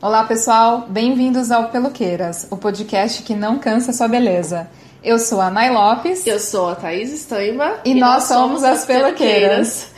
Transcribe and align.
Olá, 0.00 0.22
pessoal. 0.22 0.86
Bem-vindos 0.88 1.50
ao 1.50 1.70
Peluqueiras, 1.70 2.46
o 2.52 2.56
podcast 2.56 3.20
que 3.24 3.34
não 3.34 3.58
cansa 3.58 3.92
sua 3.92 4.06
beleza. 4.06 4.70
Eu 5.02 5.18
sou 5.18 5.40
a 5.40 5.50
Nay 5.50 5.70
Lopes. 5.70 6.24
Eu 6.24 6.38
sou 6.38 6.68
a 6.68 6.76
Thaís 6.76 7.12
Estaima. 7.12 7.80
E, 7.84 7.90
e 7.90 7.94
nós, 7.94 8.12
nós, 8.12 8.22
somos 8.24 8.62
as 8.62 8.84
Peluqueiras. 8.84 9.90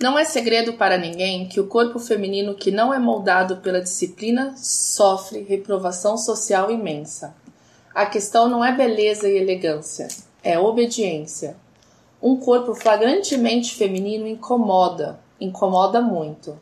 Não 0.00 0.16
é 0.16 0.24
segredo 0.24 0.74
para 0.74 0.96
ninguém 0.96 1.48
que 1.48 1.58
o 1.58 1.66
corpo 1.66 1.98
feminino 1.98 2.54
que 2.54 2.70
não 2.70 2.94
é 2.94 3.00
moldado 3.00 3.56
pela 3.56 3.80
disciplina 3.80 4.54
sofre 4.56 5.42
reprovação 5.42 6.16
social 6.16 6.70
imensa. 6.70 7.34
A 7.92 8.06
questão 8.06 8.48
não 8.48 8.64
é 8.64 8.70
beleza 8.70 9.28
e 9.28 9.36
elegância, 9.36 10.06
é 10.40 10.56
obediência. 10.56 11.56
Um 12.22 12.36
corpo 12.36 12.76
flagrantemente 12.76 13.74
feminino 13.74 14.28
incomoda, 14.28 15.18
incomoda 15.40 16.00
muito, 16.00 16.56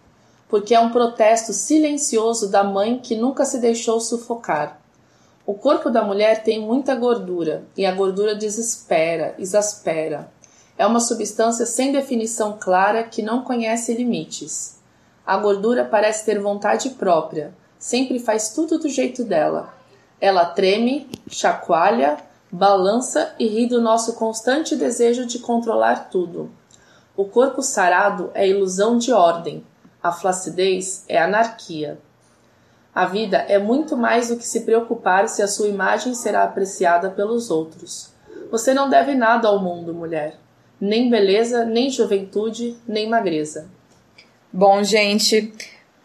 porque 0.49 0.75
é 0.75 0.81
um 0.81 0.91
protesto 0.91 1.53
silencioso 1.53 2.51
da 2.51 2.65
mãe 2.65 2.99
que 2.99 3.15
nunca 3.15 3.45
se 3.45 3.59
deixou 3.59 4.01
sufocar. 4.01 4.81
O 5.45 5.53
corpo 5.53 5.91
da 5.91 6.03
mulher 6.03 6.43
tem 6.43 6.59
muita 6.59 6.95
gordura 6.95 7.65
e 7.77 7.85
a 7.85 7.93
gordura 7.93 8.35
desespera, 8.35 9.35
exaspera 9.39 10.35
é 10.79 10.87
uma 10.87 11.01
substância 11.01 11.65
sem 11.65 11.91
definição 11.91 12.57
clara 12.59 13.03
que 13.03 13.23
não 13.23 13.43
conhece 13.43 13.95
limites. 13.95 14.79
A 15.27 15.37
gordura 15.37 15.85
parece 15.85 16.25
ter 16.25 16.39
vontade 16.39 16.91
própria, 16.91 17.53
sempre 17.79 18.19
faz 18.19 18.51
tudo 18.51 18.79
do 18.79 18.89
jeito 18.89 19.25
dela. 19.25 19.75
Ela 20.21 20.45
treme, 20.45 21.09
chacoalha, 21.29 22.19
balança 22.51 23.35
e 23.39 23.47
ri 23.47 23.67
do 23.67 23.81
nosso 23.81 24.15
constante 24.15 24.77
desejo 24.77 25.27
de 25.27 25.39
controlar 25.39 26.11
tudo. 26.11 26.51
O 27.17 27.25
corpo 27.25 27.63
sarado 27.63 28.31
é 28.35 28.47
ilusão 28.47 28.99
de 28.99 29.13
ordem, 29.13 29.65
a 30.03 30.13
flacidez 30.13 31.05
é 31.09 31.19
anarquia. 31.19 31.99
A 32.95 33.07
vida 33.07 33.39
é 33.39 33.59
muito 33.59 33.97
mais 33.97 34.29
do 34.29 34.37
que 34.37 34.47
se 34.47 34.61
preocupar 34.61 35.29
se 35.29 35.43
a 35.43 35.49
sua 35.49 35.69
imagem 35.69 36.15
será 36.15 36.45
apreciada 36.45 37.11
pelos 37.11 37.51
outros. 37.51 38.11
Você 38.51 38.73
não 38.73 38.89
deve 38.89 39.15
nada 39.15 39.49
ao 39.49 39.59
mundo, 39.59 39.93
mulher 39.93 40.39
nem 40.81 41.09
beleza, 41.11 41.65
nem 41.65 41.91
juventude, 41.91 42.77
nem 42.87 43.09
magreza. 43.09 43.69
Bom, 44.53 44.83
gente, 44.83 45.53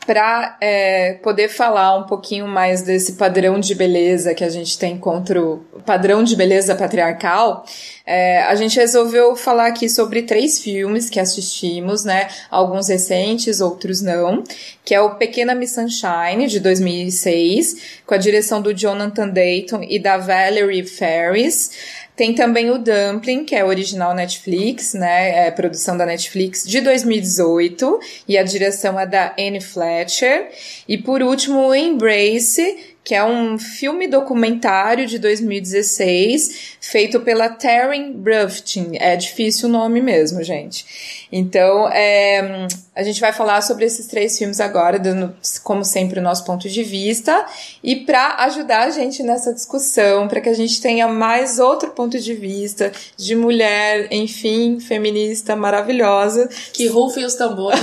para 0.05 0.57
é, 0.59 1.13
poder 1.21 1.47
falar 1.47 1.97
um 1.97 2.03
pouquinho 2.03 2.47
mais 2.47 2.81
desse 2.81 3.13
padrão 3.13 3.59
de 3.59 3.75
beleza 3.75 4.33
que 4.33 4.43
a 4.43 4.49
gente 4.49 4.77
tem 4.77 4.97
contra 4.97 5.41
o 5.41 5.59
padrão 5.85 6.23
de 6.23 6.35
beleza 6.35 6.75
patriarcal, 6.75 7.63
é, 8.05 8.41
a 8.43 8.55
gente 8.55 8.77
resolveu 8.77 9.35
falar 9.35 9.67
aqui 9.67 9.87
sobre 9.87 10.23
três 10.23 10.59
filmes 10.59 11.09
que 11.09 11.19
assistimos, 11.19 12.03
né? 12.03 12.27
Alguns 12.49 12.89
recentes, 12.89 13.61
outros 13.61 14.01
não, 14.01 14.43
que 14.83 14.95
é 14.95 14.99
o 14.99 15.15
Pequena 15.15 15.53
Miss 15.53 15.75
Sunshine, 15.75 16.47
de 16.47 16.59
2006, 16.59 18.01
com 18.05 18.15
a 18.15 18.17
direção 18.17 18.61
do 18.61 18.73
Jonathan 18.73 19.29
Dayton 19.29 19.83
e 19.83 19.99
da 19.99 20.17
Valerie 20.17 20.83
Ferris. 20.83 22.00
Tem 22.21 22.35
também 22.35 22.69
o 22.69 22.77
Dumpling, 22.77 23.43
que 23.43 23.55
é 23.55 23.65
original 23.65 24.13
Netflix, 24.13 24.93
né? 24.93 25.47
É 25.47 25.49
produção 25.49 25.97
da 25.97 26.05
Netflix 26.05 26.63
de 26.63 26.79
2018 26.79 27.99
e 28.27 28.37
a 28.37 28.43
direção 28.43 28.99
é 28.99 29.07
da 29.07 29.33
Anne 29.39 29.59
Fletcher. 29.59 30.51
E 30.87 30.99
por 30.99 31.23
último, 31.23 31.69
o 31.69 31.73
Embrace, 31.73 32.90
que 33.03 33.15
é 33.15 33.23
um 33.23 33.57
filme 33.57 34.07
documentário 34.07 35.07
de 35.07 35.17
2016 35.17 36.77
feito 36.79 37.19
pela 37.21 37.49
Taryn 37.49 38.13
Bruftin. 38.13 38.91
É 38.93 39.15
difícil 39.15 39.67
o 39.67 39.71
nome 39.71 40.01
mesmo, 40.01 40.43
gente. 40.43 41.27
Então, 41.31 41.87
é, 41.89 42.67
a 42.95 43.01
gente 43.01 43.19
vai 43.19 43.33
falar 43.33 43.61
sobre 43.61 43.85
esses 43.85 44.05
três 44.05 44.37
filmes 44.37 44.59
agora, 44.59 44.99
dando, 44.99 45.33
como 45.63 45.83
sempre, 45.83 46.19
o 46.19 46.23
nosso 46.23 46.45
ponto 46.45 46.69
de 46.69 46.83
vista. 46.83 47.45
E 47.83 47.95
para 47.95 48.35
ajudar 48.43 48.83
a 48.83 48.89
gente 48.91 49.23
nessa 49.23 49.51
discussão, 49.51 50.27
para 50.27 50.39
que 50.39 50.49
a 50.49 50.53
gente 50.53 50.79
tenha 50.79 51.07
mais 51.07 51.57
outro 51.57 51.91
ponto 51.91 52.19
de 52.19 52.33
vista 52.35 52.91
de 53.17 53.35
mulher, 53.35 54.07
enfim, 54.11 54.79
feminista 54.79 55.55
maravilhosa. 55.55 56.47
Que 56.71 56.87
rufem 56.87 57.25
os 57.25 57.33
tambores. 57.33 57.81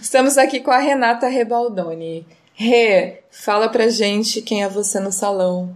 Estamos 0.00 0.38
aqui 0.38 0.60
com 0.60 0.70
a 0.70 0.78
Renata 0.78 1.28
Rebaldoni. 1.28 2.26
Rê, 2.62 3.22
fala 3.30 3.70
pra 3.70 3.88
gente 3.88 4.42
quem 4.42 4.62
é 4.62 4.68
você 4.68 5.00
no 5.00 5.10
salão. 5.10 5.74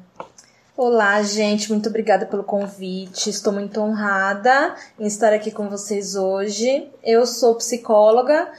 Olá, 0.77 1.23
gente, 1.23 1.73
muito 1.73 1.89
obrigada 1.89 2.27
pelo 2.27 2.45
convite. 2.45 3.31
Estou 3.31 3.55
muito 3.55 3.81
honrada 3.81 4.75
em 5.01 5.07
estar 5.07 5.33
aqui 5.33 5.51
com 5.51 5.71
vocês 5.71 6.15
hoje. 6.15 6.87
Eu 7.03 7.25
sou 7.25 7.55
psicóloga, 7.55 8.51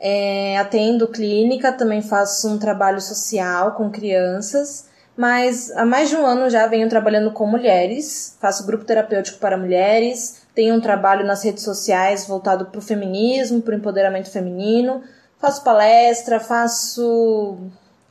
é, 0.00 0.56
atendo 0.56 1.08
clínica, 1.08 1.74
também 1.74 2.00
faço 2.00 2.48
um 2.48 2.56
trabalho 2.56 3.02
social 3.02 3.72
com 3.72 3.90
crianças, 3.90 4.86
mas 5.14 5.70
há 5.72 5.84
mais 5.84 6.08
de 6.08 6.16
um 6.16 6.24
ano 6.24 6.48
já 6.48 6.66
venho 6.66 6.88
trabalhando 6.88 7.32
com 7.32 7.46
mulheres, 7.46 8.34
faço 8.40 8.64
grupo 8.64 8.86
terapêutico 8.86 9.38
para 9.38 9.58
mulheres, 9.58 10.46
tenho 10.54 10.74
um 10.74 10.80
trabalho 10.80 11.26
nas 11.26 11.44
redes 11.44 11.62
sociais 11.62 12.26
voltado 12.26 12.64
para 12.64 12.78
o 12.78 12.82
feminismo, 12.82 13.60
para 13.60 13.74
o 13.74 13.76
empoderamento 13.76 14.30
feminino, 14.30 15.02
faço 15.44 15.62
palestra, 15.62 16.40
faço 16.40 17.58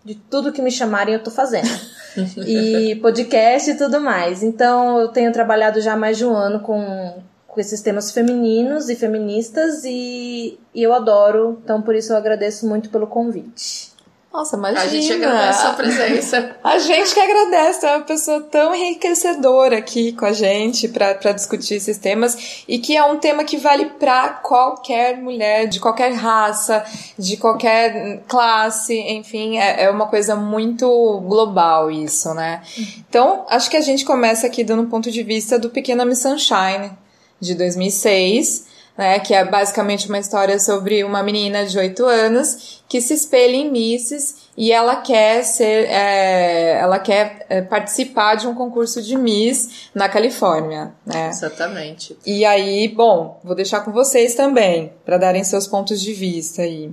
de 0.05 0.13
tudo 0.13 0.51
que 0.51 0.61
me 0.61 0.69
chamarem 0.69 1.15
eu 1.15 1.23
tô 1.23 1.31
fazendo. 1.31 1.67
e 2.45 2.95
podcast 2.97 3.71
e 3.71 3.75
tudo 3.75 3.99
mais. 3.99 4.43
Então 4.43 4.99
eu 4.99 5.07
tenho 5.07 5.31
trabalhado 5.31 5.81
já 5.81 5.95
mais 5.95 6.17
de 6.17 6.25
um 6.25 6.35
ano 6.35 6.59
com, 6.59 7.23
com 7.47 7.59
esses 7.59 7.81
temas 7.81 8.11
femininos 8.11 8.87
e 8.87 8.95
feministas 8.95 9.83
e, 9.83 10.59
e 10.75 10.83
eu 10.83 10.93
adoro. 10.93 11.59
Então 11.63 11.81
por 11.81 11.95
isso 11.95 12.13
eu 12.13 12.17
agradeço 12.17 12.67
muito 12.67 12.89
pelo 12.89 13.07
convite. 13.07 13.92
Nossa, 14.33 14.57
imagina. 14.57 14.81
A 14.81 14.87
gente 14.87 15.13
agradece 15.13 15.59
a 15.59 15.61
sua 15.61 15.73
presença. 15.73 16.55
a 16.63 16.79
gente 16.79 17.13
que 17.13 17.19
agradece, 17.19 17.85
é 17.85 17.95
uma 17.95 18.03
pessoa 18.03 18.41
tão 18.41 18.73
enriquecedora 18.73 19.77
aqui 19.77 20.11
com 20.13 20.25
a 20.25 20.33
gente 20.33 20.87
para 20.87 21.31
discutir 21.33 21.75
esses 21.75 21.99
temas 21.99 22.63
e 22.67 22.79
que 22.79 22.97
é 22.97 23.03
um 23.03 23.19
tema 23.19 23.43
que 23.43 23.57
vale 23.57 23.85
para 23.99 24.29
qualquer 24.29 25.17
mulher, 25.17 25.67
de 25.67 25.79
qualquer 25.79 26.13
raça, 26.13 26.83
de 27.15 27.37
qualquer 27.37 28.23
classe, 28.27 28.99
enfim, 28.99 29.59
é, 29.59 29.83
é 29.83 29.89
uma 29.91 30.07
coisa 30.07 30.35
muito 30.35 30.87
global 31.27 31.91
isso, 31.91 32.33
né? 32.33 32.63
Então, 33.07 33.45
acho 33.49 33.69
que 33.69 33.77
a 33.77 33.81
gente 33.81 34.03
começa 34.03 34.47
aqui 34.47 34.63
dando 34.63 34.81
um 34.81 34.89
ponto 34.89 35.11
de 35.11 35.21
vista 35.21 35.59
do 35.59 35.69
Pequena 35.69 36.05
Miss 36.05 36.23
Sunshine, 36.23 36.91
de 37.39 37.53
2006 37.53 38.72
né, 38.97 39.19
que 39.19 39.33
é 39.33 39.43
basicamente 39.43 40.07
uma 40.07 40.19
história 40.19 40.59
sobre 40.59 41.03
uma 41.03 41.23
menina 41.23 41.65
de 41.65 41.77
8 41.77 42.05
anos 42.05 42.83
que 42.87 43.01
se 43.01 43.13
espelha 43.13 43.55
em 43.55 43.71
Misses 43.71 44.43
e 44.55 44.71
ela 44.71 44.97
quer 44.97 45.43
ser, 45.43 45.87
é, 45.89 46.77
ela 46.79 46.99
quer 46.99 47.45
é, 47.49 47.61
participar 47.61 48.35
de 48.35 48.47
um 48.47 48.53
concurso 48.53 49.01
de 49.01 49.15
Miss 49.15 49.89
na 49.95 50.07
Califórnia, 50.07 50.93
né? 51.05 51.29
Exatamente. 51.29 52.15
E 52.23 52.45
aí, 52.45 52.87
bom, 52.87 53.39
vou 53.43 53.55
deixar 53.55 53.81
com 53.81 53.91
vocês 53.91 54.35
também 54.35 54.93
para 55.03 55.17
darem 55.17 55.43
seus 55.43 55.67
pontos 55.67 55.99
de 55.99 56.13
vista 56.13 56.61
aí. 56.61 56.91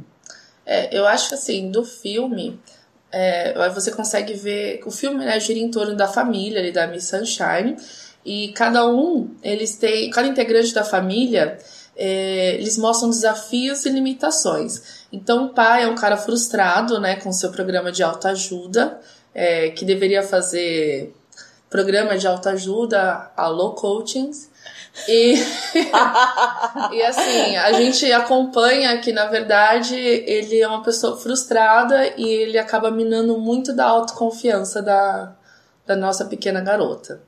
É, 0.65 0.97
eu 0.97 1.07
acho 1.07 1.35
assim 1.35 1.71
do 1.71 1.85
filme 1.85 2.59
é, 3.13 3.69
você 3.71 3.91
consegue 3.91 4.35
ver 4.35 4.81
o 4.87 4.91
filme 4.91 5.25
né, 5.25 5.39
gira 5.41 5.59
em 5.59 5.71
torno 5.71 5.97
da 5.97 6.07
família 6.07 6.61
ali 6.61 6.71
da 6.71 6.87
Miss 6.87 7.09
Sunshine 7.09 7.77
e 8.25 8.53
cada 8.53 8.87
um 8.87 9.35
eles 9.43 9.77
têm 9.77 10.11
cada 10.11 10.29
integrante 10.29 10.73
da 10.73 10.85
família 10.85 11.59
é, 12.03 12.55
eles 12.55 12.79
mostram 12.79 13.11
desafios 13.11 13.85
e 13.85 13.91
limitações. 13.91 15.05
Então, 15.13 15.47
o 15.47 15.49
pai 15.51 15.85
é 15.85 15.87
um 15.87 15.95
cara 15.95 16.17
frustrado, 16.17 16.99
né, 16.99 17.17
com 17.17 17.31
seu 17.31 17.53
programa 17.53 17.93
de 17.93 18.03
autoajuda, 18.03 18.99
é, 19.35 19.69
que 19.69 19.85
deveria 19.85 20.23
fazer 20.23 21.15
programa 21.69 22.17
de 22.17 22.27
autoajuda, 22.27 23.31
alô 23.37 23.75
coachings, 23.75 24.49
e, 25.07 25.35
e 26.93 27.03
assim, 27.03 27.57
a 27.57 27.73
gente 27.75 28.11
acompanha 28.11 28.99
que 28.99 29.13
na 29.13 29.27
verdade 29.27 29.95
ele 29.95 30.61
é 30.61 30.67
uma 30.67 30.83
pessoa 30.83 31.17
frustrada 31.17 32.15
e 32.17 32.25
ele 32.25 32.59
acaba 32.59 32.91
minando 32.91 33.39
muito 33.39 33.73
da 33.73 33.87
autoconfiança 33.87 34.83
da, 34.83 35.33
da 35.87 35.95
nossa 35.95 36.25
pequena 36.25 36.61
garota. 36.61 37.21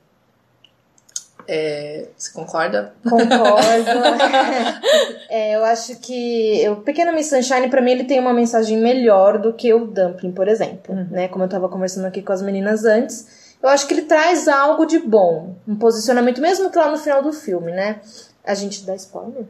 É, 1.47 2.07
você 2.15 2.31
concorda? 2.31 2.93
Concordo. 3.03 3.29
é, 5.29 5.55
eu 5.55 5.65
acho 5.65 5.99
que 5.99 6.67
o 6.69 6.77
Pequeno 6.77 7.13
Miss 7.13 7.27
Sunshine, 7.27 7.69
pra 7.69 7.81
mim, 7.81 7.91
ele 7.91 8.03
tem 8.05 8.19
uma 8.19 8.33
mensagem 8.33 8.77
melhor 8.77 9.37
do 9.37 9.53
que 9.53 9.73
o 9.73 9.85
Dumpling, 9.85 10.31
por 10.31 10.47
exemplo. 10.47 10.95
Uhum. 10.95 11.07
Né? 11.11 11.27
Como 11.27 11.43
eu 11.43 11.49
tava 11.49 11.69
conversando 11.69 12.05
aqui 12.05 12.21
com 12.21 12.33
as 12.33 12.41
meninas 12.41 12.85
antes. 12.85 13.55
Eu 13.61 13.69
acho 13.69 13.87
que 13.87 13.93
ele 13.93 14.03
traz 14.03 14.47
algo 14.47 14.85
de 14.85 14.99
bom. 14.99 15.55
Um 15.67 15.75
posicionamento, 15.75 16.41
mesmo 16.41 16.69
que 16.69 16.77
lá 16.77 16.91
no 16.91 16.97
final 16.97 17.21
do 17.21 17.31
filme, 17.31 17.71
né? 17.71 18.01
A 18.43 18.53
gente 18.53 18.85
dá 18.85 18.95
spoiler? 18.95 19.45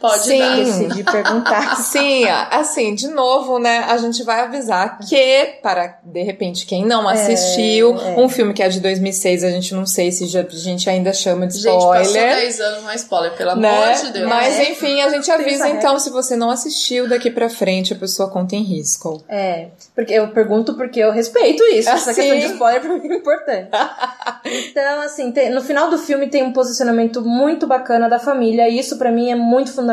Pode 0.00 0.22
Sim. 0.24 0.38
dar. 0.38 0.56
Decidi 0.56 1.02
perguntar. 1.04 1.76
Sim, 1.82 2.24
assim, 2.50 2.94
de 2.94 3.08
novo, 3.08 3.58
né, 3.58 3.84
a 3.88 3.96
gente 3.98 4.22
vai 4.22 4.40
avisar 4.40 4.98
que, 4.98 5.58
para, 5.62 5.98
de 6.04 6.22
repente, 6.22 6.64
quem 6.66 6.84
não 6.84 7.08
assistiu, 7.08 7.96
é. 7.98 8.14
um 8.18 8.28
filme 8.28 8.54
que 8.54 8.62
é 8.62 8.68
de 8.68 8.80
2006, 8.80 9.42
a 9.44 9.50
gente 9.50 9.74
não 9.74 9.84
sei 9.86 10.12
se 10.12 10.26
já- 10.26 10.40
a 10.42 10.44
gente 10.56 10.88
ainda 10.88 11.12
chama 11.12 11.46
de 11.46 11.54
Gente, 11.58 11.64
passou 11.74 12.00
spoiler. 12.02 12.36
10 12.36 12.60
anos, 12.60 12.82
não 12.84 12.90
é 12.90 12.94
spoiler, 12.94 13.32
pelo 13.36 13.54
né? 13.56 13.68
amor 13.70 13.94
de 14.04 14.12
Deus. 14.12 14.28
Mas 14.28 14.58
É. 14.58 14.70
enfim, 14.70 15.00
a 15.02 15.08
gente 15.08 15.30
avisa 15.30 15.68
então, 15.68 15.98
se 15.98 16.10
você 16.10 16.36
não 16.36 16.50
assistiu, 16.50 17.08
daqui 17.08 17.30
pra 17.30 17.48
frente 17.50 17.92
a 17.92 17.96
pessoa 17.96 18.30
conta 18.30 18.54
em 18.54 18.62
risco. 18.62 19.22
É, 19.28 19.68
porque 19.94 20.12
eu 20.14 20.28
pergunto 20.28 20.74
porque 20.74 21.00
eu 21.00 21.10
respeito 21.10 21.62
isso. 21.64 21.88
Essa 21.88 22.12
Assim. 22.12 22.20
questão 22.22 22.38
de 22.38 22.52
spoiler 22.54 22.80
pra 22.80 22.94
mim 22.98 23.08
é 23.08 23.16
importante. 23.16 23.68
Então, 24.50 25.00
assim, 25.02 25.30
tem- 25.32 25.50
no 25.50 25.60
final 25.60 25.90
do 25.90 25.98
filme 25.98 26.28
tem 26.28 26.42
um 26.42 26.52
posicionamento 26.52 27.20
muito 27.20 27.66
bacana 27.66 28.08
da 28.08 28.18
família, 28.18 28.68
e 28.68 28.78
isso 28.78 28.96
pra 28.96 29.10
mim 29.10 29.30
é 29.30 29.34
muito 29.34 29.70
fundamental. 29.72 29.87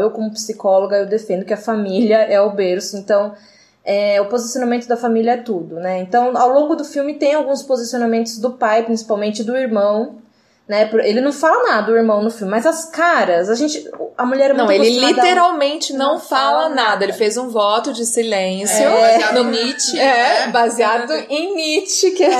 Eu, 0.00 0.10
como 0.10 0.32
psicóloga, 0.32 0.96
eu 0.96 1.06
defendo 1.06 1.44
que 1.44 1.54
a 1.54 1.56
família 1.56 2.18
é 2.18 2.40
o 2.40 2.50
berço, 2.50 2.96
então 2.96 3.32
é, 3.84 4.20
o 4.20 4.26
posicionamento 4.26 4.86
da 4.86 4.96
família 4.96 5.32
é 5.32 5.36
tudo, 5.36 5.76
né? 5.76 6.00
Então, 6.00 6.36
ao 6.36 6.50
longo 6.50 6.74
do 6.74 6.84
filme 6.84 7.14
tem 7.14 7.34
alguns 7.34 7.62
posicionamentos 7.62 8.38
do 8.38 8.52
pai, 8.52 8.84
principalmente 8.84 9.42
do 9.42 9.56
irmão. 9.56 10.16
Né? 10.70 10.84
Por- 10.84 11.00
Ele 11.00 11.20
não 11.20 11.32
fala 11.32 11.64
nada 11.68 11.88
do 11.90 11.96
irmão 11.96 12.22
no 12.22 12.30
filme, 12.30 12.48
mas 12.48 12.64
as 12.64 12.84
caras, 12.84 13.50
a 13.50 13.56
gente. 13.56 13.84
A 14.16 14.24
mulher 14.24 14.50
é 14.50 14.52
muito 14.52 14.66
Não, 14.66 14.70
ele 14.72 15.00
literalmente 15.04 15.92
não, 15.92 16.12
não 16.12 16.20
fala 16.20 16.60
fala 16.60 16.68
nada. 16.68 16.90
nada. 16.90 17.04
Ele 17.06 17.12
fez 17.12 17.36
um 17.36 17.48
voto 17.48 17.92
de 17.92 18.06
silêncio. 18.06 18.76
É, 18.76 19.18
baseado 19.18 19.42
no 19.42 19.50
Nietzsche. 19.50 19.98
É, 19.98 20.04
né? 20.46 20.46
baseado 20.52 21.12
em 21.28 21.56
Nietzsche, 21.56 22.12
que 22.12 22.22
é, 22.22 22.30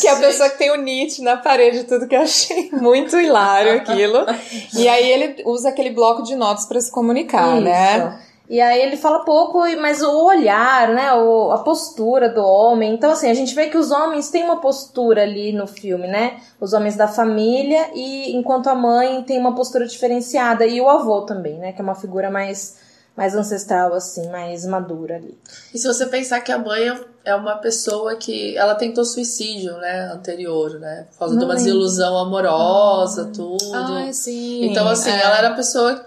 que 0.00 0.08
é 0.08 0.12
a 0.12 0.16
pessoa 0.16 0.48
que 0.48 0.56
tem 0.56 0.70
o 0.70 0.76
Nietzsche 0.76 1.20
na 1.20 1.36
parede, 1.36 1.84
tudo 1.84 2.08
que 2.08 2.16
eu 2.16 2.22
achei 2.22 2.70
muito 2.72 3.20
hilário 3.20 3.74
aquilo. 3.76 4.24
E 4.72 4.88
aí 4.88 5.06
ele 5.12 5.42
usa 5.44 5.68
aquele 5.68 5.90
bloco 5.90 6.22
de 6.22 6.34
notas 6.36 6.64
pra 6.64 6.80
se 6.80 6.90
comunicar, 6.90 7.56
Isso. 7.56 7.64
né? 7.64 8.18
E 8.50 8.60
aí 8.62 8.80
ele 8.80 8.96
fala 8.96 9.24
pouco, 9.26 9.66
e- 9.66 9.76
mas 9.76 10.00
o 10.02 10.24
olhar, 10.24 10.88
né, 10.88 11.12
o- 11.12 11.50
a 11.52 11.58
postura 11.58 12.30
do 12.30 12.42
homem. 12.42 12.94
Então, 12.94 13.10
assim, 13.10 13.30
a 13.30 13.34
gente 13.34 13.54
vê 13.54 13.68
que 13.68 13.76
os 13.76 13.90
homens 13.90 14.30
têm 14.30 14.42
uma 14.44 14.58
postura 14.60 15.22
ali 15.22 15.52
no 15.52 15.66
filme, 15.66 16.08
né? 16.08 16.40
Os 16.58 16.72
homens 16.72 16.96
da 16.96 17.06
família, 17.06 17.90
e 17.94 18.34
enquanto 18.34 18.68
a 18.68 18.74
mãe 18.74 19.22
tem 19.22 19.38
uma 19.38 19.54
postura 19.54 19.86
diferenciada. 19.86 20.64
E 20.64 20.80
o 20.80 20.88
avô 20.88 21.22
também, 21.22 21.58
né? 21.58 21.72
Que 21.72 21.80
é 21.82 21.84
uma 21.84 21.94
figura 21.94 22.30
mais, 22.30 22.78
mais 23.14 23.34
ancestral, 23.34 23.92
assim, 23.92 24.30
mais 24.30 24.64
madura 24.64 25.16
ali. 25.16 25.36
E 25.74 25.78
se 25.78 25.86
você 25.86 26.06
pensar 26.06 26.40
que 26.40 26.50
a 26.50 26.56
mãe 26.58 26.90
é 27.26 27.34
uma 27.34 27.56
pessoa 27.56 28.16
que 28.16 28.56
ela 28.56 28.74
tentou 28.76 29.04
suicídio, 29.04 29.76
né, 29.76 30.10
anterior, 30.14 30.78
né, 30.80 31.04
por 31.10 31.18
causa 31.18 31.34
Não 31.34 31.40
de 31.40 31.44
uma 31.44 31.52
lembro. 31.54 31.66
desilusão 31.66 32.16
amorosa, 32.16 33.26
tudo. 33.34 33.58
Ai, 33.74 34.10
sim. 34.14 34.64
Então, 34.64 34.88
assim, 34.88 35.10
É. 35.10 35.20
ela 35.20 35.36
era 35.36 35.48
a 35.48 35.54
pessoa. 35.54 36.06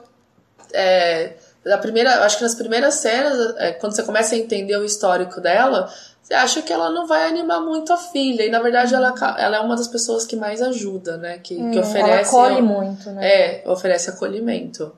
É, 0.74 1.34
da 1.64 1.78
primeira, 1.78 2.26
acho 2.26 2.38
que 2.38 2.44
nas 2.44 2.56
primeiras 2.56 2.96
cenas, 2.96 3.56
é, 3.58 3.72
quando 3.72 3.96
você 3.96 4.04
começa 4.04 4.36
a 4.36 4.38
entender 4.38 4.76
o 4.78 4.84
histórico 4.84 5.40
dela, 5.40 5.92
você 6.22 6.34
acha 6.34 6.62
que 6.62 6.74
ela 6.74 6.90
não 6.90 7.06
vai 7.06 7.28
animar 7.28 7.60
muito 7.60 7.94
a 7.94 7.98
filha. 7.98 8.44
E 8.44 8.50
na 8.50 8.60
verdade 8.60 8.96
ela, 8.96 9.14
ela 9.38 9.58
é 9.58 9.60
uma 9.60 9.76
das 9.76 9.88
pessoas 9.88 10.26
que 10.26 10.36
mais 10.36 10.62
ajuda, 10.62 11.18
né? 11.18 11.38
Que, 11.38 11.56
que 11.56 11.78
ela 11.78 11.88
oferece. 11.88 12.30
acolhe 12.30 12.62
muito, 12.62 13.12
né? 13.12 13.28
É, 13.28 13.64
oferece 13.70 14.10
acolhimento. 14.10 14.92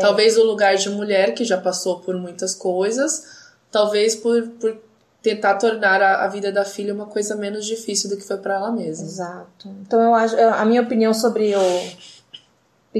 Talvez 0.00 0.36
o 0.36 0.42
lugar 0.42 0.74
de 0.74 0.90
mulher 0.90 1.34
que 1.34 1.44
já 1.44 1.56
passou 1.56 2.00
por 2.00 2.16
muitas 2.16 2.52
coisas, 2.52 3.24
talvez 3.70 4.16
por, 4.16 4.42
por 4.60 4.76
tentar 5.22 5.54
tornar 5.54 6.02
a, 6.02 6.24
a 6.24 6.28
vida 6.28 6.50
da 6.50 6.64
filha 6.64 6.92
uma 6.92 7.06
coisa 7.06 7.36
menos 7.36 7.64
difícil 7.64 8.10
do 8.10 8.16
que 8.16 8.24
foi 8.24 8.38
pra 8.38 8.54
ela 8.54 8.72
mesma. 8.72 9.06
Exato. 9.06 9.68
Então 9.82 10.00
eu 10.00 10.14
acho, 10.14 10.36
a 10.36 10.64
minha 10.64 10.82
opinião 10.82 11.14
sobre 11.14 11.54
o 11.54 11.82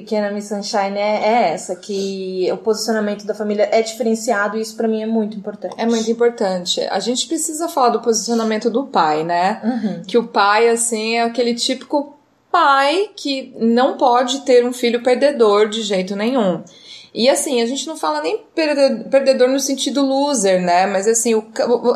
Pequena 0.01 0.31
Miss 0.31 0.49
Sunshine 0.49 0.97
é, 0.97 1.23
é 1.23 1.53
essa, 1.53 1.75
que 1.75 2.49
o 2.53 2.57
posicionamento 2.57 3.27
da 3.27 3.35
família 3.35 3.69
é 3.73 3.83
diferenciado 3.83 4.57
e 4.57 4.61
isso 4.61 4.77
pra 4.77 4.87
mim 4.87 5.03
é 5.03 5.07
muito 5.07 5.37
importante. 5.37 5.75
É 5.77 5.87
muito 5.87 6.09
importante. 6.11 6.81
A 6.83 7.01
gente 7.01 7.27
precisa 7.27 7.69
falar 7.69 7.91
do 7.91 8.01
posicionamento 8.01 8.71
do 8.71 8.87
pai, 8.87 9.25
né? 9.25 9.61
Uhum. 9.65 10.03
Que 10.07 10.17
o 10.17 10.29
pai, 10.29 10.69
assim, 10.69 11.17
é 11.17 11.23
aquele 11.23 11.55
típico 11.55 12.17
pai 12.51 13.11
que 13.17 13.55
não 13.59 13.97
pode 13.97 14.43
ter 14.43 14.65
um 14.65 14.73
filho 14.73 15.03
perdedor 15.03 15.69
de 15.69 15.83
jeito 15.83 16.15
nenhum. 16.15 16.63
E 17.15 17.29
assim, 17.29 17.61
a 17.63 17.67
gente 17.67 17.87
não 17.87 17.97
fala 17.97 18.21
nem 18.21 18.39
perde- 18.55 19.05
perdedor 19.09 19.49
no 19.49 19.59
sentido 19.59 20.05
loser, 20.05 20.61
né? 20.61 20.87
Mas 20.87 21.09
assim, 21.09 21.35
o 21.35 21.45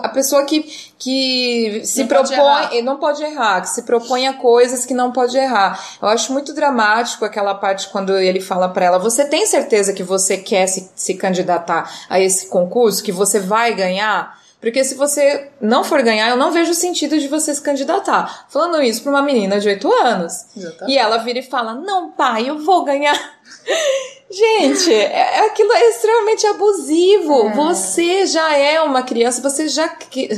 a 0.02 0.08
pessoa 0.08 0.44
que, 0.44 0.62
que 0.98 1.82
se 1.84 2.00
Não 2.00 2.08
pode 2.08 2.28
propõe, 2.34 2.44
errar. 2.78 2.82
não 2.82 2.96
pode 2.98 3.22
errar, 3.22 3.60
que 3.60 3.68
se 3.68 3.82
propõe 3.82 4.26
a 4.26 4.32
coisas 4.34 4.84
que 4.86 4.94
não 4.94 5.12
pode 5.12 5.36
errar. 5.36 5.78
Eu 6.00 6.08
acho 6.08 6.32
muito 6.32 6.52
dramático 6.54 7.24
aquela 7.24 7.54
parte 7.54 7.88
quando 7.90 8.16
ele 8.18 8.40
fala 8.40 8.68
pra 8.68 8.86
ela: 8.86 8.98
Você 8.98 9.24
tem 9.24 9.44
certeza 9.46 9.92
que 9.92 10.02
você 10.02 10.36
quer 10.38 10.66
se, 10.66 10.90
se 10.94 11.14
candidatar 11.14 11.90
a 12.08 12.18
esse 12.20 12.46
concurso, 12.48 13.02
que 13.02 13.12
você 13.12 13.38
vai 13.38 13.74
ganhar? 13.74 14.40
Porque 14.60 14.84
se 14.84 14.94
você 14.94 15.50
não 15.60 15.82
for 15.82 16.00
ganhar, 16.02 16.30
eu 16.30 16.36
não 16.36 16.52
vejo 16.52 16.70
o 16.70 16.74
sentido 16.74 17.18
de 17.18 17.26
você 17.26 17.52
se 17.52 17.60
candidatar. 17.60 18.46
Falando 18.48 18.80
isso 18.80 19.02
pra 19.02 19.10
uma 19.10 19.20
menina 19.22 19.58
de 19.58 19.68
8 19.68 19.92
anos. 20.04 20.32
Exatamente. 20.56 20.94
E 20.94 20.98
ela 20.98 21.18
vira 21.18 21.40
e 21.40 21.42
fala: 21.42 21.74
Não, 21.74 22.12
pai, 22.12 22.48
eu 22.48 22.58
vou 22.60 22.84
ganhar. 22.84 23.18
Gente, 24.32 24.90
é, 24.90 25.40
é- 25.40 25.46
aquilo 25.46 25.70
é 25.72 25.90
extremamente 25.90 26.46
abusivo. 26.46 27.50
Você 27.50 28.24
já 28.24 28.56
é 28.56 28.80
uma 28.80 29.02
criança, 29.02 29.42
você 29.42 29.68
já 29.68 29.86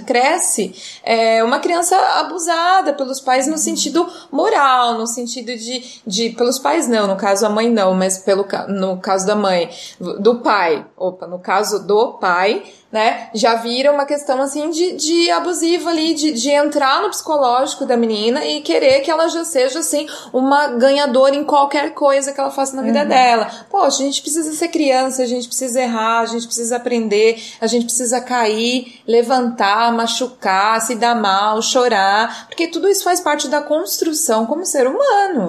cresce 0.04 0.74
é, 1.04 1.44
uma 1.44 1.60
criança 1.60 1.96
abusada 2.18 2.92
pelos 2.92 3.20
pais 3.20 3.46
no 3.46 3.56
sentido 3.56 4.08
moral, 4.32 4.94
no 4.94 5.06
sentido 5.06 5.56
de, 5.56 6.00
de. 6.04 6.30
Pelos 6.30 6.58
pais 6.58 6.88
não, 6.88 7.06
no 7.06 7.14
caso 7.14 7.46
a 7.46 7.48
mãe 7.48 7.70
não, 7.70 7.94
mas 7.94 8.18
pelo, 8.18 8.44
no 8.68 8.96
caso 8.98 9.26
da 9.26 9.36
mãe, 9.36 9.70
do 10.18 10.40
pai. 10.40 10.84
Opa, 10.96 11.28
no 11.28 11.38
caso 11.38 11.86
do 11.86 12.14
pai, 12.14 12.64
né? 12.90 13.28
Já 13.34 13.56
vira 13.56 13.92
uma 13.92 14.06
questão 14.06 14.40
assim 14.40 14.70
de, 14.70 14.92
de 14.92 15.30
abusivo 15.30 15.88
ali, 15.88 16.14
de, 16.14 16.32
de 16.32 16.50
entrar 16.50 17.02
no 17.02 17.10
psicológico 17.10 17.84
da 17.84 17.96
menina 17.96 18.44
e 18.44 18.60
querer 18.60 19.00
que 19.00 19.10
ela 19.10 19.28
já 19.28 19.44
seja 19.44 19.80
assim 19.80 20.08
uma 20.32 20.68
ganhadora 20.68 21.34
em 21.34 21.44
qualquer 21.44 21.92
coisa 21.92 22.32
que 22.32 22.40
ela 22.40 22.50
faça 22.50 22.74
na 22.76 22.82
vida 22.82 23.03
dela. 23.04 23.50
Poxa, 23.70 24.02
a 24.02 24.06
gente 24.06 24.22
precisa 24.22 24.52
ser 24.52 24.68
criança, 24.68 25.22
a 25.22 25.26
gente 25.26 25.46
precisa 25.46 25.80
errar, 25.80 26.20
a 26.20 26.26
gente 26.26 26.46
precisa 26.46 26.76
aprender, 26.76 27.42
a 27.60 27.66
gente 27.66 27.84
precisa 27.84 28.20
cair, 28.20 29.00
levantar, 29.06 29.92
machucar, 29.92 30.80
se 30.80 30.94
dar 30.94 31.14
mal, 31.14 31.60
chorar, 31.62 32.46
porque 32.46 32.68
tudo 32.68 32.88
isso 32.88 33.04
faz 33.04 33.20
parte 33.20 33.48
da 33.48 33.60
construção 33.60 34.46
como 34.46 34.64
ser 34.64 34.86
humano. 34.86 35.48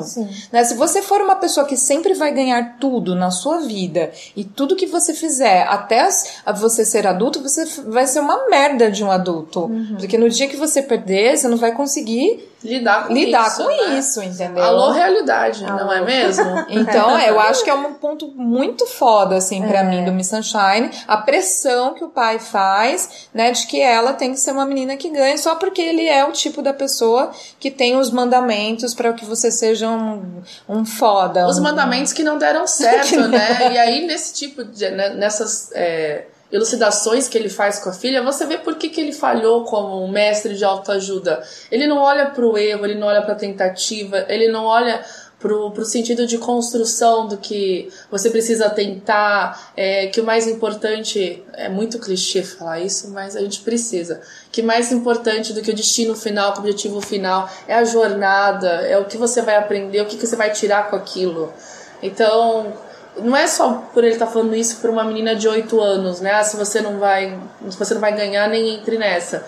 Né? 0.51 0.63
Se 0.63 0.75
você 0.75 1.01
for 1.01 1.21
uma 1.21 1.35
pessoa 1.35 1.65
que 1.65 1.77
sempre 1.77 2.13
vai 2.13 2.31
ganhar 2.33 2.77
tudo 2.79 3.15
na 3.15 3.31
sua 3.31 3.59
vida 3.59 4.11
e 4.35 4.43
tudo 4.43 4.75
que 4.75 4.85
você 4.85 5.13
fizer 5.13 5.63
até 5.63 6.07
você 6.55 6.85
ser 6.85 7.07
adulto, 7.07 7.41
você 7.41 7.65
vai 7.87 8.05
ser 8.07 8.19
uma 8.19 8.49
merda 8.49 8.91
de 8.91 9.03
um 9.03 9.11
adulto. 9.11 9.69
Porque 9.97 10.17
no 10.17 10.29
dia 10.29 10.47
que 10.47 10.57
você 10.57 10.81
perder, 10.81 11.37
você 11.37 11.47
não 11.47 11.57
vai 11.57 11.71
conseguir 11.71 12.54
Lidar 12.65 13.07
com 13.07 13.13
lidar 13.13 13.47
isso. 13.47 13.63
com 13.63 13.69
né? 13.69 13.97
isso, 13.99 14.21
entendeu? 14.23 14.63
Alô, 14.63 14.91
realidade, 14.91 15.63
não 15.63 15.91
é 15.91 15.97
Alô. 15.97 16.05
mesmo? 16.05 16.45
Então, 16.69 17.17
eu 17.19 17.39
acho 17.39 17.63
que 17.63 17.69
é 17.69 17.73
um 17.73 17.93
ponto 17.93 18.27
muito 18.35 18.85
foda, 18.85 19.35
assim, 19.35 19.65
pra 19.67 19.83
mim, 19.83 20.03
do 20.03 20.11
Miss 20.11 20.27
Sunshine. 20.27 20.89
A 21.07 21.17
pressão 21.17 21.93
que 21.93 22.03
o 22.03 22.09
pai 22.09 22.39
faz, 22.39 23.27
né, 23.33 23.51
de 23.51 23.67
que 23.67 23.81
ela 23.81 24.13
tem 24.13 24.31
que 24.31 24.39
ser 24.39 24.51
uma 24.51 24.65
menina 24.65 24.97
que 24.97 25.09
ganha 25.09 25.37
só 25.37 25.55
porque 25.55 25.81
ele 25.81 26.07
é 26.07 26.25
o 26.25 26.31
tipo 26.31 26.61
da 26.61 26.73
pessoa 26.73 27.31
que 27.59 27.69
tem 27.71 27.95
os 27.97 28.09
mandamentos 28.09 28.93
pra 28.93 29.13
que 29.13 29.25
você 29.25 29.51
seja 29.51 29.89
um, 29.89 30.41
um 30.67 30.85
foda. 30.85 31.47
Os 31.47 31.57
um- 31.59 31.63
mandamentos 31.63 32.11
que 32.13 32.23
não 32.23 32.37
deram 32.37 32.65
certo, 32.67 33.19
né? 33.29 33.71
E 33.73 33.77
aí, 33.77 34.05
nesse 34.07 34.33
tipo 34.33 34.63
de. 34.63 34.89
né, 34.89 35.09
nessas 35.09 35.71
é, 35.73 36.25
elucidações 36.51 37.27
que 37.27 37.37
ele 37.37 37.49
faz 37.49 37.79
com 37.79 37.89
a 37.89 37.93
filha, 37.93 38.23
você 38.23 38.45
vê 38.45 38.57
por 38.57 38.75
que, 38.75 38.89
que 38.89 39.01
ele 39.01 39.11
falhou 39.11 39.63
como 39.63 40.03
um 40.03 40.07
mestre 40.07 40.55
de 40.55 40.63
autoajuda. 40.63 41.43
Ele 41.71 41.87
não 41.87 41.97
olha 41.97 42.27
pro 42.27 42.57
erro, 42.57 42.85
ele 42.85 42.95
não 42.95 43.07
olha 43.07 43.21
pra 43.21 43.35
tentativa, 43.35 44.25
ele 44.29 44.47
não 44.47 44.65
olha 44.65 45.03
pro, 45.39 45.69
pro 45.71 45.85
sentido 45.85 46.25
de 46.25 46.37
construção 46.37 47.27
do 47.27 47.37
que 47.37 47.89
você 48.09 48.29
precisa 48.29 48.69
tentar, 48.69 49.71
é, 49.75 50.07
que 50.07 50.21
o 50.21 50.23
mais 50.23 50.47
importante, 50.47 51.43
é 51.53 51.69
muito 51.69 51.99
clichê 51.99 52.41
falar 52.41 52.79
isso, 52.79 53.11
mas 53.11 53.35
a 53.35 53.41
gente 53.41 53.61
precisa, 53.61 54.21
que 54.51 54.61
mais 54.61 54.91
importante 54.91 55.53
do 55.53 55.61
que 55.61 55.71
o 55.71 55.75
destino 55.75 56.15
final, 56.15 56.53
o 56.55 56.59
objetivo 56.59 57.01
final, 57.01 57.49
é 57.67 57.75
a 57.75 57.83
jornada, 57.83 58.69
é 58.87 58.97
o 58.97 59.05
que 59.05 59.17
você 59.17 59.41
vai 59.41 59.55
aprender, 59.55 60.01
o 60.01 60.05
que, 60.05 60.17
que 60.17 60.25
você 60.25 60.35
vai 60.35 60.51
tirar 60.51 60.89
com 60.89 60.95
aquilo. 60.95 61.53
Então, 62.01 62.73
não 63.17 63.35
é 63.35 63.47
só 63.47 63.83
por 63.93 64.03
ele 64.03 64.13
estar 64.13 64.27
falando 64.27 64.55
isso 64.55 64.77
para 64.77 64.91
uma 64.91 65.03
menina 65.03 65.35
de 65.35 65.47
8 65.47 65.79
anos, 65.79 66.19
né? 66.19 66.33
Ah, 66.33 66.43
se 66.43 66.57
você 66.57 66.81
não 66.81 66.99
vai, 66.99 67.37
se 67.69 67.77
você 67.77 67.93
não 67.93 68.01
vai 68.01 68.15
ganhar, 68.15 68.47
nem 68.49 68.75
entre 68.75 68.97
nessa. 68.97 69.45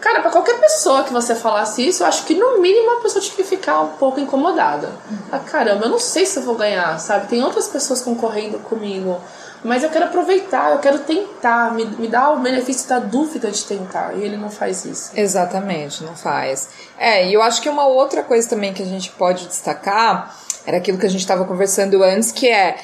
Cara, 0.00 0.20
pra 0.20 0.30
qualquer 0.30 0.58
pessoa 0.60 1.04
que 1.04 1.12
você 1.12 1.34
falasse 1.34 1.86
isso, 1.86 2.02
eu 2.02 2.06
acho 2.06 2.24
que 2.24 2.34
no 2.34 2.60
mínimo 2.60 2.92
a 2.92 3.00
pessoa 3.00 3.22
tinha 3.22 3.36
que 3.36 3.44
ficar 3.44 3.80
um 3.80 3.88
pouco 3.88 4.20
incomodada. 4.20 4.90
Ah, 5.30 5.38
caramba, 5.38 5.86
eu 5.86 5.90
não 5.90 5.98
sei 5.98 6.24
se 6.24 6.38
eu 6.38 6.42
vou 6.44 6.54
ganhar, 6.54 6.98
sabe? 6.98 7.26
Tem 7.28 7.42
outras 7.42 7.66
pessoas 7.66 8.00
concorrendo 8.00 8.58
comigo. 8.60 9.20
Mas 9.64 9.82
eu 9.82 9.90
quero 9.90 10.04
aproveitar, 10.04 10.72
eu 10.72 10.78
quero 10.78 11.00
tentar, 11.00 11.74
me, 11.74 11.84
me 11.84 12.06
dá 12.06 12.30
o 12.30 12.38
benefício 12.38 12.88
da 12.88 13.00
dúvida 13.00 13.50
de 13.50 13.64
tentar. 13.64 14.14
E 14.14 14.22
ele 14.22 14.36
não 14.36 14.48
faz 14.48 14.84
isso. 14.84 15.10
Exatamente, 15.14 16.04
não 16.04 16.14
faz. 16.14 16.68
É, 16.96 17.26
e 17.26 17.34
eu 17.34 17.42
acho 17.42 17.60
que 17.60 17.68
uma 17.68 17.86
outra 17.86 18.22
coisa 18.22 18.48
também 18.48 18.72
que 18.72 18.82
a 18.82 18.86
gente 18.86 19.10
pode 19.10 19.46
destacar 19.46 20.36
era 20.66 20.78
aquilo 20.78 20.98
que 20.98 21.06
a 21.06 21.10
gente 21.10 21.20
estava 21.20 21.44
conversando 21.44 22.02
antes, 22.02 22.32
que 22.32 22.48
é 22.48 22.76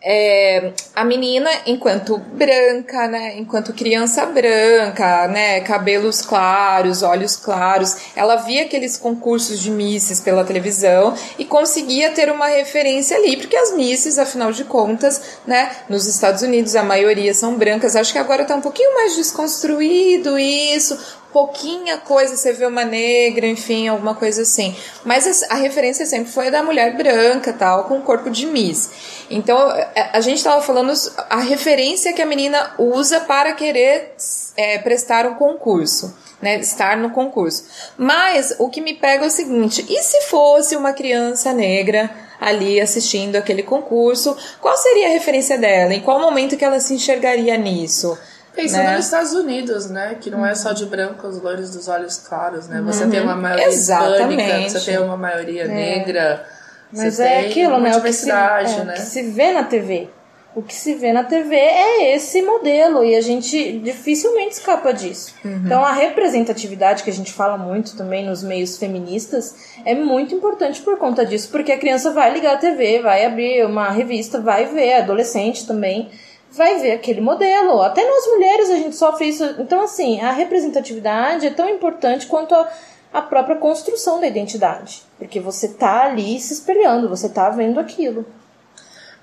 é, 0.00 0.72
a 0.94 1.04
menina, 1.04 1.50
enquanto 1.66 2.18
branca, 2.18 3.08
né, 3.08 3.36
enquanto 3.36 3.72
criança 3.72 4.24
branca, 4.26 5.26
né, 5.26 5.60
cabelos 5.60 6.22
claros, 6.22 7.02
olhos 7.02 7.34
claros, 7.36 7.96
ela 8.14 8.36
via 8.36 8.62
aqueles 8.62 8.96
concursos 8.96 9.58
de 9.58 9.70
misses 9.70 10.20
pela 10.20 10.44
televisão 10.44 11.14
e 11.36 11.44
conseguia 11.44 12.10
ter 12.10 12.30
uma 12.30 12.46
referência 12.46 13.16
ali, 13.16 13.36
porque 13.36 13.56
as 13.56 13.74
misses, 13.74 14.18
afinal 14.18 14.52
de 14.52 14.64
contas, 14.64 15.40
né, 15.44 15.70
nos 15.88 16.06
Estados 16.06 16.42
Unidos 16.42 16.76
a 16.76 16.84
maioria 16.84 17.34
são 17.34 17.56
brancas. 17.56 17.96
Acho 17.96 18.12
que 18.12 18.18
agora 18.18 18.42
está 18.42 18.54
um 18.54 18.60
pouquinho 18.60 18.94
mais 18.94 19.16
desconstruído 19.16 20.38
isso, 20.38 20.96
pouquinha 21.32 21.98
coisa 21.98 22.36
você 22.36 22.52
vê 22.52 22.66
uma 22.66 22.84
negra, 22.84 23.46
enfim, 23.46 23.88
alguma 23.88 24.14
coisa 24.14 24.42
assim. 24.42 24.74
Mas 25.04 25.44
a, 25.50 25.56
referência 25.56 26.06
sempre 26.06 26.32
foi 26.32 26.50
da 26.50 26.62
mulher 26.62 26.96
branca, 26.96 27.52
tal, 27.52 27.84
com 27.84 28.00
corpo 28.00 28.30
de 28.30 28.46
Miss. 28.46 28.90
Então, 29.30 29.70
é, 29.72 30.10
a 30.12 30.20
gente 30.20 30.38
estava 30.38 30.60
falando 30.62 30.92
a 31.28 31.40
referência 31.40 32.12
que 32.12 32.22
a 32.22 32.26
menina 32.26 32.74
usa 32.78 33.20
para 33.20 33.52
querer 33.52 34.14
é, 34.56 34.78
prestar 34.78 35.26
um 35.26 35.34
concurso. 35.34 36.14
Né, 36.40 36.60
estar 36.60 36.96
no 36.96 37.10
concurso. 37.10 37.64
Mas 37.96 38.54
o 38.60 38.68
que 38.68 38.80
me 38.80 38.94
pega 38.94 39.24
é 39.24 39.26
o 39.26 39.30
seguinte: 39.30 39.84
e 39.88 40.02
se 40.04 40.20
fosse 40.26 40.76
uma 40.76 40.92
criança 40.92 41.52
negra 41.52 42.08
ali 42.40 42.80
assistindo 42.80 43.34
aquele 43.34 43.64
concurso, 43.64 44.36
qual 44.60 44.76
seria 44.76 45.08
a 45.08 45.10
referência 45.10 45.58
dela? 45.58 45.92
Em 45.92 46.00
qual 46.00 46.20
momento 46.20 46.56
que 46.56 46.64
ela 46.64 46.78
se 46.78 46.94
enxergaria 46.94 47.56
nisso? 47.56 48.16
Pensando 48.58 48.86
né? 48.86 48.96
nos 48.96 49.04
Estados 49.04 49.32
Unidos, 49.34 49.88
né? 49.88 50.16
Que 50.20 50.30
não 50.30 50.44
é 50.44 50.52
só 50.52 50.72
de 50.72 50.84
brancos, 50.84 51.40
loiros 51.40 51.70
dos 51.70 51.86
olhos 51.86 52.18
claros, 52.18 52.66
né? 52.66 52.82
Você 52.82 53.04
uhum. 53.04 53.10
tem 53.10 53.20
uma 53.20 53.36
maioria 53.36 53.68
Exatamente. 53.68 54.42
hispânica, 54.42 54.70
você 54.70 54.90
tem 54.90 54.98
uma 54.98 55.16
maioria 55.16 55.62
é. 55.62 55.68
negra. 55.68 56.44
Mas 56.92 57.20
é 57.20 57.46
aquilo, 57.46 57.78
né? 57.78 57.96
O 57.96 58.02
que, 58.02 58.12
se, 58.12 58.28
é, 58.28 58.84
né? 58.84 58.94
que 58.94 59.00
se 59.02 59.22
vê 59.30 59.52
na 59.52 59.62
TV. 59.62 60.08
O 60.56 60.62
que 60.62 60.74
se 60.74 60.94
vê 60.94 61.12
na 61.12 61.22
TV 61.22 61.54
é 61.54 62.16
esse 62.16 62.42
modelo 62.42 63.04
e 63.04 63.14
a 63.14 63.20
gente 63.20 63.78
dificilmente 63.78 64.54
escapa 64.54 64.92
disso. 64.92 65.36
Uhum. 65.44 65.62
Então 65.64 65.84
a 65.84 65.92
representatividade 65.92 67.04
que 67.04 67.10
a 67.10 67.12
gente 67.12 67.32
fala 67.32 67.56
muito 67.56 67.96
também 67.96 68.26
nos 68.26 68.42
meios 68.42 68.76
feministas 68.76 69.54
é 69.84 69.94
muito 69.94 70.34
importante 70.34 70.82
por 70.82 70.98
conta 70.98 71.24
disso, 71.24 71.48
porque 71.52 71.70
a 71.70 71.78
criança 71.78 72.10
vai 72.10 72.32
ligar 72.32 72.54
a 72.54 72.58
TV, 72.58 72.98
vai 72.98 73.24
abrir 73.24 73.64
uma 73.66 73.88
revista, 73.90 74.40
vai 74.40 74.66
ver, 74.66 74.94
adolescente 74.94 75.64
também 75.64 76.10
vai 76.50 76.80
ver 76.80 76.92
aquele 76.92 77.20
modelo. 77.20 77.82
Até 77.82 78.04
nós 78.04 78.26
mulheres 78.26 78.70
a 78.70 78.76
gente 78.76 78.96
sofre 78.96 79.28
isso. 79.28 79.44
Então, 79.58 79.82
assim, 79.82 80.20
a 80.20 80.32
representatividade 80.32 81.46
é 81.46 81.50
tão 81.50 81.68
importante 81.68 82.26
quanto 82.26 82.54
a, 82.54 82.68
a 83.12 83.22
própria 83.22 83.56
construção 83.56 84.20
da 84.20 84.26
identidade. 84.26 85.02
Porque 85.18 85.40
você 85.40 85.68
tá 85.68 86.04
ali 86.04 86.38
se 86.40 86.54
espelhando, 86.54 87.08
você 87.08 87.28
tá 87.28 87.50
vendo 87.50 87.78
aquilo. 87.78 88.26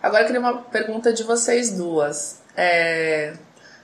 Agora 0.01 0.23
eu 0.23 0.27
queria 0.27 0.41
uma 0.41 0.57
pergunta 0.57 1.11
de 1.11 1.23
vocês 1.23 1.71
duas. 1.71 2.41
É, 2.55 3.33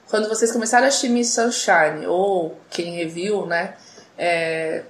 quando 0.07 0.29
vocês 0.29 0.51
começaram 0.51 0.87
a 0.87 1.09
Miss 1.09 1.33
Sunshine, 1.33 2.05
ou 2.05 2.57
quem 2.69 2.95
reviu, 2.95 3.45
né? 3.45 3.73
É, 4.17 4.83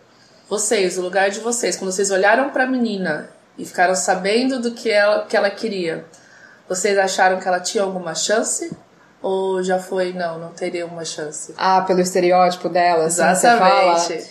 vocês, 0.49 0.97
o 0.97 1.01
lugar 1.01 1.29
de 1.29 1.39
vocês, 1.39 1.77
quando 1.77 1.91
vocês 1.91 2.11
olharam 2.11 2.49
para 2.49 2.65
a 2.65 2.67
menina 2.67 3.29
e 3.57 3.65
ficaram 3.65 3.95
sabendo 3.95 4.59
do 4.59 4.71
que 4.71 4.89
ela, 4.89 5.25
que 5.25 5.37
ela 5.37 5.49
queria, 5.49 6.05
vocês 6.71 6.97
acharam 6.97 7.37
que 7.37 7.45
ela 7.45 7.59
tinha 7.59 7.83
alguma 7.83 8.15
chance? 8.15 8.71
Ou 9.21 9.61
já 9.61 9.77
foi, 9.77 10.13
não, 10.13 10.39
não 10.39 10.53
teria 10.53 10.85
uma 10.85 11.03
chance? 11.03 11.53
Ah, 11.57 11.81
pelo 11.81 11.99
estereótipo 11.99 12.69
dela, 12.69 13.07
assim, 13.07 13.21
Exatamente. 13.21 14.25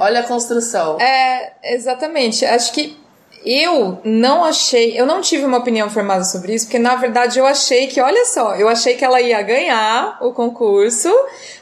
Olha 0.00 0.20
a 0.20 0.22
construção. 0.22 0.98
É, 0.98 1.52
exatamente. 1.62 2.42
Acho 2.46 2.72
que 2.72 2.98
eu 3.44 4.00
não 4.02 4.42
achei, 4.42 4.98
eu 4.98 5.04
não 5.04 5.20
tive 5.20 5.44
uma 5.44 5.58
opinião 5.58 5.90
formada 5.90 6.24
sobre 6.24 6.54
isso, 6.54 6.64
porque 6.64 6.78
na 6.78 6.96
verdade 6.96 7.38
eu 7.38 7.46
achei 7.46 7.86
que, 7.86 8.00
olha 8.00 8.24
só, 8.24 8.56
eu 8.56 8.66
achei 8.66 8.96
que 8.96 9.04
ela 9.04 9.20
ia 9.20 9.42
ganhar 9.42 10.16
o 10.22 10.32
concurso 10.32 11.10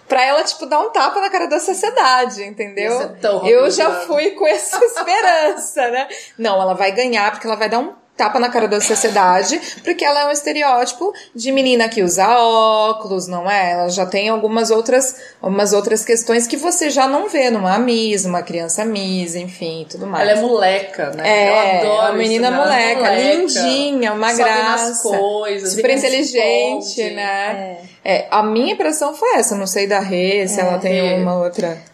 pra 0.06 0.24
ela, 0.24 0.44
tipo, 0.44 0.66
dar 0.66 0.78
um 0.78 0.90
tapa 0.90 1.20
na 1.20 1.30
cara 1.30 1.48
da 1.48 1.58
sociedade, 1.58 2.44
entendeu? 2.44 2.92
Isso 2.92 3.02
é 3.02 3.08
tão 3.20 3.44
eu 3.44 3.68
já 3.72 3.90
fui 4.02 4.30
com 4.30 4.46
essa 4.46 4.78
esperança, 4.86 5.90
né? 5.90 6.06
Não, 6.38 6.62
ela 6.62 6.74
vai 6.74 6.92
ganhar 6.92 7.32
porque 7.32 7.48
ela 7.48 7.56
vai 7.56 7.68
dar 7.68 7.80
um 7.80 8.01
tapa 8.16 8.38
na 8.38 8.48
cara 8.48 8.68
da 8.68 8.80
sociedade, 8.80 9.60
porque 9.82 10.04
ela 10.04 10.20
é 10.20 10.26
um 10.26 10.30
estereótipo 10.30 11.12
de 11.34 11.50
menina 11.50 11.88
que 11.88 12.02
usa 12.02 12.28
óculos, 12.38 13.26
não 13.26 13.50
é? 13.50 13.72
Ela 13.72 13.88
já 13.88 14.04
tem 14.04 14.28
algumas 14.28 14.70
outras, 14.70 15.16
algumas 15.40 15.72
outras 15.72 16.04
questões 16.04 16.46
que 16.46 16.56
você 16.56 16.90
já 16.90 17.08
não 17.08 17.28
vê 17.28 17.50
numa 17.50 17.78
Miss, 17.78 18.24
uma 18.24 18.42
criança 18.42 18.84
Miss, 18.84 19.34
enfim, 19.34 19.86
tudo 19.88 20.06
mais. 20.06 20.28
Ela 20.28 20.38
é 20.38 20.42
moleca, 20.42 21.10
né? 21.10 21.22
É, 21.24 21.48
Eu 21.48 21.80
adoro 21.80 22.02
uma 22.02 22.12
menina 22.12 22.48
isso, 22.48 22.56
moleca, 22.56 23.00
moleca, 23.00 23.34
lindinha, 23.34 24.12
uma 24.12 24.32
graça. 24.32 25.08
coisas, 25.08 25.72
super 25.72 25.90
inteligente, 25.90 27.10
né? 27.10 27.78
É. 28.04 28.16
é. 28.16 28.28
a 28.30 28.42
minha 28.42 28.74
impressão 28.74 29.14
foi 29.14 29.36
essa, 29.36 29.56
não 29.56 29.66
sei 29.66 29.86
da 29.86 30.00
Rê, 30.00 30.46
se 30.46 30.60
é, 30.60 30.64
ela 30.64 30.78
tem 30.78 31.14
é. 31.14 31.16
uma 31.16 31.38
outra. 31.38 31.91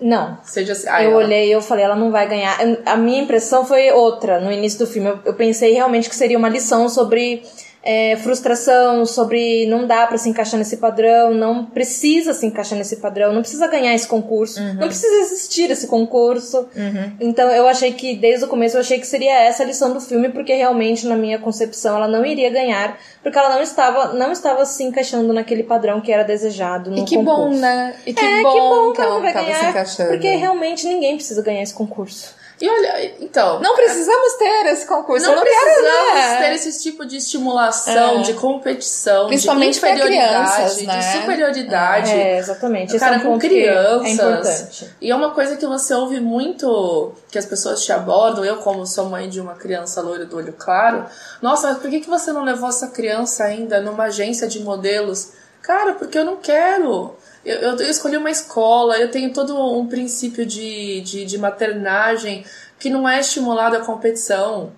Não. 0.00 0.38
Seja 0.44 0.72
assim, 0.72 0.88
ah, 0.88 1.02
eu 1.02 1.10
ela... 1.10 1.18
olhei 1.18 1.48
e 1.48 1.52
eu 1.52 1.60
falei, 1.60 1.84
ela 1.84 1.96
não 1.96 2.10
vai 2.10 2.28
ganhar. 2.28 2.56
A 2.86 2.96
minha 2.96 3.22
impressão 3.22 3.66
foi 3.66 3.90
outra 3.90 4.40
no 4.40 4.52
início 4.52 4.78
do 4.78 4.86
filme. 4.86 5.08
Eu, 5.08 5.18
eu 5.24 5.34
pensei 5.34 5.72
realmente 5.72 6.08
que 6.08 6.16
seria 6.16 6.38
uma 6.38 6.48
lição 6.48 6.88
sobre 6.88 7.42
é, 7.90 8.16
frustração, 8.16 9.06
sobre 9.06 9.64
não 9.64 9.86
dá 9.86 10.06
para 10.06 10.18
se 10.18 10.28
encaixar 10.28 10.58
nesse 10.58 10.76
padrão, 10.76 11.32
não 11.32 11.64
precisa 11.64 12.34
se 12.34 12.44
encaixar 12.44 12.76
nesse 12.76 12.96
padrão, 12.96 13.32
não 13.32 13.40
precisa 13.40 13.66
ganhar 13.66 13.94
esse 13.94 14.06
concurso, 14.06 14.60
uhum. 14.60 14.74
não 14.74 14.88
precisa 14.88 15.22
existir 15.22 15.70
esse 15.70 15.86
concurso. 15.86 16.68
Uhum. 16.76 17.12
Então 17.18 17.48
eu 17.48 17.66
achei 17.66 17.90
que, 17.94 18.14
desde 18.14 18.44
o 18.44 18.48
começo, 18.48 18.76
eu 18.76 18.82
achei 18.82 18.98
que 19.00 19.06
seria 19.06 19.32
essa 19.40 19.62
a 19.62 19.66
lição 19.66 19.90
do 19.90 20.02
filme, 20.02 20.28
porque 20.28 20.52
realmente, 20.52 21.06
na 21.06 21.16
minha 21.16 21.38
concepção, 21.38 21.96
ela 21.96 22.06
não 22.06 22.26
iria 22.26 22.50
ganhar, 22.50 22.98
porque 23.22 23.38
ela 23.38 23.54
não 23.54 23.62
estava, 23.62 24.12
não 24.12 24.32
estava 24.32 24.66
se 24.66 24.84
encaixando 24.84 25.32
naquele 25.32 25.62
padrão 25.62 25.98
que 26.02 26.12
era 26.12 26.24
desejado 26.24 26.90
no 26.90 26.98
E 26.98 27.04
que 27.06 27.16
concurso. 27.16 27.40
bom, 27.40 27.54
né? 27.54 27.94
E 28.04 28.12
que, 28.12 28.22
é, 28.22 28.42
bom, 28.42 28.52
que 28.52 28.60
bom 28.60 28.92
que, 28.92 29.00
ela 29.00 29.14
não 29.14 29.22
vai 29.22 29.32
ganhar, 29.32 29.86
porque 30.08 30.28
realmente 30.36 30.86
ninguém 30.86 31.14
precisa 31.14 31.40
ganhar 31.40 31.62
esse 31.62 31.72
concurso. 31.72 32.36
E 32.60 32.68
olha, 32.68 33.14
então. 33.20 33.60
Não 33.60 33.74
precisamos 33.76 34.34
ter 34.34 34.66
esse 34.66 34.86
concurso. 34.86 35.26
Não, 35.26 35.36
não 35.36 35.42
precisamos 35.42 35.76
quero, 35.76 36.14
né? 36.14 36.38
ter 36.38 36.54
esse 36.54 36.82
tipo 36.82 37.06
de 37.06 37.16
estimulação, 37.18 38.18
É. 38.18 38.22
de 38.22 38.34
competição, 38.34 39.28
Principalmente 39.28 39.72
de 39.72 39.78
inferioridade, 39.78 40.52
crianças, 40.54 40.82
né? 40.82 40.98
de 40.98 41.04
superioridade. 41.18 42.10
É, 42.10 42.38
exatamente. 42.38 42.90
Esse 42.90 42.98
Cara, 42.98 43.16
é 43.16 43.18
um 43.18 43.22
com 43.22 43.38
que 43.38 43.48
crianças. 43.48 44.06
É 44.06 44.10
importante. 44.10 44.94
E 45.00 45.10
é 45.10 45.14
uma 45.14 45.30
coisa 45.30 45.56
que 45.56 45.66
você 45.66 45.94
ouve 45.94 46.20
muito, 46.20 47.12
que 47.30 47.38
as 47.38 47.46
pessoas 47.46 47.84
te 47.84 47.92
abordam. 47.92 48.44
Eu, 48.44 48.56
como 48.56 48.86
sou 48.86 49.06
mãe 49.06 49.28
de 49.28 49.40
uma 49.40 49.54
criança 49.54 50.00
loira 50.00 50.24
do 50.24 50.36
olho 50.36 50.52
claro, 50.52 51.06
nossa, 51.40 51.68
mas 51.68 51.78
por 51.78 51.88
que, 51.90 52.00
que 52.00 52.08
você 52.10 52.32
não 52.32 52.42
levou 52.42 52.68
essa 52.68 52.88
criança 52.88 53.44
ainda 53.44 53.80
numa 53.80 54.04
agência 54.04 54.48
de 54.48 54.60
modelos? 54.60 55.32
Cara, 55.62 55.94
porque 55.94 56.18
eu 56.18 56.24
não 56.24 56.36
quero. 56.36 57.14
Eu, 57.48 57.56
eu, 57.60 57.76
eu 57.76 57.90
escolhi 57.90 58.16
uma 58.16 58.30
escola, 58.30 58.96
eu 58.98 59.10
tenho 59.10 59.32
todo 59.32 59.56
um 59.78 59.86
princípio 59.86 60.44
de, 60.46 61.00
de, 61.00 61.24
de 61.24 61.38
maternagem 61.38 62.44
que 62.78 62.90
não 62.90 63.08
é 63.08 63.20
estimulado 63.20 63.76
a 63.76 63.80
competição. 63.80 64.72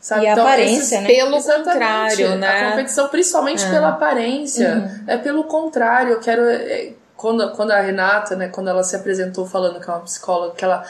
Sabe? 0.00 0.24
E 0.24 0.28
a 0.28 0.32
Então, 0.32 0.46
aparência, 0.46 0.80
esses- 0.96 1.00
né? 1.00 1.06
Pelo 1.06 1.36
Exatamente. 1.36 1.68
contrário, 1.72 2.34
né? 2.36 2.48
A 2.48 2.70
competição, 2.70 3.08
principalmente 3.08 3.66
pela 3.68 3.88
aparência. 3.88 5.02
É 5.06 5.16
pelo 5.16 5.44
contrário, 5.44 6.12
eu 6.12 6.20
quero. 6.20 6.42
é, 6.42 6.92
Quando, 7.16 7.50
quando 7.52 7.70
a 7.70 7.80
Renata, 7.80 8.36
né, 8.36 8.48
quando 8.48 8.68
ela 8.68 8.82
se 8.82 8.94
apresentou 8.94 9.46
falando 9.46 9.80
que 9.80 9.88
é 9.88 9.92
uma 9.92 10.02
psicóloga, 10.02 10.54
que 10.54 10.62
ela 10.62 10.84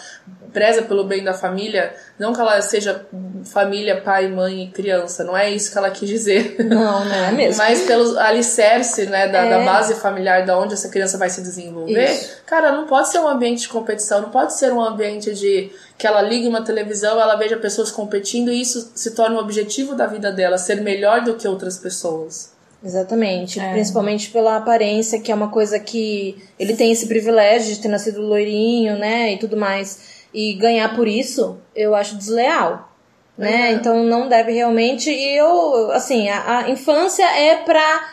preza 0.52 0.82
pelo 0.82 1.04
bem 1.04 1.22
da 1.22 1.32
família, 1.32 1.94
não 2.18 2.32
que 2.32 2.40
ela 2.40 2.60
seja 2.62 3.06
família, 3.44 4.00
pai, 4.00 4.26
mãe 4.26 4.64
e 4.64 4.70
criança, 4.70 5.22
não 5.22 5.36
é 5.36 5.48
isso 5.50 5.70
que 5.70 5.78
ela 5.78 5.88
quis 5.90 6.08
dizer. 6.08 6.56
Não, 6.64 7.04
não 7.04 7.14
é 7.14 7.30
mesmo. 7.30 7.58
Mas 7.62 7.82
pelo 7.82 8.18
alicerce, 8.18 9.06
né, 9.06 9.28
da, 9.28 9.42
da 9.42 9.60
É. 9.60 9.64
base 9.64 9.94
familiar 9.94 10.44
da 10.44 10.58
onde 10.58 10.74
essa 10.74 10.88
criança 10.88 11.16
vai 11.16 11.30
se 11.30 11.40
desenvolver, 11.42 12.10
Isso. 12.10 12.38
cara, 12.44 12.72
não 12.72 12.86
pode 12.86 13.08
ser 13.08 13.20
um 13.20 13.28
ambiente 13.28 13.60
de 13.62 13.68
competição, 13.68 14.20
não 14.22 14.30
pode 14.30 14.54
ser 14.54 14.72
um 14.72 14.80
ambiente 14.80 15.32
de 15.32 15.70
que 15.96 16.06
ela 16.06 16.22
ligue 16.22 16.48
uma 16.48 16.62
televisão, 16.64 17.20
ela 17.20 17.36
veja 17.36 17.56
pessoas 17.56 17.90
competindo 17.92 18.50
e 18.50 18.60
isso 18.60 18.90
se 18.96 19.12
torna 19.12 19.36
um 19.36 19.38
objetivo 19.38 19.94
da 19.94 20.06
vida 20.06 20.32
dela, 20.32 20.58
ser 20.58 20.80
melhor 20.80 21.22
do 21.22 21.34
que 21.34 21.46
outras 21.46 21.78
pessoas. 21.78 22.55
Exatamente, 22.86 23.58
É. 23.58 23.72
principalmente 23.72 24.30
pela 24.30 24.56
aparência, 24.56 25.18
que 25.20 25.32
é 25.32 25.34
uma 25.34 25.48
coisa 25.48 25.76
que 25.80 26.40
ele 26.56 26.76
tem 26.76 26.92
esse 26.92 27.08
privilégio 27.08 27.74
de 27.74 27.80
ter 27.80 27.88
nascido 27.88 28.22
loirinho, 28.22 28.96
né, 28.96 29.32
e 29.32 29.38
tudo 29.38 29.56
mais, 29.56 30.24
e 30.32 30.54
ganhar 30.54 30.94
por 30.94 31.08
isso, 31.08 31.58
eu 31.74 31.96
acho 31.96 32.16
desleal, 32.16 32.92
né? 33.36 33.70
É. 33.70 33.72
Então 33.72 34.04
não 34.04 34.28
deve 34.28 34.52
realmente. 34.52 35.10
E 35.10 35.36
eu, 35.36 35.90
assim, 35.90 36.28
a, 36.28 36.58
a 36.58 36.70
infância 36.70 37.24
é 37.24 37.56
pra 37.56 38.08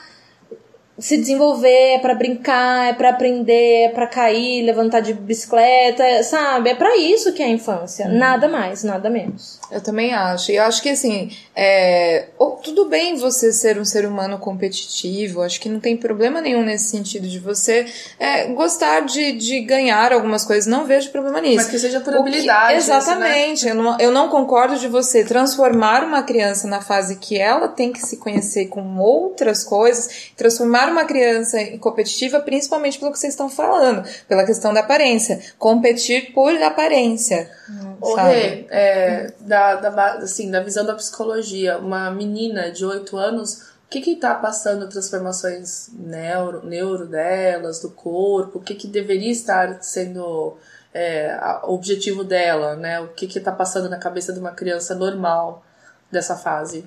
se 0.98 1.18
desenvolver, 1.18 1.96
é 1.96 2.00
para 2.00 2.15
brincar, 2.15 2.89
é 2.89 2.94
para 2.94 3.10
aprender, 3.10 3.86
é 3.86 3.89
para 3.89 4.08
cair, 4.08 4.63
levantar 4.63 5.01
de 5.01 5.13
bicicleta, 5.13 6.24
sabe? 6.24 6.70
É 6.70 6.75
para 6.75 6.98
isso 6.98 7.34
que 7.34 7.42
é 7.42 7.46
a 7.46 7.50
infância. 7.50 8.06
Uhum. 8.08 8.18
Nada 8.18 8.48
mais, 8.48 8.84
nada 8.84 9.10
menos. 9.10 9.60
Eu 9.74 9.82
também 9.82 10.13
acho. 10.13 10.51
E 10.51 10.58
eu 10.58 10.63
acho 10.63 10.82
que 10.82 10.89
assim, 10.89 11.32
é... 11.56 12.27
tudo 12.62 12.86
bem 12.86 13.15
você 13.15 13.51
ser 13.51 13.80
um 13.80 13.86
ser 13.86 14.06
humano 14.06 14.38
competitivo, 14.38 15.42
acho 15.42 15.60
que 15.60 15.68
não 15.68 15.80
tem 15.80 15.98
problema 15.98 16.39
nenhum 16.42 16.63
nesse 16.63 16.89
sentido 16.89 17.27
de 17.27 17.39
você 17.39 17.86
é, 18.20 18.46
gostar 18.48 19.01
de, 19.01 19.32
de 19.34 19.62
ganhar 19.62 20.13
algumas 20.13 20.46
coisas. 20.46 20.68
Não 20.68 20.86
vejo 20.86 21.12
problema 21.12 21.42
nisso. 21.42 21.58
Mas 21.58 21.68
que 21.68 21.80
seja 21.80 22.00
por 22.00 22.15
habilidade. 22.15 22.77
Exatamente. 22.77 23.65
Isso, 23.65 23.65
né? 23.65 23.72
eu, 23.72 23.75
não, 23.75 24.00
eu 24.00 24.12
não 24.12 24.30
concordo 24.30 24.77
de 24.77 24.88
você 24.88 25.24
transformar 25.24 26.03
uma 26.03 26.24
criança 26.24 26.68
na 26.68 26.82
fase 26.82 27.15
que 27.15 27.38
ela 27.38 27.68
tem 27.68 27.92
que 27.92 28.01
se 28.01 28.18
conhecer 28.18 28.68
com 28.68 28.98
outras 28.98 29.63
coisas, 29.63 30.32
transformar 30.38 30.89
uma 30.89 31.06
criança 31.06 31.58
competitiva, 31.80 32.39
principalmente 32.39 33.00
pelo 33.00 33.12
que 33.12 33.20
vocês 33.20 33.34
estão 33.34 33.50
falando, 33.50 34.08
pela 34.27 34.46
questão 34.46 34.74
da 34.74 34.82
aparência. 34.82 35.39
Competir 35.58 36.32
por 36.34 36.53
aparência. 36.62 37.50
Hum, 37.70 38.15
Rê, 38.15 38.65
é, 38.70 39.32
da, 39.39 39.62
da, 39.75 40.05
assim, 40.15 40.50
da 40.50 40.62
visão 40.62 40.86
da 40.86 40.96
psicologia, 40.96 41.77
uma 41.77 42.10
menina 42.12 42.72
de 42.72 42.86
8 42.86 43.17
anos, 43.17 43.74
o 43.86 43.89
que 43.89 44.01
que 44.01 44.12
está 44.12 44.34
passando 44.36 44.89
transformações 44.89 45.89
neuro, 45.93 46.65
neuro 46.65 47.05
delas, 47.05 47.79
do 47.79 47.89
corpo, 47.91 48.60
o 48.60 48.62
que 48.62 48.75
que 48.75 48.88
deveria 48.88 49.32
estar 49.32 49.82
sendo 49.82 50.58
é, 50.93 51.38
o 51.63 51.74
objetivo 51.74 52.24
dela, 52.24 52.75
né? 52.75 53.00
O 53.00 53.10
que 53.10 53.27
que 53.27 53.39
está 53.39 53.51
passando 53.51 53.89
na 53.89 53.98
cabeça 53.98 54.32
de 54.32 54.39
uma 54.39 54.51
criança 54.51 54.93
normal 54.93 55.63
dessa 56.12 56.36
fase? 56.36 56.86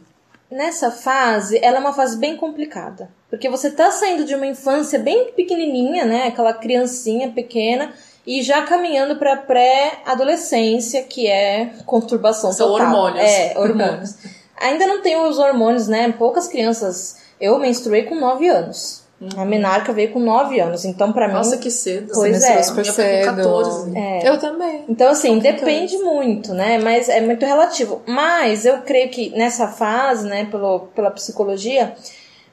Nessa 0.51 0.93
fase, 0.93 1.59
ela 1.63 1.79
é 1.79 1.81
uma 1.81 1.93
fase 1.93 2.17
bem 2.19 2.37
complicada, 2.37 3.11
porque 3.29 3.49
você 3.49 3.67
está 3.67 3.91
saindo 3.91 4.25
de 4.25 4.35
uma 4.35 4.47
infância 4.47 4.99
bem 4.99 5.33
pequenininha, 5.33 6.05
né? 6.05 6.29
Aquela 6.29 6.53
criancinha 6.55 7.33
pequena 7.33 7.93
e 8.27 8.43
já 8.43 8.63
caminhando 8.63 9.17
para 9.17 9.37
pré-adolescência, 9.37 11.03
que 11.05 11.29
é 11.29 11.71
conturbação 11.87 12.53
São 12.53 12.69
total. 12.69 12.87
hormônios. 12.87 13.25
É, 13.25 13.55
hormônios. 13.57 14.15
Ainda 14.59 14.87
não 14.87 15.03
tem 15.03 15.17
os 15.17 15.39
hormônios, 15.39 15.87
né? 15.87 16.13
Poucas 16.19 16.49
crianças. 16.49 17.19
Eu 17.41 17.59
menstruei 17.59 18.03
com 18.05 18.15
9 18.15 18.49
anos. 18.49 19.05
Uhum. 19.21 19.29
A 19.37 19.45
menarca 19.45 19.93
veio 19.93 20.13
com 20.13 20.19
9 20.19 20.61
anos, 20.61 20.85
então 20.85 21.13
para 21.13 21.29
mim. 21.29 21.35
Nossa, 21.35 21.57
que 21.57 21.71
cedo. 21.71 22.13
Pois 22.13 22.43
é. 22.43 22.63
Super 22.63 22.85
cedo. 22.85 23.31
Com 23.31 23.37
14. 23.37 23.97
É. 23.97 24.29
Eu 24.29 24.39
também. 24.39 24.85
Então, 24.89 25.11
assim, 25.11 25.39
depende 25.39 25.97
muito, 25.99 26.53
né? 26.53 26.79
Mas 26.79 27.09
é 27.09 27.21
muito 27.21 27.45
relativo. 27.45 28.03
Mas 28.07 28.67
eu 28.67 28.79
creio 28.79 29.09
que 29.11 29.31
nessa 29.31 29.69
fase, 29.69 30.27
né, 30.27 30.47
pelo, 30.51 30.81
pela 30.95 31.11
psicologia, 31.11 31.95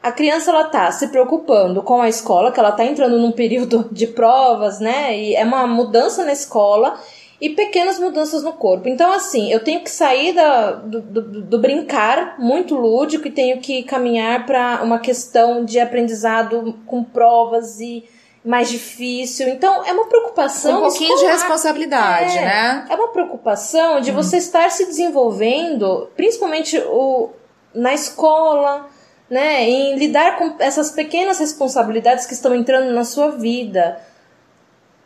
a 0.03 0.11
criança 0.11 0.51
ela 0.51 0.65
tá 0.65 0.91
se 0.91 1.07
preocupando 1.07 1.81
com 1.81 2.01
a 2.01 2.09
escola, 2.09 2.51
que 2.51 2.59
ela 2.59 2.73
tá 2.73 2.83
entrando 2.83 3.17
num 3.17 3.31
período 3.31 3.87
de 3.91 4.05
provas, 4.05 4.81
né? 4.81 5.17
E 5.17 5.33
é 5.33 5.45
uma 5.45 5.65
mudança 5.65 6.25
na 6.25 6.33
escola 6.33 6.99
e 7.39 7.49
pequenas 7.49 7.99
mudanças 7.99 8.43
no 8.43 8.51
corpo. 8.53 8.89
Então, 8.89 9.11
assim, 9.13 9.51
eu 9.51 9.63
tenho 9.63 9.79
que 9.79 9.89
sair 9.89 10.33
da, 10.33 10.71
do, 10.73 11.01
do, 11.01 11.41
do 11.41 11.59
brincar 11.59 12.35
muito 12.37 12.75
lúdico 12.75 13.27
e 13.27 13.31
tenho 13.31 13.59
que 13.61 13.83
caminhar 13.83 14.45
para 14.45 14.81
uma 14.83 14.99
questão 14.99 15.63
de 15.63 15.79
aprendizado 15.79 16.77
com 16.85 17.01
provas 17.03 17.79
e 17.79 18.03
mais 18.43 18.69
difícil. 18.69 19.47
Então, 19.47 19.85
é 19.85 19.93
uma 19.93 20.05
preocupação. 20.05 20.79
Um 20.79 20.81
pouquinho 20.81 21.13
escolar. 21.13 21.33
de 21.33 21.37
responsabilidade, 21.37 22.37
é, 22.37 22.41
né? 22.41 22.85
É 22.89 22.95
uma 22.95 23.07
preocupação 23.07 24.01
de 24.01 24.11
hum. 24.11 24.15
você 24.15 24.37
estar 24.37 24.69
se 24.69 24.85
desenvolvendo, 24.85 26.09
principalmente 26.15 26.77
o, 26.77 27.29
na 27.73 27.93
escola 27.93 28.89
né, 29.29 29.63
em 29.69 29.95
lidar 29.97 30.37
com 30.37 30.55
essas 30.59 30.91
pequenas 30.91 31.39
responsabilidades 31.39 32.25
que 32.25 32.33
estão 32.33 32.53
entrando 32.53 32.93
na 32.93 33.03
sua 33.03 33.31
vida. 33.31 33.99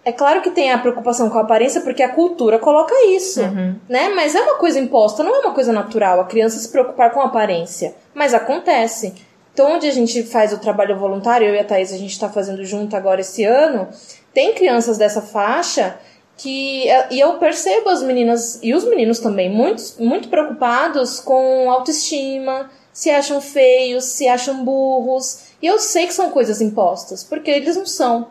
É 0.03 0.11
claro 0.11 0.41
que 0.41 0.51
tem 0.51 0.71
a 0.71 0.77
preocupação 0.77 1.29
com 1.29 1.37
a 1.37 1.41
aparência, 1.41 1.81
porque 1.81 2.01
a 2.01 2.09
cultura 2.09 2.57
coloca 2.59 2.93
isso, 3.07 3.41
uhum. 3.41 3.75
né? 3.89 4.09
Mas 4.09 4.35
é 4.35 4.41
uma 4.41 4.55
coisa 4.55 4.79
imposta, 4.79 5.21
não 5.21 5.35
é 5.35 5.39
uma 5.39 5.53
coisa 5.53 5.73
natural 5.73 6.21
a 6.21 6.25
criança 6.25 6.59
se 6.59 6.69
preocupar 6.69 7.11
com 7.11 7.19
a 7.19 7.25
aparência. 7.25 7.93
Mas 8.13 8.33
acontece. 8.33 9.13
Então, 9.53 9.73
onde 9.73 9.87
a 9.87 9.91
gente 9.91 10.23
faz 10.23 10.53
o 10.53 10.59
trabalho 10.59 10.97
voluntário, 10.97 11.47
eu 11.47 11.55
e 11.55 11.59
a 11.59 11.63
Thaís, 11.63 11.91
a 11.91 11.97
gente 11.97 12.11
está 12.11 12.29
fazendo 12.29 12.63
junto 12.63 12.95
agora 12.95 13.21
esse 13.21 13.43
ano, 13.43 13.89
tem 14.33 14.53
crianças 14.53 14.97
dessa 14.97 15.21
faixa 15.21 15.97
que 16.37 16.85
e 17.09 17.19
eu 17.19 17.33
percebo 17.33 17.89
as 17.89 18.03
meninas 18.03 18.59
e 18.61 18.73
os 18.73 18.85
meninos 18.85 19.19
também 19.19 19.49
muito, 19.49 19.81
muito 19.99 20.29
preocupados 20.29 21.19
com 21.19 21.69
autoestima, 21.69 22.69
se 22.97 23.11
acham 23.11 23.39
feios, 23.39 24.05
se 24.05 24.27
acham 24.27 24.65
burros. 24.65 25.41
E 25.61 25.67
eu 25.67 25.77
sei 25.77 26.07
que 26.07 26.13
são 26.15 26.31
coisas 26.31 26.61
impostas, 26.61 27.23
porque 27.23 27.51
eles 27.51 27.75
não 27.75 27.85
são, 27.85 28.29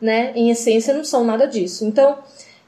né? 0.00 0.32
Em 0.34 0.48
essência, 0.48 0.94
não 0.94 1.04
são 1.04 1.22
nada 1.22 1.46
disso. 1.46 1.84
Então, 1.84 2.16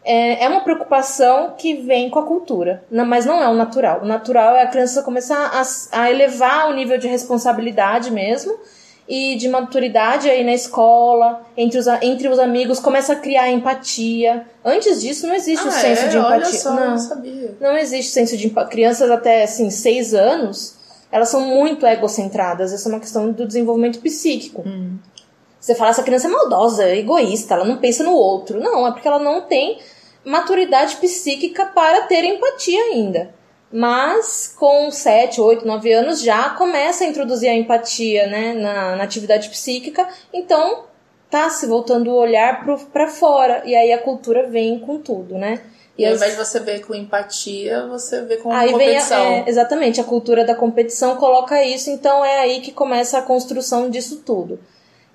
é, 0.04 0.44
é 0.44 0.48
uma 0.50 0.60
preocupação 0.60 1.54
que 1.56 1.72
vem 1.72 2.10
com 2.10 2.18
a 2.18 2.26
cultura, 2.26 2.84
mas 2.90 3.24
não 3.24 3.42
é 3.42 3.48
o 3.48 3.54
natural. 3.54 4.02
O 4.02 4.04
natural 4.04 4.56
é 4.56 4.62
a 4.62 4.66
criança 4.66 5.02
começar 5.02 5.38
a, 5.38 6.02
a 6.02 6.10
elevar 6.10 6.68
o 6.68 6.74
nível 6.74 6.98
de 6.98 7.08
responsabilidade 7.08 8.10
mesmo 8.10 8.54
e 9.08 9.34
de 9.36 9.48
maturidade 9.48 10.28
aí 10.28 10.44
na 10.44 10.52
escola, 10.52 11.46
entre 11.56 11.78
os, 11.78 11.86
entre 12.02 12.28
os 12.28 12.38
amigos, 12.38 12.78
começa 12.78 13.14
a 13.14 13.16
criar 13.16 13.50
empatia. 13.50 14.44
Antes 14.62 15.00
disso, 15.00 15.26
não 15.26 15.34
existe 15.34 15.64
ah, 15.64 15.70
o 15.70 15.72
senso 15.72 16.02
é? 16.02 16.08
de 16.08 16.18
empatia. 16.18 16.36
Olha 16.36 16.44
só, 16.44 16.74
não, 16.74 16.90
não 16.90 16.98
sabia. 16.98 17.56
Não 17.58 17.74
existe 17.74 18.12
senso 18.12 18.36
de 18.36 18.48
empatia. 18.48 18.70
Crianças 18.70 19.10
até, 19.10 19.44
assim, 19.44 19.70
seis 19.70 20.12
anos 20.12 20.76
elas 21.10 21.28
são 21.28 21.40
muito 21.40 21.86
egocentradas. 21.86 22.72
Essa 22.72 22.88
é 22.88 22.92
uma 22.92 23.00
questão 23.00 23.30
do 23.32 23.46
desenvolvimento 23.46 24.00
psíquico. 24.00 24.62
Hum. 24.66 24.98
Você 25.60 25.74
fala, 25.74 25.90
essa 25.90 26.02
criança 26.02 26.28
é 26.28 26.30
maldosa, 26.30 26.84
é 26.84 26.98
egoísta, 26.98 27.54
ela 27.54 27.64
não 27.64 27.78
pensa 27.78 28.04
no 28.04 28.12
outro. 28.12 28.60
Não, 28.60 28.86
é 28.86 28.92
porque 28.92 29.08
ela 29.08 29.18
não 29.18 29.42
tem 29.42 29.78
maturidade 30.24 30.96
psíquica 30.96 31.66
para 31.66 32.02
ter 32.02 32.24
empatia 32.24 32.80
ainda. 32.84 33.34
Mas 33.70 34.54
com 34.58 34.90
7, 34.90 35.40
8, 35.40 35.66
9 35.66 35.92
anos 35.92 36.22
já 36.22 36.50
começa 36.50 37.04
a 37.04 37.06
introduzir 37.06 37.50
a 37.50 37.54
empatia 37.54 38.26
né, 38.26 38.54
na, 38.54 38.96
na 38.96 39.04
atividade 39.04 39.48
psíquica, 39.50 40.08
então 40.32 40.84
tá 41.30 41.50
se 41.50 41.66
voltando 41.66 42.10
o 42.10 42.16
olhar 42.16 42.64
para 42.64 43.08
fora. 43.08 43.62
E 43.66 43.74
aí 43.74 43.92
a 43.92 43.98
cultura 43.98 44.48
vem 44.48 44.78
com 44.78 44.98
tudo, 44.98 45.34
né? 45.34 45.60
E, 45.98 46.06
ao 46.06 46.14
invés 46.14 46.30
de 46.30 46.38
você 46.38 46.60
ver 46.60 46.86
com 46.86 46.94
empatia, 46.94 47.88
você 47.88 48.22
vê 48.22 48.36
com 48.36 48.52
aí 48.52 48.70
competição. 48.70 49.18
Vem 49.18 49.40
a, 49.40 49.44
é, 49.46 49.48
exatamente, 49.48 50.00
a 50.00 50.04
cultura 50.04 50.44
da 50.44 50.54
competição 50.54 51.16
coloca 51.16 51.60
isso, 51.64 51.90
então 51.90 52.24
é 52.24 52.38
aí 52.38 52.60
que 52.60 52.70
começa 52.70 53.18
a 53.18 53.22
construção 53.22 53.90
disso 53.90 54.22
tudo. 54.24 54.60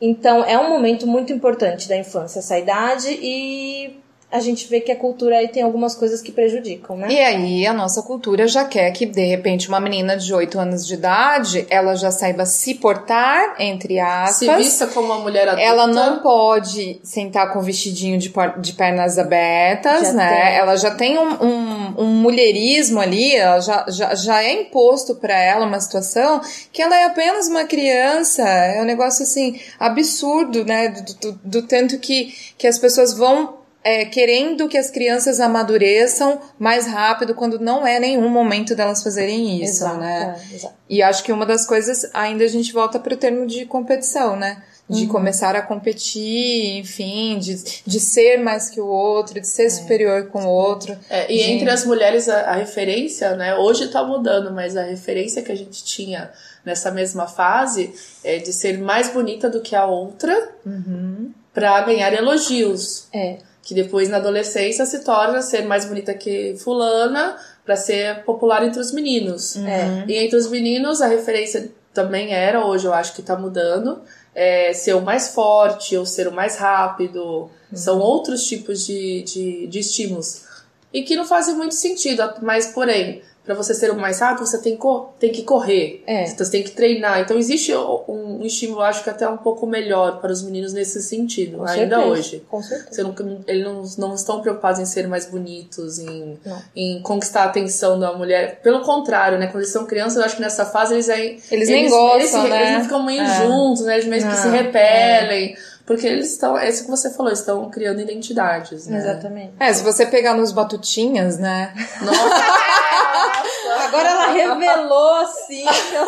Então 0.02 0.44
é 0.44 0.60
um 0.60 0.68
momento 0.70 1.08
muito 1.08 1.32
importante 1.32 1.88
da 1.88 1.96
infância, 1.96 2.40
essa 2.40 2.60
idade, 2.60 3.18
e 3.22 4.03
a 4.34 4.40
gente 4.40 4.68
vê 4.68 4.82
que 4.82 4.92
a 4.92 4.96
cultura 4.96 5.38
aí 5.38 5.48
tem 5.48 5.62
algumas 5.62 5.94
coisas 5.94 6.20
que 6.20 6.32
prejudicam, 6.32 6.98
né? 6.98 7.08
E 7.08 7.20
aí 7.20 7.68
a 7.68 7.72
nossa 7.72 8.02
cultura 8.02 8.48
já 8.48 8.66
quer 8.66 8.90
que, 8.90 9.06
de 9.06 9.24
repente, 9.24 9.70
uma 9.70 9.80
menina 9.80 10.18
de 10.18 10.34
8 10.34 10.60
anos 10.60 10.88
de 10.88 10.96
idade, 10.96 11.68
ela 11.70 11.96
já 11.96 12.10
saiba 12.10 12.44
se 12.44 12.74
portar, 12.74 13.54
entre 13.60 14.00
aspas. 14.00 14.38
Se 14.38 14.56
vista 14.56 14.88
como 14.88 15.06
uma 15.06 15.20
mulher 15.20 15.48
adulta. 15.48 15.62
Ela 15.62 15.86
não 15.86 16.18
pode 16.18 17.00
sentar 17.04 17.54
com 17.54 17.62
vestidinho 17.62 18.18
de, 18.18 18.34
de 18.58 18.74
pernas 18.74 19.20
abertas, 19.20 20.08
já 20.08 20.14
né? 20.14 20.46
Tem. 20.46 20.56
Ela 20.58 20.76
já 20.78 20.90
tem 20.90 21.16
um, 21.20 21.34
um, 21.34 21.94
um 22.00 22.08
mulherismo 22.08 23.00
ali, 23.00 23.36
ela 23.36 23.60
já, 23.60 23.86
já, 23.88 24.16
já 24.16 24.44
é 24.44 24.52
imposto 24.52 25.14
para 25.14 25.40
ela 25.40 25.64
uma 25.64 25.80
situação 25.80 26.42
que 26.72 26.82
ela 26.82 26.98
é 26.98 27.04
apenas 27.04 27.48
uma 27.48 27.66
criança. 27.66 28.42
É 28.42 28.82
um 28.82 28.86
negócio, 28.86 29.22
assim, 29.22 29.60
absurdo, 29.80 30.66
né? 30.66 30.88
Do, 30.88 31.14
do, 31.14 31.40
do 31.44 31.62
tanto 31.62 32.00
que, 32.00 32.34
que 32.58 32.66
as 32.66 32.80
pessoas 32.80 33.14
vão 33.14 33.62
é, 33.84 34.06
querendo 34.06 34.70
que 34.70 34.78
as 34.78 34.90
crianças 34.90 35.40
amadureçam 35.40 36.40
mais 36.58 36.88
rápido 36.88 37.36
quando 37.36 37.60
não 37.60 37.86
é 37.86 38.00
nenhum 38.00 38.30
momento 38.30 38.76
delas 38.76 39.04
fazerem 39.04 39.62
isso, 39.62 39.84
exato, 39.84 39.98
né? 39.98 40.42
É, 40.52 40.56
exato. 40.56 40.76
E 40.90 41.02
acho 41.02 41.24
que 41.24 41.34
uma 41.34 41.46
das 41.46 41.66
coisas, 41.66 42.10
ainda 42.14 42.46
a 42.46 42.48
gente 42.48 42.72
volta 42.72 42.98
para 42.98 43.14
o 43.14 43.18
termo 43.18 43.46
de 43.46 43.66
competição, 43.66 44.38
né? 44.38 44.64
De 44.90 45.04
uhum. 45.04 45.10
começar 45.10 45.56
a 45.56 45.62
competir, 45.62 46.78
enfim, 46.78 47.38
de, 47.40 47.56
de 47.86 48.00
ser 48.00 48.38
mais 48.38 48.70
que 48.70 48.80
o 48.80 48.86
outro, 48.86 49.40
de 49.40 49.48
ser 49.48 49.66
é. 49.66 49.70
superior 49.70 50.28
com 50.28 50.44
o 50.44 50.50
outro. 50.50 50.98
É, 51.10 51.32
e 51.34 51.38
de... 51.38 51.52
entre 51.52 51.70
as 51.70 51.86
mulheres, 51.86 52.30
a, 52.30 52.52
a, 52.52 52.56
referência, 52.56 53.36
né? 53.36 53.56
Hoje 53.56 53.88
tá 53.88 54.04
mudando, 54.04 54.52
mas 54.54 54.78
a 54.78 54.84
referência 54.84 55.42
que 55.42 55.52
a 55.52 55.56
gente 55.56 55.84
tinha 55.84 56.32
nessa 56.66 56.92
mesma 56.92 57.28
fase 57.28 57.94
é 58.24 58.38
de 58.38 58.54
ser 58.54 58.78
mais 58.78 59.10
bonita 59.10 59.50
do 59.50 59.62
que 59.62 59.76
a 59.76 59.86
outra 59.86 60.52
uhum. 60.66 61.32
para 61.54 61.82
ganhar 61.82 62.14
elogios. 62.14 63.08
É 63.14 63.38
que 63.64 63.74
depois 63.74 64.10
na 64.10 64.18
adolescência 64.18 64.86
se 64.86 65.04
torna 65.04 65.42
ser 65.42 65.64
mais 65.64 65.86
bonita 65.86 66.14
que 66.14 66.56
fulana 66.58 67.38
para 67.66 67.78
ser 67.78 68.24
popular 68.26 68.64
entre 68.64 68.80
os 68.80 68.92
meninos. 68.92 69.56
Uhum. 69.56 70.06
E 70.08 70.18
entre 70.18 70.36
os 70.36 70.50
meninos 70.50 71.02
a 71.02 71.08
referência 71.08 71.72
também 71.94 72.34
era, 72.34 72.66
hoje 72.66 72.86
eu 72.86 72.94
acho 72.94 73.16
que 73.16 73.22
tá 73.22 73.38
mudando, 73.38 74.02
é 74.36 74.74
ser 74.74 74.94
o 74.96 75.02
mais 75.02 75.30
forte 75.30 75.96
ou 75.96 76.06
ser 76.06 76.28
o 76.28 76.32
mais 76.32 76.58
rápido. 76.58 77.24
Uhum. 77.24 77.50
São 77.74 78.00
outros 78.00 78.44
tipos 78.46 78.86
de, 78.86 79.24
de, 79.24 79.68
de 79.68 79.80
estímulos. 79.80 80.44
E 80.92 81.02
que 81.02 81.16
não 81.16 81.26
fazem 81.26 81.56
muito 81.56 81.74
sentido, 81.74 82.22
mas 82.42 82.68
porém, 82.68 83.24
para 83.46 83.54
você 83.56 83.74
ser 83.74 83.92
o 83.92 83.96
mais 83.96 84.20
rápido, 84.20 84.46
você 84.48 84.58
tem, 84.58 84.80
tem 85.20 85.32
que 85.32 85.44
correr. 85.44 86.02
É. 86.08 86.26
Você 86.26 86.50
tem 86.50 86.64
que 86.64 86.72
treinar. 86.72 87.20
Então 87.20 87.38
existe 87.38 87.76
um, 87.76 88.40
um 88.40 88.46
estímulo, 88.46 88.82
acho 88.82 89.04
que 89.04 89.10
até 89.10 89.28
um 89.28 89.36
pouco 89.38 89.68
melhor 89.68 90.22
para 90.22 90.32
os 90.32 90.42
meninos 90.42 90.72
nesse 90.72 91.02
sentido, 91.02 91.58
Com 91.58 91.66
ainda 91.66 91.98
certeza, 91.98 92.06
hoje. 92.06 92.46
Com 92.50 92.62
certeza. 92.64 92.90
Você 92.92 93.04
não, 93.04 93.44
eles 93.48 93.98
não, 93.98 94.08
não 94.08 94.16
estão 94.16 94.42
preocupados 94.42 94.80
em 94.80 94.86
ser 94.86 95.08
mais 95.08 95.26
bonitos, 95.26 96.00
em, 96.00 96.40
Não. 96.46 96.62
em 96.76 97.02
conquistar 97.02 97.42
a 97.44 97.46
atenção 97.46 98.00
da 98.00 98.14
mulher. 98.14 98.62
Pelo 98.64 98.82
contrário, 98.82 99.38
né? 99.38 99.48
Quando 99.48 99.58
eles 99.58 99.72
são 99.72 99.86
crianças, 99.86 100.18
eu 100.18 100.24
acho 100.24 100.36
que 100.38 100.42
nessa 100.42 100.66
fase 100.66 100.94
eles 100.94 101.10
aí. 101.10 101.40
Eles 101.52 101.68
nem 101.68 101.90
gostam, 101.90 102.16
eles, 102.20 102.30
se- 102.30 102.38
né? 102.50 102.62
eles 102.62 102.74
não 102.76 102.84
ficam 102.84 103.04
meio 103.06 103.22
É. 103.22 103.42
juntos, 103.46 103.82
né? 103.86 103.94
Eles 103.96 104.06
meio 104.08 104.24
que 104.26 104.36
se 104.38 104.48
Não, 104.48 104.54
repelem. 104.54 105.56
Porque 105.86 106.08
eles 106.08 106.32
estão. 106.32 106.58
É 106.58 106.70
isso 106.70 106.86
que 106.86 106.90
você 106.90 107.10
falou, 107.10 107.28
eles 107.28 107.40
estão 107.40 107.70
criando 107.70 108.00
identidades, 108.00 108.88
né? 108.88 109.00
Exatamente. 109.00 109.52
É, 109.60 109.74
se 109.74 109.84
você 109.84 110.06
pegar 110.06 110.34
nos 110.34 110.54
batutinhas, 110.54 111.38
né? 111.38 111.74
Nossa! 112.02 112.14
Agora 113.86 114.10
ela 114.10 114.28
revelou 114.32 115.16
assim. 115.16 115.66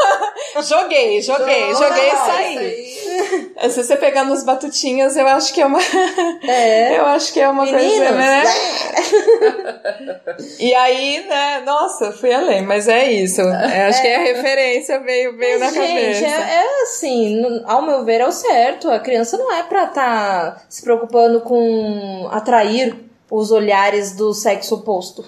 joguei, 0.68 1.22
joguei, 1.22 1.74
joguei 1.74 2.10
e 2.10 2.16
saí. 2.16 2.96
Se 3.70 3.84
você 3.84 3.96
pegar 3.96 4.24
nos 4.24 4.44
batutinhas, 4.44 5.16
eu 5.16 5.28
acho 5.28 5.54
que 5.54 5.62
é 5.62 5.66
uma. 5.66 5.80
É. 6.44 6.98
Eu 6.98 7.06
acho 7.06 7.32
que 7.32 7.40
é 7.40 7.48
uma 7.48 7.66
Meninos, 7.66 7.98
coisa, 7.98 8.12
né? 8.12 8.44
E 10.60 10.74
aí, 10.74 11.26
né, 11.28 11.62
nossa, 11.66 12.12
fui 12.12 12.34
além, 12.34 12.62
mas 12.62 12.88
é 12.88 13.12
isso. 13.12 13.42
É, 13.42 13.88
acho 13.88 14.02
que 14.02 14.08
é 14.08 14.16
a 14.16 14.20
referência 14.20 15.00
veio, 15.00 15.38
veio 15.38 15.60
na 15.60 15.72
gente, 15.72 15.78
cabeça. 15.78 16.26
é, 16.26 16.56
é 16.56 16.84
assim, 16.84 17.64
ao 17.66 17.82
meu 17.82 18.04
ver, 18.04 18.22
é 18.22 18.28
o 18.28 18.32
certo. 18.32 18.90
A 18.90 19.00
criança 19.00 19.38
não 19.38 19.52
é 19.52 19.64
pra 19.64 19.86
estar 19.86 20.66
se 20.70 20.82
preocupando 20.82 21.42
com 21.42 22.28
atrair 22.32 22.96
os 23.30 23.52
olhares 23.52 24.12
do 24.16 24.34
sexo 24.34 24.76
oposto. 24.76 25.26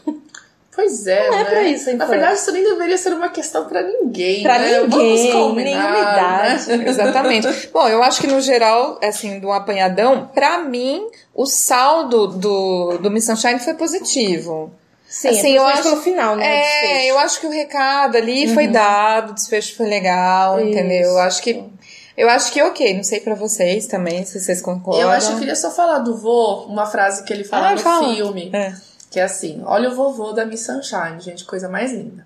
Pois 0.78 1.08
é, 1.08 1.28
Não 1.28 1.34
é 1.40 1.44
né? 1.44 1.50
pra 1.50 1.64
isso, 1.64 1.86
Na 1.88 1.92
então. 1.94 2.08
verdade, 2.08 2.38
isso 2.40 2.52
nem 2.52 2.64
deveria 2.64 2.98
ser 3.00 3.12
uma 3.12 3.30
questão 3.30 3.66
pra 3.66 3.82
ninguém. 3.82 4.44
Pra 4.44 4.60
né? 4.60 4.80
ninguém, 4.82 5.32
combinar, 5.32 5.92
nenhuma 5.92 6.00
idade. 6.12 6.78
né? 6.78 6.86
Exatamente. 6.88 7.70
Bom, 7.74 7.88
eu 7.88 8.04
acho 8.04 8.22
que 8.22 8.28
no 8.28 8.40
geral, 8.40 9.00
assim, 9.04 9.40
do 9.40 9.52
apanhadão, 9.52 10.30
pra 10.36 10.60
mim, 10.60 11.08
o 11.34 11.48
saldo 11.48 12.28
do, 12.28 13.00
do 13.00 13.10
Miss 13.10 13.26
Sunshine 13.26 13.58
foi 13.60 13.74
positivo. 13.74 14.72
Sim, 15.10 15.30
Assim, 15.30 15.54
é 15.56 15.58
eu 15.58 15.66
acho- 15.66 15.82
pelo 15.84 15.98
final, 16.02 16.36
né? 16.36 16.46
o 16.46 16.48
É, 16.48 17.06
eu 17.08 17.18
acho 17.18 17.40
que 17.40 17.48
o 17.48 17.50
recado 17.50 18.16
ali 18.18 18.54
foi 18.54 18.68
dado, 18.68 19.32
o 19.32 19.34
desfecho 19.34 19.76
foi 19.76 19.88
legal, 19.88 20.60
Isso. 20.60 20.70
entendeu? 20.70 21.10
Eu 21.10 21.20
acho 21.20 21.42
que. 21.42 21.64
Eu 22.16 22.30
acho 22.30 22.52
que 22.52 22.62
ok, 22.62 22.94
não 22.96 23.04
sei 23.04 23.20
pra 23.20 23.34
vocês 23.36 23.88
também, 23.88 24.26
se 24.26 24.40
vocês 24.40 24.62
concordam. 24.62 25.02
Eu 25.02 25.10
acho 25.10 25.28
que 25.30 25.34
eu 25.34 25.40
queria 25.40 25.56
só 25.56 25.72
falar 25.72 26.00
do 26.00 26.18
vô, 26.18 26.66
uma 26.68 26.86
frase 26.86 27.24
que 27.24 27.32
ele 27.34 27.44
fala 27.44 27.70
Ah, 27.70 27.72
no 27.74 27.78
fala. 27.80 28.14
filme. 28.16 28.50
É. 28.54 28.74
Que 29.18 29.22
é 29.22 29.24
assim: 29.24 29.64
olha 29.66 29.90
o 29.90 29.96
vovô 29.96 30.32
da 30.32 30.46
Miss 30.46 30.64
Sunshine, 30.64 31.20
gente, 31.20 31.44
coisa 31.44 31.68
mais 31.68 31.92
linda. 31.92 32.24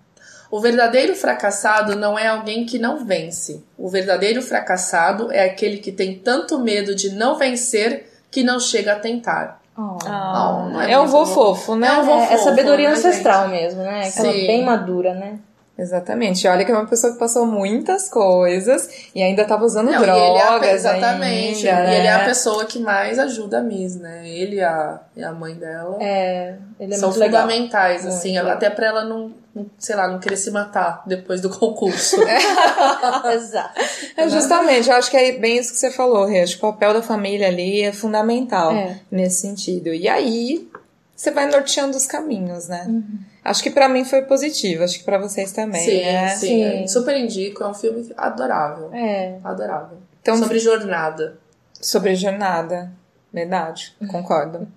O 0.51 0.59
verdadeiro 0.59 1.15
fracassado 1.15 1.95
não 1.95 2.19
é 2.19 2.27
alguém 2.27 2.65
que 2.65 2.77
não 2.77 3.05
vence. 3.05 3.63
O 3.77 3.87
verdadeiro 3.87 4.41
fracassado 4.41 5.31
é 5.31 5.45
aquele 5.45 5.77
que 5.77 5.89
tem 5.89 6.19
tanto 6.19 6.59
medo 6.59 6.93
de 6.93 7.11
não 7.15 7.37
vencer 7.37 8.11
que 8.29 8.43
não 8.43 8.59
chega 8.59 8.91
a 8.91 8.99
tentar. 8.99 9.61
Oh. 9.77 9.97
Ah, 10.05 10.33
Não, 10.33 10.69
não 10.71 10.81
é 10.81 10.91
é 10.91 10.97
um 10.97 11.03
muito 11.03 11.11
vô 11.13 11.19
bom. 11.19 11.33
fofo, 11.33 11.75
né? 11.77 11.87
É 11.87 11.93
um 11.93 12.03
vô 12.03 12.11
É, 12.11 12.23
é 12.23 12.27
fofo, 12.27 12.43
sabedoria 12.43 12.89
né, 12.89 12.95
ancestral 12.95 13.47
mesmo, 13.47 13.81
né? 13.83 14.09
Aquela 14.09 14.33
Sim. 14.33 14.47
bem 14.47 14.65
madura, 14.65 15.13
né? 15.13 15.39
Exatamente. 15.81 16.47
Olha 16.47 16.63
que 16.63 16.71
é 16.71 16.75
uma 16.75 16.85
pessoa 16.85 17.11
que 17.13 17.17
passou 17.17 17.43
muitas 17.45 18.07
coisas 18.07 18.87
e 19.15 19.23
ainda 19.23 19.43
tava 19.45 19.65
usando 19.65 19.89
Não, 19.89 19.93
e 20.03 20.07
é 20.07 20.41
a, 20.41 20.49
drogas 20.49 20.69
exatamente. 20.75 21.67
ainda, 21.67 21.91
E 21.91 21.95
ele 21.97 22.07
é 22.07 22.11
a 22.13 22.17
né? 22.19 22.25
pessoa 22.25 22.65
que 22.65 22.77
mais 22.79 23.17
ajuda 23.17 23.57
a 23.57 23.61
Miss, 23.63 23.95
né? 23.95 24.21
Ele 24.29 24.57
e 24.57 24.61
a, 24.61 24.99
e 25.15 25.23
a 25.23 25.31
mãe 25.31 25.55
dela 25.55 25.97
É, 25.99 26.53
ele 26.79 26.93
é 26.93 26.97
são 26.97 27.09
muito 27.09 27.19
legal. 27.19 27.41
fundamentais, 27.41 28.03
Muito 28.03 28.13
assim, 28.15 28.35
legal. 28.37 28.51
até 28.51 28.69
pra 28.69 28.85
ela 28.87 29.03
não, 29.05 29.33
não, 29.55 29.65
sei 29.79 29.95
lá, 29.95 30.07
não 30.07 30.19
querer 30.19 30.37
se 30.37 30.51
matar 30.51 31.01
depois 31.07 31.41
do 31.41 31.49
concurso. 31.57 32.17
Exato. 33.33 33.79
É 34.17 34.29
justamente, 34.29 34.89
eu 34.89 34.95
acho 34.95 35.09
que 35.09 35.17
é 35.17 35.31
bem 35.33 35.57
isso 35.57 35.73
que 35.73 35.79
você 35.79 35.89
falou, 35.91 36.25
Rê. 36.25 36.41
Acho 36.41 36.59
que 36.59 36.65
o 36.65 36.71
papel 36.71 36.93
da 36.93 37.01
família 37.01 37.47
ali 37.47 37.81
é 37.81 37.91
fundamental 37.91 38.71
É. 38.71 38.99
nesse 39.11 39.41
sentido. 39.41 39.87
E 39.93 40.07
aí, 40.07 40.69
você 41.15 41.31
vai 41.31 41.47
norteando 41.47 41.97
os 41.97 42.05
caminhos, 42.05 42.67
né? 42.67 42.85
Uhum. 42.87 43.03
Acho 43.43 43.63
que 43.63 43.71
pra 43.71 43.89
mim 43.89 44.05
foi 44.05 44.21
positivo, 44.21 44.83
acho 44.83 44.99
que 44.99 45.03
pra 45.03 45.17
vocês 45.17 45.51
também, 45.51 45.81
sim, 45.81 46.03
né? 46.03 46.27
sim, 46.29 46.47
Sim. 46.81 46.87
Super 46.87 47.17
indico, 47.17 47.63
é 47.63 47.67
um 47.67 47.73
filme 47.73 48.11
adorável. 48.15 48.93
É. 48.93 49.37
Adorável. 49.43 49.97
Então- 50.21 50.37
Sobre 50.37 50.59
jornada. 50.59 51.37
Sobre 51.73 52.13
jornada. 52.15 52.91
Verdade, 53.33 53.95
concordo. 54.09 54.67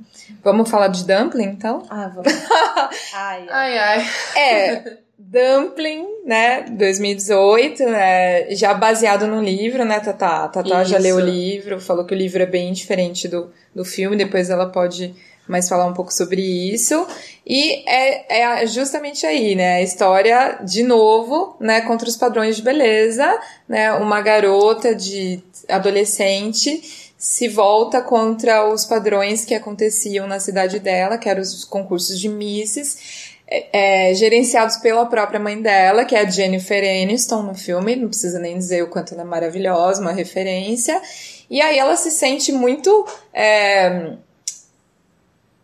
Vamos 0.43 0.71
falar 0.71 0.89
de 0.89 1.05
dumpling, 1.05 1.45
então? 1.47 1.83
Ah, 1.91 2.09
vamos. 2.09 2.33
Ai, 3.13 3.47
ai. 3.51 3.79
Ai, 3.79 3.79
ai. 3.79 4.07
É, 4.37 4.97
Dumpling, 5.19 6.07
né, 6.25 6.63
2018, 6.71 7.85
né, 7.85 8.51
já 8.55 8.73
baseado 8.75 9.27
no 9.27 9.43
livro, 9.43 9.85
né, 9.85 9.99
Tatá? 10.01 10.45
A 10.45 10.49
Tatá 10.49 10.85
já 10.85 10.97
Isso. 10.99 11.03
leu 11.07 11.17
o 11.17 11.21
livro, 11.21 11.81
falou 11.81 12.05
que 12.05 12.15
o 12.15 12.17
livro 12.17 12.43
é 12.43 12.47
bem 12.47 12.73
diferente 12.73 13.27
do, 13.29 13.51
do 13.75 13.85
filme, 13.85 14.17
depois 14.17 14.51
ela 14.51 14.67
pode 14.71 15.15
mais 15.47 15.69
falar 15.69 15.87
um 15.87 15.95
pouco 15.95 16.13
sobre 16.13 16.41
isso. 16.41 17.07
E 17.47 17.89
é, 17.89 18.61
é 18.63 18.67
justamente 18.67 19.27
aí, 19.27 19.55
né, 19.55 19.77
a 19.77 19.83
história, 19.83 20.59
de 20.65 20.83
novo, 20.83 21.57
né, 21.61 21.83
contra 21.83 22.09
os 22.09 22.17
padrões 22.17 22.57
de 22.57 22.63
beleza, 22.63 23.39
né, 23.69 23.93
uma 23.93 24.21
garota 24.21 24.95
de 24.95 25.43
adolescente 25.69 27.05
se 27.25 27.49
volta 27.49 28.03
contra 28.03 28.69
os 28.71 28.85
padrões 28.85 29.47
que 29.47 29.55
aconteciam 29.55 30.27
na 30.27 30.39
cidade 30.39 30.79
dela, 30.79 31.17
que 31.17 31.27
eram 31.27 31.41
os 31.41 31.65
concursos 31.65 32.21
de 32.21 32.29
misses, 32.29 33.35
é, 33.47 34.11
é, 34.11 34.15
gerenciados 34.15 34.77
pela 34.77 35.07
própria 35.07 35.41
mãe 35.41 35.61
dela, 35.61 36.05
que 36.05 36.15
é 36.15 36.21
a 36.21 36.29
Jennifer 36.29 36.83
Aniston 36.83 37.43
no 37.43 37.55
filme, 37.55 37.97
não 37.97 38.09
precisa 38.09 38.39
nem 38.39 38.59
dizer 38.59 38.83
o 38.83 38.89
quanto 38.89 39.15
ela 39.15 39.23
é 39.23 39.25
maravilhosa, 39.25 40.03
uma 40.03 40.13
referência. 40.13 41.01
E 41.49 41.63
aí 41.63 41.79
ela 41.79 41.97
se 41.97 42.11
sente 42.11 42.53
muito 42.53 43.07
é, 43.33 44.17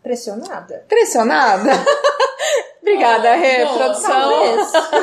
Pressionada. 0.03 0.83
pressionada. 0.89 1.71
Obrigada, 2.81 3.29
Oh, 3.35 3.39
Rê, 3.39 3.65
produção. 3.77 4.31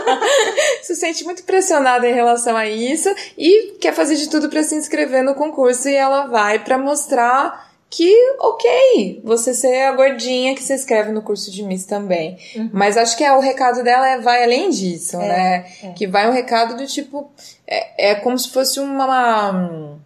Se 0.82 0.96
sente 0.96 1.24
muito 1.24 1.44
pressionada 1.44 2.08
em 2.08 2.12
relação 2.12 2.56
a 2.56 2.66
isso 2.66 3.08
e 3.36 3.76
quer 3.80 3.94
fazer 3.94 4.16
de 4.16 4.28
tudo 4.28 4.48
pra 4.48 4.62
se 4.62 4.74
inscrever 4.74 5.22
no 5.22 5.34
concurso 5.34 5.88
e 5.88 5.94
ela 5.94 6.26
vai 6.26 6.58
pra 6.58 6.76
mostrar 6.76 7.68
que, 7.88 8.12
ok, 8.40 9.20
você 9.24 9.54
ser 9.54 9.82
a 9.84 9.92
gordinha 9.92 10.54
que 10.54 10.62
se 10.62 10.74
inscreve 10.74 11.10
no 11.12 11.22
curso 11.22 11.50
de 11.50 11.62
Miss 11.62 11.84
também. 11.86 12.36
Mas 12.72 12.96
acho 12.98 13.16
que 13.16 13.24
é, 13.24 13.32
o 13.32 13.40
recado 13.40 13.82
dela 13.84 14.06
é, 14.08 14.18
vai 14.20 14.42
além 14.42 14.68
disso, 14.68 15.16
É, 15.16 15.28
né? 15.28 15.66
é. 15.84 15.88
Que 15.92 16.06
vai 16.06 16.28
um 16.28 16.32
recado 16.32 16.76
do 16.76 16.86
tipo. 16.86 17.30
É, 17.66 18.10
é 18.10 18.14
como 18.16 18.36
se 18.38 18.50
fosse 18.50 18.78
uma. 18.80 19.96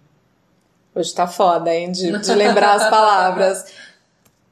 Hoje 0.94 1.12
tá 1.14 1.26
foda, 1.26 1.74
hein? 1.74 1.90
De, 1.90 2.16
de 2.18 2.34
lembrar 2.34 2.74
as 2.74 2.86
palavras. 2.90 3.64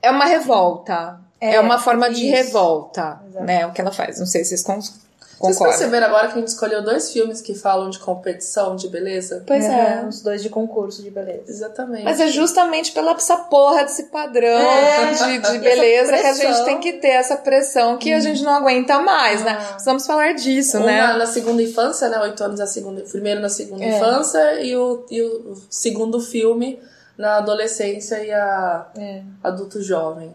É 0.03 0.11
uma 0.11 0.25
revolta. 0.25 1.19
É, 1.41 1.55
É, 1.55 1.61
uma 1.61 1.79
forma 1.79 2.11
de 2.11 2.27
isso. 2.27 2.35
revolta, 2.37 3.19
Exato. 3.29 3.45
né? 3.47 3.67
O 3.67 3.73
que 3.73 3.81
ela 3.81 3.93
faz. 3.93 4.19
Não 4.19 4.27
sei 4.27 4.45
se 4.45 4.51
vocês 4.51 4.63
con 4.63 4.79
Vocês 4.81 5.57
concordam. 5.57 5.69
perceberam 5.79 6.07
agora 6.09 6.29
que 6.29 6.35
a 6.35 6.37
gente 6.37 6.49
escolheu 6.49 6.83
dois 6.85 7.11
filmes 7.15 7.41
que 7.41 7.55
falam 7.55 7.89
de 7.89 7.99
competição, 7.99 8.77
de 8.77 8.89
beleza? 8.89 9.43
Pois 9.47 9.65
é. 9.65 10.01
Uhum, 10.03 10.09
Os 10.09 10.21
dois 10.21 10.43
de 10.43 10.51
concurso 10.51 11.03
de 11.03 11.11
beleza. 11.11 11.45
Exatamente. 11.49 12.05
Mas 12.05 12.21
é 12.21 12.29
justamente 12.29 12.93
pela 12.93 13.13
essa 13.13 13.39
porra 13.39 13.85
desse 13.85 14.03
padrão 14.05 14.47
É, 14.61 15.13
de, 15.17 15.39
de 15.39 15.59
beleza 15.61 16.13
que 16.13 16.27
a 16.27 16.35
gente 16.35 16.65
tem 16.67 16.79
que 16.79 16.93
ter 16.95 17.09
essa 17.13 17.39
pressão 17.39 17.97
que 17.97 18.13
a 18.13 18.21
gente 18.21 18.43
não 18.43 18.53
aguenta 18.53 18.99
mais, 19.01 19.43
né? 19.43 19.57
Ah. 19.59 19.79
Vamos 19.83 20.07
falar 20.07 20.35
disso, 20.35 20.77
Um 20.77 20.85
né? 20.85 21.01
na, 21.01 21.17
na 21.17 21.27
segunda 21.27 21.63
infância, 21.63 22.11
né? 22.11 22.19
Oito 22.21 22.45
anos 22.45 22.59
na 22.61 22.67
segunda. 22.67 23.01
Primeiro 23.01 23.41
na 23.41 23.49
segunda 23.49 23.83
É. 23.83 23.97
infância 23.97 24.61
e 24.63 24.77
o, 24.77 25.07
e 25.11 25.23
o 25.23 25.57
segundo 25.71 26.21
filme 26.21 26.79
na 27.21 27.37
adolescência 27.37 28.17
e 28.25 28.33
a 28.33 28.87
É. 28.97 29.23
adulto 29.45 29.83
jovem. 29.83 30.33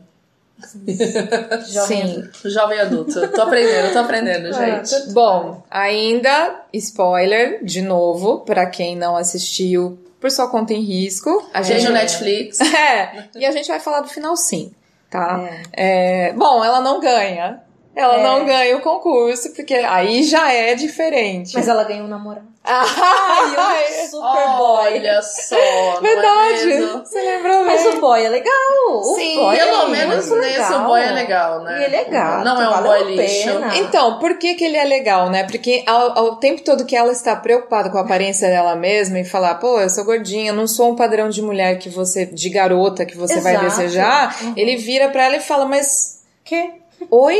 Jovem 1.68 2.30
Sim. 2.42 2.50
Jovem 2.50 2.80
adulto. 2.80 3.28
Tô 3.30 3.42
aprendendo, 3.42 3.92
tô 3.92 4.00
aprendendo, 4.00 4.56
Ah, 4.56 4.84
gente. 4.84 5.12
Bom, 5.12 5.64
ainda, 5.70 6.62
spoiler, 6.74 7.64
de 7.64 7.82
novo, 7.82 8.40
pra 8.42 8.66
quem 8.68 8.96
não 8.96 9.18
assistiu, 9.18 10.00
por 10.22 10.32
sua 10.32 10.48
conta 10.50 10.74
em 10.74 10.82
risco. 10.82 11.46
A 11.54 11.62
Gente, 11.62 11.80
gente. 11.82 11.88
no 11.90 11.94
Netflix. 11.96 12.60
É, 12.76 13.26
e 13.36 13.46
a 13.46 13.52
gente 13.52 13.68
vai 13.68 13.80
falar 13.80 14.02
do 14.02 14.08
final 14.08 14.36
sim, 14.38 14.72
tá? 15.10 15.42
É. 15.74 16.30
É, 16.30 16.34
bom, 16.34 16.64
ela 16.64 16.80
não 16.80 17.00
ganha. 17.02 17.62
Ela 17.96 18.16
É. 18.20 18.24
não 18.24 18.46
ganha 18.46 18.76
o 18.78 18.82
concurso, 18.82 19.54
porque 19.54 19.74
aí 19.74 20.24
já 20.24 20.52
é 20.52 20.76
diferente. 20.76 21.54
Mas 21.54 21.68
ela 21.68 21.84
ganhou 21.86 22.06
um 22.06 22.10
namorado. 22.10 22.46
Ai, 22.68 23.86
Superboy. 24.10 24.94
Olha 24.96 25.22
só. 25.22 25.56
é 25.56 26.00
Verdade, 26.02 26.66
mesmo? 26.66 27.06
você 27.06 27.22
lembrou 27.22 27.64
Mas 27.64 27.84
mesmo. 27.84 27.98
o 27.98 28.02
boy 28.02 28.26
é 28.26 28.30
legal. 28.30 28.54
O 28.90 29.04
Sim, 29.16 29.36
boy 29.36 29.56
Pelo 29.58 29.82
é 29.84 29.90
menos 29.90 30.16
nesse 30.16 30.34
legal. 30.36 30.82
o 30.82 30.86
boy 30.88 31.02
é 31.02 31.12
legal, 31.12 31.60
né? 31.64 31.80
E 31.82 31.84
ele 31.86 31.96
é 31.96 32.04
gato, 32.06 32.44
Não 32.44 32.62
é 32.62 32.70
um 32.80 32.84
boy 32.84 33.04
lixo. 33.16 33.50
Então, 33.76 34.20
por 34.20 34.38
que, 34.38 34.56
que 34.56 34.66
ele 34.66 34.78
é 34.78 34.84
legal, 34.84 35.30
né? 35.30 35.44
Porque 35.44 35.84
ao, 35.86 36.18
ao 36.18 36.36
tempo 36.38 36.64
todo 36.64 36.86
que 36.86 36.96
ela 36.96 37.12
está 37.12 37.36
preocupada 37.36 37.90
com 37.90 37.98
a 37.98 38.02
aparência 38.02 38.50
dela 38.50 38.76
mesma 38.76 39.20
e 39.20 39.26
falar, 39.26 39.56
pô, 39.56 39.80
eu 39.80 39.90
sou 39.90 40.04
gordinha, 40.04 40.52
não 40.52 40.68
sou 40.68 40.92
um 40.92 40.96
padrão 40.96 41.30
de 41.30 41.42
mulher 41.42 41.78
que 41.78 41.90
você, 41.90 42.26
de 42.26 42.50
garota 42.50 43.06
que 43.06 43.16
você 43.18 43.40
vai 43.42 43.54
Exato. 43.56 43.70
desejar, 43.70 44.36
Uhum. 44.42 44.54
ele 44.58 44.76
vira 44.76 45.10
pra 45.10 45.24
ela 45.26 45.36
e 45.38 45.40
fala, 45.42 45.66
mas 45.66 46.16
Que? 46.44 46.72
Oi? 47.10 47.40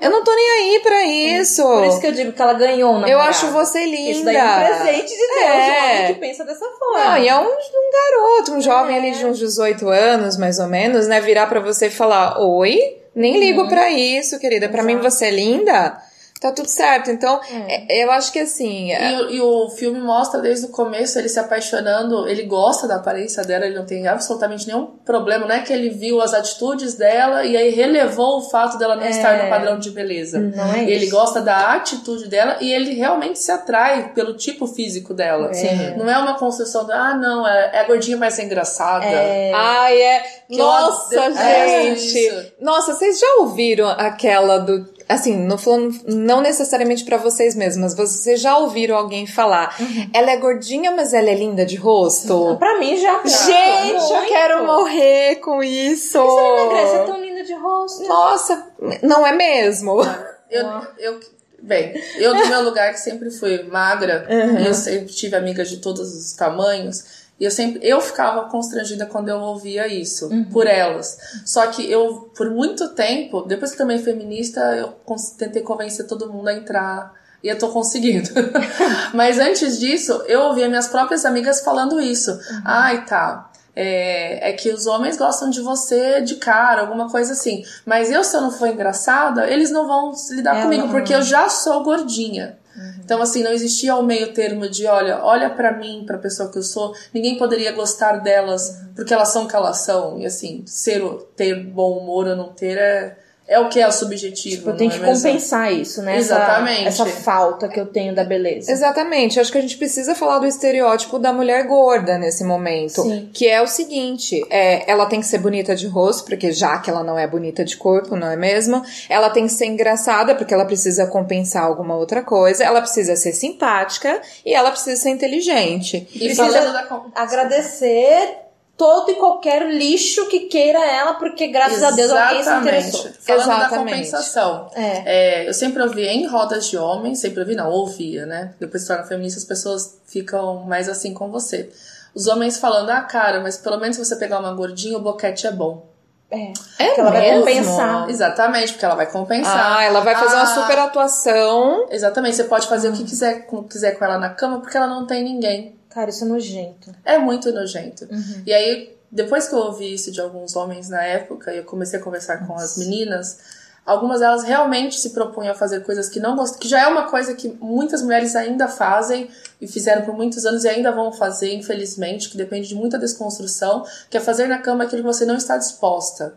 Eu 0.00 0.10
não 0.10 0.22
tô 0.24 0.34
nem 0.34 0.50
aí 0.50 0.80
pra 0.80 1.04
isso. 1.04 1.62
Por 1.62 1.84
isso 1.86 2.00
que 2.00 2.06
eu 2.06 2.12
digo 2.12 2.32
que 2.32 2.42
ela 2.42 2.52
ganhou 2.54 2.92
um 2.92 3.06
Eu 3.06 3.20
acho 3.20 3.46
você 3.52 3.84
linda. 3.86 4.10
Isso 4.10 4.24
daí 4.24 4.36
é 4.36 4.44
um 4.44 4.64
presente 4.84 5.10
de 5.10 5.16
Deus, 5.16 5.40
É. 5.40 5.48
um 5.48 5.84
homem 5.94 6.14
que 6.14 6.20
pensa 6.20 6.44
dessa 6.44 6.66
forma. 6.78 7.04
Não, 7.04 7.18
e 7.18 7.28
é 7.28 7.36
um, 7.38 7.44
um 7.44 7.92
garoto, 7.92 8.52
um 8.52 8.60
jovem 8.60 8.96
É. 8.96 8.98
ali 8.98 9.12
de 9.12 9.24
uns 9.24 9.38
18 9.38 9.88
anos, 9.88 10.36
mais 10.36 10.58
ou 10.58 10.66
menos, 10.66 11.06
né? 11.06 11.20
Virar 11.20 11.46
pra 11.46 11.60
você 11.60 11.86
e 11.86 11.90
falar: 11.90 12.38
Oi, 12.40 12.98
nem 13.14 13.38
ligo 13.38 13.68
pra 13.68 13.90
isso, 13.90 14.38
querida. 14.38 14.68
Pra 14.68 14.82
mim 14.82 14.94
Exato. 14.94 15.10
você 15.10 15.26
é 15.26 15.30
linda. 15.30 15.96
Tá 16.40 16.52
tudo 16.52 16.68
certo. 16.68 17.10
Então, 17.10 17.40
é, 17.66 18.04
eu 18.04 18.10
acho 18.10 18.30
que 18.30 18.38
assim. 18.40 18.92
é- 18.92 19.10
E, 19.12 19.16
o- 19.16 19.30
e 19.30 19.40
o 19.40 19.70
filme 19.70 19.98
mostra 20.00 20.40
desde 20.40 20.66
o 20.66 20.68
começo 20.68 21.18
ele 21.18 21.28
se 21.30 21.38
apaixonando, 21.38 22.28
ele 22.28 22.42
gosta 22.42 22.86
da 22.86 22.96
aparência 22.96 23.42
dela, 23.42 23.64
ele 23.66 23.74
não 23.76 23.86
tem 23.86 24.06
absolutamente 24.06 24.66
nenhum 24.66 24.86
problema. 25.04 25.46
Não 25.46 25.54
é 25.54 25.60
que 25.60 25.72
ele 25.72 25.88
viu 25.88 26.20
as 26.20 26.34
atitudes 26.34 26.94
dela 26.94 27.42
e 27.44 27.56
aí 27.56 27.70
relevou 27.70 28.38
o 28.38 28.42
fato 28.50 28.76
dela 28.76 28.96
não 28.96 29.06
estar 29.06 29.42
no 29.44 29.48
padrão 29.50 29.78
de 29.78 29.90
beleza. 29.90 30.38
Não 30.38 30.74
é 30.74 30.82
Ele 30.84 31.06
isso. 31.06 31.10
gosta 31.16 31.40
da 31.40 31.74
atitude 31.74 32.28
dela 32.28 32.58
e 32.60 32.72
ele 32.72 32.92
realmente 32.94 33.38
se 33.38 33.50
atrai 33.50 34.12
pelo 34.14 34.34
tipo 34.34 34.66
físico 34.66 35.14
dela. 35.14 35.52
Sim. 35.54 35.94
Não 35.96 36.08
é 36.10 36.18
uma 36.18 36.34
construção 36.38 36.84
de, 36.84 36.92
ah, 36.92 37.14
não, 37.14 37.46
é, 37.48 37.70
é 37.80 37.84
gordinha 37.84 38.16
mais 38.16 38.38
engraçada. 38.38 39.06
É, 39.06 39.52
Ai, 39.54 40.00
é. 40.02 40.20
Que 40.48 40.56
Nossa, 40.58 41.32
gente. 41.32 42.52
Nossa, 42.60 42.94
vocês 42.94 43.18
já 43.18 43.26
ouviram 43.40 43.88
aquela 43.88 44.58
do. 44.58 44.95
Assim, 45.08 45.36
não 45.36 45.56
falando, 45.56 45.94
não 46.04 46.40
necessariamente 46.40 47.04
pra 47.04 47.16
vocês 47.16 47.54
mesmas, 47.54 47.94
mas 47.94 48.10
vocês 48.10 48.40
já 48.40 48.58
ouviram 48.58 48.96
alguém 48.96 49.24
falar. 49.24 49.76
Uhum. 49.78 50.10
Ela 50.12 50.32
é 50.32 50.36
gordinha, 50.36 50.90
mas 50.90 51.14
ela 51.14 51.30
é 51.30 51.34
linda 51.34 51.64
de 51.64 51.76
rosto? 51.76 52.56
Pra 52.58 52.78
mim 52.78 52.96
já. 52.96 53.22
Gente, 53.24 54.10
eu 54.10 54.16
Muito. 54.16 54.28
quero 54.28 54.66
morrer 54.66 55.36
com 55.36 55.62
isso. 55.62 56.18
Você 56.18 56.40
não 56.40 56.58
emagrece, 56.58 56.94
é 56.94 57.04
tão 57.04 57.20
linda 57.20 57.44
de 57.44 57.54
rosto. 57.54 58.08
Nossa, 58.08 58.66
não 59.02 59.24
é 59.24 59.32
mesmo? 59.32 60.02
Eu, 60.50 60.66
eu, 60.98 61.20
bem, 61.62 61.94
eu 62.16 62.34
do 62.34 62.46
meu 62.48 62.62
lugar 62.62 62.92
que 62.92 63.00
sempre 63.00 63.30
fui 63.30 63.62
magra, 63.64 64.26
e 64.60 64.66
eu 64.66 64.74
sempre 64.74 65.12
tive 65.12 65.36
amigas 65.36 65.68
de 65.68 65.76
todos 65.78 66.14
os 66.14 66.32
tamanhos, 66.32 67.25
e 67.38 67.44
eu 67.44 67.50
sempre, 67.50 67.80
eu 67.82 68.00
ficava 68.00 68.48
constrangida 68.48 69.04
quando 69.06 69.28
eu 69.28 69.38
ouvia 69.38 69.86
isso, 69.86 70.28
por 70.50 70.66
elas. 70.66 71.18
Só 71.44 71.66
que 71.66 71.90
eu, 71.90 72.30
por 72.36 72.50
muito 72.50 72.88
tempo, 72.94 73.42
depois 73.42 73.72
que 73.72 73.78
também 73.78 73.98
feminista, 73.98 74.60
eu 74.74 74.94
tentei 75.38 75.62
convencer 75.62 76.06
todo 76.06 76.32
mundo 76.32 76.48
a 76.48 76.54
entrar, 76.54 77.12
e 77.42 77.48
eu 77.48 77.58
tô 77.58 77.68
conseguindo. 77.68 78.30
Mas 79.14 79.38
antes 79.38 79.78
disso, 79.78 80.12
eu 80.26 80.40
ouvia 80.42 80.68
minhas 80.68 80.88
próprias 80.88 81.24
amigas 81.24 81.60
falando 81.60 82.00
isso. 82.00 82.36
Ai, 82.64 83.04
tá. 83.04 83.50
É, 83.78 84.50
é 84.50 84.52
que 84.54 84.70
os 84.70 84.86
homens 84.86 85.18
gostam 85.18 85.50
de 85.50 85.60
você 85.60 86.22
de 86.22 86.36
cara, 86.36 86.80
alguma 86.80 87.10
coisa 87.10 87.34
assim. 87.34 87.62
Mas 87.84 88.10
eu, 88.10 88.24
se 88.24 88.34
eu 88.34 88.40
não 88.40 88.50
for 88.50 88.68
engraçada, 88.68 89.46
eles 89.48 89.70
não 89.70 89.86
vão 89.86 90.14
lidar 90.30 90.56
É, 90.56 90.62
comigo, 90.62 90.88
porque 90.88 91.14
eu 91.14 91.20
já 91.20 91.48
sou 91.50 91.82
gordinha. 91.82 92.58
Então, 92.98 93.22
assim, 93.22 93.42
não 93.42 93.52
existia 93.52 93.96
o 93.96 94.02
meio 94.02 94.32
termo 94.32 94.68
de, 94.68 94.86
olha, 94.86 95.22
olha 95.22 95.50
pra 95.50 95.76
mim, 95.76 96.04
pra 96.06 96.18
pessoa 96.18 96.50
que 96.50 96.58
eu 96.58 96.62
sou, 96.62 96.94
ninguém 97.12 97.38
poderia 97.38 97.72
gostar 97.72 98.18
delas 98.18 98.82
porque 98.94 99.12
elas 99.12 99.28
são 99.28 99.44
o 99.44 99.48
que 99.48 99.54
elas 99.54 99.78
são. 99.78 100.18
E 100.18 100.26
assim, 100.26 100.64
ser, 100.66 101.02
ter 101.36 101.54
bom 101.64 101.98
humor 101.98 102.26
ou 102.26 102.36
não 102.36 102.48
ter 102.52 102.78
é, 102.78 103.16
é 103.48 103.60
o 103.60 103.68
que 103.68 103.80
é 103.80 103.88
subjetivo. 103.90 104.56
Tipo, 104.56 104.70
eu 104.70 104.76
tenho 104.76 104.90
é 104.90 104.94
que 104.94 105.00
mesmo? 105.00 105.22
compensar 105.22 105.72
isso, 105.72 106.02
né? 106.02 106.16
Essa- 106.18 106.34
Exatamente. 106.34 106.88
Essa, 106.88 107.06
falta 107.06 107.68
que 107.68 107.78
eu 107.78 107.86
tenho 107.86 108.14
da 108.14 108.24
beleza. 108.24 108.70
Exatamente, 108.70 109.38
acho 109.38 109.52
que 109.52 109.58
a 109.58 109.60
gente 109.60 109.76
precisa 109.76 110.14
falar 110.14 110.38
do 110.38 110.46
estereótipo 110.46 111.18
da 111.18 111.32
mulher 111.32 111.66
gorda 111.66 112.18
nesse 112.18 112.42
momento. 112.44 113.02
Sim. 113.02 113.30
Que 113.32 113.46
é 113.48 113.62
o 113.62 113.66
seguinte: 113.66 114.44
é, 114.50 114.90
ela 114.90 115.06
tem 115.06 115.20
que 115.20 115.26
ser 115.26 115.38
bonita 115.38 115.76
de 115.76 115.86
rosto, 115.86 116.24
porque 116.24 116.52
já 116.52 116.78
que 116.78 116.90
ela 116.90 117.04
não 117.04 117.18
é 117.18 117.26
bonita 117.26 117.64
de 117.64 117.76
corpo, 117.76 118.16
não 118.16 118.30
é 118.30 118.36
mesmo? 118.36 118.82
Ela 119.08 119.30
tem 119.30 119.46
que 119.46 119.52
ser 119.52 119.66
engraçada, 119.66 120.34
porque 120.34 120.52
ela 120.52 120.64
precisa 120.64 121.06
compensar 121.06 121.64
alguma 121.64 121.96
outra 121.96 122.22
coisa. 122.22 122.64
Ela 122.64 122.80
precisa 122.80 123.14
ser 123.14 123.32
simpática 123.32 124.20
e 124.44 124.54
ela 124.54 124.70
precisa 124.70 125.00
ser 125.00 125.10
inteligente. 125.10 126.08
E 126.14 126.18
Precisa 126.18 126.46
falando 126.46 126.72
da 126.72 126.86
Agradecer 127.14 128.45
todo 128.76 129.10
e 129.10 129.14
qualquer 129.14 129.70
lixo 129.70 130.26
que 130.28 130.40
queira 130.40 130.84
ela, 130.84 131.14
porque 131.14 131.46
graças 131.48 131.82
a 131.82 131.90
Deus 131.92 132.10
alguém 132.10 132.42
se 132.42 132.50
interessou. 132.50 133.10
Falando 133.20 133.46
da 133.48 133.56
Exatamente. 133.56 133.92
compensação. 133.92 134.70
É. 134.74 135.02
É, 135.06 135.48
eu 135.48 135.54
sempre 135.54 135.82
ouvia 135.82 136.12
em 136.12 136.26
rodas 136.26 136.68
de 136.68 136.76
homens, 136.76 137.18
sempre 137.20 137.40
ouvi, 137.40 137.54
não, 137.54 137.70
ouvia, 137.70 138.26
né? 138.26 138.52
Depois 138.60 138.82
se 138.82 138.88
torna 138.88 139.04
feminista, 139.04 139.38
as 139.38 139.44
pessoas 139.44 139.98
ficam 140.06 140.64
mais 140.64 140.88
assim 140.88 141.14
com 141.14 141.30
você. 141.30 141.70
Os 142.14 142.26
homens 142.26 142.58
falando, 142.58 142.90
ah, 142.90 143.00
cara, 143.02 143.40
mas 143.40 143.56
pelo 143.56 143.78
menos 143.78 143.96
se 143.96 144.04
você 144.04 144.16
pegar 144.16 144.38
uma 144.38 144.52
gordinha, 144.52 144.96
o 144.96 145.00
boquete 145.00 145.46
é 145.46 145.52
bom. 145.52 145.86
É. 146.30 146.52
É 146.78 146.86
Porque 146.86 147.00
ela 147.00 147.10
vai 147.12 147.20
mesmo? 147.20 147.38
compensar. 147.40 148.10
Exatamente, 148.10 148.72
porque 148.72 148.84
ela 148.84 148.94
vai 148.96 149.06
compensar. 149.06 149.76
Ah, 149.78 149.84
ela 149.84 150.00
vai 150.00 150.14
fazer 150.14 150.34
uma 150.34 150.42
Ah, 150.42 150.46
super 150.46 150.78
atuação. 150.78 151.86
Exatamente, 151.90 152.36
você 152.36 152.44
pode 152.44 152.66
fazer 152.66 152.88
o 152.88 152.92
que 152.92 153.04
quiser 153.04 153.46
com, 153.46 153.62
quiser 153.62 153.92
com 153.92 154.04
ela 154.04 154.18
na 154.18 154.30
cama, 154.30 154.60
porque 154.60 154.76
ela 154.76 154.86
não 154.88 155.06
tem 155.06 155.22
ninguém. 155.22 155.76
Cara, 155.88 156.10
isso 156.10 156.24
é 156.24 156.28
nojento. 156.28 156.94
É 157.04 157.18
muito 157.18 157.52
nojento. 157.52 158.06
E 158.46 158.52
aí, 158.52 158.96
depois 159.10 159.48
que 159.48 159.54
eu 159.54 159.58
ouvi 159.58 159.94
isso 159.94 160.10
de 160.10 160.20
alguns 160.20 160.56
homens 160.56 160.88
na 160.88 161.02
época, 161.02 161.52
e 161.52 161.58
eu 161.58 161.64
comecei 161.64 161.98
a 161.98 162.02
conversar 162.02 162.46
com 162.46 162.54
as 162.54 162.76
meninas, 162.76 163.38
algumas 163.86 164.18
delas 164.20 164.42
realmente 164.42 164.98
se 164.98 165.10
propunham 165.10 165.52
a 165.52 165.54
fazer 165.54 165.80
coisas 165.84 166.08
que 166.08 166.18
não 166.18 166.34
gostam, 166.34 166.58
que 166.58 166.66
já 166.68 166.82
é 166.82 166.86
uma 166.88 167.04
coisa 167.04 167.34
que 167.34 167.56
muitas 167.60 168.02
mulheres 168.02 168.34
ainda 168.34 168.66
fazem 168.66 169.30
e 169.60 169.68
fizeram 169.68 170.02
por 170.02 170.12
muitos 170.14 170.44
anos 170.44 170.64
e 170.64 170.68
ainda 170.68 170.90
vão 170.90 171.12
fazer, 171.12 171.54
infelizmente, 171.54 172.28
que 172.28 172.36
depende 172.36 172.68
de 172.68 172.74
muita 172.74 172.98
desconstrução, 172.98 173.84
que 174.10 174.16
é 174.16 174.20
fazer 174.20 174.48
na 174.48 174.58
cama 174.58 174.84
aquilo 174.84 175.02
que 175.02 175.06
você 175.06 175.24
não 175.24 175.36
está 175.36 175.56
disposta. 175.56 176.34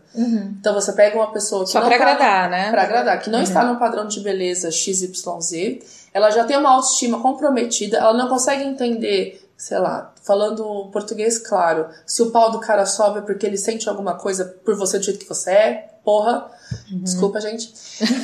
Então 0.60 0.72
você 0.72 0.92
pega 0.92 1.16
uma 1.16 1.32
pessoa 1.32 1.64
que 1.64 1.70
Só 1.70 1.80
não 1.80 1.88
pra 1.88 1.98
tá- 1.98 2.04
agradar, 2.04 2.48
né? 2.50 2.70
Pra 2.70 2.82
agradar, 2.82 3.20
que 3.20 3.28
não 3.28 3.42
está 3.42 3.64
num 3.64 3.76
padrão 3.76 4.06
de 4.06 4.20
beleza 4.20 4.70
XYZ, 4.70 5.78
ela 6.14 6.30
já 6.30 6.44
tem 6.44 6.56
uma 6.56 6.70
autoestima 6.70 7.20
comprometida, 7.20 7.98
ela 7.98 8.14
não 8.14 8.28
consegue 8.28 8.62
entender, 8.64 9.44
sei 9.56 9.78
lá, 9.78 10.12
falando 10.22 10.88
português 10.92 11.38
claro, 11.38 11.88
se 12.06 12.22
o 12.22 12.30
pau 12.30 12.50
do 12.50 12.60
cara 12.60 12.86
sobe 12.86 13.18
é 13.18 13.22
porque 13.22 13.44
ele 13.46 13.56
sente 13.56 13.88
alguma 13.88 14.14
coisa 14.14 14.44
por 14.64 14.76
você 14.76 14.98
do 14.98 15.04
jeito 15.04 15.20
que 15.20 15.28
você 15.28 15.50
é, 15.50 15.89
porra. 16.04 16.50
Desculpa, 16.90 17.40
gente. 17.40 17.72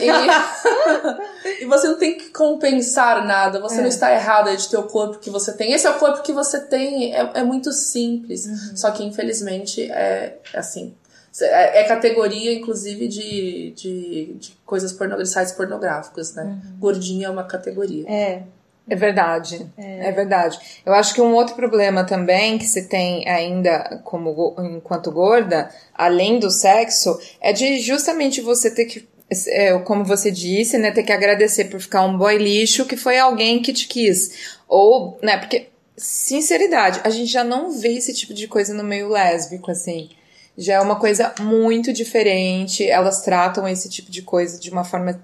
E, 0.01 0.09
e 1.63 1.67
você 1.67 1.89
não 1.89 1.99
tem 1.99 2.17
que 2.17 2.31
compensar 2.31 3.27
nada, 3.27 3.61
você 3.61 3.81
não 3.81 3.89
está 3.89 4.13
errada 4.13 4.57
de 4.57 4.69
ter 4.69 4.77
o 4.77 4.85
corpo 4.85 5.19
que 5.19 5.31
você 5.31 5.53
tem. 5.53 5.73
Esse 5.73 5.87
é 5.87 5.91
o 5.91 5.99
corpo 5.99 6.23
que 6.23 6.33
você 6.33 6.61
tem, 6.61 7.15
é, 7.15 7.31
é 7.35 7.43
muito 7.43 7.73
simples. 7.73 8.47
Só 8.75 8.91
que, 8.91 9.05
infelizmente, 9.05 9.91
é, 9.91 10.39
é 10.53 10.59
assim. 10.59 10.95
É, 11.41 11.83
é 11.83 11.85
categoria, 11.85 12.53
inclusive, 12.55 13.09
de, 13.09 13.73
de, 13.73 14.35
de 14.39 14.53
coisas 14.65 14.93
porno, 14.93 15.17
de 15.17 15.29
sites 15.29 15.53
pornográficos, 15.53 16.35
né? 16.35 16.59
Gordinha 16.79 17.27
é 17.27 17.31
uma 17.31 17.45
categoria. 17.45 18.09
É. 18.11 18.43
É 18.89 18.95
verdade, 18.95 19.67
é. 19.77 20.13
verdade. 20.13 20.59
Eu 20.85 20.95
acho 20.95 21.13
que 21.13 21.21
um 21.21 21.35
outro 21.35 21.57
problema 21.57 22.05
também 22.05 22.57
que 22.57 22.67
se 22.67 22.83
tem 22.83 23.29
ainda 23.29 24.01
como 24.05 24.55
enquanto 24.59 25.11
gorda, 25.11 25.71
além 25.93 26.39
do 26.39 26.51
sexo, 26.51 27.19
é 27.41 27.53
de 27.53 27.81
justamente 27.81 28.41
você 28.41 28.71
ter 28.71 28.85
que, 28.85 29.09
é, 29.49 29.77
como 29.81 30.05
você 30.05 30.31
disse, 30.31 30.79
né, 30.79 30.93
ter 30.93 31.03
que 31.03 31.13
agradecer 31.13 31.65
por 31.65 31.81
ficar 31.81 32.05
um 32.05 32.17
boy 32.17 32.39
lixo 32.39 32.87
que 32.87 32.97
foi 32.97 33.19
alguém 33.19 33.61
que 33.61 33.73
te 33.73 33.89
quis. 33.89 34.55
Ou, 34.69 35.19
né, 35.21 35.37
porque, 35.37 35.69
sinceridade, 35.97 37.01
a 37.03 37.11
gente 37.11 37.31
já 37.31 37.43
não 37.43 37.73
vê 37.73 37.95
esse 37.95 38.15
tipo 38.15 38.33
de 38.33 38.47
coisa 38.47 38.73
no 38.73 38.85
meio 38.85 39.09
lésbico, 39.09 39.71
assim. 39.71 40.11
Já 40.57 40.75
é 40.75 40.81
uma 40.81 40.97
coisa 40.97 41.35
muito 41.41 41.93
diferente, 41.93 42.89
elas 42.89 43.23
tratam 43.23 43.67
esse 43.67 43.91
tipo 43.91 44.13
de 44.13 44.23
coisa 44.23 44.61
de 44.61 44.71
uma 44.71 44.85
forma 44.85 45.21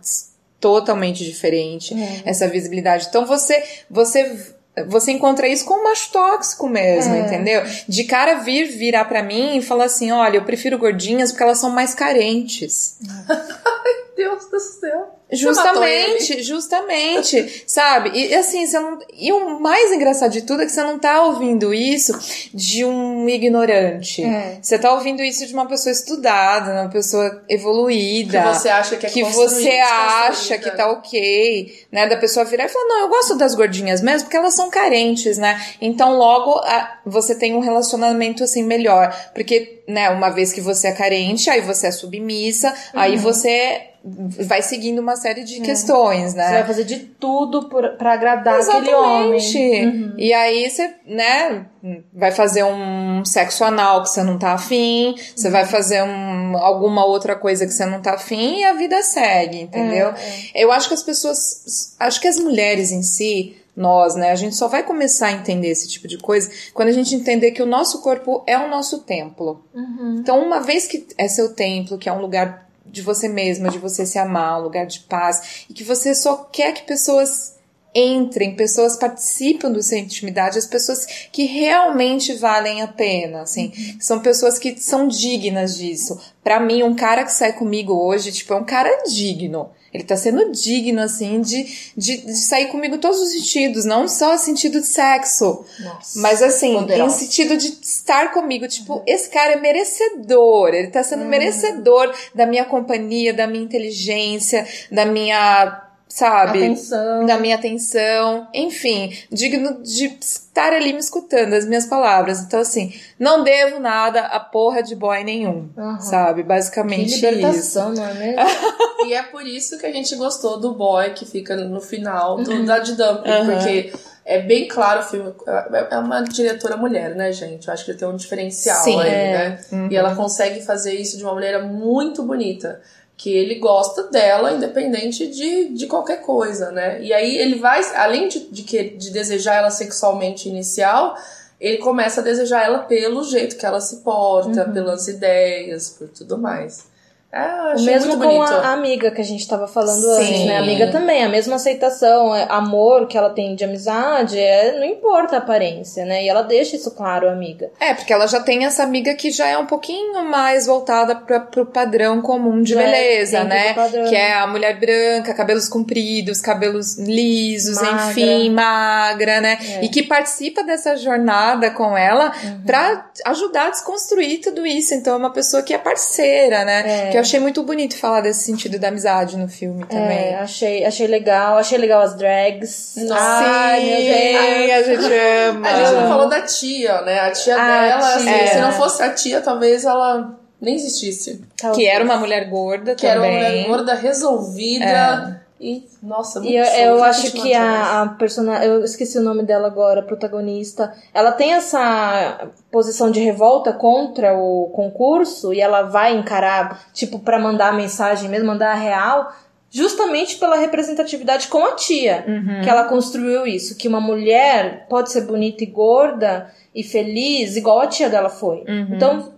totalmente 0.63 1.25
diferente, 1.25 1.93
essa 2.25 2.47
visibilidade. 2.47 3.07
Então 3.09 3.27
você, 3.27 3.63
você, 3.91 4.55
você 4.87 5.11
encontra 5.11 5.49
isso 5.49 5.65
com 5.65 5.75
um 5.75 5.85
macho 5.85 6.11
tóxico 6.13 6.69
mesmo, 6.69 7.15
entendeu? 7.17 7.63
De 7.89 8.05
cara 8.05 8.37
vir 8.37 8.69
virar 8.69 9.05
pra 9.07 9.23
mim 9.23 9.59
e 9.59 9.63
falar 9.63 9.87
assim, 9.87 10.13
olha, 10.13 10.37
eu 10.37 10.45
prefiro 10.45 10.79
gordinhas 10.79 11.33
porque 11.33 11.43
elas 11.43 11.59
são 11.59 11.71
mais 11.71 11.93
carentes. 11.95 12.99
Deus 14.17 14.49
do 14.49 14.61
céu. 14.61 15.19
Justamente, 15.33 16.43
justamente, 16.43 17.65
sabe? 17.67 18.11
E 18.15 18.35
assim, 18.35 18.67
você 18.67 18.79
não. 18.79 18.99
E 19.15 19.33
o 19.33 19.59
mais 19.61 19.93
engraçado 19.93 20.31
de 20.31 20.43
tudo 20.43 20.63
é 20.63 20.67
que 20.67 20.73
você 20.73 20.83
não 20.83 20.99
tá 20.99 21.23
ouvindo 21.25 21.73
isso 21.73 22.19
de 22.53 22.85
um 22.85 23.29
ignorante. 23.29 24.23
É. 24.25 24.59
Você 24.61 24.79
tá 24.79 24.93
ouvindo 24.93 25.23
isso 25.23 25.47
de 25.47 25.55
uma 25.55 25.67
pessoa 25.67 25.93
estudada, 25.93 26.83
uma 26.83 26.91
pessoa 26.91 27.43
evoluída. 27.49 28.43
Que 28.43 28.55
você 28.55 28.69
acha 28.69 28.97
que 28.97 29.07
é 29.07 29.11
que 29.11 29.23
você 29.25 29.79
acha 29.79 30.59
que 30.59 30.71
tá 30.71 30.91
ok, 30.91 31.87
né? 31.91 32.07
Da 32.07 32.17
pessoa 32.17 32.45
virar 32.45 32.65
e 32.65 32.69
falar, 32.69 32.85
não, 32.87 33.01
eu 33.01 33.09
gosto 33.09 33.35
das 33.37 33.55
gordinhas 33.55 34.01
mesmo, 34.03 34.25
porque 34.25 34.37
elas 34.37 34.55
são 34.55 34.71
carentes, 34.71 35.39
né? 35.39 35.61
Então 35.81 36.17
logo 36.17 36.59
a- 36.59 36.99
você 37.07 37.35
tem 37.35 37.55
um 37.55 37.61
relacionamento 37.61 38.45
assim 38.45 38.63
melhor. 38.63 39.15
Porque, 39.35 39.83
né, 39.89 40.11
uma 40.11 40.31
vez 40.31 40.53
que 40.53 40.61
você 40.61 40.89
é 40.89 40.93
carente, 40.93 41.49
aí 41.51 41.61
você 41.61 41.87
é 41.89 41.91
submissa, 41.91 42.75
aí 42.95 43.17
você 43.17 43.89
vai 44.05 44.63
seguindo 44.63 44.99
uma, 44.99 45.15
série 45.23 45.45
de 45.45 45.61
questões, 45.61 46.35
né? 46.35 46.47
Você 46.47 46.53
vai 46.55 46.67
fazer 46.67 46.85
de 46.85 46.99
tudo 46.99 47.69
por, 47.69 47.97
pra 47.97 48.15
agradar 48.15 48.61
aquele 48.61 48.95
homem. 48.95 49.37
Exatamente. 49.37 49.87
Uhum. 49.87 50.15
E 50.19 50.33
aí 50.33 50.69
você, 50.69 50.95
né, 51.07 51.67
vai 52.13 52.33
fazer 52.33 52.65
um 52.65 53.25
sexo 53.25 53.65
anal 53.65 54.03
que 54.03 54.11
você 54.11 54.23
não 54.23 54.39
tá 54.39 54.53
afim, 54.53 55.15
você 55.35 55.49
vai 55.49 55.65
fazer 55.65 56.03
um, 56.03 56.57
alguma 56.57 57.05
outra 57.05 57.37
coisa 57.37 57.67
que 57.67 57.73
você 57.73 57.87
não 57.87 58.03
tá 58.03 58.15
afim 58.15 58.59
e 58.59 58.65
a 58.65 58.73
vida 58.73 59.03
segue, 59.03 59.61
entendeu? 59.61 60.09
É, 60.09 60.63
Eu 60.65 60.73
acho 60.73 60.89
que 60.89 60.95
as 60.95 61.03
pessoas, 61.03 61.95
acho 61.99 62.21
que 62.21 62.29
as 62.29 62.39
mulheres 62.39 62.91
em 62.91 63.03
si, 63.03 63.57
nós, 63.77 64.15
né, 64.15 64.31
a 64.31 64.35
gente 64.35 64.55
só 64.55 64.69
vai 64.69 64.83
começar 64.83 65.29
a 65.29 65.33
entender 65.33 65.69
esse 65.69 65.89
tipo 65.89 66.07
de 66.07 66.19
coisa 66.19 66.51
quando 66.75 66.89
a 66.89 66.93
gente 66.93 67.15
entender 67.15 67.53
que 67.53 67.63
o 67.63 67.67
nosso 67.67 68.03
corpo 68.03 68.43
é 68.47 68.59
o 68.59 68.69
nosso 68.69 68.99
templo. 69.01 69.65
Uhum. 69.75 70.19
Então, 70.21 70.45
uma 70.45 70.61
vez 70.61 70.87
que 70.87 71.07
é 71.17 71.27
seu 71.27 71.55
templo, 71.55 71.97
que 71.97 72.09
é 72.09 72.13
um 72.13 72.21
lugar 72.21 72.69
de 72.87 73.03
você 73.03 73.29
mesma, 73.29 73.69
de 73.69 73.79
você 73.79 74.05
se 74.05 74.19
amar, 74.19 74.61
um 74.61 74.65
lugar 74.65 74.87
de 74.87 75.01
paz, 75.01 75.65
e 75.69 75.75
que 75.75 75.85
você 75.85 76.15
só 76.15 76.49
quer 76.53 76.73
que 76.73 76.83
pessoas 76.83 77.57
entrem, 77.95 78.57
pessoas 78.57 78.97
participam 78.97 79.71
da 79.71 79.83
sua 79.83 79.99
intimidade, 79.99 80.59
as 80.59 80.67
pessoas 80.67 81.07
que 81.31 81.45
realmente 81.45 82.35
valem 82.35 82.81
a 82.81 82.89
pena, 82.89 83.43
assim, 83.43 83.73
são 84.01 84.21
pessoas 84.21 84.59
que 84.59 84.81
são 84.81 85.07
dignas 85.07 85.77
disso. 85.77 86.19
Pra 86.43 86.59
mim, 86.59 86.83
um 86.83 86.95
cara 86.95 87.25
que 87.25 87.33
sai 87.33 87.53
comigo 87.53 87.93
hoje, 87.93 88.33
tipo, 88.33 88.53
é 88.55 88.57
um 88.57 88.65
cara 88.65 89.05
digno. 89.05 89.71
Ele 89.93 90.05
tá 90.05 90.17
sendo 90.17 90.51
digno, 90.51 91.03
assim, 91.03 91.43
de, 91.43 91.93
de, 91.95 92.17
de 92.19 92.35
sair 92.35 92.69
comigo 92.69 92.97
todos 92.97 93.21
os 93.21 93.31
sentidos, 93.31 93.85
não 93.85 94.09
só 94.09 94.39
sentido 94.39 94.81
de 94.81 94.87
sexo. 94.87 95.65
Nossa. 95.81 96.19
Mas 96.19 96.43
assim, 96.43 96.75
Poderosa. 96.75 97.15
em 97.15 97.19
sentido 97.19 97.59
de 97.59 97.79
estar 97.83 98.33
comigo, 98.33 98.67
tipo, 98.67 99.03
esse 99.07 99.29
cara 99.29 99.53
é 99.53 99.61
merecedor, 99.61 100.71
ele 100.73 100.89
tá 100.89 101.03
sendo 101.03 101.27
merecedor 101.27 102.11
da 102.35 102.47
minha 102.47 102.65
companhia, 102.65 103.35
da 103.35 103.47
minha 103.47 103.65
inteligência, 103.65 104.67
da 104.91 105.05
minha, 105.05 105.92
sabe, 106.15 106.59
Atenção. 106.59 107.25
da 107.27 107.39
minha 107.39 107.57
atenção, 107.57 108.47
enfim, 108.53 109.17
digno 109.31 109.83
de 109.83 110.07
estar 110.21 110.73
ali 110.73 110.93
me 110.93 110.99
escutando 110.99 111.55
as 111.55 111.65
minhas 111.65 111.87
palavras. 111.87 112.41
Então 112.41 112.61
assim, 112.61 112.93
não 113.19 113.43
devo 113.43 113.81
nada 113.81 114.21
a 114.27 114.39
porra 114.39 114.83
de 114.83 114.95
boy 114.95 115.25
nenhum, 115.25 115.71
Aham. 115.77 116.01
sabe? 116.01 116.43
Que 116.43 116.49
Basicamente 116.49 117.07
isso. 117.15 117.27
libertação, 117.27 117.93
não 117.95 118.05
é 118.07 118.15
mesmo? 118.15 118.43
E 119.07 119.15
é 119.15 119.23
por 119.23 119.45
isso 119.45 119.79
que 119.79 119.87
a 119.87 119.93
gente 119.93 120.15
gostou 120.15 120.61
do 120.61 120.75
boy 120.75 121.11
que 121.11 121.25
fica 121.27 121.57
no 121.57 121.81
final 121.81 122.37
do, 122.37 122.65
da 122.65 122.79
de 122.79 122.93
Dumpling, 122.95 123.33
Uhum. 123.33 123.47
porque 123.47 123.93
é 124.25 124.39
bem 124.41 124.69
claro 124.69 125.01
o 125.01 125.03
filme. 125.03 125.35
É 125.49 125.95
é 125.97 125.99
uma 125.99 126.23
diretora 126.23 126.77
mulher, 126.77 127.17
né, 127.17 127.33
gente? 127.33 127.67
Eu 127.67 127.75
acho 127.75 127.85
que 127.85 127.95
tem 127.95 128.07
um 128.07 128.15
diferencial 128.15 128.77
Sim. 128.85 129.01
aí, 129.01 129.09
É. 129.11 129.59
né? 129.73 129.89
E 129.91 129.97
ela 129.97 130.15
consegue 130.15 130.61
fazer 130.63 130.95
isso 130.95 131.17
de 131.17 131.25
uma 131.25 131.35
maneira 131.35 131.61
muito 131.65 132.23
bonita. 132.23 132.81
Que 133.17 133.31
ele 133.31 133.57
gosta 133.57 134.05
dela, 134.05 134.53
independente 134.53 135.29
de, 135.29 135.69
de 135.69 135.87
qualquer 135.87 136.23
coisa, 136.23 136.71
né? 136.73 137.03
E 137.03 137.13
aí 137.13 137.37
ele 137.37 137.57
vai, 137.57 137.81
além 137.95 138.29
de, 138.29 138.49
de, 138.49 138.63
que, 138.63 138.83
de 138.83 139.11
desejar 139.11 139.57
ela 139.57 139.71
sexualmente 139.71 140.49
inicial, 140.49 141.17
ele 141.61 141.79
começa 141.79 142.21
a 142.21 142.25
desejar 142.25 142.65
ela 142.65 142.81
pelo 142.81 143.23
jeito 143.23 143.57
que 143.57 143.65
ela 143.65 143.81
se 143.81 143.99
porta, 143.99 144.65
pelas 144.69 145.07
ideias, 145.07 145.91
por 145.91 146.09
tudo 146.09 146.37
mais. 146.37 146.92
É, 147.35 147.73
eu 147.73 147.77
O 147.79 147.83
mesmo 147.85 148.13
com 148.19 148.19
bonito. 148.19 148.53
a 148.53 148.73
amiga 148.75 149.11
que 149.11 149.21
a 149.21 149.25
gente 149.25 149.49
tava 149.49 149.67
falando 149.67 150.03
Sim. 150.03 150.21
antes, 150.21 150.45
né? 150.45 150.57
A 150.59 150.61
amiga 150.61 150.91
também, 150.93 151.25
a 151.25 151.29
mesma 151.31 151.57
aceitação, 151.57 152.35
é, 152.37 152.47
amor 152.51 153.07
que 153.07 153.17
ela 153.17 153.31
tem 153.31 153.55
de 153.55 153.65
amizade, 153.65 154.39
é, 154.39 154.79
não 154.79 154.85
importa 154.85 155.37
a 155.37 155.39
aparência, 155.39 156.05
né? 156.05 156.23
E 156.25 156.29
ela 156.29 156.43
deixa 156.43 156.77
isso 156.77 156.91
claro, 156.91 157.29
amiga. 157.31 157.71
É, 157.81 157.95
porque 157.95 158.13
ela 158.13 158.27
já 158.27 158.39
tem 158.41 158.67
essa 158.67 158.83
amiga 158.83 159.15
que 159.15 159.31
já 159.31 159.47
é 159.49 159.57
um 159.57 159.65
pouquinho 159.65 160.23
mais 160.25 160.67
voltada 160.67 161.15
pra, 161.17 161.41
pro 161.41 161.65
padrão 161.65 162.21
comum 162.21 162.61
de 162.63 162.75
Já 162.75 162.83
é 162.83 162.85
beleza, 162.85 163.45
dentro 163.45 163.49
né? 163.49 164.09
Que 164.11 164.15
é 164.15 164.35
a 164.35 164.47
mulher 164.47 164.79
branca, 164.79 165.33
cabelos 165.33 165.71
compridos, 165.71 166.41
cabelos 166.43 166.99
lisos, 166.99 167.81
Magra. 167.81 168.11
enfim, 168.11 168.51
magra, 168.51 169.41
né? 169.41 169.59
É. 169.79 169.85
E 169.85 169.89
que 169.89 170.03
participa 170.03 170.63
dessa 170.63 170.97
jornada 170.97 171.71
com 171.71 171.97
ela 171.97 172.31
Uhum. 172.45 172.63
pra 172.67 173.07
ajudar 173.27 173.69
a 173.69 173.71
desconstruir 173.71 174.41
tudo 174.43 174.67
isso. 174.67 174.93
Então 174.93 175.15
é 175.15 175.17
uma 175.17 175.33
pessoa 175.33 175.63
que 175.63 175.73
é 175.73 175.79
parceira, 175.79 176.63
né? 176.67 177.09
É. 177.09 177.22
Que 177.23 177.27
eu 177.27 177.29
achei 177.29 177.41
muito 177.41 177.63
bonito 177.63 177.97
falar 177.97 178.21
desse 178.21 178.45
sentido 178.45 178.79
da 178.79 178.89
amizade 178.89 179.37
no 179.37 179.49
filme 179.49 179.85
também. 179.87 180.19
É, 180.19 180.39
achei, 180.41 180.85
achei 180.85 181.07
legal, 181.07 181.57
achei 181.59 181.79
legal 181.79 182.03
as 182.03 182.15
drags. 182.17 182.95
Nossa. 182.97 183.21
Ai, 183.23 183.85
meu 183.85 183.97
Deus. 183.97 184.73
a 184.73 184.83
gente 184.83 185.13
ama. 185.51 185.69
A 185.69 185.77
gente 185.85 185.93
não 185.93 186.09
falou 186.09 186.29
da 186.29 186.41
tia, 186.43 187.01
né? 187.03 187.21
A 187.21 187.31
tia 187.31 187.57
Ah, 187.57 187.81
dela, 187.89 188.15
assim, 188.15 188.25
tia. 188.27 188.47
se 188.49 188.61
não 188.61 188.73
fosse 188.73 189.03
a 189.03 189.11
tia, 189.13 189.41
talvez 189.41 189.85
ela 189.85 190.39
nem 190.61 190.75
existisse. 190.75 191.43
Que 191.75 191.87
era 191.87 192.05
uma 192.05 192.17
mulher 192.17 192.49
gorda 192.49 192.95
Que 192.95 193.07
era 193.07 193.21
uma 193.21 193.27
também. 193.27 193.51
mulher 193.51 193.67
gorda, 193.69 193.95
resolvida. 193.95 195.42
E, 195.63 195.87
nossa, 196.03 196.41
muito 196.41 196.53
E 196.53 196.57
eu, 196.57 196.65
eu 196.65 197.05
acho 197.05 197.31
que 197.31 197.55
a, 197.55 198.03
a 198.03 198.09
personagem, 198.09 198.67
eu 198.69 198.83
esqueci 198.83 199.17
o 199.17 199.23
nome 199.23 199.45
dela 199.45 199.69
agora, 199.69 200.03
protagonista, 200.03 200.93
ela 201.15 201.31
tem 201.31 201.53
essa 201.55 202.51
posição 202.71 203.13
de 203.13 203.21
revolta 203.21 203.73
contra 203.73 204.37
o 204.37 204.71
concurso 204.75 205.55
e 205.55 205.61
ela 205.61 205.83
vai 205.83 206.17
encarar, 206.17 206.83
tipo, 206.93 207.21
pra 207.21 207.39
mandar 207.39 207.69
a 207.69 207.73
mensagem 207.73 208.29
mesmo, 208.29 208.49
mandar 208.49 208.73
a 208.73 208.75
real, 208.75 209.33
justamente 209.71 210.37
pela 210.37 210.57
representatividade 210.57 211.47
com 211.47 211.65
a 211.65 211.77
tia, 211.77 212.25
que 212.63 212.69
ela 212.69 212.85
construiu 212.85 213.47
isso, 213.47 213.77
que 213.77 213.87
uma 213.87 214.01
mulher 214.01 214.87
pode 214.89 215.13
ser 215.13 215.23
bonita 215.23 215.63
e 215.63 215.67
gorda 215.67 216.51
e 216.75 216.83
feliz, 216.83 217.57
igual 217.57 217.81
a 217.81 217.87
tia 217.87 218.11
dela 218.11 218.29
foi. 218.29 218.65
Então, 218.97 219.33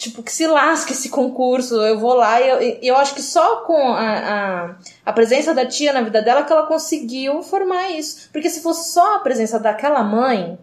tipo, 0.00 0.22
que 0.22 0.32
se 0.32 0.46
lasque 0.46 0.94
esse 0.94 1.10
concurso, 1.10 1.74
eu 1.82 1.98
vou 1.98 2.14
lá 2.14 2.40
e 2.40 2.48
eu, 2.48 2.78
eu 2.82 2.96
acho 2.96 3.14
que 3.14 3.20
só 3.20 3.58
com 3.58 3.76
a, 3.76 4.08
a, 4.08 4.74
a 5.04 5.12
presença 5.12 5.52
da 5.52 5.66
tia 5.66 5.92
na 5.92 6.00
vida 6.00 6.22
dela 6.22 6.42
que 6.42 6.50
ela 6.50 6.66
conseguiu 6.66 7.42
formar 7.42 7.90
isso. 7.90 8.30
Porque 8.32 8.48
se 8.48 8.62
fosse 8.62 8.92
só 8.92 9.16
a 9.16 9.18
presença 9.18 9.58
daquela 9.58 10.02
mãe, 10.02 10.58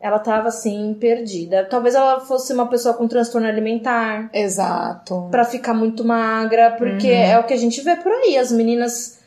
ela 0.00 0.18
tava 0.18 0.48
assim, 0.48 0.96
perdida. 0.98 1.64
Talvez 1.64 1.94
ela 1.94 2.18
fosse 2.18 2.52
uma 2.52 2.66
pessoa 2.66 2.92
com 2.92 3.06
transtorno 3.06 3.46
alimentar, 3.46 4.28
Exato. 4.34 5.28
pra 5.30 5.44
ficar 5.44 5.72
muito 5.72 6.04
magra, 6.04 6.72
porque 6.72 7.06
é 7.06 7.38
o 7.38 7.44
que 7.44 7.54
a 7.54 7.58
gente 7.58 7.80
vê 7.82 7.94
por 7.94 8.10
aí, 8.10 8.36
as 8.36 8.50
meninas. 8.50 9.20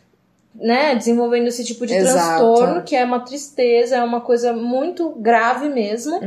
Né, 0.55 0.93
desenvolvendo 0.93 1.47
esse 1.47 1.63
tipo 1.63 1.83
de 1.83 1.95
Exato. 1.95 2.13
transtorno, 2.13 2.83
que 2.83 2.95
é 2.95 3.03
uma 3.03 3.21
tristeza, 3.21 3.95
é 3.95 4.03
uma 4.03 4.21
coisa 4.21 4.53
muito 4.53 5.09
grave 5.17 5.67
mesmo 5.67 6.19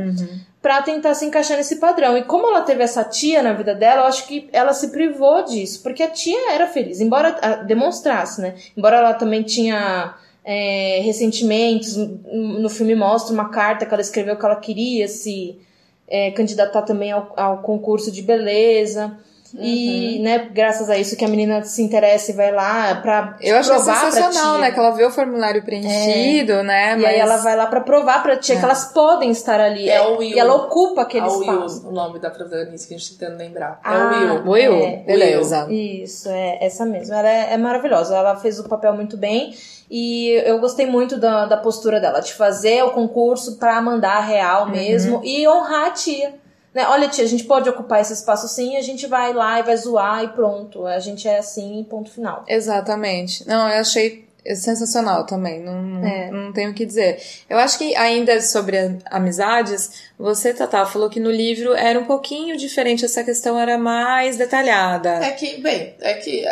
pra 0.61 0.81
tentar 0.81 1.13
se 1.13 1.25
encaixar 1.25 1.57
nesse 1.57 1.77
padrão. 1.77 2.17
E 2.17 2.23
como 2.23 2.47
ela 2.47 2.61
teve 2.61 2.83
essa 2.83 3.03
tia 3.03 3.41
na 3.41 3.53
vida 3.53 3.75
dela, 3.75 4.01
eu 4.01 4.05
acho 4.07 4.27
que 4.27 4.49
ela 4.51 4.73
se 4.73 4.89
privou 4.89 5.43
disso, 5.43 5.81
porque 5.83 6.03
a 6.03 6.09
tia 6.09 6.53
era 6.53 6.67
feliz, 6.67 6.99
embora 6.99 7.37
ah, 7.41 7.55
demonstrasse, 7.57 8.41
né? 8.41 8.55
Embora 8.75 8.97
ela 8.97 9.13
também 9.13 9.43
tinha 9.43 10.15
é, 10.43 11.01
ressentimentos, 11.03 11.95
no 11.95 12.59
no 12.59 12.69
filme 12.69 12.95
mostra 12.95 13.33
uma 13.33 13.49
carta 13.49 13.85
que 13.85 13.93
ela 13.93 14.01
escreveu 14.01 14.35
que 14.35 14.45
ela 14.45 14.55
queria 14.55 15.07
se 15.07 15.59
é, 16.07 16.31
candidatar 16.31 16.81
também 16.81 17.11
ao, 17.11 17.33
ao 17.35 17.61
concurso 17.61 18.11
de 18.11 18.21
beleza. 18.21 19.17
E, 19.59 20.19
né, 20.19 20.49
graças 20.51 20.89
a 20.89 20.97
isso 20.97 21.17
que 21.17 21.25
a 21.25 21.27
menina 21.27 21.63
se 21.63 21.81
interessa 21.81 22.31
e 22.31 22.35
vai 22.35 22.51
lá 22.51 22.95
pra 23.01 23.35
Eu 23.41 23.57
acho 23.57 23.73
sensacional, 23.73 24.53
tia. 24.53 24.57
né? 24.61 24.71
Que 24.71 24.79
ela 24.79 24.91
vê 24.91 25.03
o 25.05 25.09
formulário 25.09 25.63
preenchido, 25.63 26.61
né? 26.63 26.93
E 26.93 26.95
mas... 26.97 27.05
aí 27.05 27.15
ela 27.19 27.37
vai 27.37 27.55
lá 27.55 27.65
pra 27.67 27.81
provar 27.81 28.21
pra 28.21 28.37
tia 28.37 28.57
que 28.57 28.63
elas 28.63 28.91
podem 28.93 29.31
estar 29.31 29.59
ali. 29.59 29.89
É 29.89 30.01
o 30.01 30.17
Will. 30.17 30.35
E 30.35 30.39
ela 30.39 30.53
ocupa 30.55 31.01
aquele 31.01 31.25
A 31.25 31.31
Will, 31.31 31.41
espaço. 31.65 31.87
o 31.87 31.91
nome 31.91 32.19
da 32.19 32.29
protagonista 32.29 32.87
que 32.87 32.93
a 32.93 32.97
gente 32.97 33.13
tá 33.17 33.25
tentando 33.25 33.39
lembrar. 33.39 33.79
Ah, 33.83 33.93
é 33.95 34.31
o 34.47 34.51
Will. 34.51 34.73
Will, 34.73 34.83
É. 34.85 34.97
beleza. 35.05 35.67
Isso, 35.71 36.29
é 36.29 36.57
essa 36.65 36.85
mesmo. 36.85 37.13
Ela 37.15 37.29
é, 37.29 37.53
é 37.53 37.57
maravilhosa. 37.57 38.15
Ela 38.15 38.35
fez 38.35 38.59
o 38.59 38.69
papel 38.69 38.93
muito 38.93 39.17
bem. 39.17 39.53
E 39.89 40.31
eu 40.45 40.59
gostei 40.59 40.85
muito 40.85 41.17
da, 41.17 41.45
da 41.45 41.55
postura 41.57 41.99
dela, 41.99 42.19
de 42.19 42.33
fazer 42.33 42.83
o 42.83 42.91
concurso 42.91 43.57
pra 43.57 43.81
mandar 43.81 44.17
a 44.17 44.21
real 44.21 44.65
Uhum. 44.65 44.71
mesmo 44.71 45.21
e 45.23 45.47
honrar 45.47 45.87
a 45.87 45.91
tia. 45.91 46.33
Né? 46.77 46.85
Olha, 46.87 47.07
tia, 47.09 47.23
a 47.23 47.27
gente 47.27 47.45
pode 47.45 47.67
ocupar 47.67 48.01
esse 48.01 48.13
espaço 48.13 48.47
sim, 48.47 48.77
a 48.77 48.83
gente 48.83 49.07
vai 49.07 49.33
lá 49.33 49.59
e 49.59 49.63
vai 49.63 49.75
zoar 49.75 50.23
e 50.23 50.27
pronto. 50.27 50.85
A 50.85 50.99
gente 50.99 51.27
é 51.27 51.39
assim, 51.39 51.83
ponto 51.89 52.11
final. 52.11 52.45
Exatamente. 52.47 53.47
Não, 53.47 53.67
eu 53.67 53.81
achei 53.81 54.27
sensacional 54.55 55.25
também. 55.25 55.59
Não, 55.59 56.05
É. 56.05 56.29
não 56.29 56.53
tenho 56.53 56.69
o 56.69 56.73
que 56.75 56.85
dizer. 56.85 57.19
Eu 57.49 57.57
acho 57.57 57.79
que 57.79 57.95
ainda 57.95 58.39
sobre 58.41 58.77
amizades, 59.09 60.03
você, 60.19 60.53
Tatá, 60.53 60.85
falou 60.85 61.09
que 61.09 61.19
no 61.19 61.31
livro 61.31 61.73
era 61.73 61.99
um 61.99 62.05
pouquinho 62.05 62.55
diferente, 62.55 63.03
essa 63.03 63.23
questão 63.23 63.57
era 63.59 63.75
mais 63.79 64.37
detalhada. 64.37 65.09
É 65.15 65.31
que, 65.31 65.59
bem, 65.59 65.95
é 65.99 66.13
que 66.13 66.45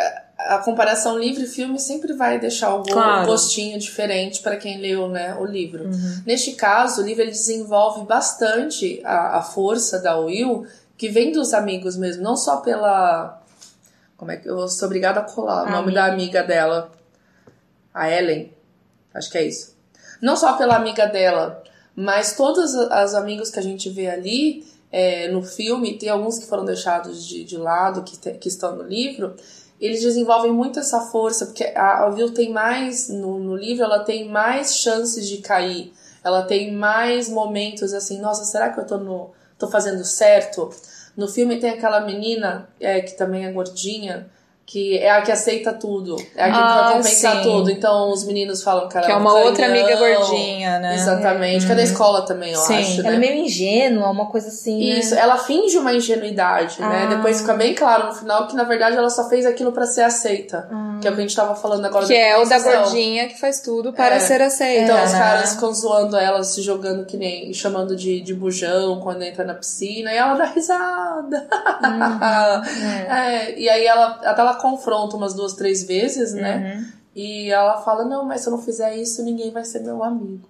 a, 0.54 0.58
comparação 0.58 1.18
livre-filme 1.18 1.78
sempre 1.78 2.12
vai 2.12 2.38
deixar 2.38 2.70
go- 2.76 2.84
Claro. 2.84 3.26
gostinho 3.26 3.78
diferente 3.78 4.40
para 4.40 4.56
quem 4.56 4.78
leu 4.80 5.08
né, 5.08 5.34
o 5.38 5.44
livro. 5.44 5.84
Uhum. 5.84 6.22
Neste 6.26 6.52
caso, 6.52 7.02
o 7.02 7.04
livro 7.04 7.22
ele 7.22 7.30
desenvolve 7.32 8.04
bastante 8.06 9.00
a, 9.04 9.38
a 9.38 9.42
força 9.42 9.98
da 10.00 10.16
Will, 10.18 10.66
que 10.96 11.08
vem 11.08 11.32
dos 11.32 11.52
amigos 11.52 11.96
mesmo, 11.96 12.22
não 12.22 12.36
só 12.36 12.58
pela. 12.58 13.42
Como 14.16 14.30
é 14.30 14.36
que 14.38 14.48
eu 14.48 14.66
sou 14.68 14.86
obrigada 14.86 15.20
a 15.20 15.24
colar 15.24 15.66
o 15.68 15.70
nome 15.70 15.92
da 15.92 16.06
amiga 16.06 16.42
dela? 16.42 16.90
A 17.92 18.10
Ellen. 18.10 18.52
Acho 19.14 19.30
que 19.30 19.38
é 19.38 19.44
isso. 19.46 19.74
Não 20.22 20.36
só 20.36 20.54
pela 20.54 20.76
amiga 20.76 21.06
dela, 21.06 21.62
mas 21.94 22.34
todos 22.34 22.74
os 22.74 23.14
amigos 23.14 23.50
que 23.50 23.58
a 23.58 23.62
gente 23.62 23.88
vê 23.90 24.08
ali 24.08 24.66
é, 24.90 25.28
no 25.28 25.42
filme, 25.42 25.98
tem 25.98 26.08
alguns 26.08 26.38
que 26.38 26.46
foram 26.46 26.64
deixados 26.64 27.26
de, 27.26 27.44
de 27.44 27.56
lado, 27.56 28.02
que, 28.02 28.16
te- 28.18 28.32
que 28.34 28.48
estão 28.48 28.76
no 28.76 28.82
livro, 28.84 29.34
eles 29.80 30.00
desenvolvem 30.00 30.52
muito 30.52 30.78
essa 30.78 31.00
força, 31.00 31.46
porque 31.46 31.64
a, 31.74 32.04
a 32.04 32.10
Vil 32.10 32.32
tem 32.32 32.52
mais, 32.52 33.08
no, 33.08 33.38
no 33.38 33.56
livro, 33.56 33.84
ela 33.84 34.00
tem 34.00 34.28
mais 34.28 34.76
chances 34.76 35.28
de 35.28 35.38
cair. 35.38 35.92
Ela 36.24 36.42
tem 36.42 36.72
mais 36.72 37.28
momentos 37.28 37.92
assim, 37.92 38.20
nossa, 38.20 38.44
será 38.44 38.70
que 38.70 38.80
eu 38.80 38.86
tô, 38.86 38.96
no, 38.96 39.30
tô 39.58 39.68
fazendo 39.68 40.04
certo? 40.04 40.70
No 41.16 41.28
filme 41.28 41.58
tem 41.58 41.70
aquela 41.70 42.00
menina, 42.00 42.68
é, 42.80 43.00
que 43.00 43.16
também 43.16 43.46
é 43.46 43.52
gordinha, 43.52 44.28
que 44.66 44.98
é 44.98 45.12
a 45.12 45.22
que 45.22 45.30
aceita 45.30 45.72
tudo, 45.72 46.16
é 46.34 46.42
a 46.42 46.50
que 46.50 46.58
ah, 46.58 46.90
compensa 46.94 47.36
sim. 47.36 47.42
tudo. 47.42 47.70
Então 47.70 48.10
os 48.10 48.24
meninos 48.24 48.64
falam 48.64 48.88
que 48.88 48.98
ela 48.98 49.06
que 49.06 49.12
é 49.12 49.16
uma 49.16 49.32
um 49.32 49.44
outra 49.44 49.66
amiga 49.66 49.94
gordinha, 49.94 50.80
né? 50.80 50.96
Exatamente, 50.96 51.62
é. 51.62 51.66
que 51.66 51.72
é 51.72 51.74
da 51.76 51.82
uhum. 51.82 51.88
escola 51.88 52.22
também, 52.22 52.52
eu 52.52 52.58
sim. 52.58 52.74
acho. 52.74 53.00
Ela 53.00 53.10
né? 53.10 53.14
é 53.14 53.18
meio 53.18 53.44
ingênua, 53.44 54.10
uma 54.10 54.26
coisa 54.26 54.48
assim. 54.48 54.80
Isso, 54.80 55.14
né? 55.14 55.20
ela 55.20 55.38
finge 55.38 55.78
uma 55.78 55.94
ingenuidade, 55.94 56.80
né? 56.80 56.86
ah. 56.86 57.06
né? 57.06 57.16
Depois 57.16 57.40
fica 57.40 57.54
bem 57.54 57.76
claro 57.76 58.08
no 58.08 58.14
final 58.14 58.48
que 58.48 58.56
na 58.56 58.64
verdade 58.64 58.96
ela 58.96 59.08
só 59.08 59.28
fez 59.28 59.46
aquilo 59.46 59.70
para 59.70 59.86
ser 59.86 60.02
aceita, 60.02 60.68
ah. 60.68 60.98
que 61.00 61.06
é 61.06 61.12
o 61.12 61.14
que 61.14 61.20
a 61.20 61.22
gente 61.22 61.36
tava 61.36 61.54
falando 61.54 61.84
agora. 61.84 62.04
Que 62.04 62.14
é 62.14 62.36
o 62.36 62.44
da 62.44 62.58
gordinha 62.58 63.28
que 63.28 63.38
faz 63.38 63.60
tudo 63.60 63.92
para 63.92 64.16
é. 64.16 64.20
ser 64.20 64.42
aceita. 64.42 64.82
Então 64.82 65.04
os 65.04 65.12
né? 65.12 65.18
caras 65.18 65.52
ficam 65.52 65.72
zoando 65.72 66.16
ela, 66.16 66.42
se 66.42 66.60
jogando 66.60 67.06
que 67.06 67.16
nem 67.16 67.54
chamando 67.54 67.94
de, 67.94 68.20
de 68.20 68.34
bujão 68.34 68.98
quando 69.00 69.22
entra 69.22 69.44
na 69.44 69.54
piscina 69.54 70.12
e 70.12 70.16
ela 70.16 70.34
dá 70.34 70.46
risada. 70.46 71.46
Uhum. 71.84 73.08
é. 73.08 73.46
é, 73.46 73.58
e 73.60 73.68
aí 73.68 73.86
ela 73.86 74.18
até 74.24 74.40
ela 74.40 74.55
confronta 74.56 75.16
umas 75.16 75.34
duas, 75.34 75.54
três 75.54 75.84
vezes, 75.84 76.32
né? 76.32 76.76
Uhum. 76.76 76.92
E 77.14 77.50
ela 77.50 77.80
fala: 77.82 78.04
Não, 78.04 78.24
mas 78.24 78.42
se 78.42 78.48
eu 78.48 78.50
não 78.50 78.62
fizer 78.62 78.94
isso, 78.96 79.22
ninguém 79.22 79.50
vai 79.50 79.64
ser 79.64 79.80
meu 79.80 80.02
amigo. 80.02 80.48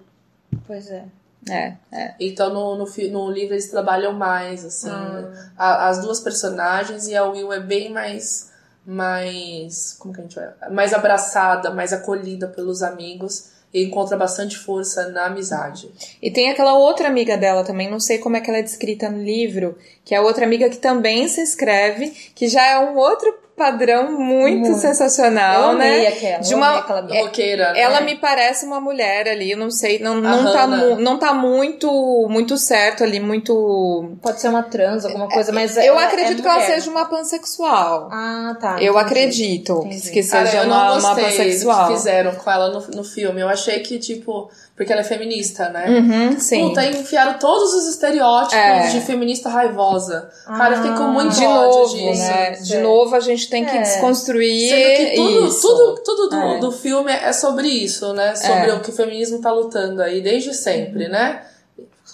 Pois 0.66 0.90
é. 0.90 1.04
É, 1.48 1.74
é. 1.92 2.14
Então 2.18 2.52
no, 2.52 2.76
no, 2.76 2.86
no 3.12 3.30
livro 3.30 3.54
eles 3.54 3.70
trabalham 3.70 4.12
mais, 4.12 4.64
assim. 4.64 4.90
Hum. 4.90 5.32
A, 5.56 5.88
as 5.88 6.00
duas 6.00 6.18
personagens 6.18 7.06
e 7.06 7.14
a 7.14 7.24
Will 7.24 7.52
é 7.52 7.60
bem 7.60 7.92
mais. 7.92 8.50
Mais. 8.84 9.94
Como 9.98 10.12
que 10.12 10.20
a 10.20 10.22
gente 10.24 10.34
vai? 10.34 10.70
Mais 10.70 10.92
abraçada, 10.92 11.70
mais 11.70 11.92
acolhida 11.92 12.48
pelos 12.48 12.82
amigos 12.82 13.50
e 13.72 13.84
encontra 13.84 14.16
bastante 14.16 14.56
força 14.56 15.08
na 15.10 15.26
amizade. 15.26 15.90
E 16.22 16.30
tem 16.30 16.50
aquela 16.50 16.78
outra 16.78 17.08
amiga 17.08 17.36
dela 17.36 17.64
também, 17.64 17.90
não 17.90 18.00
sei 18.00 18.18
como 18.18 18.36
é 18.36 18.40
que 18.40 18.48
ela 18.48 18.58
é 18.58 18.62
descrita 18.62 19.10
no 19.10 19.22
livro, 19.22 19.76
que 20.04 20.14
é 20.14 20.20
outra 20.20 20.46
amiga 20.46 20.70
que 20.70 20.78
também 20.78 21.28
se 21.28 21.42
escreve, 21.42 22.10
que 22.34 22.48
já 22.48 22.64
é 22.64 22.78
um 22.78 22.96
outro 22.96 23.45
padrão 23.56 24.12
muito, 24.12 24.68
muito. 24.68 24.78
sensacional, 24.78 25.72
eu 25.72 25.78
né? 25.78 26.06
Aquela, 26.08 26.38
de 26.38 26.54
uma 26.54 26.78
aquela 26.78 27.00
roqueira, 27.00 27.72
né? 27.72 27.80
ela 27.80 28.00
me 28.02 28.14
parece 28.16 28.66
uma 28.66 28.80
mulher 28.80 29.28
ali, 29.28 29.52
eu 29.52 29.58
não 29.58 29.70
sei, 29.70 29.98
não, 29.98 30.20
não 30.20 30.52
tá, 30.52 30.66
não 30.66 31.18
tá 31.18 31.32
muito 31.32 32.26
muito 32.28 32.58
certo 32.58 33.02
ali, 33.02 33.18
muito 33.18 34.12
pode 34.20 34.40
ser 34.40 34.48
uma 34.48 34.62
trans, 34.62 35.04
alguma 35.06 35.28
coisa, 35.28 35.52
mas 35.52 35.76
eu 35.76 35.98
acredito 35.98 36.40
é 36.40 36.42
que 36.42 36.48
ela 36.48 36.66
seja 36.66 36.90
uma 36.90 37.06
pansexual. 37.06 38.08
Ah, 38.12 38.56
tá. 38.60 38.76
Eu 38.80 38.92
entendi. 38.92 38.98
acredito 38.98 39.72
entendi. 39.86 40.10
que 40.10 40.22
seja 40.22 40.44
Cara, 40.44 40.66
uma, 40.66 40.98
uma 40.98 41.14
pansexual. 41.14 41.84
Do 41.84 41.90
que 41.92 41.96
fizeram 41.96 42.34
com 42.34 42.50
ela 42.50 42.68
no, 42.68 42.80
no 42.88 43.04
filme. 43.04 43.40
Eu 43.40 43.48
achei 43.48 43.80
que 43.80 43.98
tipo 43.98 44.50
porque 44.76 44.92
ela 44.92 45.00
é 45.00 45.04
feminista, 45.04 45.70
né? 45.70 45.86
Uhum, 45.88 46.38
sim. 46.38 46.68
Puta, 46.68 46.84
enfiaram 46.84 47.38
todos 47.38 47.72
os 47.72 47.88
estereótipos 47.88 48.54
é. 48.54 48.88
de 48.90 49.00
feminista 49.00 49.48
raivosa. 49.48 50.28
Ah, 50.46 50.58
Cara, 50.58 50.74
eu 50.74 50.82
fiquei 50.82 50.96
com 50.98 51.04
muito 51.04 51.34
de 51.34 51.44
novo, 51.44 51.94
disso. 51.94 52.20
Né? 52.20 52.50
De 52.50 52.76
novo, 52.78 53.16
a 53.16 53.20
gente 53.20 53.48
tem 53.48 53.64
que 53.64 53.74
é. 53.74 53.80
desconstruir 53.80 54.68
Sendo 54.68 54.96
que 54.96 55.16
tudo, 55.16 55.48
isso. 55.48 55.62
tudo, 55.62 56.02
tudo 56.04 56.28
do, 56.28 56.36
é. 56.36 56.58
do 56.58 56.72
filme 56.72 57.10
é 57.10 57.32
sobre 57.32 57.68
isso, 57.68 58.12
né? 58.12 58.36
Sobre 58.36 58.70
é. 58.70 58.74
o 58.74 58.80
que 58.80 58.90
o 58.90 58.92
feminismo 58.92 59.40
tá 59.40 59.50
lutando 59.50 60.02
aí 60.02 60.20
desde 60.20 60.52
sempre, 60.52 61.08
né? 61.08 61.42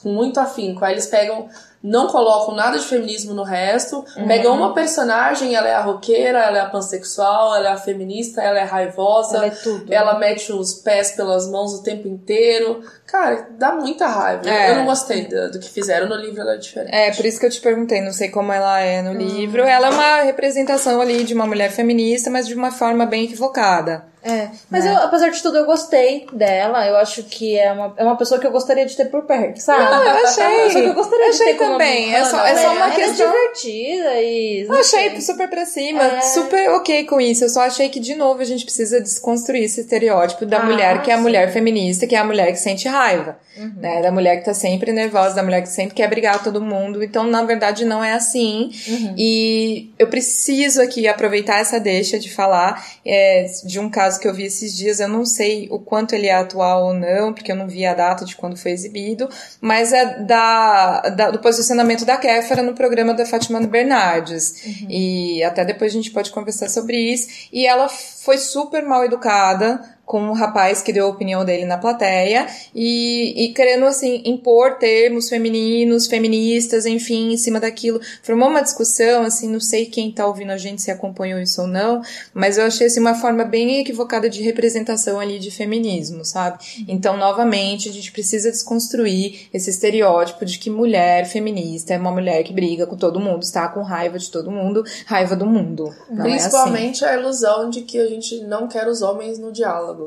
Com 0.00 0.10
muito 0.10 0.38
afinco. 0.38 0.84
Aí 0.84 0.94
eles 0.94 1.06
pegam 1.06 1.48
não 1.82 2.06
colocam 2.06 2.54
nada 2.54 2.78
de 2.78 2.84
feminismo 2.84 3.34
no 3.34 3.42
resto, 3.42 4.04
uhum. 4.16 4.28
pegam 4.28 4.54
uma 4.54 4.72
personagem, 4.72 5.54
ela 5.54 5.68
é 5.68 5.74
a 5.74 5.80
roqueira, 5.80 6.38
ela 6.38 6.58
é 6.58 6.60
a 6.60 6.66
pansexual, 6.66 7.56
ela 7.56 7.70
é 7.70 7.72
a 7.72 7.76
feminista, 7.76 8.40
ela 8.40 8.58
é 8.58 8.62
raivosa, 8.62 9.36
ela, 9.36 9.46
é 9.46 9.50
tudo, 9.50 9.92
ela 9.92 10.18
mete 10.18 10.52
os 10.52 10.74
pés 10.74 11.12
pelas 11.12 11.50
mãos 11.50 11.74
o 11.74 11.82
tempo 11.82 12.06
inteiro. 12.06 12.82
Cara, 13.06 13.48
dá 13.58 13.72
muita 13.72 14.06
raiva. 14.06 14.48
É. 14.48 14.70
Eu 14.70 14.76
não 14.76 14.84
gostei 14.84 15.26
do, 15.26 15.50
do, 15.50 15.58
que 15.58 15.68
fizeram 15.68 16.08
no 16.08 16.14
livro, 16.14 16.40
ela 16.40 16.54
é 16.54 16.58
diferente. 16.58 16.94
É, 16.94 17.10
por 17.10 17.26
isso 17.26 17.40
que 17.40 17.46
eu 17.46 17.50
te 17.50 17.60
perguntei, 17.60 18.00
não 18.00 18.12
sei 18.12 18.30
como 18.30 18.52
ela 18.52 18.80
é 18.80 19.02
no 19.02 19.10
uhum. 19.10 19.16
livro. 19.16 19.62
Ela 19.62 19.88
é 19.88 19.90
uma 19.90 20.22
representação 20.22 21.00
ali 21.00 21.24
de 21.24 21.34
uma 21.34 21.46
mulher 21.46 21.70
feminista, 21.70 22.30
mas 22.30 22.46
de 22.46 22.54
uma 22.54 22.70
forma 22.70 23.04
bem 23.06 23.24
equivocada. 23.24 24.11
É, 24.24 24.50
mas 24.70 24.84
né? 24.84 24.92
eu, 24.92 24.98
apesar 24.98 25.30
de 25.30 25.42
tudo, 25.42 25.58
eu 25.58 25.64
gostei 25.64 26.26
dela. 26.32 26.86
Eu 26.86 26.96
acho 26.96 27.24
que 27.24 27.58
é 27.58 27.72
uma, 27.72 27.92
é 27.96 28.04
uma 28.04 28.16
pessoa 28.16 28.40
que 28.40 28.46
eu 28.46 28.52
gostaria 28.52 28.86
de 28.86 28.96
ter 28.96 29.06
por 29.06 29.22
perto, 29.22 29.58
sabe? 29.58 29.84
Não, 29.84 30.02
eu 30.02 30.26
achei. 30.26 30.42
É 30.52 30.54
uma 30.54 30.64
pessoa 30.64 30.82
que 30.82 30.88
eu 30.88 30.94
gostaria 30.94 31.26
eu 31.26 31.32
de 31.32 31.38
ter 31.38 31.58
também. 31.58 32.14
É 32.14 32.24
só, 32.24 32.46
é 32.46 32.56
só 32.56 32.72
uma 32.72 32.90
questão. 32.90 33.26
Divertida 33.26 34.20
e. 34.20 34.66
Eu 34.68 34.74
achei 34.74 35.10
sei. 35.10 35.20
super 35.20 35.48
pra 35.48 35.64
cima, 35.66 36.02
é. 36.02 36.20
super 36.20 36.70
ok 36.70 37.04
com 37.04 37.20
isso. 37.20 37.44
Eu 37.44 37.48
só 37.48 37.62
achei 37.62 37.88
que, 37.88 37.98
de 37.98 38.14
novo, 38.14 38.40
a 38.40 38.44
gente 38.44 38.64
precisa 38.64 39.00
desconstruir 39.00 39.64
esse 39.64 39.80
estereótipo 39.80 40.46
da 40.46 40.58
ah, 40.58 40.64
mulher 40.64 41.02
que 41.02 41.10
é 41.10 41.14
a 41.14 41.16
sim. 41.16 41.22
mulher 41.22 41.52
feminista, 41.52 42.06
que 42.06 42.14
é 42.14 42.18
a 42.18 42.24
mulher 42.24 42.52
que 42.52 42.58
sente 42.58 42.86
raiva. 42.88 43.38
Uhum. 43.56 43.74
Né? 43.76 44.00
Da 44.00 44.10
mulher 44.10 44.38
que 44.38 44.44
tá 44.44 44.54
sempre 44.54 44.92
nervosa, 44.92 45.34
da 45.34 45.42
mulher 45.42 45.62
que 45.62 45.68
sempre 45.68 45.94
quer 45.94 46.08
brigar 46.08 46.42
todo 46.42 46.60
mundo. 46.60 47.02
Então, 47.02 47.24
na 47.24 47.42
verdade, 47.44 47.84
não 47.84 48.02
é 48.02 48.12
assim. 48.12 48.70
Uhum. 48.88 49.14
E 49.16 49.92
eu 49.98 50.06
preciso 50.06 50.80
aqui 50.80 51.06
aproveitar 51.06 51.58
essa 51.58 51.78
deixa 51.78 52.18
de 52.18 52.32
falar 52.32 52.86
é, 53.04 53.46
de 53.64 53.78
um 53.78 53.90
caso 53.90 54.18
que 54.18 54.26
eu 54.26 54.34
vi 54.34 54.44
esses 54.44 54.76
dias. 54.76 55.00
Eu 55.00 55.08
não 55.08 55.24
sei 55.24 55.68
o 55.70 55.78
quanto 55.78 56.14
ele 56.14 56.26
é 56.26 56.34
atual 56.34 56.86
ou 56.86 56.94
não, 56.94 57.32
porque 57.32 57.52
eu 57.52 57.56
não 57.56 57.68
vi 57.68 57.84
a 57.84 57.94
data 57.94 58.24
de 58.24 58.36
quando 58.36 58.56
foi 58.56 58.70
exibido, 58.72 59.28
mas 59.60 59.92
é 59.92 60.20
da, 60.20 61.00
da 61.10 61.30
do 61.30 61.38
posicionamento 61.38 62.04
da 62.04 62.16
Kéfera 62.16 62.62
no 62.62 62.74
programa 62.74 63.12
da 63.14 63.26
Fátima 63.26 63.60
Bernardes. 63.60 64.62
Uhum. 64.64 64.86
E 64.88 65.42
até 65.42 65.64
depois 65.64 65.92
a 65.92 65.94
gente 65.94 66.10
pode 66.10 66.30
conversar 66.30 66.68
sobre 66.68 66.96
isso. 66.96 67.48
E 67.52 67.66
ela 67.66 67.88
foi 67.88 68.38
super 68.38 68.82
mal 68.82 69.04
educada 69.04 69.80
com 70.12 70.20
um 70.20 70.34
rapaz 70.34 70.82
que 70.82 70.92
deu 70.92 71.06
a 71.06 71.08
opinião 71.08 71.42
dele 71.42 71.64
na 71.64 71.78
plateia 71.78 72.46
e, 72.74 73.46
e 73.46 73.54
querendo, 73.54 73.86
assim, 73.86 74.20
impor 74.26 74.76
termos 74.76 75.26
femininos, 75.30 76.06
feministas, 76.06 76.84
enfim, 76.84 77.32
em 77.32 77.38
cima 77.38 77.58
daquilo. 77.58 77.98
Formou 78.22 78.50
uma 78.50 78.60
discussão, 78.60 79.22
assim, 79.22 79.48
não 79.48 79.58
sei 79.58 79.86
quem 79.86 80.12
tá 80.12 80.26
ouvindo 80.26 80.50
a 80.50 80.58
gente 80.58 80.82
se 80.82 80.90
acompanhou 80.90 81.40
isso 81.40 81.62
ou 81.62 81.66
não, 81.66 82.02
mas 82.34 82.58
eu 82.58 82.66
achei, 82.66 82.88
assim, 82.88 83.00
uma 83.00 83.14
forma 83.14 83.42
bem 83.42 83.80
equivocada 83.80 84.28
de 84.28 84.42
representação 84.42 85.18
ali 85.18 85.38
de 85.38 85.50
feminismo, 85.50 86.26
sabe? 86.26 86.58
Então, 86.86 87.16
novamente, 87.16 87.88
a 87.88 87.92
gente 87.92 88.12
precisa 88.12 88.50
desconstruir 88.50 89.48
esse 89.50 89.70
estereótipo 89.70 90.44
de 90.44 90.58
que 90.58 90.68
mulher 90.68 91.24
feminista 91.24 91.94
é 91.94 91.98
uma 91.98 92.12
mulher 92.12 92.42
que 92.42 92.52
briga 92.52 92.86
com 92.86 92.98
todo 92.98 93.18
mundo, 93.18 93.44
está 93.44 93.66
com 93.66 93.80
raiva 93.80 94.18
de 94.18 94.30
todo 94.30 94.50
mundo, 94.50 94.84
raiva 95.06 95.34
do 95.34 95.46
mundo. 95.46 95.90
Não 96.10 96.24
Principalmente 96.24 97.02
é 97.02 97.08
assim. 97.08 97.16
a 97.16 97.18
ilusão 97.18 97.70
de 97.70 97.80
que 97.80 97.98
a 97.98 98.06
gente 98.06 98.40
não 98.40 98.68
quer 98.68 98.86
os 98.86 99.00
homens 99.00 99.38
no 99.38 99.50
diálogo. 99.50 100.01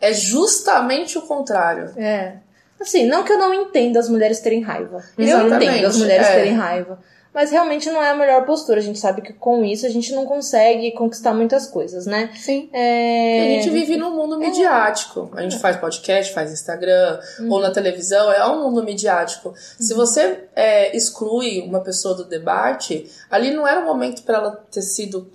É 0.00 0.12
justamente 0.12 1.16
o 1.18 1.22
contrário. 1.22 1.92
É. 1.96 2.36
Assim, 2.80 3.06
não 3.06 3.24
que 3.24 3.32
eu 3.32 3.38
não 3.38 3.54
entenda 3.54 3.98
as 3.98 4.08
mulheres 4.08 4.40
terem 4.40 4.60
raiva. 4.60 5.02
Exatamente. 5.16 5.64
Eu 5.64 5.72
entendo 5.72 5.86
as 5.86 5.96
mulheres 5.96 6.26
é. 6.26 6.34
terem 6.34 6.54
raiva. 6.54 6.98
Mas 7.34 7.50
realmente 7.50 7.90
não 7.90 8.00
é 8.00 8.10
a 8.10 8.14
melhor 8.14 8.46
postura. 8.46 8.78
A 8.78 8.82
gente 8.82 8.98
sabe 9.00 9.20
que 9.20 9.32
com 9.32 9.64
isso 9.64 9.84
a 9.84 9.88
gente 9.88 10.12
não 10.14 10.24
consegue 10.24 10.92
conquistar 10.92 11.34
muitas 11.34 11.66
coisas, 11.66 12.06
né? 12.06 12.30
Sim. 12.36 12.70
É... 12.72 13.40
A 13.40 13.60
gente 13.60 13.70
vive 13.70 13.96
num 13.96 14.14
mundo 14.14 14.38
midiático. 14.38 15.28
A 15.34 15.42
gente 15.42 15.58
faz 15.58 15.76
podcast, 15.76 16.32
faz 16.32 16.52
Instagram, 16.52 17.18
uhum. 17.40 17.50
ou 17.50 17.60
na 17.60 17.72
televisão, 17.72 18.30
é 18.30 18.46
um 18.46 18.62
mundo 18.62 18.84
midiático. 18.84 19.48
Uhum. 19.48 19.54
Se 19.56 19.92
você 19.94 20.44
é, 20.54 20.96
exclui 20.96 21.62
uma 21.62 21.80
pessoa 21.80 22.14
do 22.14 22.24
debate, 22.24 23.10
ali 23.28 23.50
não 23.50 23.66
era 23.66 23.80
o 23.80 23.84
momento 23.84 24.22
para 24.22 24.38
ela 24.38 24.64
ter 24.70 24.82
sido 24.82 25.28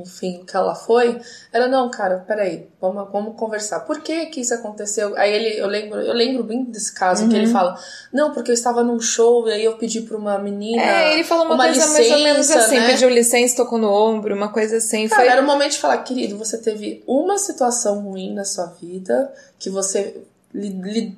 enfim, 0.00 0.44
que 0.46 0.56
ela 0.56 0.74
foi, 0.74 1.18
ela, 1.52 1.66
não, 1.66 1.90
cara, 1.90 2.24
peraí, 2.26 2.68
vamos, 2.80 3.10
vamos 3.10 3.36
conversar. 3.36 3.80
Por 3.80 4.00
que 4.00 4.26
que 4.26 4.40
isso 4.40 4.54
aconteceu? 4.54 5.16
Aí 5.16 5.32
ele, 5.32 5.58
eu 5.58 5.66
lembro, 5.66 6.00
eu 6.00 6.12
lembro 6.12 6.44
bem 6.44 6.64
desse 6.64 6.94
caso 6.94 7.22
uhum. 7.22 7.28
que 7.28 7.36
ele 7.36 7.46
uhum. 7.46 7.52
fala, 7.52 7.78
não, 8.12 8.32
porque 8.32 8.50
eu 8.50 8.54
estava 8.54 8.82
num 8.82 9.00
show 9.00 9.48
e 9.48 9.52
aí 9.52 9.64
eu 9.64 9.76
pedi 9.76 10.02
pra 10.02 10.16
uma 10.16 10.38
menina. 10.38 10.82
É, 10.82 11.14
ele 11.14 11.24
falou 11.24 11.46
uma, 11.46 11.54
uma 11.54 11.64
coisa 11.64 11.80
licença, 11.80 11.98
mais 11.98 12.12
ou 12.12 12.18
menos 12.18 12.50
assim, 12.50 12.78
né? 12.78 12.86
pediu 12.86 13.08
licença, 13.08 13.56
tocou 13.56 13.78
no 13.78 13.90
ombro, 13.90 14.34
uma 14.34 14.48
coisa 14.48 14.76
assim. 14.76 15.08
Cara, 15.08 15.22
foi... 15.22 15.30
era 15.30 15.42
o 15.42 15.46
momento 15.46 15.72
de 15.72 15.78
falar, 15.78 15.98
querido, 15.98 16.36
você 16.36 16.58
teve 16.58 17.02
uma 17.06 17.38
situação 17.38 18.00
ruim 18.00 18.34
na 18.34 18.44
sua 18.44 18.66
vida 18.66 19.32
que 19.58 19.70
você 19.70 20.14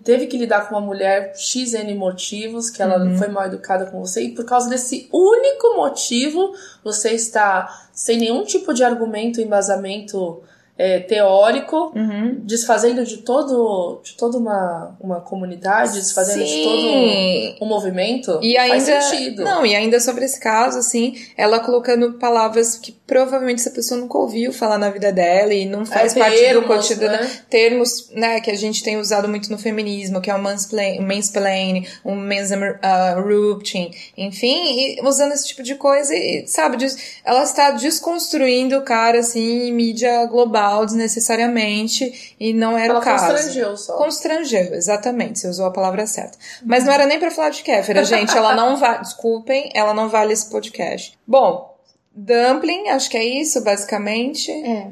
teve 0.04 0.26
que 0.26 0.36
lidar 0.36 0.68
com 0.68 0.74
uma 0.74 0.80
mulher 0.80 1.32
XN 1.36 1.94
motivos, 1.96 2.70
que 2.70 2.82
ela 2.82 2.98
uhum. 2.98 3.16
foi 3.16 3.28
mal 3.28 3.46
educada 3.46 3.86
com 3.86 4.00
você, 4.00 4.22
e 4.22 4.34
por 4.34 4.44
causa 4.44 4.68
desse 4.68 5.08
único 5.12 5.76
motivo, 5.76 6.54
você 6.82 7.12
está 7.12 7.88
sem 7.92 8.18
nenhum 8.18 8.44
tipo 8.44 8.72
de 8.74 8.82
argumento, 8.82 9.40
embasamento 9.40 10.42
é, 10.78 11.00
teórico, 11.00 11.92
Uhum. 11.94 12.38
desfazendo 12.44 13.04
de 13.04 13.18
todo 13.18 14.00
de 14.04 14.14
toda 14.16 14.38
uma, 14.38 14.96
uma 15.00 15.20
comunidade, 15.20 15.94
desfazendo 15.94 16.44
de 16.44 16.62
todo 16.62 16.80
Sim. 16.80 17.56
um 17.60 17.66
movimento. 17.66 18.38
E 18.40 18.56
ainda, 18.56 19.00
não, 19.38 19.66
e 19.66 19.74
ainda 19.74 19.98
sobre 19.98 20.24
esse 20.24 20.38
caso, 20.40 20.78
assim, 20.78 21.14
ela 21.36 21.58
colocando 21.58 22.12
palavras 22.14 22.76
que 22.76 22.92
provavelmente 22.92 23.60
essa 23.60 23.70
pessoa 23.70 24.00
nunca 24.00 24.16
ouviu 24.18 24.52
falar 24.52 24.78
na 24.78 24.88
vida 24.90 25.10
dela 25.10 25.52
e 25.52 25.66
não 25.66 25.84
faz 25.84 26.14
É, 26.16 26.18
parte 26.20 26.36
termos, 26.38 26.62
do 26.62 26.68
cotidiano. 26.68 27.12
né? 27.24 27.30
Termos, 27.50 28.10
né, 28.12 28.40
que 28.40 28.50
a 28.50 28.56
gente 28.56 28.82
tem 28.84 28.96
usado 28.98 29.28
muito 29.28 29.50
no 29.50 29.58
feminismo, 29.58 30.20
que 30.20 30.30
é 30.30 30.34
o 30.34 30.40
mansplain, 30.40 31.00
mansplaining, 31.00 31.86
o 32.04 32.14
mansrupting, 32.14 33.90
enfim, 34.16 34.96
e 34.96 35.00
usando 35.02 35.32
esse 35.32 35.46
tipo 35.48 35.62
de 35.62 35.74
coisa 35.74 36.14
e, 36.14 36.46
sabe, 36.46 36.76
ela 37.24 37.42
está 37.42 37.70
desconstruindo 37.72 38.76
o 38.78 38.82
cara, 38.82 39.18
assim, 39.20 39.68
em 39.68 39.72
mídia 39.72 40.24
global, 40.26 40.67
desnecessariamente, 40.84 42.34
e 42.38 42.52
não 42.52 42.76
era 42.76 42.90
Ela 42.90 42.98
o 43.00 43.02
caso. 43.02 43.26
constrangeu 43.32 43.76
só. 43.76 43.96
Constrangeu, 43.96 44.74
exatamente, 44.74 45.38
você 45.38 45.48
usou 45.48 45.66
a 45.66 45.70
palavra 45.72 46.06
certa. 46.06 46.38
Mas 46.64 46.84
não 46.84 46.92
era 46.92 47.06
nem 47.06 47.18
pra 47.18 47.30
falar 47.30 47.50
de 47.50 47.62
Kéfera, 47.62 48.04
gente. 48.04 48.36
Ela 48.36 48.54
não 48.54 48.76
vale. 48.76 48.98
Desculpem, 49.08 49.70
ela 49.74 49.94
não 49.94 50.08
vale 50.08 50.32
esse 50.32 50.50
podcast. 50.50 51.18
Bom, 51.26 51.76
dumpling, 52.14 52.88
acho 52.88 53.08
que 53.10 53.16
é 53.16 53.24
isso, 53.24 53.62
basicamente. 53.62 54.50
É, 54.50 54.88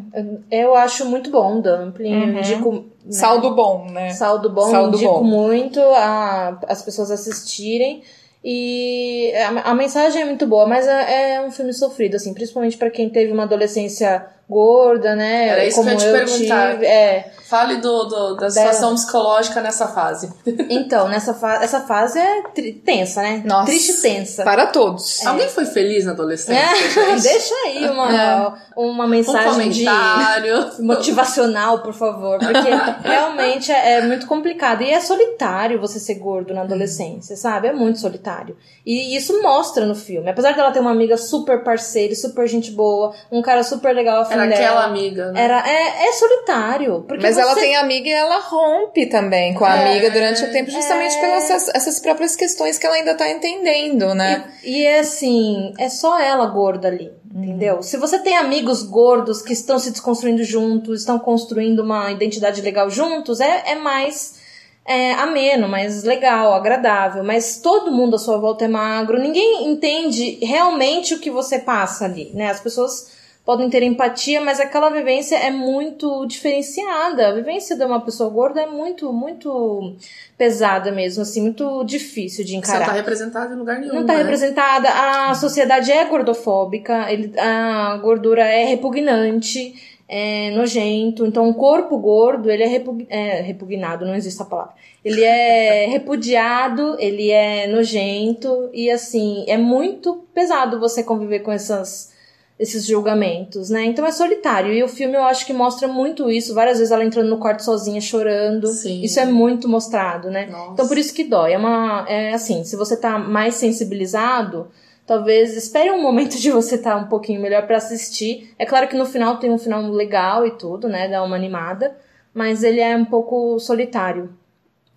eu- 0.51 0.75
acho 0.75 1.05
muito 1.07 1.31
bom 1.31 1.59
o 1.59 1.63
dumpling. 1.63 2.15
Uhum. 2.15 2.29
Eu 2.35 2.39
indico. 2.39 2.73
né, 2.73 2.83
Saldo 3.13 3.55
bom, 3.55 3.87
né? 3.91 4.11
Saldo 4.11 4.51
bom, 4.51 4.71
Saldo 4.71 4.97
indico 4.97 5.13
bom. 5.15 5.25
muito 5.25 5.81
a, 5.81 6.59
as 6.69 6.83
pessoas 6.83 7.11
assistirem. 7.11 8.03
E 8.49 9.33
a, 9.35 9.71
a 9.71 9.75
mensagem 9.75 10.23
é 10.23 10.25
muito 10.25 10.47
boa, 10.47 10.67
mas 10.69 10.87
é, 10.87 11.35
é 11.35 11.41
um 11.41 11.51
filme 11.51 11.73
sofrido, 11.73 12.15
assim, 12.15 12.33
principalmente 12.33 12.77
pra 12.77 12.91
quem 12.91 13.11
teve 13.11 13.33
uma 13.33 13.43
adolescência 13.43 14.25
gorda, 14.49 15.15
né? 15.17 15.49
Era 15.49 15.65
isso 15.65 15.83
que 15.83 15.89
eu 15.89 15.93
ia 15.93 15.97
te 15.99 16.05
perguntar. 16.05 16.73
tive. 16.73 16.87
É. 16.87 17.33
Fale 17.49 17.77
do, 17.77 18.05
do- 18.07 18.35
da 18.37 18.51
situação 18.51 18.95
psicológica 18.95 19.61
nessa 19.61 19.87
fase. 19.89 20.33
Então, 20.69 21.09
nessa 21.09 21.33
fa 21.33 21.63
essa 21.63 21.81
fase 21.81 22.19
é 22.19 22.43
tensa, 22.85 23.23
né? 23.23 23.43
Nossa. 23.45 23.67
Triste 23.67 23.93
e 23.93 24.03
tensa. 24.03 24.43
Para 24.43 24.67
todos. 24.67 25.25
Alguém 25.25 25.49
foi 25.49 25.65
feliz 25.65 26.05
na 26.05 26.13
adolescência? 26.13 26.61
É, 26.61 27.15
deixa 27.21 27.55
aí 27.67 27.89
uma, 27.89 28.59
uma 28.77 29.05
Um 29.05 29.09
mensagem 29.09 29.71
de 29.71 29.85
comentário. 29.85 30.71
motivacional, 30.81 31.81
por 31.83 31.93
favor, 31.95 32.39
porque 32.39 32.69
realmente 33.09 33.71
é, 33.71 33.93
é 33.99 34.03
muito 34.03 34.27
complicado 34.27 34.83
e 34.83 34.91
é 34.91 35.01
solitário 35.01 35.81
você 35.81 35.99
ser 36.01 36.15
gordo 36.17 36.53
na 36.53 36.63
adolescência, 36.63 37.37
sabe? 37.37 37.69
É 37.69 37.73
muito 37.73 38.01
solitário. 38.01 38.57
E 38.85 39.17
isso 39.17 39.41
mostra 39.43 39.87
no 39.87 39.95
filme. 39.95 40.29
Apesar 40.31 40.53
dela 40.55 40.73
ter 40.73 40.81
uma 40.81 40.91
amiga 40.91 41.17
super 41.17 41.63
parceira, 41.63 42.13
e 42.13 42.17
super 42.17 42.47
gente 42.49 42.71
boa, 42.73 43.15
um 43.31 43.41
cara 43.43 43.63
super 43.63 43.95
legal 43.95 44.25
Era 44.43 44.47
dela. 44.47 44.65
aquela 44.65 44.85
amiga, 44.85 45.33
né? 45.33 45.43
Era, 45.43 45.69
é, 45.69 46.09
é 46.09 46.13
solitário. 46.13 47.05
Porque 47.07 47.23
Mas 47.23 47.37
ela 47.39 47.55
você- 47.55 47.61
tem 47.61 47.77
amiga 47.77 48.09
e 48.09 48.13
ela 48.13 48.39
rompe 48.41 49.07
também 49.07 49.55
com 49.55 49.65
a 49.65 49.77
É, 49.77 49.91
amiga 49.91 50.11
durante 50.11 50.45
o 50.45 50.53
tempo, 50.53 50.71
justamente 50.71 51.17
é. 51.17 51.21
pelas 51.21 51.51
essas, 51.51 51.75
essas 51.75 52.01
próprias 52.01 52.37
questões 52.37 52.79
que 52.79 52.87
ela 52.87 52.97
ainda 52.97 53.15
tá 53.15 53.29
entendendo, 53.31 54.15
né? 54.15 54.45
E, 54.65 54.83
e 54.83 54.87
é 54.87 55.01
assim, 55.01 55.73
é 55.79 55.89
só 55.89 56.19
ela 56.21 56.47
gorda 56.47 56.89
ali, 56.89 57.11
entendeu? 57.35 57.83
Se 57.83 57.97
você 57.97 58.19
tem 58.19 58.37
amigos 58.37 58.83
gordos 58.83 59.43
que 59.43 59.53
estão 59.53 59.79
se 59.79 59.91
desconstruindo 59.91 60.45
juntos, 60.45 61.01
estão 61.01 61.19
construindo 61.19 61.81
uma 61.81 62.11
identidade 62.11 62.61
legal 62.61 62.89
juntos, 62.91 63.41
é, 63.41 63.63
é 63.67 63.75
mais 63.75 64.45
é, 64.89 65.15
ameno, 65.15 65.69
mais 65.69 66.05
legal, 66.05 66.55
agradável. 66.55 67.25
Mas 67.25 67.59
todo 67.59 67.91
mundo 67.91 68.15
à 68.15 68.19
sua 68.21 68.39
volta 68.39 68.67
é 68.67 68.69
magro, 68.69 69.19
ninguém 69.19 69.67
entende 69.69 70.39
realmente 70.45 71.13
o 71.15 71.19
que 71.19 71.29
você 71.29 71.59
passa 71.59 72.05
ali, 72.05 72.31
né? 72.33 72.51
As 72.51 72.61
pessoas 72.61 73.09
podem 73.47 73.71
ter 73.71 73.85
empatia, 73.85 74.41
mas 74.41 74.59
aquela 74.59 74.91
vivência 74.91 75.37
é 75.37 75.53
muito 75.53 76.27
diferenciada. 76.27 77.29
A 77.29 77.33
vivência 77.33 77.77
de 77.77 77.85
uma 77.85 78.01
pessoa 78.01 78.29
gorda 78.29 78.61
é 78.61 78.67
muito, 78.67 79.13
muito 79.13 79.95
pesada 80.37 80.91
mesmo, 80.91 81.23
assim, 81.23 81.43
muito 81.43 81.85
difícil 81.85 82.45
de 82.45 82.51
Você 82.51 82.57
não 82.57 82.61
encarar 82.61 82.87
tá 82.87 82.93
representada 82.93 83.55
em 83.55 83.57
lugar 83.57 83.79
nenhum. 83.79 83.95
não 83.95 84.01
está 84.01 84.15
né? 84.15 84.23
representada. 84.25 84.89
A 84.89 85.33
sociedade 85.37 85.93
é 85.93 86.05
gordofóbica, 86.07 87.07
a 87.39 87.97
gordura 87.99 88.43
é 88.43 88.65
repugnante, 88.65 89.75
é 90.09 90.51
nojento. 90.51 91.25
Então, 91.25 91.49
o 91.49 91.55
corpo 91.55 91.97
gordo, 91.99 92.51
ele 92.51 92.65
é, 92.65 92.67
repug, 92.67 93.07
é 93.09 93.43
repugnado, 93.43 94.05
não 94.05 94.17
existe 94.17 94.43
a 94.43 94.45
palavra. 94.45 94.75
Ele 95.05 95.23
é 95.23 95.87
repudiado, 95.91 96.97
ele 96.99 97.31
é 97.31 97.69
nojento 97.69 98.71
e, 98.73 98.91
assim, 98.91 99.45
é 99.47 99.57
muito 99.57 100.25
pesado 100.35 100.81
você 100.81 101.05
conviver 101.05 101.41
com 101.41 101.53
essas 101.53 102.16
esses 102.59 102.87
julgamentos, 102.87 103.69
né? 103.69 103.85
Então 103.85 104.07
é 104.07 104.11
solitário. 104.11 104.73
E 104.73 104.83
o 104.83 104.89
filme 104.89 105.15
eu 105.15 105.25
acho 105.25 105.45
que 105.45 105.53
mostra 105.53 105.87
muito 105.87 106.31
isso. 106.31 106.55
Várias 106.55 106.79
vezes 106.79 106.91
ela 106.91 107.05
entrando 107.05 107.29
no 107.29 107.39
quarto 107.39 107.63
sozinha 107.63 108.01
chorando. 108.01 108.67
Sim. 108.69 109.03
Isso 109.03 109.21
é 109.21 109.27
muito 109.27 109.69
mostrado, 109.69 110.31
né? 110.31 110.47
Nossa. 110.47 110.73
Então 110.73 110.89
por 110.89 110.97
isso 110.97 111.15
que 111.15 111.25
dói. 111.25 111.53
É 111.53 111.59
uma. 111.59 112.07
É 112.09 112.33
assim, 112.33 112.65
se 112.65 112.75
você 112.77 112.97
tá 112.97 113.19
mais 113.19 113.57
sensibilizado, 113.57 114.69
talvez 115.07 115.55
espere 115.55 115.91
um 115.91 116.01
momento 116.01 116.39
de 116.39 116.51
você 116.51 116.77
estar 116.77 116.97
um 116.97 117.09
pouquinho 117.09 117.41
melhor 117.41 117.67
pra 117.67 117.77
assistir. 117.77 118.55
É 118.59 118.65
claro 118.65 118.89
que 118.89 118.97
no 118.97 119.05
final 119.05 119.39
tem 119.39 119.51
um 119.51 119.59
final 119.59 119.83
legal 119.91 120.47
e 120.47 120.53
tudo, 120.53 120.89
né? 120.89 121.09
Dá 121.09 121.23
uma 121.23 121.37
animada. 121.37 121.97
Mas 122.33 122.63
ele 122.63 122.81
é 122.81 122.95
um 122.95 123.05
pouco 123.05 123.59
solitário, 123.59 124.31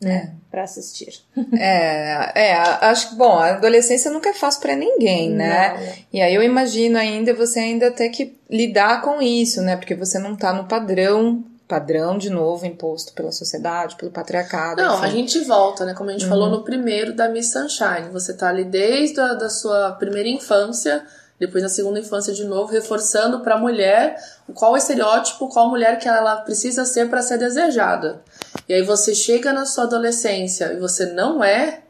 né? 0.01 0.33
Pra 0.49 0.63
assistir. 0.63 1.13
É, 1.57 2.31
é, 2.49 2.53
acho 2.53 3.09
que, 3.09 3.15
bom, 3.15 3.37
a 3.37 3.49
adolescência 3.55 4.09
nunca 4.11 4.29
é 4.29 4.33
fácil 4.33 4.61
pra 4.61 4.75
ninguém, 4.75 5.29
né? 5.31 5.73
Não, 5.73 5.79
né? 5.81 5.95
E 6.13 6.21
aí 6.21 6.33
eu 6.33 6.41
imagino 6.43 6.97
ainda 6.97 7.33
você 7.33 7.59
ainda 7.59 7.91
ter 7.91 8.09
que 8.09 8.37
lidar 8.49 9.01
com 9.01 9.21
isso, 9.21 9.61
né? 9.61 9.75
Porque 9.75 9.95
você 9.95 10.17
não 10.19 10.35
tá 10.35 10.51
no 10.53 10.65
padrão, 10.65 11.43
padrão 11.67 12.17
de 12.17 12.29
novo 12.29 12.65
imposto 12.65 13.13
pela 13.13 13.31
sociedade, 13.31 13.95
pelo 13.95 14.11
patriarcado. 14.11 14.81
Não, 14.81 14.95
enfim. 14.97 15.05
a 15.05 15.09
gente 15.09 15.39
volta, 15.41 15.85
né? 15.85 15.93
Como 15.93 16.09
a 16.09 16.13
gente 16.13 16.23
Uhum. 16.23 16.29
falou 16.29 16.49
no 16.49 16.63
primeiro 16.63 17.13
da 17.15 17.29
Miss 17.29 17.51
Sunshine. 17.51 18.09
Você 18.11 18.33
tá 18.33 18.49
ali 18.49 18.63
desde 18.63 19.19
a 19.19 19.33
da 19.33 19.49
sua 19.49 19.91
primeira 19.91 20.27
infância, 20.29 21.03
depois 21.39 21.63
na 21.63 21.69
segunda 21.69 21.99
infância 21.99 22.33
de 22.33 22.43
novo, 22.43 22.71
reforçando 22.71 23.39
pra 23.39 23.57
mulher 23.57 24.17
qual 24.53 24.73
o 24.73 24.77
estereótipo, 24.77 25.47
qual 25.47 25.69
mulher 25.69 25.97
que 25.97 26.07
ela 26.07 26.37
precisa 26.37 26.83
ser 26.85 27.09
pra 27.09 27.21
ser 27.21 27.37
desejada. 27.37 28.21
E 28.67 28.73
aí 28.73 28.81
você 28.81 29.15
chega 29.15 29.53
na 29.53 29.65
sua 29.65 29.85
adolescência 29.85 30.73
e 30.73 30.79
você 30.79 31.05
não 31.05 31.43
é. 31.43 31.81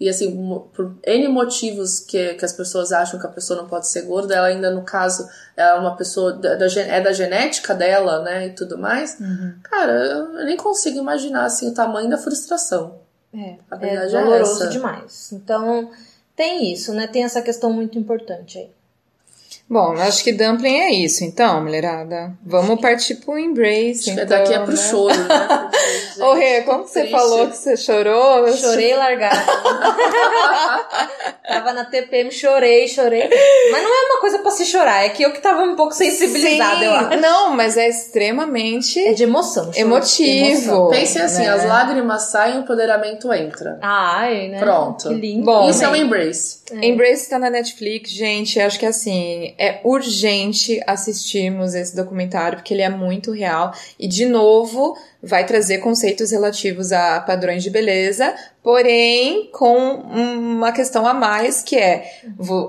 E 0.00 0.08
assim, 0.08 0.32
por 0.74 0.96
N 1.06 1.28
motivos 1.28 2.00
que, 2.00 2.34
que 2.34 2.44
as 2.44 2.52
pessoas 2.52 2.90
acham 2.90 3.20
que 3.20 3.26
a 3.26 3.30
pessoa 3.30 3.62
não 3.62 3.68
pode 3.68 3.86
ser 3.86 4.02
gorda, 4.02 4.34
ela 4.34 4.48
ainda, 4.48 4.68
no 4.72 4.82
caso, 4.82 5.28
é 5.56 5.72
uma 5.74 5.94
pessoa, 5.94 6.32
da, 6.32 6.56
da 6.56 6.66
é 6.66 7.00
da 7.00 7.12
genética 7.12 7.72
dela, 7.72 8.20
né, 8.20 8.48
e 8.48 8.50
tudo 8.50 8.76
mais. 8.76 9.16
Uhum. 9.20 9.54
Cara, 9.62 9.92
eu 9.92 10.44
nem 10.44 10.56
consigo 10.56 10.98
imaginar, 10.98 11.44
assim, 11.44 11.68
o 11.68 11.74
tamanho 11.74 12.10
da 12.10 12.18
frustração. 12.18 12.96
É, 13.32 13.54
A 13.70 13.76
é 13.76 13.78
verdade 13.78 14.16
é 14.16 14.20
doloroso 14.20 14.62
essa. 14.64 14.70
demais. 14.70 15.32
Então, 15.32 15.90
tem 16.36 16.72
isso, 16.72 16.92
né? 16.94 17.06
Tem 17.06 17.24
essa 17.24 17.42
questão 17.42 17.72
muito 17.72 17.98
importante 17.98 18.58
aí. 18.58 18.70
Bom, 19.72 19.92
acho 19.98 20.22
que 20.22 20.32
dumpling 20.32 20.80
é 20.80 20.92
isso, 20.92 21.24
então, 21.24 21.62
mulherada. 21.62 22.30
Vamos 22.44 22.78
partir 22.78 23.14
pro 23.14 23.38
embrace. 23.38 24.10
Então, 24.10 24.26
daqui 24.26 24.52
é 24.52 24.58
pro 24.58 24.72
né? 24.72 24.76
choro, 24.76 25.18
né? 25.18 25.70
Ô, 26.20 26.34
Rê, 26.34 26.60
como 26.60 26.84
que 26.84 26.90
você 26.90 27.00
triste. 27.00 27.16
falou 27.16 27.46
que 27.48 27.56
você 27.56 27.74
chorou? 27.78 28.46
Eu 28.48 28.54
Chorei 28.54 28.94
largada. 28.94 29.42
tava 31.48 31.72
na 31.72 31.86
TPM, 31.86 32.30
chorei, 32.30 32.86
chorei. 32.86 33.30
Mas 33.70 33.82
não 33.82 33.90
é 33.94 34.06
uma 34.10 34.20
coisa 34.20 34.40
pra 34.40 34.50
se 34.50 34.66
chorar, 34.66 35.06
é 35.06 35.08
que 35.08 35.22
eu 35.22 35.32
que 35.32 35.40
tava 35.40 35.62
um 35.62 35.74
pouco 35.74 35.94
sensibilizada, 35.94 36.78
Sim, 36.80 36.84
eu 36.84 36.92
acho. 36.92 37.20
Não, 37.20 37.56
mas 37.56 37.78
é 37.78 37.88
extremamente 37.88 39.00
É 39.00 39.14
de 39.14 39.22
emoção. 39.22 39.64
choro. 39.72 39.78
emotivo. 39.78 40.50
Emoção. 40.50 40.88
Pense 40.90 41.18
assim, 41.18 41.42
né? 41.44 41.48
as 41.48 41.64
lágrimas 41.64 42.24
saem, 42.24 42.58
o 42.58 42.60
empoderamento 42.60 43.32
entra. 43.32 43.78
Ai, 43.80 44.48
né? 44.48 44.58
Pronto. 44.58 45.08
Que 45.08 45.14
lindo. 45.14 45.46
Bom, 45.46 45.70
Isso 45.70 45.82
é 45.82 45.86
um 45.88 45.92
Amei. 45.92 46.02
Embrace. 46.76 46.92
Embrace 46.92 47.30
tá 47.30 47.38
na 47.38 47.50
Netflix, 47.50 48.10
gente. 48.10 48.60
Acho 48.60 48.78
que 48.78 48.86
assim, 48.86 49.54
é 49.58 49.80
urgente 49.84 50.80
assistirmos 50.86 51.74
esse 51.74 51.94
documentário, 51.94 52.58
porque 52.58 52.74
ele 52.74 52.82
é 52.82 52.90
muito 52.90 53.32
real. 53.32 53.72
E, 53.98 54.06
de 54.06 54.26
novo, 54.26 54.96
vai 55.22 55.46
trazer 55.46 55.78
conceitos 55.78 56.30
relativos 56.32 56.90
a 56.92 57.20
padrões 57.20 57.62
de 57.62 57.70
beleza, 57.70 58.34
porém 58.62 59.48
com 59.52 59.76
uma 59.76 60.72
questão 60.72 61.06
a 61.06 61.14
mais, 61.14 61.62
que 61.62 61.76
é 61.76 62.04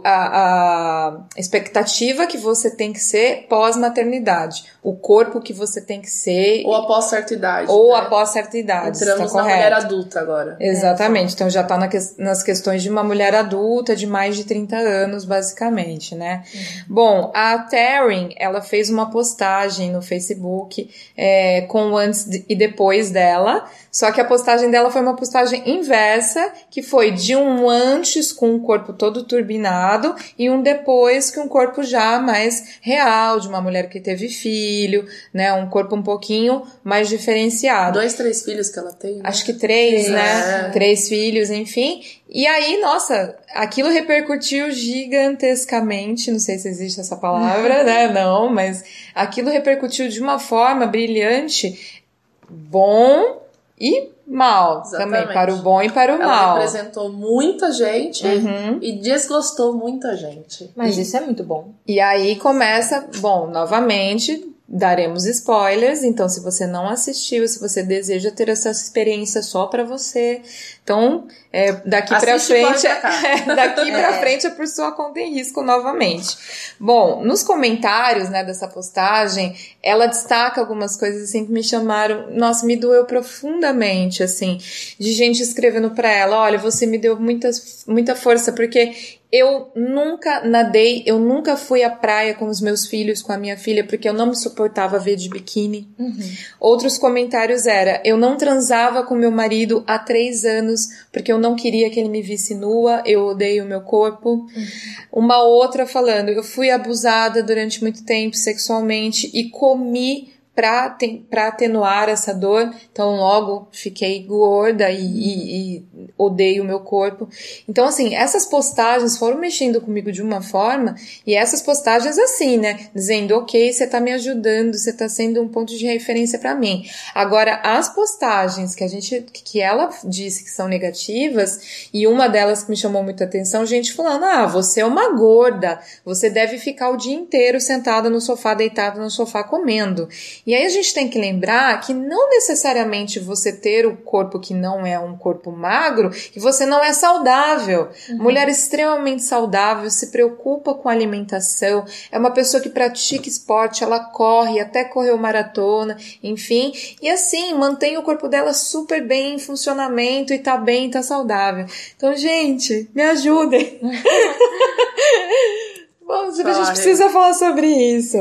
a, 0.03 1.17
a 1.17 1.17
expectativa 1.37 2.25
que 2.27 2.37
você 2.37 2.69
tem 2.69 2.91
que 2.93 2.99
ser 2.99 3.45
pós-maternidade. 3.49 4.65
O 4.83 4.95
corpo 4.95 5.39
que 5.39 5.53
você 5.53 5.79
tem 5.81 6.01
que 6.01 6.09
ser 6.09 6.63
Ou 6.65 6.75
após 6.75 7.05
certa 7.05 7.33
idade. 7.33 7.71
ou 7.71 7.93
né? 7.93 7.99
após 7.99 8.29
certa 8.29 8.57
idade. 8.57 8.97
Entramos 8.97 9.31
tá 9.31 9.37
na 9.37 9.43
correto. 9.43 9.57
mulher 9.57 9.73
adulta 9.73 10.19
agora. 10.19 10.57
Exatamente, 10.59 11.33
então 11.33 11.49
já 11.49 11.63
tá 11.63 11.77
na 11.77 11.87
ques- 11.87 12.15
nas 12.17 12.43
questões 12.43 12.81
de 12.83 12.89
uma 12.89 13.03
mulher 13.03 13.33
adulta 13.33 13.95
de 13.95 14.05
mais 14.05 14.35
de 14.35 14.43
30 14.43 14.75
anos, 14.75 15.25
basicamente, 15.25 16.15
né? 16.15 16.43
Bom, 16.87 17.31
a 17.33 17.57
Taryn, 17.59 18.29
ela 18.37 18.61
fez 18.61 18.89
uma 18.89 19.09
postagem 19.09 19.91
no 19.91 20.01
Facebook 20.01 20.89
é, 21.15 21.61
com 21.61 21.91
o 21.91 21.97
antes 21.97 22.25
e 22.47 22.55
depois 22.55 23.11
dela, 23.11 23.69
só 23.91 24.11
que 24.11 24.19
a 24.19 24.25
postagem 24.25 24.71
dela 24.71 24.89
foi 24.89 25.01
uma 25.01 25.15
postagem 25.15 25.69
inversa, 25.69 26.51
que 26.71 26.81
foi 26.81 27.11
de 27.11 27.35
um 27.35 27.69
antes 27.69 28.33
com 28.33 28.55
o 28.55 28.59
corpo 28.59 28.91
todo 28.91 29.23
turbinado 29.23 30.15
e 30.37 30.49
um 30.49 30.61
depois 30.61 31.29
com 31.29 31.41
um 31.41 31.47
corpo 31.47 31.83
já 31.83 32.19
mais 32.19 32.79
real, 32.81 33.39
de 33.39 33.47
uma 33.47 33.61
mulher 33.61 33.89
que 33.89 33.99
teve 33.99 34.29
filho, 34.29 35.05
né? 35.33 35.53
Um 35.53 35.69
corpo 35.69 35.95
um 35.95 36.01
pouquinho 36.01 36.63
mais 36.83 37.07
diferenciado. 37.07 37.99
Dois, 37.99 38.15
três 38.15 38.43
filhos 38.43 38.69
que 38.69 38.79
ela 38.79 38.91
tem. 38.91 39.17
Né? 39.17 39.21
Acho 39.23 39.45
que 39.45 39.53
três, 39.53 40.09
né? 40.09 40.67
É. 40.67 40.69
Três 40.71 41.07
filhos, 41.07 41.49
enfim. 41.49 42.01
E 42.27 42.47
aí, 42.47 42.81
nossa, 42.81 43.37
aquilo 43.53 43.89
repercutiu 43.89 44.71
gigantescamente, 44.71 46.31
não 46.31 46.39
sei 46.39 46.57
se 46.57 46.67
existe 46.67 46.99
essa 46.99 47.15
palavra, 47.15 47.83
né? 47.85 48.07
Não, 48.07 48.51
mas 48.51 48.83
aquilo 49.13 49.51
repercutiu 49.51 50.07
de 50.09 50.19
uma 50.19 50.39
forma 50.39 50.87
brilhante, 50.87 52.01
bom 52.49 53.41
e 53.79 54.11
mal 54.25 54.81
Exatamente. 54.85 55.21
também, 55.21 55.33
para 55.33 55.53
o 55.53 55.57
bom 55.57 55.81
e 55.81 55.89
para 55.89 56.13
o 56.13 56.15
Ela 56.15 56.25
mal. 56.25 56.43
Ela 56.43 56.53
representou 56.53 57.11
muita 57.11 57.71
gente 57.71 58.25
uhum. 58.25 58.79
e 58.81 58.93
desgostou 58.93 59.73
muita 59.73 60.15
gente. 60.15 60.71
Mas 60.75 60.97
e, 60.97 61.01
isso 61.01 61.17
é 61.17 61.21
muito 61.21 61.43
bom. 61.43 61.71
E 61.87 61.99
aí 61.99 62.35
começa, 62.37 63.07
bom, 63.19 63.47
novamente, 63.47 64.52
daremos 64.68 65.26
spoilers, 65.26 66.03
então 66.03 66.28
se 66.30 66.39
você 66.39 66.66
não 66.66 66.88
assistiu, 66.88 67.47
se 67.47 67.59
você 67.59 67.84
deseja 67.84 68.32
ter 68.32 68.47
essa 68.47 68.72
experiência 68.72 69.43
só 69.43 69.68
para 69.68 69.84
você, 69.84 70.41
então 70.82 71.28
é, 71.51 71.74
daqui 71.86 72.18
para 72.18 72.39
frente, 72.39 72.88
é, 72.88 73.45
daqui 73.55 73.91
é. 73.91 73.91
para 73.91 74.20
frente 74.20 74.47
é 74.47 74.49
por 74.49 74.66
sua 74.66 74.93
conta 74.93 75.20
em 75.20 75.34
risco 75.34 75.61
novamente. 75.61 76.38
Bom, 76.80 77.24
nos 77.24 77.43
comentários, 77.43 78.30
né, 78.30 78.43
dessa 78.43 78.68
postagem, 78.68 79.55
ela 79.82 80.07
destaca 80.07 80.61
algumas 80.61 80.95
coisas 80.95 81.24
assim 81.24 81.45
que 81.45 81.51
me 81.51 81.64
chamaram, 81.64 82.32
nossa, 82.32 82.66
me 82.66 82.78
doeu 82.78 83.05
profundamente, 83.05 84.24
assim, 84.24 84.57
de 84.97 85.11
gente 85.11 85.43
escrevendo 85.43 85.91
para 85.91 86.09
ela, 86.09 86.38
olha, 86.39 86.57
você 86.57 86.86
me 86.86 86.97
deu 86.97 87.20
muita, 87.20 87.49
muita 87.86 88.16
força 88.16 88.53
porque 88.53 89.20
eu 89.34 89.71
nunca 89.75 90.47
nadei, 90.47 91.01
eu 91.07 91.17
nunca 91.17 91.57
fui 91.57 91.81
à 91.81 91.89
praia 91.89 92.36
com 92.36 92.45
os 92.45 92.61
meus 92.61 92.86
filhos, 92.86 93.19
com 93.19 93.34
a 93.34 93.38
minha 93.38 93.57
filha, 93.57 93.84
porque 93.84 94.07
eu 94.07 94.13
não 94.13 94.27
me 94.27 94.36
suportava 94.36 94.99
ver 94.99 95.15
de 95.15 95.27
biquíni. 95.27 95.89
Uhum. 95.97 96.31
Outros 96.59 96.99
comentários 96.99 97.65
era, 97.65 97.99
eu 98.05 98.15
não 98.15 98.38
transava 98.38 99.01
com 99.01 99.15
meu 99.15 99.31
marido 99.31 99.84
há 99.88 99.97
três 99.97 100.45
anos, 100.45 100.81
porque 101.11 101.31
eu 101.31 101.39
não 101.39 101.55
queria 101.55 101.89
que 101.89 101.99
ele 101.99 102.09
me 102.09 102.21
visse 102.21 102.53
nua, 102.53 103.01
eu 103.07 103.25
odeio 103.25 103.63
o 103.63 103.67
meu 103.67 103.81
corpo. 103.81 104.29
Uhum. 104.29 104.67
Uma 105.11 105.41
outra 105.41 105.88
falando, 105.88 106.29
eu 106.29 106.43
fui 106.43 106.69
abusada 106.69 107.41
durante 107.41 107.81
muito 107.81 108.05
tempo 108.05 108.38
sexualmente 108.38 109.31
e 109.34 109.49
comi 109.49 110.31
para 110.55 111.47
atenuar 111.47 112.09
essa 112.09 112.31
dor, 112.31 112.71
então 112.91 113.15
logo 113.15 113.67
fiquei 113.71 114.23
gorda 114.23 114.91
e, 114.91 115.01
e, 115.01 115.77
e, 115.77 115.85
odeio 116.15 116.63
o 116.63 116.65
meu 116.65 116.79
corpo. 116.79 117.27
Então, 117.67 117.85
assim, 117.85 118.13
essas 118.13 118.45
postagens 118.45 119.17
foram 119.17 119.39
mexendo 119.39 119.81
comigo 119.81 120.11
de 120.11 120.21
uma 120.21 120.41
forma, 120.41 120.95
e 121.25 121.33
essas 121.33 121.61
postagens 121.61 122.19
assim, 122.19 122.57
né? 122.57 122.87
Dizendo, 122.93 123.35
ok, 123.35 123.73
você 123.73 123.87
tá 123.87 123.99
me 123.99 124.13
ajudando, 124.13 124.75
você 124.75 124.93
tá 124.93 125.09
sendo 125.09 125.41
um 125.41 125.47
ponto 125.47 125.75
de 125.75 125.87
referência 125.87 126.37
para 126.37 126.53
mim. 126.53 126.85
Agora, 127.15 127.59
as 127.63 127.89
postagens 127.89 128.75
que 128.75 128.83
a 128.83 128.87
gente, 128.87 129.25
que 129.33 129.59
ela 129.59 129.89
disse 130.03 130.43
que 130.43 130.51
são 130.51 130.67
negativas, 130.67 131.87
e 131.91 132.05
uma 132.05 132.27
delas 132.27 132.63
que 132.63 132.69
me 132.69 132.77
chamou 132.77 133.01
muita 133.01 133.23
atenção, 133.23 133.65
gente 133.65 133.91
falando, 133.93 134.25
ah, 134.25 134.45
você 134.45 134.81
é 134.81 134.85
uma 134.85 135.15
gorda, 135.15 135.79
você 136.05 136.29
deve 136.29 136.59
ficar 136.59 136.91
o 136.91 136.97
dia 136.97 137.15
inteiro 137.15 137.59
sentada 137.59 138.07
no 138.07 138.21
sofá, 138.21 138.53
deitada 138.53 139.01
no 139.01 139.09
sofá 139.09 139.43
comendo. 139.43 140.07
E 140.45 140.53
aí 140.53 140.65
a 140.65 140.69
gente 140.69 140.93
tem 140.93 141.09
que 141.09 141.17
lembrar 141.17 141.79
que 141.79 141.93
não 141.93 142.29
necessariamente 142.29 143.19
você 143.19 143.53
ter 143.53 143.85
o 143.85 143.95
corpo 143.95 144.39
que 144.39 144.53
não 144.53 144.85
é 144.85 144.99
um 144.99 145.17
corpo 145.17 145.51
magro, 145.51 146.09
que 146.09 146.39
você 146.39 146.65
não 146.65 146.83
é 146.83 146.91
saudável. 146.91 147.89
Uhum. 148.09 148.17
Mulher 148.17 148.49
extremamente 148.49 149.23
saudável, 149.23 149.89
se 149.89 150.07
preocupa 150.07 150.73
com 150.73 150.89
a 150.89 150.91
alimentação, 150.91 151.85
é 152.11 152.19
uma 152.19 152.31
pessoa 152.31 152.61
que 152.61 152.69
pratica 152.69 153.29
esporte, 153.29 153.83
ela 153.83 153.99
corre, 153.99 154.59
até 154.59 154.83
correu 154.83 155.17
maratona, 155.17 155.97
enfim, 156.21 156.73
e 157.01 157.09
assim, 157.09 157.53
mantém 157.53 157.97
o 157.97 158.03
corpo 158.03 158.27
dela 158.27 158.53
super 158.53 159.05
bem 159.05 159.35
em 159.35 159.39
funcionamento 159.39 160.33
e 160.33 160.39
tá 160.39 160.57
bem, 160.57 160.89
tá 160.89 161.01
saudável. 161.01 161.65
Então, 161.95 162.15
gente, 162.15 162.89
me 162.93 163.01
ajudem. 163.01 163.79
Bom, 166.05 166.25
a 166.25 166.31
gente 166.31 166.73
precisa 166.73 167.09
falar 167.09 167.33
sobre 167.33 167.67
isso. 167.67 168.17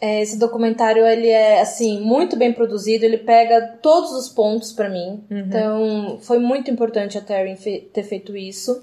É, 0.00 0.22
esse 0.22 0.38
documentário 0.38 1.04
ele 1.04 1.28
é 1.28 1.60
assim 1.60 2.00
muito 2.00 2.36
bem 2.36 2.52
produzido, 2.52 3.04
ele 3.04 3.18
pega 3.18 3.78
todos 3.82 4.12
os 4.12 4.28
pontos 4.28 4.72
para 4.72 4.88
mim. 4.88 5.24
Uhum. 5.30 5.38
Então 5.38 6.18
foi 6.20 6.38
muito 6.38 6.70
importante 6.70 7.18
a 7.18 7.20
Terry 7.20 7.56
fe 7.56 7.80
ter 7.92 8.04
feito 8.04 8.36
isso. 8.36 8.80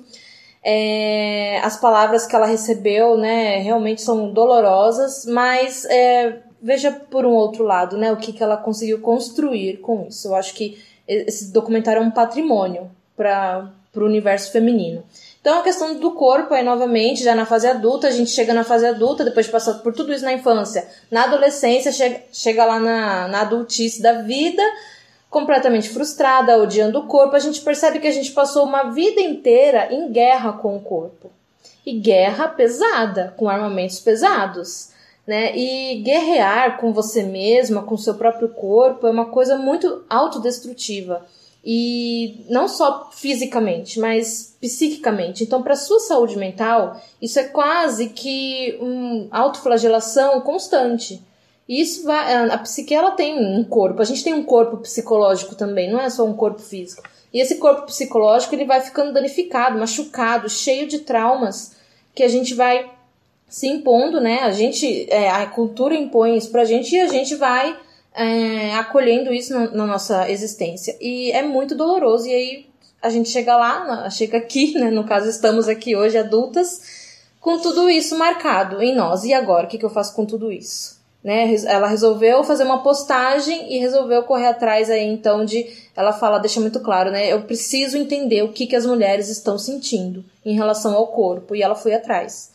É, 0.62 1.60
as 1.60 1.80
palavras 1.80 2.26
que 2.26 2.36
ela 2.36 2.48
recebeu, 2.48 3.18
né, 3.18 3.60
realmente 3.60 4.02
são 4.02 4.34
dolorosas, 4.34 5.24
mas 5.26 5.86
é, 5.86 6.40
veja 6.62 6.92
por 6.92 7.24
um 7.24 7.34
outro 7.34 7.64
lado, 7.64 7.98
né, 7.98 8.12
o 8.12 8.18
que, 8.18 8.34
que 8.34 8.42
ela 8.42 8.58
conseguiu 8.58 9.00
construir 9.00 9.78
com 9.78 10.08
isso. 10.08 10.28
Eu 10.28 10.36
acho 10.36 10.56
que 10.56 10.80
esse 11.08 11.54
documentário 11.54 12.02
é 12.02 12.06
um 12.06 12.10
patrimônio 12.10 12.90
para 13.16 13.72
o 13.96 14.06
universo 14.06 14.52
feminino. 14.52 15.04
Então 15.46 15.60
a 15.60 15.62
questão 15.62 15.94
do 16.00 16.10
corpo 16.14 16.56
aí 16.56 16.64
novamente, 16.64 17.24
já 17.24 17.36
na 17.36 17.46
fase 17.46 17.68
adulta, 17.68 18.08
a 18.08 18.12
gente 18.12 18.32
chega 18.32 18.52
na 18.52 18.64
fase 18.64 18.84
adulta, 18.88 19.24
depois 19.24 19.46
de 19.46 19.52
passar 19.52 19.76
por 19.76 19.94
tudo 19.94 20.12
isso 20.12 20.26
na 20.26 20.34
infância, 20.34 20.88
na 21.12 21.26
adolescência, 21.26 21.92
chega, 21.92 22.20
chega 22.34 22.66
lá 22.66 22.80
na, 22.80 23.28
na 23.28 23.42
adultice 23.42 24.02
da 24.02 24.24
vida, 24.24 24.64
completamente 25.30 25.90
frustrada, 25.90 26.58
odiando 26.58 26.98
o 26.98 27.06
corpo, 27.06 27.36
a 27.36 27.40
gente 27.40 27.62
percebe 27.62 28.00
que 28.00 28.08
a 28.08 28.12
gente 28.12 28.32
passou 28.32 28.64
uma 28.64 28.90
vida 28.90 29.22
inteira 29.22 29.94
em 29.94 30.12
guerra 30.12 30.54
com 30.54 30.76
o 30.78 30.82
corpo. 30.82 31.30
E 31.86 31.94
guerra 31.94 32.48
pesada, 32.48 33.32
com 33.38 33.48
armamentos 33.48 34.00
pesados. 34.00 34.90
Né? 35.28 35.56
E 35.56 36.02
guerrear 36.02 36.80
com 36.80 36.92
você 36.92 37.22
mesma, 37.22 37.84
com 37.84 37.96
seu 37.96 38.16
próprio 38.16 38.50
corpo, 38.50 39.06
é 39.06 39.12
uma 39.12 39.26
coisa 39.26 39.56
muito 39.56 40.04
autodestrutiva. 40.10 41.24
E 41.68 42.46
não 42.48 42.68
só 42.68 43.10
fisicamente, 43.12 44.00
mas 44.00 44.56
psiquicamente. 44.62 45.44
Então, 45.44 45.64
para 45.64 45.76
sua 45.76 46.00
saúde 46.00 46.38
mental, 46.38 47.02
isso 47.20 47.40
é 47.40 47.46
quase 47.46 48.10
que 48.10 48.78
uma 48.80 49.28
autoflagelação 49.32 50.42
constante. 50.42 51.20
E 51.68 51.82
isso 51.82 52.04
vai. 52.04 52.52
A 52.52 52.58
psique 52.60 52.94
ela 52.94 53.12
tem 53.12 53.36
um 53.36 53.64
corpo. 53.64 54.00
A 54.00 54.06
gente 54.06 54.24
tem 54.24 54.34
um 54.34 54.44
corpo 54.44 54.78
psicológico 54.78 55.56
também, 55.56 55.92
não 55.92 56.00
é 56.00 56.10
só 56.10 56.24
um 56.24 56.36
corpo 56.36 56.62
físico. 56.62 57.02
E 57.34 57.42
esse 57.42 57.56
corpo 57.56 57.88
psicológico 57.88 58.54
ele 58.54 58.66
vai 58.66 58.80
ficando 58.82 59.12
danificado, 59.12 59.80
machucado, 59.80 60.48
cheio 60.48 60.88
de 60.88 61.00
traumas 61.00 61.76
que 62.14 62.24
a 62.24 62.28
gente 62.28 62.54
vai 62.54 62.90
se 63.50 63.68
impondo, 63.68 64.22
né? 64.22 64.40
A 64.44 64.52
gente, 64.52 65.08
é, 65.10 65.30
a 65.30 65.46
cultura 65.48 65.96
impõe 65.96 66.38
isso 66.38 66.52
pra 66.52 66.64
gente 66.64 66.96
e 66.96 67.02
a 67.02 67.08
gente 67.08 67.36
vai 67.36 67.76
é, 68.16 68.74
acolhendo 68.76 69.34
isso 69.34 69.54
na, 69.54 69.70
na, 69.72 69.86
nossa 69.86 70.30
existência. 70.32 70.96
E 71.02 71.32
é 71.32 71.44
muito 71.44 71.76
doloroso. 71.76 72.28
E 72.28 72.34
aí 72.34 72.66
a 73.02 73.10
gente 73.10 73.30
chega 73.30 73.56
lá, 73.58 74.10
chega 74.10 74.38
aqui, 74.38 74.74
né? 74.80 74.90
No 74.90 75.04
caso, 75.04 75.30
estamos 75.30 75.68
aqui 75.68 75.96
hoje 75.96 76.18
adultas, 76.18 76.82
com 77.42 77.60
tudo 77.60 77.90
isso 77.90 78.18
marcado 78.18 78.82
em 78.82 78.96
nós. 78.96 79.26
E 79.26 79.34
agora, 79.34 79.66
o 79.66 79.70
que, 79.70 79.78
que 79.78 79.86
eu 79.86 79.90
faço 79.90 80.16
com 80.16 80.26
tudo 80.26 80.52
isso? 80.52 80.96
Né? 81.22 81.54
Ela 81.66 81.88
resolveu 81.88 82.44
fazer 82.44 82.64
uma 82.64 82.84
postagem 82.84 83.74
e 83.74 83.80
resolveu 83.80 84.24
correr 84.24 84.48
atrás 84.48 84.90
aí, 84.90 85.06
então, 85.06 85.44
de. 85.44 85.68
Ela 85.96 86.14
fala, 86.14 86.38
deixa 86.38 86.62
muito 86.62 86.80
claro, 86.80 87.12
né? 87.12 87.32
Eu 87.32 87.42
preciso 87.42 87.98
entender 87.98 88.44
o 88.44 88.52
que, 88.54 88.68
que 88.68 88.76
as 88.76 88.86
mulheres 88.86 89.28
estão 89.28 89.58
sentindo 89.58 90.24
em 90.46 90.56
relação 90.56 90.96
ao 90.96 91.08
corpo. 91.08 91.56
E 91.56 91.64
ela 91.64 91.76
foi 91.76 91.96
atrás. 91.96 92.52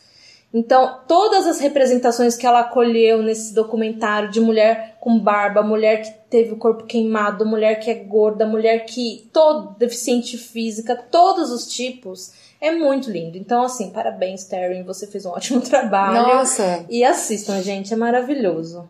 Então, 0.53 0.99
todas 1.07 1.47
as 1.47 1.59
representações 1.59 2.35
que 2.35 2.45
ela 2.45 2.61
acolheu 2.61 3.21
nesse 3.21 3.53
documentário 3.53 4.29
de 4.29 4.41
mulher 4.41 4.90
com 5.01 5.17
barba, 5.17 5.63
mulher 5.63 6.03
que 6.03 6.11
teve 6.29 6.53
o 6.53 6.57
corpo 6.57 6.83
queimado, 6.83 7.43
mulher 7.43 7.79
que 7.79 7.89
é 7.89 7.95
gorda, 7.95 8.45
mulher 8.45 8.85
que 8.85 9.27
todo 9.33 9.75
deficiente 9.75 10.37
física, 10.37 10.95
todos 10.95 11.49
os 11.49 11.65
tipos, 11.65 12.31
é 12.61 12.71
muito 12.71 13.09
lindo. 13.09 13.35
Então, 13.35 13.63
assim, 13.63 13.89
parabéns, 13.89 14.43
Terry, 14.43 14.83
você 14.83 15.07
fez 15.07 15.25
um 15.25 15.31
ótimo 15.31 15.59
trabalho. 15.65 16.21
Nossa! 16.21 16.85
E 16.87 17.03
assistam, 17.03 17.63
gente, 17.63 17.91
é 17.91 17.97
maravilhoso. 17.97 18.87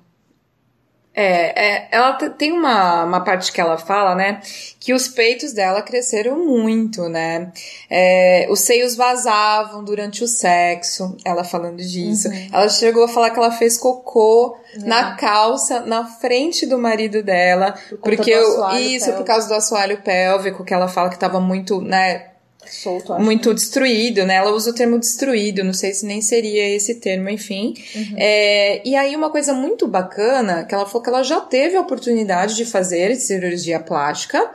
É, 1.13 1.73
é, 1.73 1.87
ela 1.91 2.13
tem 2.13 2.53
uma, 2.53 3.03
uma 3.03 3.21
parte 3.21 3.51
que 3.51 3.59
ela 3.59 3.77
fala, 3.77 4.15
né, 4.15 4.39
que 4.79 4.93
os 4.93 5.09
peitos 5.09 5.51
dela 5.51 5.81
cresceram 5.81 6.37
muito, 6.37 7.09
né, 7.09 7.51
é, 7.89 8.47
os 8.49 8.61
seios 8.61 8.95
vazavam 8.95 9.83
durante 9.83 10.23
o 10.23 10.27
sexo, 10.27 11.17
ela 11.25 11.43
falando 11.43 11.77
disso. 11.83 12.29
Uhum. 12.29 12.49
Ela 12.53 12.69
chegou 12.69 13.03
a 13.03 13.09
falar 13.09 13.31
que 13.31 13.39
ela 13.39 13.51
fez 13.51 13.77
cocô 13.77 14.57
é. 14.73 14.79
na 14.79 15.17
calça, 15.17 15.81
na 15.81 16.05
frente 16.05 16.65
do 16.65 16.77
marido 16.77 17.21
dela, 17.21 17.75
por 17.89 17.99
porque 17.99 18.31
eu, 18.31 18.43
isso, 18.77 19.05
pélvico. 19.05 19.17
por 19.17 19.25
causa 19.25 19.49
do 19.49 19.53
assoalho 19.55 20.01
pélvico, 20.01 20.63
que 20.63 20.73
ela 20.73 20.87
fala 20.87 21.09
que 21.09 21.19
tava 21.19 21.41
muito, 21.41 21.81
né, 21.81 22.30
solto, 22.65 23.19
muito 23.19 23.53
destruído, 23.53 24.25
né? 24.25 24.35
Ela 24.35 24.51
usa 24.51 24.71
o 24.71 24.75
termo 24.75 24.99
destruído, 24.99 25.63
não 25.63 25.73
sei 25.73 25.93
se 25.93 26.05
nem 26.05 26.21
seria 26.21 26.69
esse 26.75 26.95
termo, 26.95 27.29
enfim. 27.29 27.73
Uhum. 27.95 28.15
É, 28.17 28.81
e 28.87 28.95
aí 28.95 29.15
uma 29.15 29.29
coisa 29.29 29.53
muito 29.53 29.87
bacana, 29.87 30.63
que 30.65 30.73
ela 30.73 30.85
falou 30.85 31.01
que 31.01 31.09
ela 31.09 31.23
já 31.23 31.39
teve 31.41 31.75
a 31.75 31.81
oportunidade 31.81 32.55
de 32.55 32.65
fazer 32.65 33.15
cirurgia 33.15 33.79
plástica, 33.79 34.51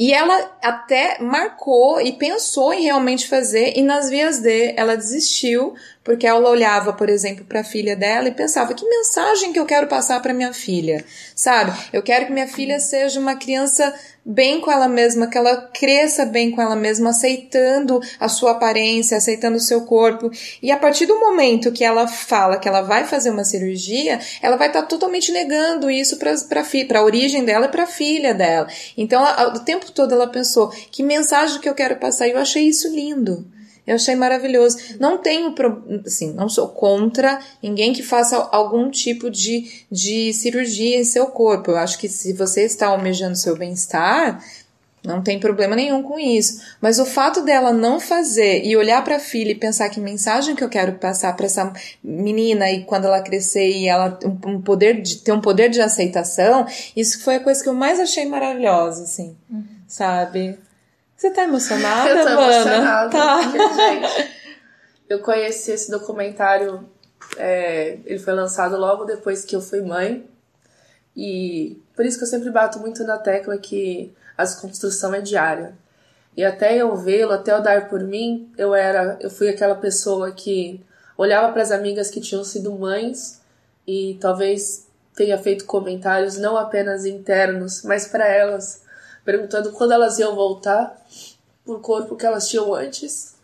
e 0.00 0.14
ela 0.14 0.56
até 0.62 1.18
marcou 1.20 2.00
e 2.00 2.12
pensou 2.12 2.72
em 2.72 2.84
realmente 2.84 3.28
fazer, 3.28 3.74
e 3.76 3.82
nas 3.82 4.08
vias 4.08 4.38
D 4.38 4.72
ela 4.74 4.96
desistiu, 4.96 5.74
porque 6.02 6.26
ela 6.26 6.48
olhava, 6.48 6.94
por 6.94 7.10
exemplo, 7.10 7.44
para 7.44 7.60
a 7.60 7.64
filha 7.64 7.94
dela 7.94 8.28
e 8.28 8.32
pensava: 8.32 8.72
que 8.72 8.88
mensagem 8.88 9.52
que 9.52 9.60
eu 9.60 9.66
quero 9.66 9.88
passar 9.88 10.18
para 10.22 10.32
minha 10.32 10.54
filha? 10.54 11.04
Sabe? 11.36 11.78
Eu 11.92 12.02
quero 12.02 12.24
que 12.24 12.32
minha 12.32 12.48
filha 12.48 12.80
seja 12.80 13.20
uma 13.20 13.36
criança 13.36 13.94
bem 14.30 14.60
com 14.60 14.70
ela 14.70 14.88
mesma, 14.88 15.26
que 15.26 15.36
ela 15.36 15.56
cresça 15.72 16.24
bem 16.24 16.52
com 16.52 16.62
ela 16.62 16.76
mesma, 16.76 17.10
aceitando 17.10 18.00
a 18.18 18.28
sua 18.28 18.52
aparência, 18.52 19.16
aceitando 19.16 19.56
o 19.56 19.60
seu 19.60 19.82
corpo. 19.82 20.30
E 20.62 20.70
a 20.70 20.76
partir 20.76 21.06
do 21.06 21.18
momento 21.18 21.72
que 21.72 21.84
ela 21.84 22.06
fala 22.06 22.58
que 22.58 22.68
ela 22.68 22.80
vai 22.80 23.04
fazer 23.04 23.30
uma 23.30 23.44
cirurgia, 23.44 24.20
ela 24.40 24.56
vai 24.56 24.68
estar 24.68 24.82
tá 24.82 24.86
totalmente 24.86 25.32
negando 25.32 25.90
isso 25.90 26.16
para 26.16 27.00
a 27.00 27.02
origem 27.02 27.44
dela 27.44 27.66
e 27.66 27.70
para 27.70 27.82
a 27.82 27.88
filha 27.88 28.32
dela. 28.32 28.68
Então, 28.96 29.22
o 29.54 29.58
tempo 29.58 29.90
todo 29.90 30.14
ela 30.14 30.28
pensou: 30.28 30.70
que 30.90 31.02
mensagem 31.02 31.60
que 31.60 31.68
eu 31.68 31.74
quero 31.74 31.96
passar? 31.96 32.28
E 32.28 32.30
eu 32.30 32.38
achei 32.38 32.68
isso 32.68 32.88
lindo. 32.88 33.44
Eu 33.86 33.96
achei 33.96 34.14
maravilhoso. 34.14 34.78
Não 34.98 35.18
tenho, 35.18 35.54
assim, 36.06 36.32
não 36.32 36.48
sou 36.48 36.68
contra 36.68 37.40
ninguém 37.62 37.92
que 37.92 38.02
faça 38.02 38.36
algum 38.52 38.90
tipo 38.90 39.30
de, 39.30 39.84
de 39.90 40.32
cirurgia 40.32 40.98
em 40.98 41.04
seu 41.04 41.26
corpo. 41.26 41.72
Eu 41.72 41.76
acho 41.76 41.98
que 41.98 42.08
se 42.08 42.32
você 42.32 42.62
está 42.62 42.88
almejando 42.88 43.36
seu 43.36 43.56
bem-estar, 43.56 44.42
não 45.04 45.22
tem 45.22 45.40
problema 45.40 45.74
nenhum 45.74 46.02
com 46.02 46.18
isso. 46.18 46.60
Mas 46.80 46.98
o 46.98 47.06
fato 47.06 47.42
dela 47.42 47.72
não 47.72 47.98
fazer 47.98 48.64
e 48.64 48.76
olhar 48.76 49.02
para 49.02 49.16
a 49.16 49.20
filha 49.20 49.52
e 49.52 49.54
pensar 49.54 49.88
que 49.88 49.98
mensagem 49.98 50.54
que 50.54 50.62
eu 50.62 50.68
quero 50.68 50.94
passar 50.94 51.34
para 51.36 51.46
essa 51.46 51.72
menina 52.04 52.70
e 52.70 52.84
quando 52.84 53.06
ela 53.06 53.22
crescer 53.22 53.70
e 53.70 53.88
ela 53.88 54.18
um, 54.24 54.50
um, 54.50 54.60
poder 54.60 55.00
de 55.00 55.16
ter 55.16 55.32
um 55.32 55.40
poder 55.40 55.70
de 55.70 55.80
aceitação, 55.80 56.66
isso 56.94 57.22
foi 57.22 57.36
a 57.36 57.40
coisa 57.40 57.62
que 57.62 57.68
eu 57.68 57.74
mais 57.74 57.98
achei 57.98 58.26
maravilhosa, 58.26 59.04
assim, 59.04 59.36
uhum. 59.50 59.64
sabe? 59.86 60.58
Você 61.20 61.28
tá 61.28 61.44
emocionada, 61.44 62.08
Eu 62.08 62.26
tô 62.26 62.34
mana? 62.34 62.54
emocionada. 62.54 63.10
Tá. 63.10 63.42
Gente, 63.42 64.30
eu 65.06 65.18
conheci 65.18 65.70
esse 65.70 65.90
documentário, 65.90 66.88
é, 67.36 67.98
ele 68.06 68.18
foi 68.18 68.32
lançado 68.32 68.74
logo 68.78 69.04
depois 69.04 69.44
que 69.44 69.54
eu 69.54 69.60
fui 69.60 69.82
mãe. 69.82 70.26
E 71.14 71.78
por 71.94 72.06
isso 72.06 72.16
que 72.16 72.24
eu 72.24 72.28
sempre 72.28 72.48
bato 72.48 72.78
muito 72.78 73.04
na 73.04 73.18
tecla 73.18 73.58
que 73.58 74.10
a 74.34 74.46
construção 74.46 75.14
é 75.14 75.20
diária. 75.20 75.74
E 76.34 76.42
até 76.42 76.74
eu 76.74 76.96
vê-lo, 76.96 77.34
até 77.34 77.52
eu 77.52 77.60
dar 77.60 77.90
por 77.90 78.00
mim, 78.00 78.50
eu 78.56 78.74
era, 78.74 79.18
eu 79.20 79.28
fui 79.28 79.50
aquela 79.50 79.74
pessoa 79.74 80.32
que 80.32 80.80
olhava 81.18 81.52
para 81.52 81.60
as 81.60 81.70
amigas 81.70 82.08
que 82.08 82.22
tinham 82.22 82.42
sido 82.44 82.72
mães 82.72 83.42
e 83.86 84.16
talvez 84.22 84.86
tenha 85.14 85.36
feito 85.36 85.66
comentários 85.66 86.38
não 86.38 86.56
apenas 86.56 87.04
internos, 87.04 87.82
mas 87.82 88.06
para 88.06 88.26
elas 88.26 88.88
perguntando 89.30 89.70
quando 89.70 89.92
elas 89.92 90.18
iam 90.18 90.34
voltar 90.34 91.00
pro 91.64 91.78
corpo 91.78 92.16
que 92.16 92.26
elas 92.26 92.48
tinham 92.48 92.74
antes. 92.74 93.36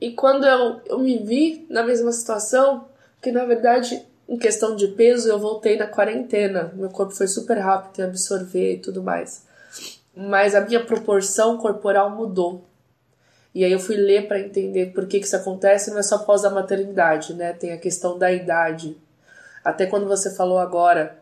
E 0.00 0.12
quando 0.12 0.46
eu, 0.46 0.80
eu 0.86 0.98
me 0.98 1.18
vi 1.18 1.66
na 1.68 1.82
mesma 1.82 2.12
situação, 2.12 2.86
que 3.20 3.32
na 3.32 3.44
verdade, 3.44 4.06
em 4.28 4.38
questão 4.38 4.76
de 4.76 4.86
peso, 4.88 5.28
eu 5.28 5.40
voltei 5.40 5.76
na 5.76 5.88
quarentena. 5.88 6.72
Meu 6.76 6.88
corpo 6.88 7.12
foi 7.12 7.26
super 7.26 7.58
rápido 7.58 7.98
em 7.98 8.04
absorver 8.04 8.74
e 8.74 8.78
tudo 8.78 9.02
mais. 9.02 9.42
Mas 10.14 10.54
a 10.54 10.60
minha 10.60 10.84
proporção 10.84 11.58
corporal 11.58 12.10
mudou. 12.10 12.64
E 13.52 13.64
aí 13.64 13.72
eu 13.72 13.80
fui 13.80 13.96
ler 13.96 14.28
para 14.28 14.38
entender 14.38 14.92
por 14.92 15.06
que, 15.08 15.18
que 15.18 15.26
isso 15.26 15.34
acontece, 15.34 15.90
não 15.90 15.98
é 15.98 16.02
só 16.04 16.14
após 16.14 16.44
a 16.44 16.50
maternidade, 16.50 17.34
né? 17.34 17.52
Tem 17.52 17.72
a 17.72 17.78
questão 17.78 18.16
da 18.16 18.32
idade. 18.32 18.96
Até 19.64 19.86
quando 19.86 20.06
você 20.06 20.30
falou 20.30 20.58
agora 20.60 21.19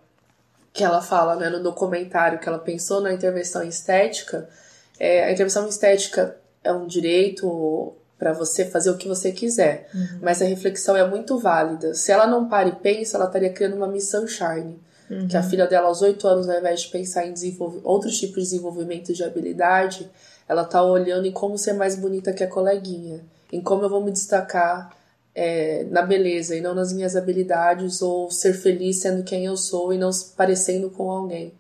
que 0.79 0.85
ela 0.85 1.03
fala 1.03 1.35
né, 1.35 1.51
no 1.51 1.61
documentário 1.61 2.39
que 2.39 2.49
ela 2.49 2.61
pensou 2.61 3.01
na 3.01 3.13
intervenção 3.13 3.65
estética, 3.65 4.49
é, 4.97 5.25
a 5.25 5.33
intervenção 5.33 5.67
estética 5.69 6.37
é 6.63 6.73
um 6.73 6.87
direito 6.87 7.97
para 8.17 8.33
você 8.33 8.65
fazer 8.65 8.91
o 8.91 8.97
que 8.97 9.09
você 9.09 9.33
quiser, 9.33 9.89
uhum. 9.93 10.21
mas 10.23 10.41
a 10.41 10.45
reflexão 10.45 10.97
é 10.97 11.05
muito 11.05 11.37
válida. 11.37 11.95
Se 11.95 12.13
ela 12.13 12.29
não 12.29 12.49
para 12.49 12.69
e 12.69 12.77
pensa, 12.77 13.17
ela 13.17 13.27
estaria 13.27 13.53
criando 13.53 13.75
uma 13.75 13.89
Miss 13.89 14.09
Sunshine, 14.09 14.79
uhum. 15.11 15.27
que 15.27 15.37
a 15.37 15.43
filha 15.43 15.67
dela 15.67 15.89
aos 15.89 16.01
oito 16.01 16.29
anos, 16.29 16.49
ao 16.49 16.57
invés 16.57 16.83
de 16.83 16.89
pensar 16.89 17.27
em 17.27 17.33
desenvolver 17.33 17.81
outros 17.83 18.17
tipos 18.17 18.37
de 18.37 18.51
desenvolvimento 18.51 19.13
de 19.13 19.25
habilidade, 19.25 20.09
ela 20.49 20.65
tá 20.65 20.81
olhando 20.81 21.27
em 21.27 21.33
como 21.33 21.59
ser 21.59 21.73
mais 21.73 21.97
bonita 21.97 22.33
que 22.33 22.45
a 22.45 22.49
coleguinha, 22.49 23.21
em 23.53 23.61
como 23.61 23.83
eu 23.83 23.91
vou 23.91 24.05
me 24.05 24.13
destacar 24.13 24.97
é, 25.41 25.87
na 25.89 26.03
beleza 26.03 26.57
e 26.57 26.61
não 26.61 26.75
nas 26.75 26.93
minhas 26.93 27.15
habilidades 27.15 28.03
ou 28.03 28.29
ser 28.29 28.55
feliz 28.55 29.01
sendo 29.01 29.23
quem 29.23 29.45
eu 29.45 29.57
sou 29.57 29.93
e 29.93 29.99
não 29.99 30.11
parecendo 30.37 30.91
com 30.91 31.09
alguém. 31.09 31.53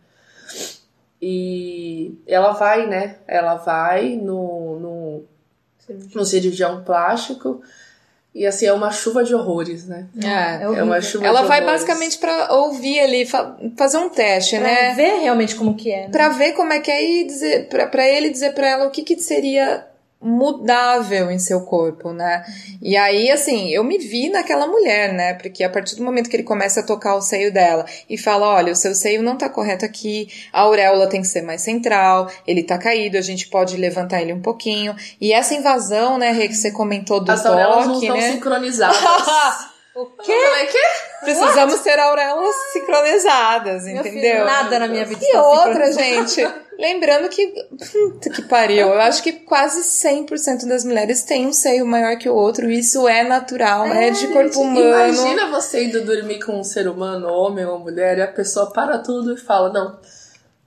E 1.22 2.12
ela 2.26 2.52
vai, 2.52 2.88
né? 2.88 3.18
Ela 3.26 3.54
vai 3.54 4.16
no, 4.16 4.80
no, 4.80 5.24
no 6.12 6.24
cirurgião 6.24 6.82
plástico 6.82 7.62
e 8.34 8.44
assim, 8.44 8.66
é 8.66 8.72
uma 8.72 8.90
chuva 8.90 9.22
de 9.22 9.32
horrores, 9.32 9.86
né? 9.86 10.08
É, 10.24 10.64
é 10.64 10.82
uma 10.82 11.00
chuva 11.00 11.26
Ela 11.26 11.42
vai 11.42 11.60
horrores. 11.60 11.84
basicamente 11.84 12.18
para 12.18 12.52
ouvir 12.54 12.98
ali, 12.98 13.26
fa 13.26 13.56
fazer 13.76 13.98
um 13.98 14.08
teste, 14.08 14.56
pra 14.56 14.66
né? 14.66 14.76
Pra 14.76 14.94
ver 14.94 15.20
realmente 15.20 15.54
como 15.54 15.76
que 15.76 15.92
é. 15.92 16.02
Né? 16.02 16.08
Pra 16.10 16.30
ver 16.30 16.52
como 16.54 16.72
é 16.72 16.80
que 16.80 16.90
é 16.90 17.20
e 17.20 17.24
dizer, 17.24 17.68
pra, 17.68 17.86
pra 17.86 18.08
ele 18.08 18.28
dizer 18.28 18.54
pra 18.54 18.68
ela 18.68 18.86
o 18.88 18.90
que 18.90 19.02
que 19.02 19.18
seria 19.20 19.87
mudável 20.20 21.30
em 21.30 21.38
seu 21.38 21.60
corpo, 21.60 22.12
né? 22.12 22.44
E 22.82 22.96
aí, 22.96 23.30
assim, 23.30 23.68
eu 23.68 23.84
me 23.84 23.98
vi 23.98 24.28
naquela 24.28 24.66
mulher, 24.66 25.12
né? 25.12 25.34
Porque 25.34 25.62
a 25.62 25.70
partir 25.70 25.94
do 25.94 26.02
momento 26.02 26.28
que 26.28 26.34
ele 26.34 26.42
começa 26.42 26.80
a 26.80 26.82
tocar 26.82 27.14
o 27.14 27.20
seio 27.20 27.52
dela 27.52 27.86
e 28.10 28.18
fala, 28.18 28.48
olha, 28.48 28.72
o 28.72 28.76
seu 28.76 28.94
seio 28.94 29.22
não 29.22 29.36
tá 29.36 29.48
correto 29.48 29.84
aqui, 29.84 30.28
a 30.52 30.62
auréola 30.62 31.06
tem 31.06 31.20
que 31.20 31.28
ser 31.28 31.42
mais 31.42 31.62
central, 31.62 32.28
ele 32.46 32.64
tá 32.64 32.76
caído, 32.76 33.16
a 33.16 33.22
gente 33.22 33.48
pode 33.48 33.76
levantar 33.76 34.20
ele 34.20 34.32
um 34.32 34.42
pouquinho. 34.42 34.94
E 35.20 35.32
essa 35.32 35.54
invasão, 35.54 36.18
né, 36.18 36.32
Rê, 36.32 36.48
que 36.48 36.54
você 36.54 36.72
comentou 36.72 37.20
do 37.20 37.30
As 37.30 37.42
toque, 37.42 37.52
auréolas 37.54 37.86
não 37.86 38.00
estão 38.00 38.16
né? 38.16 38.32
sincronizadas. 38.32 38.98
O 39.98 40.06
quê? 40.22 40.30
Eu 40.30 40.66
quê? 40.68 40.78
Precisamos 41.22 41.74
What? 41.74 41.82
ter 41.82 41.98
auréolas 41.98 42.54
sincronizadas, 42.72 43.82
Meu 43.82 43.96
entendeu? 43.96 44.20
Filho, 44.20 44.44
nada 44.44 44.78
na 44.78 44.86
minha 44.86 45.04
vida. 45.04 45.20
E 45.24 45.36
outra, 45.36 45.90
gente, 45.90 46.40
lembrando 46.78 47.28
que. 47.28 47.48
Puta 47.48 48.30
que 48.30 48.42
pariu. 48.42 48.86
Eu 48.86 49.00
acho 49.00 49.20
que 49.24 49.32
quase 49.32 49.80
100% 49.80 50.68
das 50.68 50.84
mulheres 50.84 51.22
têm 51.22 51.48
um 51.48 51.52
seio 51.52 51.84
maior 51.84 52.16
que 52.16 52.28
o 52.28 52.34
outro. 52.34 52.70
Isso 52.70 53.08
é 53.08 53.24
natural, 53.24 53.86
é, 53.86 54.06
é 54.06 54.10
de 54.12 54.28
corpo 54.28 54.60
humano. 54.60 54.86
Imagina 54.88 55.50
você 55.50 55.82
indo 55.82 56.04
dormir 56.04 56.38
com 56.44 56.60
um 56.60 56.64
ser 56.64 56.86
humano, 56.86 57.26
homem 57.26 57.64
ou 57.64 57.80
mulher, 57.80 58.18
e 58.18 58.22
a 58.22 58.28
pessoa 58.28 58.72
para 58.72 58.98
tudo 58.98 59.34
e 59.34 59.36
fala: 59.36 59.72
Não, 59.72 59.98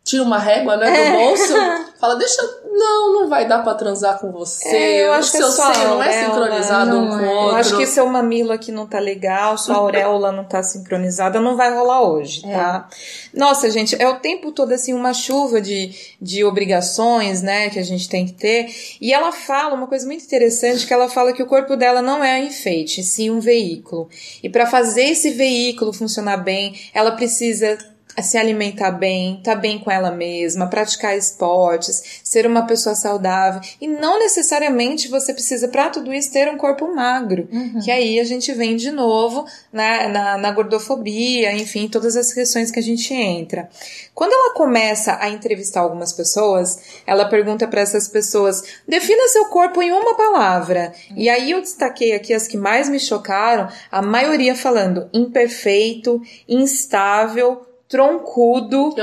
tira 0.03 0.23
uma 0.23 0.39
régua, 0.39 0.77
né, 0.77 0.89
do 0.89 0.97
é. 0.97 1.11
bolso, 1.11 1.53
fala, 1.99 2.15
deixa, 2.15 2.41
não, 2.65 3.13
não 3.13 3.29
vai 3.29 3.47
dar 3.47 3.63
para 3.63 3.75
transar 3.75 4.19
com 4.19 4.31
você. 4.31 4.67
É, 4.67 5.05
eu 5.05 5.13
acho 5.13 5.29
o 5.29 5.31
que 5.31 5.37
seu 5.37 5.51
seio 5.51 5.87
não 5.89 6.03
é 6.03 6.25
sincronizado 6.25 6.97
um 6.97 7.07
com 7.07 7.15
o 7.15 7.29
outro. 7.29 7.49
Eu 7.49 7.55
acho 7.55 7.77
que 7.77 7.85
seu 7.85 8.07
mamilo 8.07 8.51
aqui 8.51 8.71
não 8.71 8.87
tá 8.87 8.99
legal, 8.99 9.57
sua 9.57 9.75
auréola 9.77 10.31
não 10.31 10.43
tá 10.43 10.63
sincronizada, 10.63 11.39
não 11.39 11.55
vai 11.55 11.71
rolar 11.71 12.01
hoje, 12.01 12.41
é. 12.45 12.51
tá? 12.51 12.89
Nossa, 13.31 13.69
gente, 13.69 13.95
é 14.01 14.09
o 14.09 14.19
tempo 14.19 14.51
todo 14.51 14.71
assim 14.71 14.93
uma 14.93 15.13
chuva 15.13 15.61
de, 15.61 15.93
de 16.19 16.43
obrigações, 16.43 17.43
né, 17.43 17.69
que 17.69 17.77
a 17.77 17.83
gente 17.83 18.09
tem 18.09 18.25
que 18.25 18.33
ter. 18.33 18.73
E 18.99 19.13
ela 19.13 19.31
fala 19.31 19.75
uma 19.75 19.85
coisa 19.85 20.07
muito 20.07 20.25
interessante, 20.25 20.87
que 20.87 20.93
ela 20.93 21.07
fala 21.07 21.31
que 21.31 21.43
o 21.43 21.47
corpo 21.47 21.75
dela 21.75 22.01
não 22.01 22.23
é 22.23 22.39
um 22.39 22.45
enfeite, 22.45 23.03
sim 23.03 23.29
um 23.29 23.39
veículo. 23.39 24.09
E 24.41 24.49
para 24.49 24.65
fazer 24.65 25.03
esse 25.03 25.29
veículo 25.29 25.93
funcionar 25.93 26.37
bem, 26.37 26.73
ela 26.91 27.11
precisa 27.11 27.77
se 28.19 28.37
alimentar 28.37 28.91
bem, 28.91 29.37
estar 29.37 29.55
tá 29.55 29.59
bem 29.59 29.79
com 29.79 29.91
ela 29.91 30.11
mesma, 30.11 30.67
praticar 30.67 31.17
esportes, 31.17 32.21
ser 32.23 32.45
uma 32.45 32.65
pessoa 32.65 32.95
saudável. 32.95 33.61
E 33.79 33.87
não 33.87 34.19
necessariamente 34.19 35.07
você 35.07 35.33
precisa, 35.33 35.67
para 35.67 35.89
tudo 35.89 36.13
isso, 36.13 36.31
ter 36.31 36.49
um 36.49 36.57
corpo 36.57 36.93
magro. 36.93 37.47
Uhum. 37.51 37.79
Que 37.83 37.91
aí 37.91 38.19
a 38.19 38.23
gente 38.23 38.51
vem 38.53 38.75
de 38.75 38.91
novo 38.91 39.45
né, 39.71 40.07
na, 40.07 40.37
na 40.37 40.51
gordofobia, 40.51 41.53
enfim, 41.53 41.87
todas 41.87 42.15
as 42.15 42.33
questões 42.33 42.71
que 42.71 42.79
a 42.79 42.83
gente 42.83 43.13
entra. 43.13 43.69
Quando 44.13 44.33
ela 44.33 44.53
começa 44.53 45.17
a 45.19 45.29
entrevistar 45.29 45.81
algumas 45.81 46.11
pessoas, 46.13 47.01
ela 47.07 47.25
pergunta 47.25 47.67
para 47.67 47.81
essas 47.81 48.07
pessoas: 48.07 48.63
defina 48.87 49.27
seu 49.29 49.45
corpo 49.45 49.81
em 49.81 49.91
uma 49.91 50.15
palavra. 50.15 50.93
Uhum. 51.09 51.17
E 51.17 51.29
aí 51.29 51.51
eu 51.51 51.61
destaquei 51.61 52.13
aqui 52.13 52.33
as 52.33 52.47
que 52.47 52.57
mais 52.57 52.89
me 52.89 52.99
chocaram, 52.99 53.69
a 53.91 54.01
maioria 54.01 54.55
falando 54.55 55.09
imperfeito, 55.13 56.21
instável, 56.47 57.65
troncudo, 57.91 58.93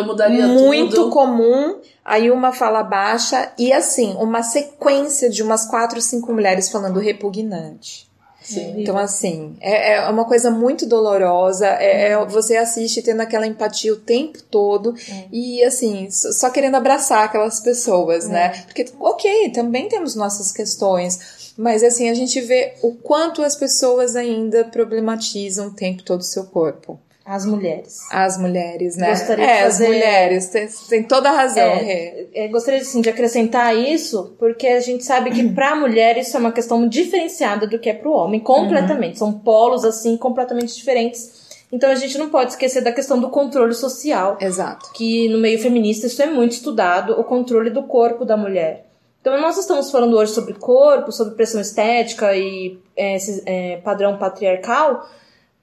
muito 0.48 0.96
tudo. 0.96 1.10
comum, 1.10 1.76
aí 2.02 2.30
uma 2.30 2.52
fala 2.52 2.82
baixa 2.82 3.52
e 3.58 3.70
assim, 3.70 4.16
uma 4.18 4.42
sequência 4.42 5.28
de 5.28 5.42
umas 5.42 5.66
quatro, 5.66 6.00
cinco 6.00 6.32
mulheres 6.32 6.70
falando 6.70 6.98
repugnante. 6.98 8.08
Sim. 8.40 8.80
Então, 8.80 8.96
assim, 8.96 9.56
é, 9.60 9.96
é 9.96 10.08
uma 10.08 10.24
coisa 10.24 10.50
muito 10.50 10.86
dolorosa. 10.86 11.66
É, 11.66 12.12
é, 12.12 12.24
você 12.24 12.56
assiste 12.56 13.02
tendo 13.02 13.20
aquela 13.20 13.46
empatia 13.46 13.92
o 13.92 13.96
tempo 13.96 14.42
todo 14.44 14.94
e, 15.30 15.62
assim, 15.64 16.10
só 16.10 16.32
só 16.32 16.50
querendo 16.50 16.76
abraçar 16.76 17.24
aquelas 17.24 17.60
pessoas, 17.60 18.26
né? 18.26 18.62
Porque, 18.64 18.86
ok, 18.98 19.50
também 19.50 19.86
temos 19.90 20.14
nossas 20.14 20.50
questões, 20.50 21.52
mas, 21.58 21.82
assim, 21.82 22.08
a 22.08 22.14
gente 22.14 22.40
vê 22.40 22.72
o 22.80 22.94
quanto 22.94 23.42
as 23.42 23.54
pessoas 23.54 24.16
ainda 24.16 24.64
problematizam 24.64 25.66
o 25.66 25.74
tempo 25.74 26.02
todo 26.02 26.20
o 26.20 26.24
seu 26.24 26.44
corpo. 26.44 26.98
As 27.28 27.44
mulheres. 27.44 27.98
As 28.10 28.38
mulheres, 28.38 28.96
né? 28.96 29.10
Gostaria 29.10 29.44
de 29.44 29.50
é, 29.50 29.62
fazer- 29.64 29.84
as 29.84 29.90
mulheres, 29.90 30.46
tem, 30.48 30.68
tem 30.88 31.02
toda 31.02 31.28
a 31.28 31.32
razão. 31.32 31.62
É, 31.62 32.26
é, 32.32 32.48
gostaria 32.48 32.80
assim, 32.80 33.02
de 33.02 33.10
acrescentar 33.10 33.76
isso, 33.76 34.34
porque 34.38 34.66
a 34.66 34.80
gente 34.80 35.04
sabe 35.04 35.30
que 35.30 35.46
para 35.50 35.72
a 35.72 35.76
mulher 35.76 36.16
isso 36.16 36.34
é 36.34 36.40
uma 36.40 36.52
questão 36.52 36.88
diferenciada 36.88 37.66
do 37.66 37.78
que 37.78 37.90
é 37.90 37.92
para 37.92 38.08
o 38.08 38.14
homem, 38.14 38.40
completamente. 38.40 39.18
São 39.18 39.30
polos 39.30 39.84
assim 39.84 40.16
completamente 40.16 40.74
diferentes. 40.74 41.46
Então 41.70 41.90
a 41.90 41.94
gente 41.94 42.16
não 42.16 42.30
pode 42.30 42.52
esquecer 42.52 42.80
da 42.80 42.92
questão 42.92 43.20
do 43.20 43.28
controle 43.28 43.74
social, 43.74 44.38
Exato. 44.40 44.90
que 44.94 45.28
no 45.28 45.36
meio 45.36 45.58
feminista 45.58 46.06
isso 46.06 46.22
é 46.22 46.26
muito 46.26 46.52
estudado, 46.52 47.12
o 47.20 47.24
controle 47.24 47.68
do 47.68 47.82
corpo 47.82 48.24
da 48.24 48.38
mulher. 48.38 48.86
Então 49.20 49.38
nós 49.38 49.58
estamos 49.58 49.90
falando 49.90 50.16
hoje 50.16 50.32
sobre 50.32 50.54
corpo, 50.54 51.12
sobre 51.12 51.34
pressão 51.34 51.60
estética 51.60 52.34
e 52.34 52.78
é, 52.96 53.18
é, 53.44 53.76
padrão 53.76 54.16
patriarcal, 54.16 55.06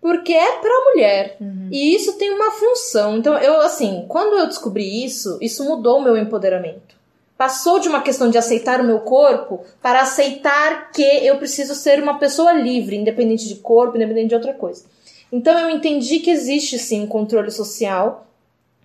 porque 0.05 0.33
é 0.33 0.59
pra 0.59 0.83
mulher. 0.91 1.35
E 1.71 1.95
isso 1.95 2.13
tem 2.13 2.29
uma 2.29 2.51
função. 2.51 3.17
Então, 3.17 3.35
eu, 3.39 3.59
assim, 3.61 4.05
quando 4.07 4.37
eu 4.37 4.45
descobri 4.45 5.03
isso, 5.03 5.39
isso 5.41 5.63
mudou 5.63 5.97
o 5.97 6.03
meu 6.03 6.15
empoderamento. 6.15 6.95
Passou 7.35 7.79
de 7.79 7.89
uma 7.89 8.03
questão 8.03 8.29
de 8.29 8.37
aceitar 8.37 8.79
o 8.79 8.83
meu 8.83 8.99
corpo 8.99 9.61
para 9.81 10.01
aceitar 10.01 10.91
que 10.91 11.01
eu 11.01 11.37
preciso 11.37 11.73
ser 11.73 12.03
uma 12.03 12.19
pessoa 12.19 12.53
livre, 12.53 12.95
independente 12.95 13.47
de 13.47 13.55
corpo, 13.55 13.95
independente 13.95 14.27
de 14.27 14.35
outra 14.35 14.53
coisa. 14.53 14.85
Então, 15.31 15.57
eu 15.57 15.71
entendi 15.71 16.19
que 16.19 16.29
existe 16.29 16.77
sim 16.77 17.01
um 17.01 17.07
controle 17.07 17.49
social, 17.49 18.27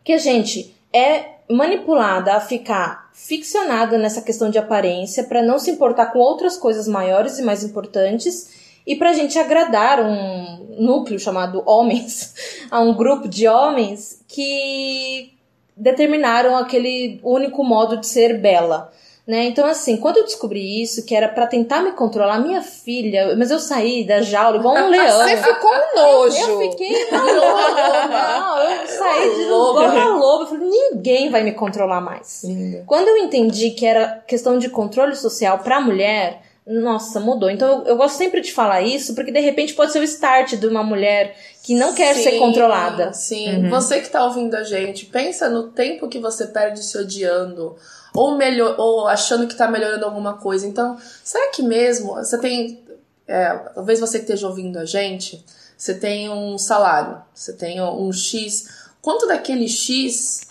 que 0.02 0.14
a 0.14 0.18
gente 0.18 0.74
é 0.90 1.32
manipulada 1.50 2.32
a 2.32 2.40
ficar 2.40 3.10
ficcionada 3.12 3.98
nessa 3.98 4.22
questão 4.22 4.48
de 4.48 4.56
aparência 4.56 5.24
para 5.24 5.42
não 5.42 5.58
se 5.58 5.70
importar 5.70 6.06
com 6.06 6.18
outras 6.18 6.56
coisas 6.56 6.88
maiores 6.88 7.38
e 7.38 7.42
mais 7.42 7.62
importantes 7.62 8.59
e 8.86 8.96
pra 8.96 9.12
gente 9.12 9.38
agradar 9.38 10.00
um 10.00 10.76
núcleo 10.78 11.18
chamado 11.18 11.62
homens, 11.66 12.34
a 12.70 12.80
um 12.80 12.94
grupo 12.94 13.28
de 13.28 13.46
homens 13.46 14.22
que 14.28 15.32
determinaram 15.76 16.56
aquele 16.56 17.20
único 17.22 17.64
modo 17.64 17.96
de 17.96 18.06
ser 18.06 18.38
bela. 18.38 18.92
Né? 19.26 19.44
Então, 19.44 19.64
assim, 19.64 19.96
quando 19.96 20.16
eu 20.16 20.24
descobri 20.24 20.82
isso, 20.82 21.04
que 21.06 21.14
era 21.14 21.28
pra 21.28 21.46
tentar 21.46 21.82
me 21.82 21.92
controlar, 21.92 22.40
minha 22.40 22.62
filha, 22.62 23.36
mas 23.38 23.50
eu 23.52 23.60
saí 23.60 24.04
da 24.04 24.22
jaula 24.22 24.56
igual 24.56 24.74
um 24.74 24.88
leão. 24.90 25.18
Você 25.18 25.36
ficou 25.36 25.70
um 25.70 25.94
nojo. 25.94 26.50
Eu 26.50 26.58
fiquei. 26.58 27.10
Não, 27.12 28.58
eu 28.58 28.86
saí 28.88 29.34
de 29.36 29.44
Lobo. 29.44 29.82
igual 29.82 29.90
uma 29.90 30.16
loba. 30.16 30.44
Eu 30.44 30.48
falei, 30.48 30.68
ninguém 30.68 31.30
vai 31.30 31.44
me 31.44 31.52
controlar 31.52 32.00
mais. 32.00 32.42
Linda. 32.42 32.82
Quando 32.86 33.06
eu 33.06 33.18
entendi 33.18 33.70
que 33.70 33.86
era 33.86 34.20
questão 34.26 34.58
de 34.58 34.68
controle 34.68 35.14
social 35.14 35.60
pra 35.60 35.80
mulher, 35.80 36.42
nossa, 36.70 37.18
mudou. 37.18 37.50
Então 37.50 37.80
eu, 37.80 37.84
eu 37.88 37.96
gosto 37.96 38.16
sempre 38.16 38.40
de 38.40 38.52
falar 38.52 38.80
isso, 38.80 39.14
porque 39.14 39.32
de 39.32 39.40
repente 39.40 39.74
pode 39.74 39.92
ser 39.92 39.98
o 39.98 40.04
start 40.04 40.54
de 40.54 40.66
uma 40.68 40.84
mulher 40.84 41.36
que 41.64 41.74
não 41.74 41.92
quer 41.92 42.14
ser 42.14 42.30
Sim, 42.32 42.38
controlada. 42.38 43.12
Sim, 43.12 43.68
você 43.68 44.00
que 44.00 44.08
tá 44.08 44.24
ouvindo 44.24 44.54
a 44.54 44.62
gente, 44.62 45.06
pensa 45.06 45.48
no 45.48 45.68
tempo 45.72 46.08
que 46.08 46.20
você 46.20 46.46
perde 46.46 46.82
se 46.84 46.96
odiando. 46.96 47.76
Ou, 48.14 48.36
melhor, 48.36 48.74
ou 48.78 49.06
achando 49.06 49.46
que 49.46 49.54
tá 49.54 49.68
melhorando 49.68 50.04
alguma 50.04 50.34
coisa. 50.34 50.66
Então, 50.66 50.96
será 51.22 51.50
que 51.50 51.62
mesmo 51.62 52.14
você 52.14 52.38
tem. 52.38 52.82
é, 53.26 53.50
talvez 53.74 54.00
você 54.00 54.18
que 54.18 54.24
esteja 54.24 54.48
ouvindo 54.48 54.78
a 54.78 54.84
gente, 54.84 55.44
você 55.76 55.94
tem 55.94 56.28
um 56.28 56.56
salário, 56.58 57.20
você 57.34 57.52
tem 57.52 57.80
um 57.80 58.12
X. 58.12 58.90
Quanto 59.00 59.26
daquele 59.26 59.68
X 59.68 60.49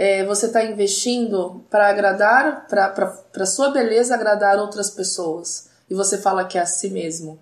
é, 0.00 0.24
você 0.24 0.46
está 0.46 0.64
investindo 0.64 1.62
para 1.68 1.90
agradar, 1.90 2.66
para 2.66 3.44
sua 3.44 3.68
beleza 3.68 4.14
agradar 4.14 4.58
outras 4.58 4.88
pessoas? 4.88 5.68
E 5.90 5.94
você 5.94 6.16
fala 6.16 6.46
que 6.46 6.56
é 6.56 6.62
a 6.62 6.64
si 6.64 6.88
mesmo. 6.88 7.38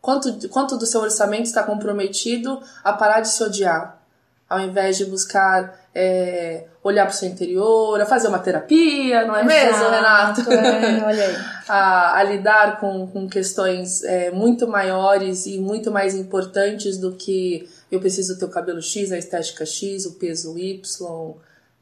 Quanto, 0.00 0.48
quanto 0.48 0.76
do 0.76 0.84
seu 0.84 1.00
orçamento 1.00 1.44
está 1.44 1.62
comprometido 1.62 2.60
a 2.82 2.92
parar 2.92 3.20
de 3.20 3.28
se 3.28 3.40
odiar? 3.44 4.02
Ao 4.50 4.58
invés 4.58 4.96
de 4.96 5.04
buscar 5.04 5.78
é, 5.94 6.64
olhar 6.82 7.06
para 7.06 7.14
o 7.14 7.16
seu 7.16 7.28
interior, 7.28 8.00
a 8.00 8.06
fazer 8.06 8.26
uma 8.26 8.40
terapia, 8.40 9.24
não 9.24 9.36
é 9.36 9.44
mesmo, 9.44 9.70
Exato, 9.70 9.90
Renato? 9.92 10.52
é, 10.52 11.04
olha 11.04 11.24
aí. 11.24 11.36
a, 11.68 12.18
a 12.18 12.22
lidar 12.24 12.80
com, 12.80 13.06
com 13.06 13.28
questões 13.28 14.02
é, 14.02 14.32
muito 14.32 14.66
maiores 14.66 15.46
e 15.46 15.58
muito 15.60 15.92
mais 15.92 16.16
importantes 16.16 16.98
do 16.98 17.12
que 17.12 17.68
eu 17.88 18.00
preciso 18.00 18.36
ter 18.36 18.46
o 18.46 18.50
cabelo 18.50 18.82
X, 18.82 19.12
a 19.12 19.16
estética 19.16 19.64
X, 19.64 20.06
o 20.06 20.14
peso 20.14 20.58
Y, 20.58 20.82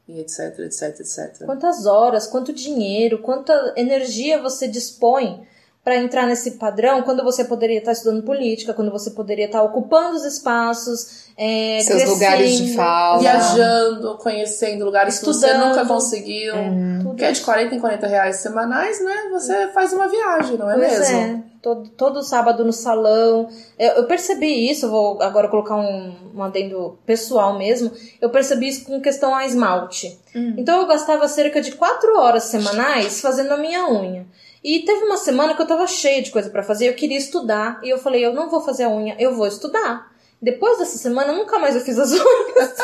e 0.07 0.19
etc, 0.19 0.59
etc, 0.59 0.99
etc. 0.99 1.45
Quantas 1.45 1.85
horas, 1.85 2.27
quanto 2.27 2.51
dinheiro, 2.53 3.19
quanta 3.19 3.73
energia 3.77 4.41
você 4.41 4.67
dispõe 4.67 5.45
para 5.83 5.95
entrar 5.95 6.27
nesse 6.27 6.51
padrão 6.51 7.01
quando 7.01 7.23
você 7.23 7.43
poderia 7.43 7.79
estar 7.79 7.91
estudando 7.91 8.21
política, 8.23 8.71
quando 8.71 8.91
você 8.91 9.09
poderia 9.11 9.45
estar 9.45 9.63
ocupando 9.63 10.15
os 10.15 10.23
espaços, 10.23 11.25
é, 11.35 11.79
Seus 11.81 11.87
crescendo, 12.03 12.13
lugares 12.13 12.57
de 12.57 12.75
fala. 12.75 13.19
Viajando, 13.19 14.17
conhecendo 14.19 14.85
lugares 14.85 15.17
que 15.17 15.25
você 15.25 15.47
Estudando. 15.47 15.69
nunca 15.69 15.85
conseguiu. 15.87 16.53
tudo 17.01 17.15
Que 17.15 17.25
é 17.25 17.31
de 17.31 17.41
40 17.41 17.73
em 17.75 17.79
40 17.79 18.07
reais 18.07 18.35
semanais, 18.37 19.03
né? 19.03 19.29
Você 19.31 19.69
faz 19.69 19.91
uma 19.91 20.07
viagem, 20.07 20.55
não 20.57 20.69
é 20.69 20.75
Pois 20.77 20.99
mesmo? 20.99 21.17
é, 21.17 21.43
todo, 21.61 21.89
todo 21.89 22.23
sábado 22.23 22.65
no 22.65 22.73
salão. 22.73 23.49
Eu, 23.77 23.91
eu 23.93 24.05
percebi 24.05 24.69
isso, 24.69 24.89
vou 24.89 25.21
agora 25.21 25.47
colocar 25.47 25.75
um, 25.75 26.13
um 26.35 26.43
adendo 26.43 26.97
pessoal 27.05 27.57
mesmo. 27.57 27.91
Eu 28.19 28.29
percebi 28.29 28.67
isso 28.67 28.85
com 28.85 28.99
questão 28.99 29.35
a 29.35 29.45
esmalte. 29.45 30.19
Então 30.57 30.81
eu 30.81 30.87
gastava 30.87 31.27
cerca 31.27 31.61
de 31.61 31.73
quatro 31.73 32.17
horas 32.17 32.43
semanais 32.43 33.21
fazendo 33.21 33.51
a 33.51 33.57
minha 33.57 33.87
unha. 33.89 34.25
E 34.63 34.79
teve 34.79 35.05
uma 35.05 35.17
semana 35.17 35.55
que 35.55 35.61
eu 35.61 35.67
tava 35.67 35.87
cheia 35.87 36.21
de 36.21 36.29
coisa 36.29 36.49
pra 36.49 36.63
fazer, 36.63 36.87
eu 36.87 36.93
queria 36.93 37.17
estudar. 37.17 37.79
E 37.83 37.89
eu 37.89 37.97
falei, 37.97 38.25
eu 38.25 38.33
não 38.33 38.49
vou 38.49 38.61
fazer 38.61 38.83
a 38.83 38.89
unha, 38.89 39.15
eu 39.19 39.35
vou 39.35 39.47
estudar. 39.47 40.10
Depois 40.41 40.79
dessa 40.79 40.97
semana, 40.97 41.31
nunca 41.33 41.59
mais 41.59 41.75
eu 41.75 41.81
fiz 41.81 41.99
as 41.99 42.11
unhas. 42.13 42.75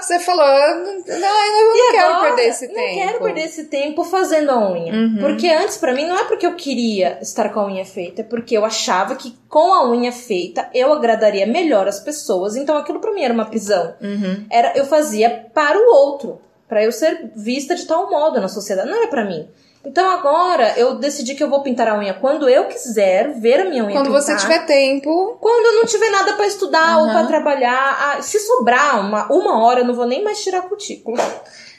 Você 0.00 0.18
falou, 0.18 0.44
não, 0.44 0.94
eu 0.96 1.66
não 1.66 1.90
quero 1.92 2.06
agora, 2.14 2.34
perder 2.34 2.50
esse 2.50 2.66
não 2.68 2.74
tempo. 2.74 2.94
quero 2.94 3.18
perder 3.20 3.40
esse 3.42 3.64
tempo 3.64 4.04
fazendo 4.04 4.50
a 4.50 4.70
unha. 4.70 4.92
Uhum. 4.92 5.18
Porque 5.20 5.48
antes, 5.48 5.76
pra 5.76 5.92
mim, 5.94 6.06
não 6.06 6.18
é 6.18 6.24
porque 6.24 6.46
eu 6.46 6.54
queria 6.54 7.18
estar 7.20 7.50
com 7.50 7.60
a 7.60 7.66
unha 7.66 7.84
feita, 7.84 8.22
é 8.22 8.24
porque 8.24 8.56
eu 8.56 8.64
achava 8.64 9.14
que 9.14 9.36
com 9.48 9.72
a 9.72 9.88
unha 9.88 10.12
feita 10.12 10.68
eu 10.74 10.92
agradaria 10.92 11.46
melhor 11.46 11.86
as 11.86 12.00
pessoas. 12.00 12.56
Então 12.56 12.76
aquilo 12.76 13.00
pra 13.00 13.12
mim 13.12 13.22
era 13.22 13.34
uma 13.34 13.46
prisão. 13.46 13.94
Uhum. 14.00 14.46
Era, 14.50 14.76
eu 14.76 14.86
fazia 14.86 15.46
para 15.54 15.78
o 15.78 15.94
outro, 15.94 16.40
Pra 16.70 16.84
eu 16.84 16.92
ser 16.92 17.32
vista 17.34 17.74
de 17.74 17.84
tal 17.84 18.08
modo 18.08 18.40
na 18.40 18.46
sociedade. 18.46 18.88
Não 18.88 18.96
era 18.96 19.08
pra 19.08 19.24
mim. 19.24 19.48
Então 19.84 20.10
agora 20.10 20.78
eu 20.78 20.96
decidi 20.96 21.34
que 21.34 21.42
eu 21.42 21.48
vou 21.48 21.62
pintar 21.62 21.88
a 21.88 21.98
unha 21.98 22.12
quando 22.14 22.48
eu 22.48 22.66
quiser 22.66 23.32
ver 23.40 23.60
a 23.60 23.64
minha 23.64 23.82
unha 23.84 23.92
Quando 23.94 24.06
pintar. 24.08 24.22
você 24.22 24.36
tiver 24.36 24.66
tempo, 24.66 25.38
Quando 25.40 25.66
eu 25.66 25.74
não 25.80 25.86
tiver 25.86 26.10
nada 26.10 26.34
pra 26.34 26.46
estudar 26.46 26.98
ou 26.98 27.04
Aham. 27.04 27.12
pra 27.12 27.26
trabalhar, 27.26 27.98
ah, 28.18 28.22
se 28.22 28.38
sobrar 28.40 29.00
uma, 29.00 29.26
uma 29.32 29.62
hora, 29.64 29.80
eu 29.80 29.84
não 29.86 29.94
vou 29.94 30.06
nem 30.06 30.22
mais 30.22 30.42
tirar 30.42 30.58
a 30.58 30.62
cutícula. 30.68 31.18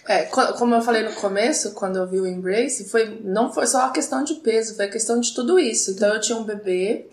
É, 0.07 0.23
co- 0.23 0.53
como 0.53 0.73
eu 0.73 0.81
falei 0.81 1.03
no 1.03 1.13
começo, 1.13 1.73
quando 1.73 1.97
eu 1.97 2.07
vi 2.07 2.19
o 2.19 2.25
Embrace, 2.25 2.89
foi, 2.89 3.21
não 3.23 3.53
foi 3.53 3.67
só 3.67 3.85
a 3.85 3.91
questão 3.91 4.23
de 4.23 4.33
peso, 4.35 4.75
foi 4.75 4.85
a 4.85 4.89
questão 4.89 5.19
de 5.19 5.31
tudo 5.33 5.59
isso. 5.59 5.91
Então 5.91 6.11
eu 6.11 6.19
tinha 6.19 6.37
um 6.39 6.43
bebê, 6.43 7.05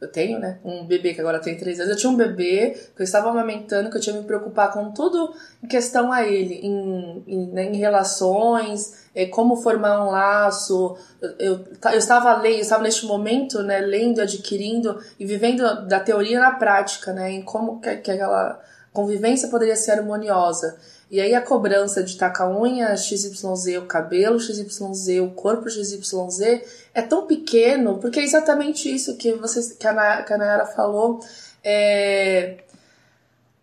eu 0.00 0.06
tenho, 0.12 0.38
né? 0.38 0.58
Um 0.64 0.84
bebê 0.84 1.12
que 1.12 1.20
agora 1.20 1.40
tem 1.40 1.56
três 1.56 1.80
anos. 1.80 1.90
Eu 1.90 1.96
tinha 1.98 2.10
um 2.10 2.16
bebê 2.16 2.76
que 2.94 3.02
eu 3.02 3.04
estava 3.04 3.28
amamentando, 3.30 3.90
que 3.90 3.96
eu 3.96 4.00
tinha 4.00 4.14
que 4.14 4.20
me 4.20 4.26
preocupar 4.26 4.72
com 4.72 4.92
tudo 4.92 5.34
em 5.62 5.66
questão 5.66 6.12
a 6.12 6.22
ele, 6.24 6.54
em, 6.62 7.24
em, 7.26 7.46
né, 7.48 7.64
em 7.64 7.76
relações, 7.78 9.05
como 9.24 9.56
formar 9.56 10.04
um 10.04 10.10
laço. 10.10 10.94
Eu, 11.22 11.30
eu, 11.38 11.64
eu 11.92 11.98
estava 11.98 12.34
lendo, 12.36 12.56
eu 12.56 12.60
estava 12.60 12.82
neste 12.82 13.06
momento, 13.06 13.62
né, 13.62 13.80
lendo, 13.80 14.20
adquirindo 14.20 15.00
e 15.18 15.24
vivendo 15.24 15.86
da 15.86 15.98
teoria 15.98 16.38
na 16.38 16.50
prática, 16.50 17.14
né? 17.14 17.32
Em 17.32 17.40
como 17.40 17.80
que, 17.80 17.96
que 17.96 18.10
aquela 18.10 18.60
convivência 18.92 19.48
poderia 19.48 19.74
ser 19.74 19.92
harmoniosa. 19.92 20.76
E 21.10 21.20
aí 21.20 21.34
a 21.34 21.40
cobrança 21.40 22.02
de 22.02 22.16
tacar 22.16 22.50
unha 22.50 22.96
XYZ, 22.96 23.78
o 23.78 23.86
cabelo 23.86 24.40
XYZ, 24.40 25.20
o 25.22 25.30
corpo 25.30 25.70
XYZ 25.70 26.62
é 26.92 27.00
tão 27.00 27.26
pequeno, 27.26 27.98
porque 27.98 28.18
é 28.18 28.24
exatamente 28.24 28.92
isso 28.92 29.16
que, 29.16 29.32
vocês, 29.34 29.72
que, 29.72 29.86
a, 29.86 30.22
que 30.22 30.32
a 30.32 30.38
Nayara 30.38 30.66
falou. 30.66 31.20
É, 31.62 32.58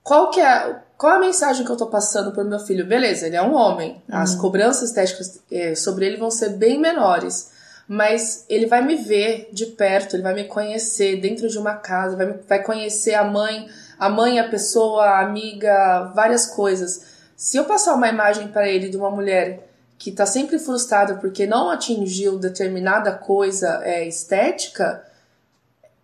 qual 0.02 0.32
que 0.32 0.40
é 0.40 0.82
qual 1.04 1.18
a 1.18 1.20
mensagem 1.20 1.66
que 1.66 1.72
eu 1.72 1.76
tô 1.76 1.88
passando 1.88 2.32
pro 2.32 2.46
meu 2.46 2.60
filho? 2.60 2.86
Beleza, 2.86 3.28
ele 3.28 3.36
é 3.36 3.42
um 3.42 3.54
homem. 3.54 4.02
As 4.10 4.36
cobranças 4.36 4.84
estéticas 4.84 5.38
eh, 5.52 5.76
sobre 5.76 6.06
ele 6.06 6.16
vão 6.16 6.32
ser 6.32 6.52
bem 6.52 6.80
menores. 6.80 7.52
Mas 7.86 8.46
ele 8.48 8.68
vai 8.68 8.82
me 8.82 8.96
ver 8.96 9.50
de 9.52 9.66
perto, 9.66 10.16
ele 10.16 10.24
vai 10.24 10.34
me 10.34 10.46
conhecer 10.46 11.20
dentro 11.20 11.50
de 11.50 11.58
uma 11.58 11.74
casa, 11.76 12.16
vai, 12.16 12.26
me- 12.28 12.40
vai 12.48 12.64
conhecer 12.64 13.16
a 13.16 13.24
mãe, 13.26 13.68
a 14.00 14.08
mãe, 14.10 14.40
a 14.40 14.48
pessoa, 14.48 15.04
a 15.04 15.20
amiga, 15.26 16.12
várias 16.16 16.46
coisas. 16.46 17.02
Se 17.36 17.58
eu 17.58 17.66
passar 17.66 17.96
uma 17.96 18.08
imagem 18.08 18.48
para 18.48 18.70
ele 18.70 18.88
de 18.88 18.96
uma 18.96 19.12
mulher 19.12 19.68
que 20.00 20.10
tá 20.10 20.26
sempre 20.26 20.58
frustrada 20.58 21.16
porque 21.16 21.46
não 21.46 21.70
atingiu 21.70 22.40
determinada 22.40 23.12
coisa 23.12 23.82
eh, 23.84 24.08
estética, 24.08 25.04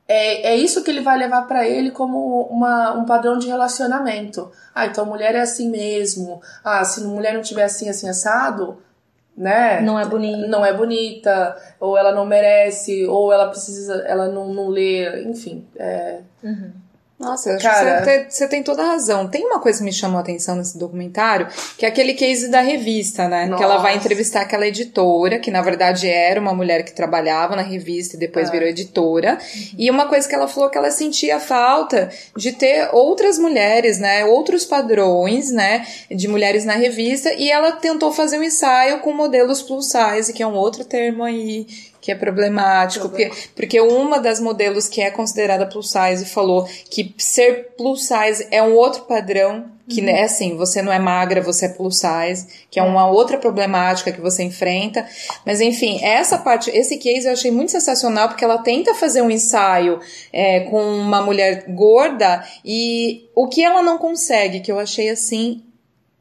é, 0.09 0.53
é 0.53 0.55
isso 0.55 0.83
que 0.83 0.89
ele 0.89 1.01
vai 1.01 1.19
levar 1.19 1.43
para 1.43 1.67
ele 1.67 1.91
como 1.91 2.41
uma, 2.49 2.93
um 2.93 3.05
padrão 3.05 3.37
de 3.37 3.47
relacionamento. 3.47 4.51
Ah, 4.73 4.87
então 4.87 5.05
mulher 5.05 5.35
é 5.35 5.41
assim 5.41 5.69
mesmo. 5.69 6.41
Ah, 6.63 6.83
se 6.83 7.01
mulher 7.01 7.35
não 7.35 7.43
tiver 7.43 7.63
assim, 7.63 7.87
assim, 7.87 8.09
assado, 8.09 8.81
né? 9.37 9.81
Não 9.81 9.99
é 9.99 10.05
bonita. 10.05 10.47
Não 10.47 10.65
é 10.65 10.73
bonita, 10.73 11.55
ou 11.79 11.95
ela 11.95 12.11
não 12.11 12.25
merece, 12.25 13.05
ou 13.05 13.31
ela 13.31 13.49
precisa, 13.49 14.01
ela 14.07 14.27
não, 14.27 14.51
não 14.51 14.67
lê, 14.69 15.21
enfim. 15.25 15.67
É... 15.75 16.21
Uhum. 16.43 16.71
Nossa, 17.19 17.57
Cara, 17.57 17.99
você 17.99 18.05
tem, 18.05 18.29
você 18.29 18.47
tem, 18.47 18.63
toda 18.63 18.81
a 18.81 18.85
razão. 18.85 19.27
Tem 19.27 19.45
uma 19.45 19.59
coisa 19.59 19.79
que 19.79 19.83
me 19.83 19.91
chamou 19.91 20.19
a 20.19 20.21
atenção 20.21 20.55
nesse 20.55 20.77
documentário, 20.77 21.49
que 21.77 21.85
é 21.85 21.89
aquele 21.89 22.13
case 22.13 22.47
da 22.47 22.61
revista, 22.61 23.27
né? 23.27 23.45
Nossa. 23.45 23.57
Que 23.57 23.63
ela 23.63 23.77
vai 23.79 23.97
entrevistar 23.97 24.39
aquela 24.39 24.65
editora, 24.65 25.37
que 25.37 25.51
na 25.51 25.61
verdade 25.61 26.07
era 26.07 26.39
uma 26.39 26.53
mulher 26.53 26.83
que 26.83 26.93
trabalhava 26.93 27.57
na 27.57 27.61
revista 27.61 28.15
e 28.15 28.19
depois 28.19 28.47
é. 28.47 28.51
virou 28.53 28.69
editora. 28.69 29.33
Uhum. 29.33 29.75
E 29.77 29.91
uma 29.91 30.07
coisa 30.07 30.29
que 30.29 30.33
ela 30.33 30.47
falou 30.47 30.69
que 30.69 30.77
ela 30.77 30.91
sentia 30.91 31.41
falta 31.41 32.09
de 32.37 32.53
ter 32.53 32.87
outras 32.93 33.37
mulheres, 33.37 33.99
né? 33.99 34.23
Outros 34.23 34.63
padrões, 34.63 35.51
né? 35.51 35.85
De 36.09 36.25
mulheres 36.29 36.63
na 36.63 36.75
revista. 36.75 37.33
E 37.33 37.51
ela 37.51 37.73
tentou 37.73 38.13
fazer 38.13 38.39
um 38.39 38.43
ensaio 38.43 38.99
com 38.99 39.11
modelos 39.11 39.61
plus 39.61 39.91
size, 39.91 40.31
que 40.31 40.41
é 40.41 40.47
um 40.47 40.55
outro 40.55 40.85
termo 40.85 41.25
aí 41.25 41.67
que 42.09 42.13
é 42.13 42.15
problemático, 42.15 43.07
porque, 43.07 43.31
porque 43.55 43.79
uma 43.79 44.19
das 44.19 44.39
modelos 44.39 44.87
que 44.87 44.99
é 44.99 45.11
considerada 45.11 45.67
plus 45.67 45.91
size 45.91 46.25
falou 46.25 46.67
que 46.89 47.13
ser 47.19 47.75
plus 47.77 48.07
size 48.07 48.47
é 48.49 48.63
um 48.63 48.73
outro 48.73 49.03
padrão, 49.03 49.65
que 49.87 50.01
uhum. 50.01 50.09
é 50.09 50.23
assim, 50.23 50.57
você 50.57 50.81
não 50.81 50.91
é 50.91 50.97
magra, 50.97 51.39
você 51.39 51.67
é 51.67 51.69
plus 51.69 51.99
size, 51.99 52.47
que 52.71 52.79
é 52.79 52.83
uma 52.83 53.07
outra 53.07 53.37
problemática 53.37 54.11
que 54.11 54.19
você 54.19 54.41
enfrenta. 54.41 55.05
Mas 55.45 55.61
enfim, 55.61 56.03
essa 56.03 56.39
parte, 56.39 56.71
esse 56.71 56.97
case 56.97 57.27
eu 57.27 57.33
achei 57.33 57.51
muito 57.51 57.71
sensacional, 57.71 58.27
porque 58.27 58.43
ela 58.43 58.57
tenta 58.57 58.95
fazer 58.95 59.21
um 59.21 59.29
ensaio 59.29 59.99
é, 60.33 60.61
com 60.61 60.81
uma 60.81 61.21
mulher 61.21 61.65
gorda 61.69 62.43
e 62.65 63.29
o 63.35 63.47
que 63.47 63.63
ela 63.63 63.83
não 63.83 63.99
consegue, 63.99 64.61
que 64.61 64.71
eu 64.71 64.79
achei 64.79 65.09
assim 65.09 65.61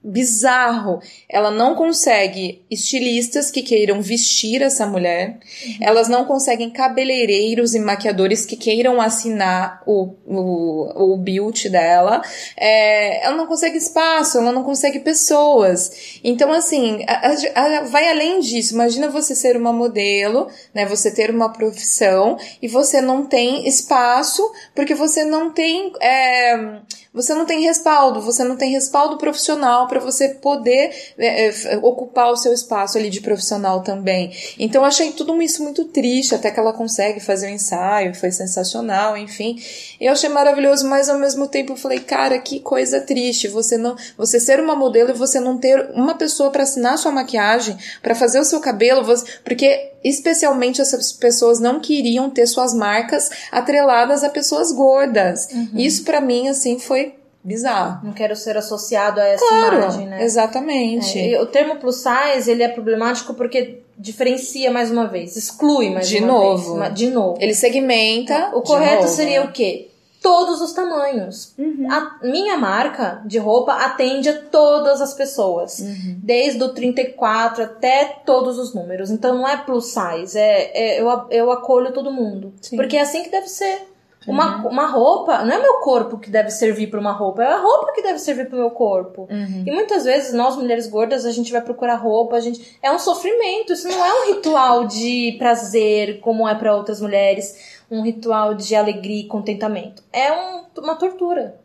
bizarro. 0.08 1.00
Ela 1.28 1.50
não 1.50 1.74
consegue 1.74 2.62
estilistas 2.70 3.50
que 3.50 3.62
queiram 3.62 4.00
vestir 4.00 4.62
essa 4.62 4.86
mulher. 4.86 5.38
Elas 5.80 6.08
não 6.08 6.24
conseguem 6.24 6.70
cabeleireiros 6.70 7.74
e 7.74 7.78
maquiadores 7.78 8.46
que 8.46 8.56
queiram 8.56 9.00
assinar 9.00 9.82
o, 9.86 10.14
o, 10.26 11.12
o 11.12 11.16
build 11.16 11.68
dela. 11.68 12.22
É, 12.56 13.24
ela 13.24 13.36
não 13.36 13.46
consegue 13.46 13.76
espaço, 13.76 14.38
ela 14.38 14.52
não 14.52 14.64
consegue 14.64 15.00
pessoas. 15.00 16.18
Então, 16.24 16.50
assim, 16.52 17.04
a, 17.06 17.28
a, 17.28 17.78
a, 17.78 17.82
vai 17.82 18.08
além 18.08 18.40
disso. 18.40 18.74
Imagina 18.74 19.10
você 19.10 19.34
ser 19.34 19.56
uma 19.56 19.72
modelo, 19.72 20.48
né? 20.72 20.86
Você 20.86 21.10
ter 21.10 21.30
uma 21.30 21.52
profissão 21.52 22.38
e 22.62 22.66
você 22.66 23.00
não 23.00 23.26
tem 23.26 23.68
espaço 23.68 24.42
porque 24.74 24.94
você 24.94 25.24
não 25.24 25.52
tem. 25.52 25.92
É, 26.00 26.80
você 27.18 27.34
não 27.34 27.44
tem 27.44 27.62
respaldo, 27.62 28.20
você 28.20 28.44
não 28.44 28.56
tem 28.56 28.70
respaldo 28.70 29.18
profissional 29.18 29.88
para 29.88 29.98
você 29.98 30.28
poder 30.28 30.94
é, 31.18 31.48
é, 31.48 31.78
ocupar 31.82 32.30
o 32.30 32.36
seu 32.36 32.52
espaço 32.52 32.96
ali 32.96 33.10
de 33.10 33.20
profissional 33.20 33.82
também. 33.82 34.30
Então 34.56 34.82
eu 34.82 34.86
achei 34.86 35.10
tudo 35.10 35.42
isso 35.42 35.64
muito 35.64 35.86
triste, 35.86 36.32
até 36.32 36.48
que 36.48 36.60
ela 36.60 36.72
consegue 36.72 37.18
fazer 37.18 37.48
o 37.48 37.50
um 37.50 37.54
ensaio, 37.54 38.14
foi 38.14 38.30
sensacional, 38.30 39.16
enfim. 39.16 39.60
Eu 40.00 40.12
achei 40.12 40.28
maravilhoso, 40.28 40.88
mas 40.88 41.08
ao 41.08 41.18
mesmo 41.18 41.48
tempo 41.48 41.72
eu 41.72 41.76
falei, 41.76 41.98
cara, 41.98 42.38
que 42.38 42.60
coisa 42.60 43.00
triste, 43.00 43.48
você 43.48 43.76
não, 43.76 43.96
você 44.16 44.38
ser 44.38 44.60
uma 44.60 44.76
modelo 44.76 45.10
e 45.10 45.14
você 45.14 45.40
não 45.40 45.58
ter 45.58 45.90
uma 45.94 46.14
pessoa 46.14 46.50
para 46.50 46.62
assinar 46.62 46.98
sua 46.98 47.10
maquiagem, 47.10 47.76
para 48.00 48.14
fazer 48.14 48.38
o 48.38 48.44
seu 48.44 48.60
cabelo, 48.60 49.04
você, 49.04 49.24
porque 49.42 49.90
especialmente 50.02 50.80
essas 50.80 51.12
pessoas 51.12 51.58
não 51.58 51.80
queriam 51.80 52.30
ter 52.30 52.46
suas 52.46 52.72
marcas 52.72 53.30
atreladas 53.50 54.22
a 54.22 54.30
pessoas 54.30 54.72
gordas. 54.72 55.48
Uhum. 55.52 55.70
Isso 55.74 56.04
para 56.04 56.20
mim 56.20 56.48
assim 56.48 56.78
foi 56.78 57.07
bizarro. 57.48 58.04
Não 58.04 58.12
quero 58.12 58.36
ser 58.36 58.56
associado 58.56 59.20
a 59.20 59.24
essa 59.24 59.48
claro, 59.48 59.76
imagem, 59.78 60.06
né? 60.06 60.22
Exatamente. 60.22 61.18
É, 61.18 61.40
o 61.40 61.46
termo 61.46 61.76
plus 61.76 61.96
size, 61.96 62.50
ele 62.50 62.62
é 62.62 62.68
problemático 62.68 63.34
porque 63.34 63.82
diferencia 63.96 64.70
mais 64.70 64.90
uma 64.90 65.08
vez, 65.08 65.36
exclui 65.36 65.90
mais 65.90 66.08
de 66.08 66.18
uma 66.18 66.26
novo. 66.26 66.78
vez. 66.78 66.94
De 66.94 67.10
novo. 67.10 67.38
Ele 67.40 67.54
segmenta. 67.54 68.50
O 68.54 68.62
correto 68.62 69.08
seria 69.08 69.42
o 69.42 69.50
quê? 69.50 69.88
todos 70.20 70.60
os 70.60 70.72
tamanhos. 70.72 71.54
Uhum. 71.58 71.86
A 71.90 72.18
minha 72.22 72.56
marca 72.56 73.22
de 73.24 73.38
roupa 73.38 73.72
atende 73.72 74.28
a 74.28 74.38
todas 74.38 75.00
as 75.00 75.14
pessoas, 75.14 75.78
uhum. 75.78 76.18
desde 76.22 76.62
o 76.62 76.68
34 76.70 77.64
até 77.64 78.04
todos 78.26 78.58
os 78.58 78.74
números. 78.74 79.10
Então 79.10 79.36
não 79.36 79.48
é 79.48 79.56
plus 79.56 79.86
size, 79.86 80.38
é, 80.38 80.96
é 80.96 81.00
eu, 81.00 81.08
eu 81.30 81.50
acolho 81.50 81.92
todo 81.92 82.12
mundo. 82.12 82.52
Sim. 82.60 82.76
Porque 82.76 82.96
é 82.96 83.00
assim 83.00 83.22
que 83.22 83.30
deve 83.30 83.48
ser. 83.48 83.88
Uma, 84.26 84.62
uhum. 84.62 84.70
uma 84.70 84.86
roupa, 84.86 85.44
não 85.44 85.54
é 85.54 85.62
meu 85.62 85.74
corpo 85.80 86.18
que 86.18 86.28
deve 86.28 86.50
servir 86.50 86.88
para 86.88 87.00
uma 87.00 87.12
roupa, 87.12 87.42
é 87.42 87.46
a 87.46 87.58
roupa 87.58 87.92
que 87.94 88.02
deve 88.02 88.18
servir 88.18 88.46
para 88.46 88.56
o 88.56 88.60
meu 88.60 88.70
corpo. 88.70 89.28
Uhum. 89.30 89.64
E 89.66 89.70
muitas 89.70 90.04
vezes, 90.04 90.34
nós 90.34 90.56
mulheres 90.56 90.86
gordas, 90.86 91.24
a 91.24 91.30
gente 91.30 91.52
vai 91.52 91.60
procurar 91.60 91.94
roupa, 91.94 92.36
a 92.36 92.40
gente. 92.40 92.78
É 92.82 92.90
um 92.90 92.98
sofrimento, 92.98 93.72
isso 93.72 93.88
não 93.88 94.04
é 94.04 94.12
um 94.12 94.34
ritual 94.34 94.86
de 94.86 95.36
prazer 95.38 96.20
como 96.20 96.48
é 96.48 96.54
para 96.54 96.76
outras 96.76 97.00
mulheres 97.00 97.78
um 97.90 98.02
ritual 98.02 98.54
de 98.54 98.74
alegria 98.74 99.20
e 99.20 99.26
contentamento. 99.26 100.02
É 100.12 100.30
um, 100.32 100.64
uma 100.78 100.96
tortura. 100.96 101.58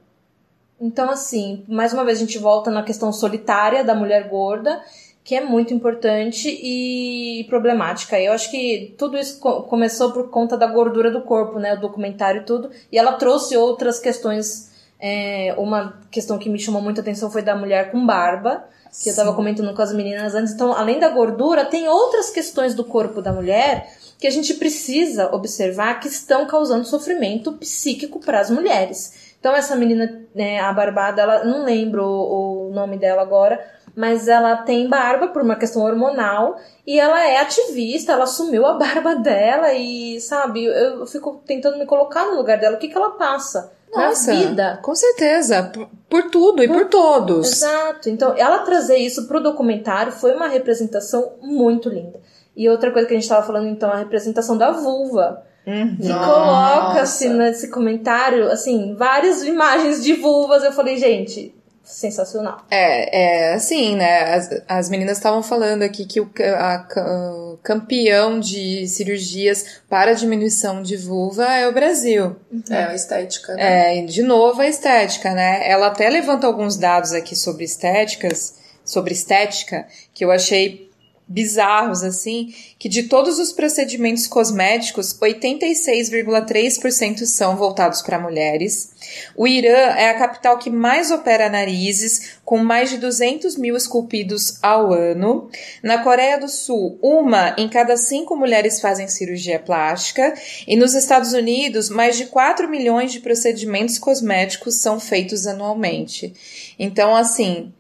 Então, 0.80 1.10
assim, 1.10 1.64
mais 1.68 1.94
uma 1.94 2.04
vez 2.04 2.18
a 2.18 2.22
gente 2.22 2.38
volta 2.38 2.72
na 2.72 2.84
questão 2.84 3.12
solitária 3.12 3.84
da 3.84 3.96
mulher 3.96 4.28
gorda, 4.28 4.82
que 5.24 5.36
é 5.36 5.42
muito 5.42 5.74
importante 5.74 6.50
e 6.50 7.46
problemática. 7.46 8.20
Eu 8.20 8.34
acho 8.34 8.52
que 8.52 8.94
tudo 8.98 9.18
isso 9.18 9.40
começou 9.40 10.12
por 10.12 10.30
conta 10.30 10.58
da 10.58 10.68
gordura 10.68 11.10
do 11.10 11.22
corpo, 11.22 11.60
né? 11.60 11.74
O 11.74 11.80
documentário 11.80 12.42
e 12.42 12.46
tudo. 12.46 12.70
E 12.92 12.98
ela 12.98 13.14
trouxe 13.14 13.56
outras 13.56 14.00
questões. 14.00 14.72
É, 15.00 15.54
uma 15.58 16.00
questão 16.12 16.38
que 16.38 16.50
me 16.50 16.60
chamou 16.60 16.82
muita 16.82 17.02
atenção 17.02 17.30
foi 17.30 17.42
da 17.42 17.56
mulher 17.56 17.92
com 17.92 18.06
barba, 18.06 18.66
que 18.90 18.96
Sim. 18.96 19.10
eu 19.10 19.16
tava 19.16 19.34
comentando 19.34 19.74
com 19.74 19.82
as 19.82 19.94
meninas 19.94 20.36
antes. 20.36 20.54
Então, 20.54 20.74
além 20.74 21.00
da 21.00 21.10
gordura, 21.10 21.66
tem 21.66 21.88
outras 21.88 22.30
questões 22.30 22.74
do 22.74 22.84
corpo 22.84 23.22
da 23.22 23.32
mulher 23.32 23.90
que 24.20 24.28
a 24.28 24.32
gente 24.32 24.54
precisa 24.54 25.34
observar 25.36 26.00
que 26.00 26.08
estão 26.08 26.46
causando 26.46 26.86
sofrimento 26.86 27.52
psíquico 27.54 28.20
para 28.20 28.40
as 28.40 28.50
mulheres. 28.50 29.36
Então 29.38 29.54
essa 29.54 29.76
menina, 29.76 30.22
né, 30.34 30.62
a 30.62 30.72
barbada, 30.72 31.22
ela 31.22 31.44
não 31.44 31.66
lembro 31.66 32.06
o, 32.06 32.70
o 32.70 32.74
nome 32.74 32.98
dela 32.98 33.22
agora, 33.22 33.60
mas 33.96 34.28
ela 34.28 34.58
tem 34.58 34.88
barba 34.88 35.28
por 35.28 35.42
uma 35.42 35.56
questão 35.56 35.84
hormonal 35.84 36.58
e 36.86 37.00
ela 37.00 37.24
é 37.24 37.38
ativista, 37.38 38.14
ela 38.14 38.24
assumiu 38.24 38.66
a 38.66 38.74
barba 38.78 39.16
dela 39.16 39.74
e, 39.74 40.20
sabe, 40.20 40.66
eu 40.66 41.06
fico 41.06 41.42
tentando 41.46 41.78
me 41.78 41.86
colocar 41.86 42.26
no 42.26 42.36
lugar 42.36 42.60
dela, 42.60 42.76
o 42.76 42.80
que, 42.80 42.88
que 42.88 42.98
ela 42.98 43.12
passa? 43.12 43.72
Nossa, 43.96 44.34
na 44.34 44.40
vida. 44.40 44.80
Com 44.82 44.96
certeza, 44.96 45.72
por, 45.72 45.88
por 46.10 46.32
tudo 46.32 46.64
e 46.64 46.68
por, 46.68 46.78
por 46.78 46.86
todos. 46.90 47.52
Exato. 47.52 48.10
Então, 48.10 48.34
ela 48.36 48.60
trazer 48.60 48.98
isso 48.98 49.28
pro 49.28 49.40
documentário 49.40 50.12
foi 50.12 50.34
uma 50.34 50.48
representação 50.48 51.34
muito 51.42 51.90
linda. 51.90 52.20
E 52.56 52.68
outra 52.68 52.92
coisa 52.92 53.08
que 53.08 53.14
a 53.14 53.18
gente 53.18 53.24
estava 53.24 53.46
falando, 53.46 53.68
então, 53.68 53.92
a 53.92 53.98
representação 53.98 54.58
da 54.58 54.72
vulva. 54.72 55.44
Uhum. 55.66 55.96
Que 55.96 56.10
coloca-se 56.12 57.30
nesse 57.30 57.70
comentário, 57.70 58.52
assim, 58.52 58.96
várias 58.96 59.44
imagens 59.46 60.04
de 60.04 60.14
vulvas. 60.14 60.64
Eu 60.64 60.72
falei, 60.72 60.98
gente, 60.98 61.56
sensacional. 61.84 62.66
É, 62.72 63.50
é 63.50 63.54
assim, 63.54 63.96
né? 63.96 64.34
As, 64.34 64.50
as 64.68 64.90
meninas 64.90 65.18
estavam 65.18 65.44
falando 65.44 65.84
aqui 65.84 66.06
que 66.06 66.22
o 66.22 66.30
a, 66.58 66.76
a, 66.76 67.58
campeão 67.62 68.40
de 68.40 68.88
cirurgias 68.88 69.82
para 69.90 70.14
diminuição 70.14 70.82
de 70.82 70.96
vulva 70.96 71.46
é 71.46 71.68
o 71.68 71.74
Brasil. 71.74 72.38
Uhum. 72.52 72.64
É, 72.70 72.86
a 72.86 72.96
estética, 72.96 73.54
né? 73.56 74.00
É, 74.00 74.06
de 74.06 74.24
novo 74.24 74.62
a 74.62 74.68
estética, 74.68 75.34
né? 75.34 75.70
Ela 75.70 75.88
até 75.88 76.10
levanta 76.10 76.48
alguns 76.48 76.78
dados 76.78 77.12
aqui 77.12 77.36
sobre 77.36 77.66
estéticas, 77.66 78.56
sobre 78.86 79.14
estética, 79.14 79.86
que 80.14 80.24
eu 80.24 80.32
achei 80.32 80.90
bizarros 81.28 82.04
assim, 82.04 82.54
que 82.78 82.88
de 82.90 83.04
todos 83.04 83.40
os 83.40 83.54
procedimentos 83.54 84.28
cosméticos, 84.28 85.18
86,3% 85.20 87.26
são 87.26 87.56
voltados 87.56 88.02
para 88.02 88.20
mulheres. 88.20 88.92
O 89.36 89.48
Irã 89.48 89.70
é 89.70 90.10
a 90.10 90.18
capital 90.18 90.58
que 90.58 90.70
mais 90.70 91.12
opera 91.12 91.50
narizes, 91.50 92.38
com 92.46 92.58
mais 92.58 92.90
de 92.90 92.98
200 92.98 93.58
mil 93.58 93.76
esculpidos 93.76 94.60
ao 94.62 94.94
ano. 94.94 95.50
Na 95.82 96.04
Coreia 96.04 96.40
do 96.40 96.48
Sul, 96.48 96.98
uma 97.02 97.56
em 97.58 97.68
cada 97.70 97.98
cinco 97.98 98.36
mulheres 98.36 98.80
fazem 98.80 99.08
cirurgia 99.08 99.60
plástica. 99.60 100.34
E 100.68 100.76
nos 100.76 100.94
Estados 100.94 101.34
Unidos, 101.34 101.90
mais 101.90 102.18
de 102.18 102.28
4 102.28 102.70
milhões 102.70 103.12
de 103.12 103.20
procedimentos 103.20 103.98
cosméticos 103.98 104.76
são 104.76 105.00
feitos 105.00 105.48
anualmente. 105.48 106.34
Então, 106.78 107.16
assim, 107.16 107.74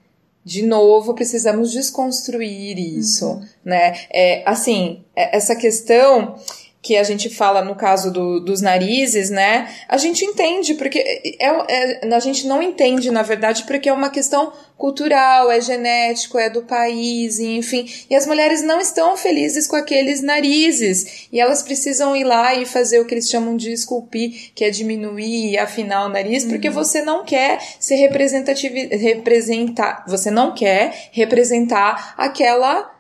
de 0.45 0.61
novo, 0.61 1.13
precisamos 1.13 1.71
desconstruir 1.71 2.77
isso, 2.77 3.27
uhum. 3.27 3.45
né? 3.63 3.93
É, 4.11 4.43
assim, 4.45 5.03
é, 5.15 5.35
essa 5.35 5.55
questão 5.55 6.35
que 6.83 6.97
a 6.97 7.03
gente 7.03 7.29
fala 7.29 7.63
no 7.63 7.75
caso 7.75 8.11
do, 8.11 8.41
dos 8.41 8.59
narizes, 8.59 9.29
né? 9.29 9.73
A 9.87 9.95
gente 9.95 10.25
entende, 10.25 10.73
porque 10.73 10.99
é, 10.99 11.47
é, 11.47 12.13
a 12.13 12.19
gente 12.19 12.45
não 12.45 12.61
entende, 12.61 13.09
na 13.09 13.23
verdade, 13.23 13.63
porque 13.63 13.87
é 13.87 13.93
uma 13.93 14.09
questão 14.09 14.51
cultural, 14.77 15.49
é 15.49 15.61
genético, 15.61 16.37
é 16.37 16.49
do 16.49 16.63
país, 16.63 17.39
enfim. 17.39 17.89
E 18.09 18.15
as 18.15 18.27
mulheres 18.27 18.61
não 18.61 18.81
estão 18.81 19.15
felizes 19.15 19.65
com 19.65 19.77
aqueles 19.77 20.21
narizes. 20.21 21.29
E 21.31 21.39
elas 21.39 21.63
precisam 21.63 22.13
ir 22.17 22.25
lá 22.25 22.53
e 22.53 22.65
fazer 22.65 22.99
o 22.99 23.05
que 23.05 23.13
eles 23.13 23.29
chamam 23.29 23.55
de 23.55 23.71
esculpir, 23.71 24.51
que 24.53 24.65
é 24.65 24.69
diminuir 24.69 25.51
e 25.51 25.57
afinar 25.57 26.05
o 26.05 26.09
nariz, 26.09 26.43
porque 26.43 26.67
uhum. 26.67 26.73
você 26.73 27.01
não 27.01 27.23
quer 27.23 27.61
ser 27.79 27.95
representativo, 27.95 28.75
representar, 28.91 30.03
você 30.05 30.29
não 30.29 30.53
quer 30.53 31.09
representar 31.13 32.13
aquela 32.17 32.91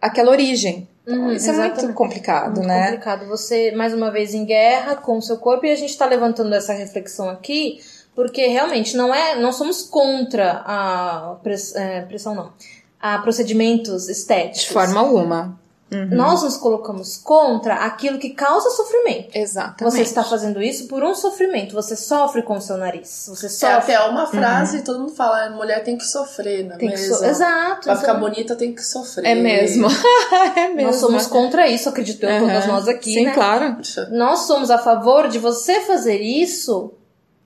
aquela 0.00 0.30
origem. 0.30 0.88
Uhum, 1.06 1.32
Isso 1.32 1.50
exatamente. 1.50 1.78
é 1.78 1.82
muito 1.82 1.94
complicado, 1.94 2.56
muito 2.56 2.66
né? 2.66 2.84
complicado. 2.86 3.26
Você, 3.26 3.70
mais 3.72 3.94
uma 3.94 4.10
vez, 4.10 4.34
em 4.34 4.44
guerra 4.44 4.96
com 4.96 5.18
o 5.18 5.22
seu 5.22 5.36
corpo, 5.36 5.64
e 5.64 5.70
a 5.70 5.76
gente 5.76 5.90
está 5.90 6.06
levantando 6.06 6.52
essa 6.54 6.72
reflexão 6.72 7.28
aqui, 7.28 7.80
porque 8.14 8.46
realmente 8.46 8.96
não 8.96 9.14
é, 9.14 9.36
não 9.36 9.52
somos 9.52 9.82
contra 9.82 10.62
a 10.66 11.36
press, 11.42 11.74
é, 11.76 12.00
pressão, 12.02 12.34
não, 12.34 12.52
a 13.00 13.18
procedimentos 13.18 14.08
estéticos. 14.08 14.62
De 14.62 14.72
forma 14.72 14.98
alguma. 14.98 15.60
Uhum. 15.90 16.08
Nós 16.10 16.42
nos 16.42 16.56
colocamos 16.56 17.16
contra 17.16 17.74
aquilo 17.74 18.18
que 18.18 18.30
causa 18.30 18.70
sofrimento. 18.70 19.36
Exatamente. 19.36 19.94
Você 19.94 20.02
está 20.02 20.24
fazendo 20.24 20.60
isso 20.60 20.88
por 20.88 21.04
um 21.04 21.14
sofrimento. 21.14 21.74
Você 21.74 21.94
sofre 21.94 22.42
com 22.42 22.56
o 22.56 22.60
seu 22.60 22.76
nariz. 22.76 23.26
Você 23.28 23.48
sofre. 23.48 23.92
É 23.92 23.96
até 23.96 24.08
uma 24.08 24.26
frase, 24.26 24.78
uhum. 24.78 24.84
todo 24.84 24.98
mundo 25.00 25.12
fala, 25.12 25.48
mulher 25.50 25.84
tem 25.84 25.96
que 25.96 26.04
sofrer, 26.04 26.64
não 26.64 26.74
é 26.74 26.78
tem 26.78 26.88
mesmo? 26.88 27.14
So... 27.14 27.24
Exato. 27.24 27.82
Pra 27.82 27.96
ficar 27.96 28.14
bonita 28.14 28.56
tem 28.56 28.74
que 28.74 28.82
sofrer. 28.82 29.26
É 29.26 29.34
mesmo. 29.36 29.86
é 30.56 30.68
mesmo. 30.68 30.90
Nós 30.90 30.96
somos 30.96 31.26
contra 31.28 31.68
isso, 31.68 31.88
acredito 31.88 32.24
eu, 32.24 32.30
uhum. 32.30 32.40
todas 32.40 32.66
nós 32.66 32.88
aqui, 32.88 33.14
Sim, 33.14 33.26
né? 33.26 33.32
claro. 33.32 33.76
Nós 34.10 34.40
somos 34.40 34.72
a 34.72 34.78
favor 34.78 35.28
de 35.28 35.38
você 35.38 35.80
fazer 35.82 36.20
isso 36.20 36.94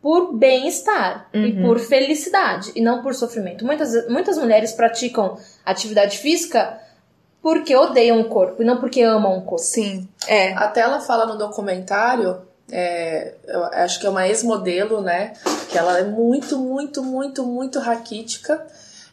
por 0.01 0.35
bem-estar 0.35 1.29
uhum. 1.35 1.45
e 1.45 1.63
por 1.63 1.79
felicidade, 1.79 2.73
e 2.75 2.81
não 2.81 3.03
por 3.03 3.15
sofrimento. 3.15 3.67
Muitas, 3.67 4.09
muitas 4.09 4.39
mulheres 4.39 4.73
praticam 4.73 5.37
atividade 5.63 6.17
física 6.17 6.81
porque 7.43 7.75
odeiam 7.75 8.21
o 8.21 8.29
corpo 8.29 8.63
e 8.63 8.65
não 8.65 8.79
porque 8.79 9.03
amam 9.03 9.39
o 9.39 9.43
corpo. 9.43 9.65
Sim, 9.65 10.09
é. 10.27 10.53
Até 10.55 10.81
ela 10.81 11.01
fala 11.01 11.27
no 11.27 11.39
documentário, 11.39 12.43
é, 12.71 13.35
eu 13.47 13.65
acho 13.65 13.99
que 13.99 14.07
é 14.07 14.11
uma 14.11 14.27
ex-modelo, 14.29 15.01
né? 15.01 15.33
Que 15.69 15.79
ela 15.79 15.99
é 15.99 16.05
muito, 16.05 16.59
muito, 16.59 17.03
muito, 17.03 17.45
muito 17.45 17.79
raquítica. 17.79 18.65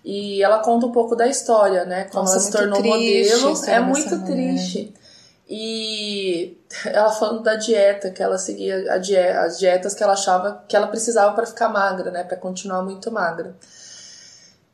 E 0.03 0.41
ela 0.41 0.59
conta 0.59 0.85
um 0.85 0.91
pouco 0.91 1.15
da 1.15 1.27
história, 1.27 1.83
né? 1.83 2.05
Quando 2.05 2.25
Nossa, 2.25 2.35
ela 2.35 2.41
se 2.41 2.51
tornou 2.51 2.83
modelo. 2.83 3.65
É 3.67 3.79
muito 3.79 4.25
triste. 4.25 4.93
E 5.49 6.57
ela 6.85 7.09
falando 7.11 7.41
da 7.41 7.55
dieta, 7.55 8.11
que 8.11 8.21
ela 8.21 8.37
seguia 8.37 8.97
dieta, 8.99 9.39
as 9.41 9.57
dietas 9.57 9.93
que 9.93 10.03
ela 10.03 10.13
achava 10.13 10.63
que 10.67 10.75
ela 10.75 10.87
precisava 10.87 11.33
para 11.33 11.45
ficar 11.45 11.69
magra, 11.69 12.11
né? 12.11 12.23
Para 12.23 12.37
continuar 12.37 12.83
muito 12.83 13.11
magra. 13.11 13.55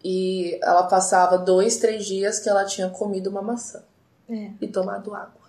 E 0.03 0.59
ela 0.61 0.83
passava 0.83 1.37
dois, 1.37 1.77
três 1.77 2.05
dias 2.05 2.39
que 2.39 2.49
ela 2.49 2.65
tinha 2.65 2.89
comido 2.89 3.29
uma 3.29 3.41
maçã 3.41 3.81
é. 4.29 4.49
e 4.59 4.67
tomado 4.67 5.13
água. 5.15 5.43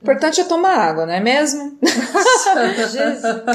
O 0.00 0.04
importante 0.04 0.40
é 0.40 0.44
tomar 0.44 0.76
água, 0.76 1.04
não 1.04 1.12
é 1.12 1.20
mesmo? 1.20 1.78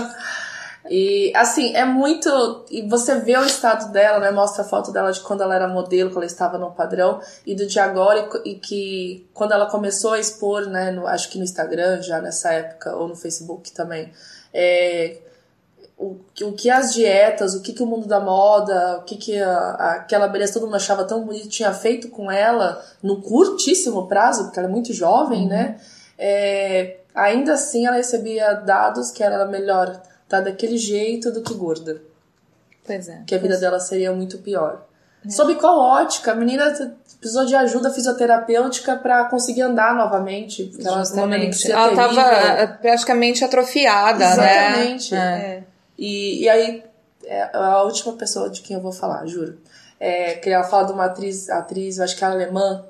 e 0.88 1.34
assim, 1.36 1.76
é 1.76 1.84
muito. 1.84 2.66
E 2.70 2.88
você 2.88 3.16
vê 3.16 3.36
o 3.36 3.46
estado 3.46 3.92
dela, 3.92 4.20
né? 4.20 4.30
Mostra 4.30 4.62
a 4.62 4.68
foto 4.68 4.92
dela 4.92 5.12
de 5.12 5.22
quando 5.22 5.42
ela 5.42 5.56
era 5.56 5.68
modelo, 5.68 6.12
quando 6.12 6.18
ela 6.18 6.26
estava 6.26 6.60
no 6.60 6.72
padrão, 6.72 7.20
e 7.48 7.56
do 7.56 7.66
de 7.66 7.80
agora, 7.80 8.30
e, 8.46 8.52
e 8.52 8.56
que 8.56 9.28
quando 9.34 9.54
ela 9.54 9.66
começou 9.66 10.14
a 10.14 10.20
expor, 10.20 10.68
né? 10.68 10.92
No, 10.92 11.08
acho 11.08 11.30
que 11.30 11.40
no 11.40 11.44
Instagram 11.44 12.02
já 12.04 12.22
nessa 12.22 12.54
época, 12.54 12.96
ou 12.96 13.08
no 13.08 13.16
Facebook 13.16 13.72
também. 13.72 14.12
É, 14.54 15.18
o, 15.98 16.18
o 16.42 16.52
que 16.54 16.70
as 16.70 16.94
dietas, 16.94 17.56
o 17.56 17.62
que, 17.62 17.74
que 17.74 17.82
o 17.82 17.86
mundo 17.86 18.08
da 18.08 18.20
moda, 18.20 18.98
o 19.00 19.04
que, 19.04 19.16
que 19.16 19.42
a, 19.42 19.96
aquela 19.96 20.28
beleza 20.28 20.54
todo 20.54 20.66
mundo 20.66 20.76
achava 20.76 21.06
tão 21.06 21.26
bonito 21.26 21.48
tinha 21.48 21.74
feito 21.74 22.10
com 22.10 22.30
ela 22.30 22.84
no 23.02 23.22
curtíssimo 23.22 24.08
prazo, 24.08 24.46
porque 24.46 24.60
ela 24.60 24.68
é 24.68 24.72
muito 24.72 24.94
jovem, 24.94 25.44
uhum. 25.44 25.50
né? 25.50 25.80
É, 26.18 26.98
ainda 27.14 27.54
assim 27.54 27.86
ela 27.86 27.96
recebia 27.96 28.54
dados 28.54 29.12
que 29.12 29.24
era 29.24 29.46
melhor 29.46 29.88
estar 29.90 30.04
tá 30.28 30.42
daquele 30.42 30.78
jeito 30.78 31.32
do 31.32 31.42
que 31.42 31.54
gorda. 31.54 32.02
Pois 32.86 33.08
é. 33.08 33.24
Que 33.26 33.34
a 33.34 33.38
vida 33.38 33.58
dela 33.58 33.80
seria 33.80 34.12
muito 34.12 34.38
pior. 34.40 34.86
É. 35.26 35.30
Sob 35.30 35.56
qual 35.56 35.80
ótica? 35.80 36.34
A 36.34 36.36
menina 36.36 36.72
precisou 37.20 37.46
de 37.46 37.56
ajuda 37.56 37.90
fisioterapêutica 37.90 38.96
para 38.98 39.26
conseguir 39.26 39.62
andar 39.62 39.96
novamente. 39.96 40.72
Justamente. 40.72 41.72
Ela 41.72 41.90
estava 41.90 42.78
praticamente 42.82 43.44
atrofiada, 43.44 44.26
Exatamente. 44.26 44.46
né? 44.46 44.96
Exatamente. 44.96 45.16
É. 45.16 45.75
E, 45.98 46.44
e 46.44 46.50
aí, 46.50 46.84
é 47.24 47.50
a 47.54 47.84
última 47.84 48.14
pessoa 48.14 48.50
de 48.50 48.62
quem 48.62 48.76
eu 48.76 48.82
vou 48.82 48.92
falar, 48.92 49.26
juro. 49.26 49.58
É, 50.00 50.36
que 50.36 50.50
ela 50.50 50.64
fala 50.64 50.86
de 50.86 50.94
uma 50.94 51.06
atriz, 51.06 51.50
atriz, 51.50 51.98
eu 51.98 52.04
acho 52.04 52.16
que 52.16 52.24
é 52.24 52.28
alemã, 52.28 52.86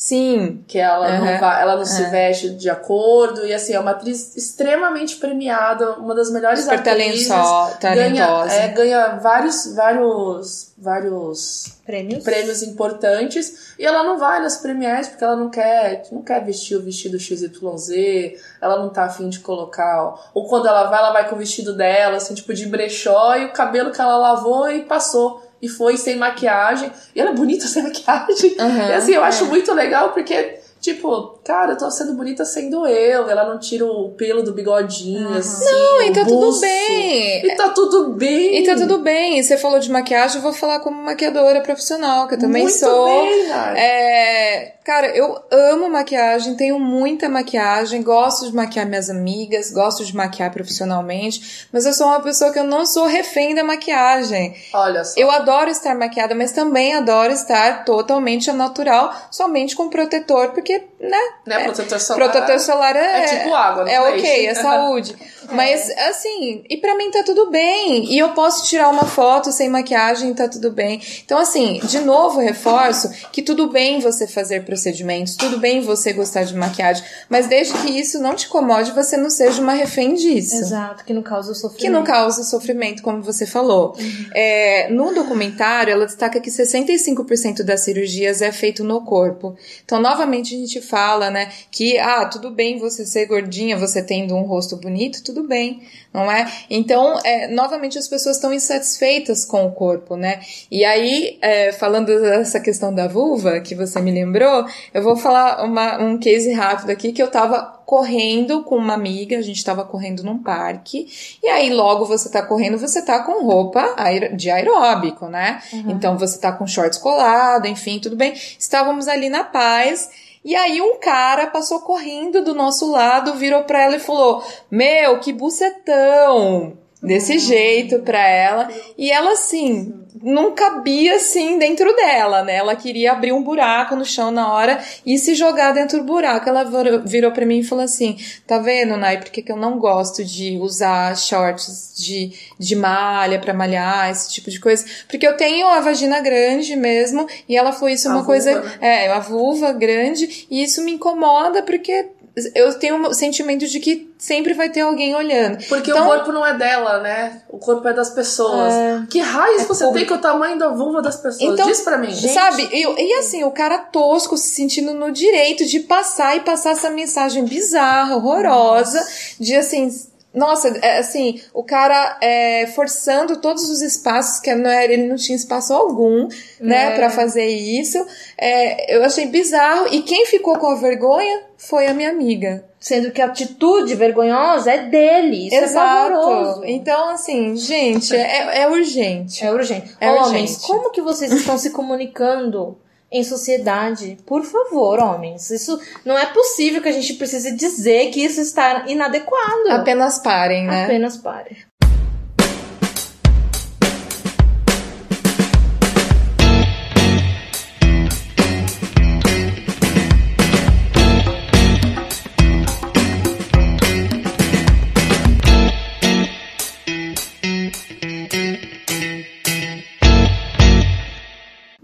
Sim. 0.00 0.64
Que 0.66 0.78
ela 0.78 1.10
uhum. 1.10 1.26
não, 1.26 1.38
vai, 1.38 1.60
ela 1.60 1.76
não 1.76 1.84
se 1.84 2.02
é. 2.02 2.08
veste 2.08 2.48
de 2.48 2.70
acordo. 2.70 3.44
E 3.44 3.52
assim, 3.52 3.74
é 3.74 3.78
uma 3.78 3.90
atriz 3.90 4.34
extremamente 4.34 5.16
premiada, 5.16 5.92
uma 5.96 6.14
das 6.14 6.32
melhores 6.32 6.60
Super 6.60 6.78
atrizes. 6.78 7.28
Talentosa. 7.28 7.78
Ganha, 7.82 8.46
é, 8.50 8.68
ganha 8.68 9.08
vários, 9.16 9.74
vários, 9.74 10.72
vários 10.78 11.74
prêmios. 11.84 12.24
prêmios 12.24 12.62
importantes. 12.62 13.74
E 13.78 13.84
ela 13.84 14.02
não 14.02 14.18
vai 14.18 14.40
nas 14.40 14.56
premiares 14.56 15.06
porque 15.06 15.22
ela 15.22 15.36
não 15.36 15.50
quer, 15.50 16.04
não 16.10 16.22
quer 16.22 16.42
vestir 16.42 16.76
o 16.76 16.82
vestido 16.82 17.20
XYZ, 17.20 18.40
ela 18.58 18.78
não 18.78 18.88
tá 18.88 19.04
afim 19.04 19.28
de 19.28 19.40
colocar. 19.40 20.14
Ou 20.32 20.48
quando 20.48 20.66
ela 20.66 20.84
vai, 20.84 20.98
ela 20.98 21.12
vai 21.12 21.28
com 21.28 21.36
o 21.36 21.38
vestido 21.38 21.76
dela, 21.76 22.16
assim, 22.16 22.32
tipo 22.32 22.54
de 22.54 22.64
brechó, 22.64 23.36
e 23.36 23.44
o 23.44 23.52
cabelo 23.52 23.92
que 23.92 24.00
ela 24.00 24.16
lavou 24.16 24.70
e 24.70 24.80
passou 24.80 25.49
e 25.60 25.68
foi 25.68 25.96
sem 25.96 26.16
maquiagem. 26.16 26.90
E 27.14 27.20
ela 27.20 27.30
é 27.30 27.34
bonita 27.34 27.66
sem 27.68 27.82
maquiagem. 27.82 28.56
Uhum, 28.58 28.88
e 28.88 28.92
assim, 28.92 29.12
eu 29.12 29.24
é. 29.24 29.28
acho 29.28 29.46
muito 29.46 29.72
legal 29.72 30.12
porque 30.12 30.60
Tipo, 30.80 31.38
cara, 31.44 31.72
eu 31.72 31.76
tô 31.76 31.90
sendo 31.90 32.14
bonita 32.14 32.44
sendo 32.44 32.86
eu. 32.86 33.28
Ela 33.28 33.44
não 33.44 33.58
tira 33.58 33.84
o 33.84 34.10
pelo 34.10 34.42
do 34.42 34.54
bigodinho, 34.54 35.28
uhum. 35.28 35.36
assim. 35.36 35.64
Não, 35.64 36.02
e 36.02 36.12
tá 36.12 36.24
tudo 36.24 36.60
bem. 36.60 37.46
E 37.46 37.56
tá 37.56 37.68
tudo 37.68 38.08
bem. 38.14 38.58
E 38.58 38.66
tá 38.66 38.74
tudo 38.76 38.98
bem. 38.98 39.42
Você 39.42 39.58
falou 39.58 39.78
de 39.78 39.90
maquiagem, 39.90 40.36
eu 40.36 40.42
vou 40.42 40.52
falar 40.52 40.80
como 40.80 41.02
maquiadora 41.02 41.60
profissional, 41.60 42.26
que 42.26 42.34
eu 42.34 42.38
também 42.38 42.62
Muito 42.62 42.78
sou. 42.78 43.04
Bem, 43.04 43.50
é, 43.76 44.74
cara, 44.84 45.08
eu 45.08 45.38
amo 45.50 45.90
maquiagem, 45.90 46.56
tenho 46.56 46.78
muita 46.78 47.28
maquiagem, 47.28 48.02
gosto 48.02 48.46
de 48.46 48.54
maquiar 48.54 48.86
minhas 48.86 49.10
amigas, 49.10 49.70
gosto 49.70 50.04
de 50.04 50.16
maquiar 50.16 50.50
profissionalmente, 50.50 51.68
mas 51.72 51.84
eu 51.84 51.92
sou 51.92 52.06
uma 52.06 52.20
pessoa 52.20 52.52
que 52.52 52.58
eu 52.58 52.64
não 52.64 52.86
sou 52.86 53.06
refém 53.06 53.54
da 53.54 53.62
maquiagem. 53.62 54.54
Olha 54.72 55.04
só. 55.04 55.20
Eu 55.20 55.30
adoro 55.30 55.70
estar 55.70 55.94
maquiada, 55.94 56.34
mas 56.34 56.52
também 56.52 56.94
adoro 56.94 57.32
estar 57.32 57.84
totalmente 57.84 58.50
natural, 58.52 59.14
somente 59.30 59.76
com 59.76 59.88
protetor, 59.88 60.50
porque 60.50 60.70
porque, 60.70 60.86
né? 61.00 61.18
Né? 61.46 61.62
É, 61.62 61.64
protetor 61.64 62.00
solar. 62.00 62.30
Protetor 62.30 62.60
solar 62.60 62.96
é. 62.96 63.20
É 63.20 63.38
tipo 63.38 63.54
água, 63.54 63.90
É 63.90 64.00
ok, 64.00 64.46
é 64.46 64.54
saúde. 64.54 65.16
Mas, 65.52 65.90
assim, 66.08 66.64
e 66.68 66.76
para 66.76 66.96
mim 66.96 67.10
tá 67.10 67.22
tudo 67.22 67.50
bem. 67.50 68.12
E 68.12 68.18
eu 68.18 68.30
posso 68.30 68.66
tirar 68.66 68.88
uma 68.88 69.04
foto 69.04 69.50
sem 69.52 69.68
maquiagem, 69.68 70.32
tá 70.34 70.48
tudo 70.48 70.70
bem. 70.70 71.00
Então, 71.24 71.38
assim, 71.38 71.80
de 71.84 71.98
novo, 72.00 72.40
reforço 72.40 73.10
que 73.32 73.42
tudo 73.42 73.68
bem 73.68 74.00
você 74.00 74.26
fazer 74.26 74.64
procedimentos, 74.64 75.36
tudo 75.36 75.58
bem 75.58 75.80
você 75.80 76.12
gostar 76.12 76.44
de 76.44 76.54
maquiagem, 76.54 77.04
mas 77.28 77.46
desde 77.46 77.74
que 77.74 77.90
isso 77.90 78.20
não 78.20 78.34
te 78.34 78.46
incomode, 78.46 78.92
você 78.92 79.16
não 79.16 79.30
seja 79.30 79.60
uma 79.60 79.72
refém 79.72 80.14
disso. 80.14 80.56
Exato, 80.56 81.04
que 81.04 81.12
não 81.12 81.22
causa 81.22 81.54
sofrimento. 81.54 81.80
Que 81.80 81.90
não 81.90 82.04
causa 82.04 82.42
sofrimento, 82.44 83.02
como 83.02 83.22
você 83.22 83.46
falou. 83.46 83.94
Uhum. 83.98 84.26
É, 84.34 84.88
no 84.90 85.14
documentário, 85.14 85.92
ela 85.92 86.06
destaca 86.06 86.40
que 86.40 86.50
65% 86.50 87.62
das 87.62 87.80
cirurgias 87.80 88.42
é 88.42 88.52
feito 88.52 88.84
no 88.84 89.02
corpo. 89.04 89.56
Então, 89.84 90.00
novamente, 90.00 90.56
gente 90.56 90.80
fala, 90.80 91.30
né, 91.30 91.50
que, 91.70 91.98
ah, 91.98 92.26
tudo 92.26 92.50
bem 92.50 92.78
você 92.78 93.04
ser 93.04 93.26
gordinha, 93.26 93.76
você 93.76 94.02
tendo 94.02 94.34
um 94.34 94.42
rosto 94.42 94.76
bonito, 94.76 95.22
tudo 95.22 95.39
bem, 95.46 95.82
não 96.12 96.30
é? 96.30 96.50
Então, 96.68 97.18
é, 97.24 97.48
novamente 97.48 97.98
as 97.98 98.08
pessoas 98.08 98.36
estão 98.36 98.52
insatisfeitas 98.52 99.44
com 99.44 99.66
o 99.66 99.72
corpo, 99.72 100.16
né? 100.16 100.40
E 100.70 100.84
aí, 100.84 101.38
é, 101.40 101.72
falando 101.72 102.06
dessa 102.20 102.60
questão 102.60 102.94
da 102.94 103.06
vulva, 103.06 103.60
que 103.60 103.74
você 103.74 104.00
me 104.00 104.10
lembrou, 104.10 104.66
eu 104.92 105.02
vou 105.02 105.16
falar 105.16 105.64
uma, 105.64 106.02
um 106.02 106.18
case 106.18 106.52
rápido 106.52 106.90
aqui 106.90 107.12
que 107.12 107.22
eu 107.22 107.28
tava 107.28 107.80
correndo 107.90 108.62
com 108.62 108.76
uma 108.76 108.94
amiga, 108.94 109.36
a 109.36 109.42
gente 109.42 109.64
tava 109.64 109.84
correndo 109.84 110.22
num 110.22 110.38
parque, 110.38 111.08
e 111.42 111.48
aí 111.48 111.70
logo 111.70 112.04
você 112.04 112.30
tá 112.30 112.40
correndo, 112.40 112.78
você 112.78 113.04
tá 113.04 113.18
com 113.24 113.44
roupa 113.44 113.96
de 114.36 114.48
aeróbico, 114.48 115.26
né? 115.26 115.60
Uhum. 115.72 115.90
Então 115.90 116.16
você 116.16 116.38
tá 116.38 116.52
com 116.52 116.68
shorts 116.68 116.98
colado, 116.98 117.66
enfim, 117.66 117.98
tudo 117.98 118.14
bem. 118.14 118.32
Estávamos 118.32 119.08
ali 119.08 119.28
na 119.28 119.42
paz, 119.42 120.08
e 120.44 120.54
aí 120.56 120.80
um 120.80 120.98
cara 120.98 121.46
passou 121.48 121.80
correndo 121.80 122.42
do 122.42 122.54
nosso 122.54 122.90
lado, 122.90 123.34
virou 123.34 123.64
pra 123.64 123.82
ela 123.82 123.96
e 123.96 124.00
falou: 124.00 124.42
Meu, 124.70 125.18
que 125.20 125.32
bucetão! 125.32 126.78
desse 127.02 127.38
jeito 127.38 128.00
pra 128.00 128.26
ela. 128.26 128.68
E 128.96 129.10
ela, 129.10 129.32
assim, 129.32 129.99
não 130.22 130.54
cabia 130.54 131.16
assim 131.16 131.58
dentro 131.58 131.94
dela, 131.94 132.42
né? 132.42 132.56
Ela 132.56 132.76
queria 132.76 133.12
abrir 133.12 133.32
um 133.32 133.42
buraco 133.42 133.94
no 133.94 134.04
chão 134.04 134.30
na 134.30 134.52
hora 134.52 134.82
e 135.04 135.18
se 135.18 135.34
jogar 135.34 135.72
dentro 135.72 135.98
do 135.98 136.04
buraco. 136.04 136.48
Ela 136.48 136.64
virou 137.04 137.32
para 137.32 137.46
mim 137.46 137.58
e 137.58 137.64
falou 137.64 137.84
assim: 137.84 138.16
Tá 138.46 138.58
vendo, 138.58 138.96
Nai, 138.96 139.18
por 139.18 139.30
que, 139.30 139.42
que 139.42 139.52
eu 139.52 139.56
não 139.56 139.78
gosto 139.78 140.24
de 140.24 140.58
usar 140.58 141.16
shorts 141.16 141.94
de, 141.96 142.32
de 142.58 142.76
malha 142.76 143.38
para 143.38 143.54
malhar, 143.54 144.10
esse 144.10 144.30
tipo 144.30 144.50
de 144.50 144.60
coisa? 144.60 144.84
Porque 145.08 145.26
eu 145.26 145.36
tenho 145.36 145.66
a 145.66 145.80
vagina 145.80 146.20
grande 146.20 146.76
mesmo 146.76 147.26
e 147.48 147.56
ela 147.56 147.72
falou: 147.72 147.88
Isso 147.88 148.08
é 148.08 148.10
uma 148.10 148.24
coisa. 148.24 148.60
Né? 148.60 148.78
É, 148.80 149.12
uma 149.12 149.20
vulva 149.20 149.72
grande 149.72 150.46
e 150.50 150.62
isso 150.62 150.82
me 150.82 150.92
incomoda 150.92 151.62
porque 151.62 152.08
eu 152.54 152.78
tenho 152.78 152.96
o 152.96 153.08
um 153.08 153.12
sentimento 153.12 153.66
de 153.66 153.80
que 153.80 154.10
sempre 154.16 154.54
vai 154.54 154.68
ter 154.68 154.82
alguém 154.82 155.14
olhando. 155.14 155.64
Porque 155.68 155.90
então, 155.90 156.06
o 156.06 156.08
corpo 156.08 156.32
não 156.32 156.46
é 156.46 156.56
dela, 156.56 157.00
né? 157.00 157.42
O 157.48 157.58
corpo 157.58 157.86
é 157.88 157.92
das 157.92 158.10
pessoas. 158.10 158.72
É... 158.72 159.02
Que 159.10 159.18
raios 159.18 159.62
é 159.62 159.64
você 159.64 159.84
como... 159.84 159.96
tem 159.96 160.06
com 160.06 160.14
o 160.14 160.18
tamanho 160.18 160.58
da 160.58 160.68
vulva 160.68 161.02
das 161.02 161.16
pessoas? 161.16 161.52
Então, 161.52 161.66
Diz 161.66 161.80
pra 161.80 161.98
mim. 161.98 162.10
Gente. 162.10 162.32
Sabe? 162.32 162.68
E, 162.72 162.82
e, 162.82 163.14
assim, 163.14 163.42
o 163.44 163.50
cara 163.50 163.78
tosco 163.78 164.36
se 164.36 164.48
sentindo 164.48 164.94
no 164.94 165.10
direito 165.10 165.64
de 165.64 165.80
passar 165.80 166.36
e 166.36 166.40
passar 166.40 166.70
essa 166.70 166.90
mensagem 166.90 167.44
bizarra, 167.44 168.14
horrorosa, 168.16 168.98
Nossa. 169.00 169.10
de 169.40 169.56
assim, 169.56 169.90
nossa, 170.32 170.68
é, 170.80 170.98
assim, 170.98 171.40
o 171.52 171.64
cara 171.64 172.18
é, 172.20 172.66
forçando 172.68 173.38
todos 173.38 173.68
os 173.68 173.82
espaços, 173.82 174.40
que 174.40 174.54
não 174.54 174.70
era, 174.70 174.92
ele 174.92 175.08
não 175.08 175.16
tinha 175.16 175.34
espaço 175.34 175.72
algum, 175.74 176.28
né, 176.60 176.92
é. 176.92 176.96
para 176.96 177.10
fazer 177.10 177.46
isso. 177.46 177.98
É, 178.38 178.96
eu 178.96 179.04
achei 179.04 179.26
bizarro. 179.26 179.88
E 179.90 180.02
quem 180.02 180.26
ficou 180.26 180.56
com 180.56 180.68
a 180.68 180.76
vergonha 180.76 181.42
foi 181.56 181.88
a 181.88 181.94
minha 181.94 182.10
amiga. 182.10 182.64
Sendo 182.78 183.10
que 183.10 183.20
a 183.20 183.26
atitude 183.26 183.94
vergonhosa 183.94 184.70
é 184.72 184.84
dele. 184.84 185.48
Isso 185.48 185.56
é 185.56 185.64
Exato. 185.64 186.12
é 186.12 186.16
pavoroso. 186.16 186.64
Então, 186.64 187.10
assim, 187.10 187.56
gente, 187.56 188.14
é, 188.16 188.62
é 188.62 188.68
urgente. 188.68 189.44
É 189.44 189.52
urgente. 189.52 189.94
É 190.00 190.10
Homens, 190.10 190.52
urgente. 190.52 190.66
como 190.66 190.90
que 190.90 191.02
vocês 191.02 191.30
estão 191.32 191.58
se 191.58 191.70
comunicando? 191.70 192.78
Em 193.10 193.24
sociedade. 193.24 194.18
Por 194.26 194.44
favor, 194.44 194.98
homens. 195.00 195.50
Isso 195.50 195.80
não 196.04 196.16
é 196.16 196.26
possível 196.26 196.80
que 196.80 196.88
a 196.88 196.92
gente 196.92 197.14
precise 197.14 197.56
dizer 197.56 198.10
que 198.10 198.22
isso 198.24 198.40
está 198.40 198.84
inadequado. 198.86 199.70
Apenas 199.70 200.18
parem, 200.18 200.66
né? 200.66 200.84
Apenas 200.84 201.16
parem. 201.16 201.56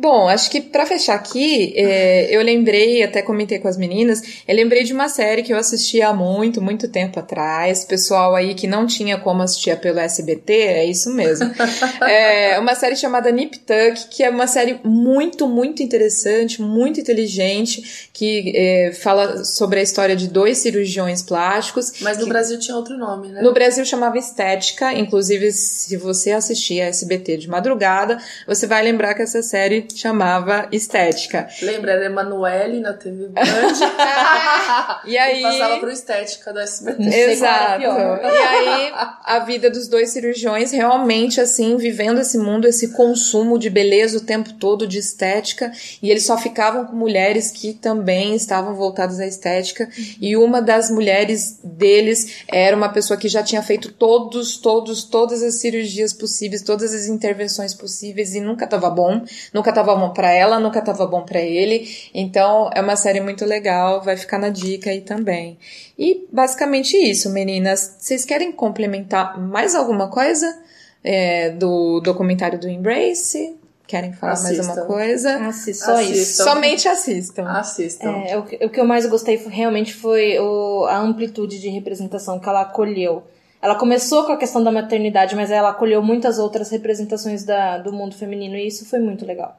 Bom, 0.07 0.29
acho 0.29 0.49
que 0.53 0.61
para 0.61 0.87
fechar 0.87 1.17
aqui, 1.17 1.75
é, 1.77 2.29
eu 2.31 2.41
lembrei, 2.41 3.03
até 3.03 3.23
comentei 3.23 3.59
com 3.59 3.67
as 3.67 3.77
meninas, 3.77 4.23
eu 4.47 4.55
lembrei 4.55 4.85
de 4.85 4.93
uma 4.93 5.09
série 5.09 5.43
que 5.43 5.53
eu 5.53 5.57
assisti 5.57 6.01
há 6.01 6.13
muito, 6.13 6.63
muito 6.63 6.87
tempo 6.87 7.19
atrás. 7.19 7.85
Pessoal 7.85 8.37
aí 8.37 8.55
que 8.55 8.69
não 8.69 8.87
tinha 8.87 9.19
como 9.19 9.43
assistir 9.43 9.77
pelo 9.81 9.99
SBT, 9.99 10.53
é 10.53 10.85
isso 10.85 11.13
mesmo. 11.13 11.51
é 12.09 12.57
uma 12.61 12.77
série 12.77 12.95
chamada 12.95 13.33
Nip 13.33 13.59
Tuck, 13.59 14.07
que 14.09 14.23
é 14.23 14.31
uma 14.31 14.47
série 14.47 14.79
muito, 14.85 15.49
muito 15.49 15.83
interessante, 15.83 16.63
muito 16.63 17.01
inteligente, 17.01 18.09
que 18.13 18.53
é, 18.55 18.93
fala 18.93 19.45
sobre 19.45 19.81
a 19.81 19.83
história 19.83 20.15
de 20.15 20.29
dois 20.29 20.59
cirurgiões 20.59 21.21
plásticos. 21.21 21.95
Mas 22.01 22.19
no 22.19 22.27
que, 22.27 22.29
Brasil 22.29 22.61
tinha 22.61 22.77
outro 22.77 22.97
nome, 22.97 23.27
né? 23.27 23.43
No 23.43 23.53
Brasil 23.53 23.85
chamava 23.85 24.17
Estética, 24.17 24.93
inclusive 24.93 25.51
se 25.51 25.97
você 25.97 26.31
assistir 26.31 26.81
a 26.81 26.87
SBT 26.87 27.39
de 27.39 27.49
madrugada, 27.49 28.19
você 28.47 28.69
vai 28.69 28.85
lembrar 28.85 29.13
que 29.13 29.23
essa 29.23 29.43
série 29.43 29.83
chamava 29.99 30.69
Estética. 30.73 31.49
Lembra, 31.63 31.93
era 31.93 32.07
Emanuele 32.07 32.81
na 32.81 32.93
TV 32.93 33.29
Band. 33.29 33.45
e 35.05 35.17
aí... 35.17 35.41
E 35.41 35.43
passava 35.43 35.79
pro 35.79 35.91
Estética 35.91 36.53
do 36.53 36.59
SBT. 36.61 37.03
Exato. 37.03 37.83
E 37.83 37.87
aí, 38.27 38.93
a 39.25 39.39
vida 39.41 39.71
dos 39.71 39.89
dois 39.89 40.11
cirurgiões 40.11 40.73
realmente, 40.73 41.41
assim, 41.41 41.77
vivendo 41.77 42.21
esse 42.21 42.39
mundo, 42.39 42.67
esse 42.67 42.89
consumo 42.89 43.59
de 43.59 43.71
beleza 43.71 44.19
o 44.19 44.21
tempo 44.21 44.55
todo, 44.55 44.87
de 44.87 44.99
estética, 44.99 45.71
e 46.03 46.11
eles 46.11 46.25
só 46.25 46.37
ficavam 46.37 46.87
com 46.87 46.97
mulheres 46.97 47.51
que 47.51 47.75
também 47.75 48.35
estavam 48.35 48.75
voltadas 48.75 49.21
à 49.21 49.27
estética, 49.27 49.89
e 50.21 50.37
uma 50.37 50.61
das 50.61 50.91
mulheres 50.91 51.59
deles 51.63 52.45
era 52.49 52.77
uma 52.77 52.89
pessoa 52.89 53.19
que 53.19 53.29
já 53.29 53.43
tinha 53.43 53.63
feito 53.63 53.93
todos, 53.93 54.57
todos, 54.59 55.05
todas 55.05 55.43
as 55.43 55.55
cirurgias 55.57 56.13
possíveis, 56.13 56.63
todas 56.63 56.95
as 56.95 57.07
intervenções 57.07 57.75
possíveis, 57.75 58.35
e 58.35 58.41
nunca 58.41 58.67
tava 58.67 58.91
bom, 58.91 59.23
nunca 59.53 59.73
tava 59.73 59.86
bom 59.95 60.11
para 60.11 60.31
ela, 60.33 60.59
nunca 60.59 60.81
tava 60.81 61.07
bom 61.07 61.23
para 61.23 61.41
ele. 61.41 61.89
Então 62.15 62.71
é 62.75 62.81
uma 62.81 62.97
série 62.97 63.21
muito 63.21 63.45
legal, 63.45 64.03
vai 64.03 64.17
ficar 64.17 64.39
na 64.39 64.49
dica 64.49 64.91
aí 64.91 65.01
também. 65.03 65.59
E 65.99 66.27
basicamente 66.33 66.97
isso, 66.97 67.31
meninas. 67.31 67.97
Vocês 67.99 68.25
querem 68.25 68.51
complementar 68.53 69.39
mais 69.39 69.75
alguma 69.75 70.09
coisa 70.09 70.59
é, 71.05 71.51
do 71.51 72.01
documentário 72.01 72.59
do 72.59 72.69
Embrace? 72.69 73.57
Querem 73.87 74.13
falar 74.13 74.33
assistam. 74.33 74.65
mais 74.65 74.79
uma 74.79 74.87
coisa? 74.87 75.47
Assistam. 75.47 75.85
Só 75.85 75.93
assistam. 75.95 76.15
isso. 76.15 76.43
Somente 76.43 76.89
assistam. 76.89 77.47
Assistam. 77.47 78.11
É, 78.27 78.37
o, 78.37 78.41
o, 78.41 78.69
que 78.69 78.81
eu 78.81 78.85
mais 78.85 79.07
gostei 79.07 79.37
realmente 79.37 79.95
foi 79.95 80.39
o, 80.41 80.85
a 80.87 80.99
amplitude 80.99 81.61
de 81.61 81.69
representação 81.69 82.41
que 82.41 82.49
ela 82.49 82.63
acolheu. 82.63 83.23
Ela 83.63 83.77
começou 83.77 84.25
com 84.25 84.33
a 84.33 84.37
questão 84.37 84.63
da 84.63 84.73
maternidade, 84.73 85.37
mas 85.37 85.51
ela 85.51 85.71
acolheu 85.71 86.03
muitas 86.03 86.39
outras 86.39 86.69
representações 86.71 87.45
da, 87.45 87.79
do 87.79 87.93
mundo 87.93 88.17
feminino 88.17 88.57
e 88.57 88.67
isso 88.67 88.85
foi 88.85 88.99
muito 88.99 89.25
legal. 89.25 89.57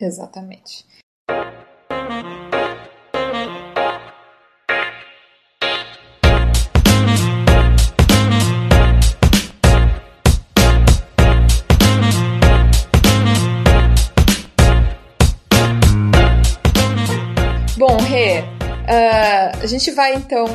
Exatamente. 0.00 0.84
Bom, 17.78 17.98
Rê, 17.98 18.40
uh, 18.40 19.62
a 19.62 19.66
gente 19.66 19.90
vai 19.90 20.14
então 20.14 20.46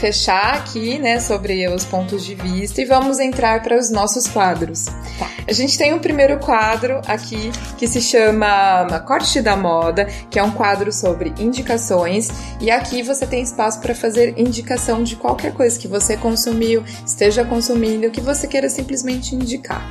fechar 0.00 0.54
aqui, 0.54 0.98
né, 0.98 1.20
sobre 1.20 1.68
os 1.68 1.84
pontos 1.84 2.24
de 2.24 2.34
vista 2.34 2.80
e 2.80 2.86
vamos 2.86 3.18
entrar 3.18 3.62
para 3.62 3.78
os 3.78 3.90
nossos 3.90 4.26
quadros. 4.26 4.86
Tá. 5.18 5.28
A 5.46 5.52
gente 5.52 5.76
tem 5.76 5.92
um 5.92 5.98
primeiro 5.98 6.38
quadro 6.38 7.02
aqui 7.06 7.52
que 7.76 7.86
se 7.86 8.00
chama 8.00 8.98
Corte 9.06 9.42
da 9.42 9.56
Moda, 9.56 10.06
que 10.30 10.38
é 10.38 10.42
um 10.42 10.50
quadro 10.50 10.90
sobre 10.90 11.34
indicações 11.38 12.30
e 12.60 12.70
aqui 12.70 13.02
você 13.02 13.26
tem 13.26 13.42
espaço 13.42 13.80
para 13.80 13.94
fazer 13.94 14.38
indicação 14.38 15.02
de 15.02 15.16
qualquer 15.16 15.52
coisa 15.52 15.78
que 15.78 15.86
você 15.86 16.16
consumiu, 16.16 16.82
esteja 17.04 17.44
consumindo, 17.44 18.10
que 18.10 18.22
você 18.22 18.46
queira 18.46 18.70
simplesmente 18.70 19.34
indicar. 19.34 19.86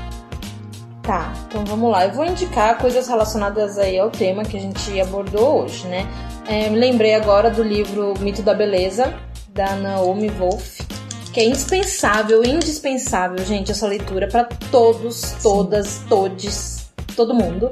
Tá, 1.03 1.33
então 1.47 1.63
vamos 1.65 1.91
lá. 1.91 2.05
Eu 2.05 2.13
vou 2.13 2.25
indicar 2.25 2.77
coisas 2.77 3.07
relacionadas 3.07 3.77
aí 3.77 3.97
ao 3.97 4.09
tema 4.09 4.43
que 4.43 4.57
a 4.57 4.59
gente 4.59 4.99
abordou 4.99 5.63
hoje, 5.63 5.87
né? 5.87 6.07
É, 6.47 6.69
lembrei 6.69 7.15
agora 7.15 7.49
do 7.49 7.63
livro 7.63 8.13
Mito 8.19 8.41
da 8.41 8.53
Beleza, 8.53 9.13
da 9.59 9.75
Naomi 9.75 10.29
Wolf, 10.29 10.79
que 11.33 11.41
é 11.41 11.43
indispensável, 11.43 12.45
indispensável, 12.45 13.45
gente, 13.45 13.69
essa 13.69 13.85
leitura 13.85 14.29
para 14.29 14.45
todos, 14.71 15.35
todas, 15.43 16.01
todes, 16.07 16.89
todo 17.13 17.33
mundo. 17.33 17.71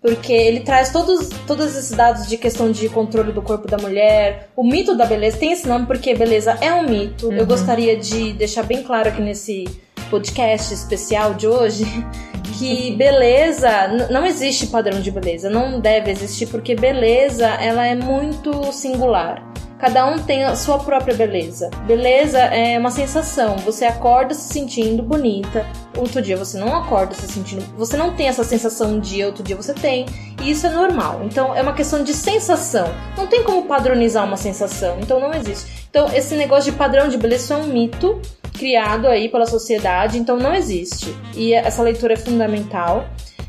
Porque 0.00 0.32
ele 0.32 0.60
traz 0.60 0.92
todos, 0.92 1.30
todos 1.44 1.74
esses 1.74 1.90
dados 1.90 2.28
de 2.28 2.36
questão 2.36 2.70
de 2.70 2.88
controle 2.88 3.32
do 3.32 3.42
corpo 3.42 3.66
da 3.66 3.76
mulher. 3.76 4.48
O 4.54 4.62
mito 4.62 4.96
da 4.96 5.06
beleza 5.06 5.36
tem 5.38 5.50
esse 5.50 5.66
nome 5.66 5.86
porque 5.86 6.14
beleza 6.14 6.56
é 6.60 6.72
um 6.72 6.88
mito. 6.88 7.26
Uhum. 7.26 7.32
Eu 7.32 7.46
gostaria 7.46 7.96
de 7.96 8.32
deixar 8.34 8.62
bem 8.62 8.84
claro 8.84 9.08
aqui 9.08 9.20
nesse 9.20 9.64
podcast 10.10 10.72
especial 10.72 11.34
de 11.34 11.48
hoje 11.48 11.84
que 12.60 12.92
beleza 12.92 13.88
não 14.08 14.24
existe 14.24 14.68
padrão 14.68 15.00
de 15.00 15.10
beleza, 15.10 15.50
não 15.50 15.80
deve 15.80 16.12
existir 16.12 16.46
porque 16.46 16.76
beleza 16.76 17.48
ela 17.48 17.84
é 17.84 17.96
muito 17.96 18.72
singular. 18.72 19.42
Cada 19.84 20.06
um 20.06 20.18
tem 20.18 20.44
a 20.44 20.56
sua 20.56 20.78
própria 20.78 21.14
beleza. 21.14 21.68
Beleza 21.86 22.38
é 22.38 22.78
uma 22.78 22.90
sensação. 22.90 23.56
Você 23.58 23.84
acorda 23.84 24.32
se 24.32 24.50
sentindo 24.50 25.02
bonita, 25.02 25.66
outro 25.94 26.22
dia 26.22 26.38
você 26.38 26.56
não 26.56 26.74
acorda 26.74 27.14
se 27.14 27.28
sentindo. 27.28 27.62
Você 27.76 27.94
não 27.94 28.14
tem 28.16 28.28
essa 28.28 28.42
sensação 28.42 28.92
um 28.92 28.98
dia, 28.98 29.26
outro 29.26 29.42
dia 29.42 29.54
você 29.54 29.74
tem. 29.74 30.06
E 30.42 30.50
isso 30.50 30.66
é 30.66 30.70
normal. 30.70 31.20
Então 31.26 31.54
é 31.54 31.60
uma 31.60 31.74
questão 31.74 32.02
de 32.02 32.14
sensação. 32.14 32.88
Não 33.14 33.26
tem 33.26 33.44
como 33.44 33.66
padronizar 33.66 34.24
uma 34.24 34.38
sensação. 34.38 34.96
Então 35.02 35.20
não 35.20 35.34
existe. 35.34 35.86
Então 35.90 36.08
esse 36.14 36.34
negócio 36.34 36.72
de 36.72 36.78
padrão 36.78 37.06
de 37.06 37.18
beleza 37.18 37.52
é 37.52 37.58
um 37.58 37.66
mito 37.66 38.22
criado 38.54 39.06
aí 39.06 39.28
pela 39.28 39.44
sociedade. 39.44 40.16
Então 40.16 40.38
não 40.38 40.54
existe. 40.54 41.14
E 41.36 41.52
essa 41.52 41.82
leitura 41.82 42.14
é 42.14 42.16
fundamental. 42.16 43.04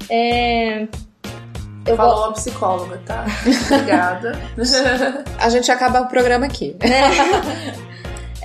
É, 0.10 0.86
eu 1.86 1.95
Falou 1.95 2.16
vou... 2.16 2.24
uma 2.26 2.34
psicóloga, 2.34 3.02
tá? 3.06 3.26
Obrigada. 3.72 4.40
a 5.40 5.49
gente 5.49 5.72
acaba 5.72 6.02
o 6.02 6.07
programa 6.07 6.45
aqui. 6.45 6.76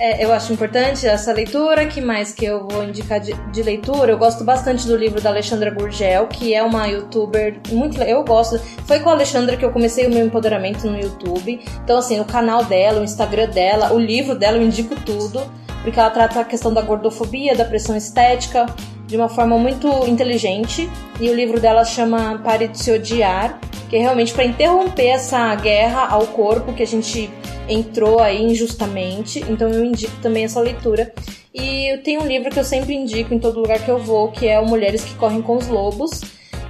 É, 0.03 0.25
eu 0.25 0.33
acho 0.33 0.51
importante 0.51 1.05
essa 1.05 1.31
leitura. 1.31 1.85
que 1.85 2.01
mais 2.01 2.33
que 2.33 2.43
eu 2.43 2.67
vou 2.67 2.83
indicar 2.83 3.19
de, 3.19 3.33
de, 3.51 3.61
leitura? 3.61 4.11
Eu 4.11 4.17
gosto 4.17 4.43
bastante 4.43 4.87
do 4.87 4.97
livro 4.97 5.21
da 5.21 5.29
Alexandra 5.29 5.69
Gurgel, 5.69 6.25
que 6.25 6.55
é 6.55 6.63
uma 6.63 6.87
youtuber 6.87 7.59
muito. 7.69 8.01
Eu 8.01 8.23
gosto. 8.23 8.57
Foi 8.87 8.99
com 8.99 9.09
a 9.09 9.11
Alexandra 9.11 9.55
que 9.55 9.63
eu 9.63 9.69
comecei 9.71 10.07
o 10.07 10.09
meu 10.09 10.25
empoderamento 10.25 10.87
no 10.87 10.99
YouTube. 10.99 11.63
Então, 11.83 11.99
assim, 11.99 12.19
o 12.19 12.25
canal 12.25 12.65
dela, 12.65 12.99
o 12.99 13.03
Instagram 13.03 13.49
dela, 13.49 13.93
o 13.93 13.99
livro 13.99 14.33
dela, 14.33 14.57
eu 14.57 14.63
indico 14.63 14.95
tudo. 14.95 15.39
Porque 15.83 15.99
ela 15.99 16.09
trata 16.09 16.39
a 16.39 16.45
questão 16.45 16.73
da 16.73 16.81
gordofobia, 16.81 17.55
da 17.55 17.65
pressão 17.65 17.95
estética, 17.95 18.65
de 19.11 19.17
uma 19.17 19.27
forma 19.27 19.57
muito 19.57 20.07
inteligente. 20.07 20.89
E 21.19 21.29
o 21.29 21.35
livro 21.35 21.59
dela 21.59 21.83
chama 21.83 22.39
Pare 22.41 22.69
de 22.69 22.79
se 22.79 22.91
odiar, 22.91 23.59
que 23.89 23.97
é 23.97 23.99
realmente 23.99 24.33
para 24.33 24.45
interromper 24.45 25.07
essa 25.07 25.53
guerra 25.55 26.07
ao 26.07 26.25
corpo 26.27 26.71
que 26.71 26.81
a 26.81 26.87
gente 26.87 27.29
entrou 27.67 28.21
aí 28.21 28.41
injustamente. 28.41 29.43
Então 29.49 29.69
eu 29.69 29.83
indico 29.83 30.15
também 30.21 30.45
essa 30.45 30.61
leitura. 30.61 31.13
E 31.53 31.97
tem 32.05 32.17
um 32.17 32.25
livro 32.25 32.49
que 32.49 32.57
eu 32.57 32.63
sempre 32.63 32.93
indico 32.95 33.33
em 33.33 33.39
todo 33.39 33.59
lugar 33.59 33.79
que 33.83 33.91
eu 33.91 33.99
vou, 33.99 34.31
que 34.31 34.47
é 34.47 34.57
o 34.57 34.65
Mulheres 34.65 35.03
que 35.03 35.13
Correm 35.15 35.41
com 35.41 35.57
os 35.57 35.67
Lobos, 35.67 36.21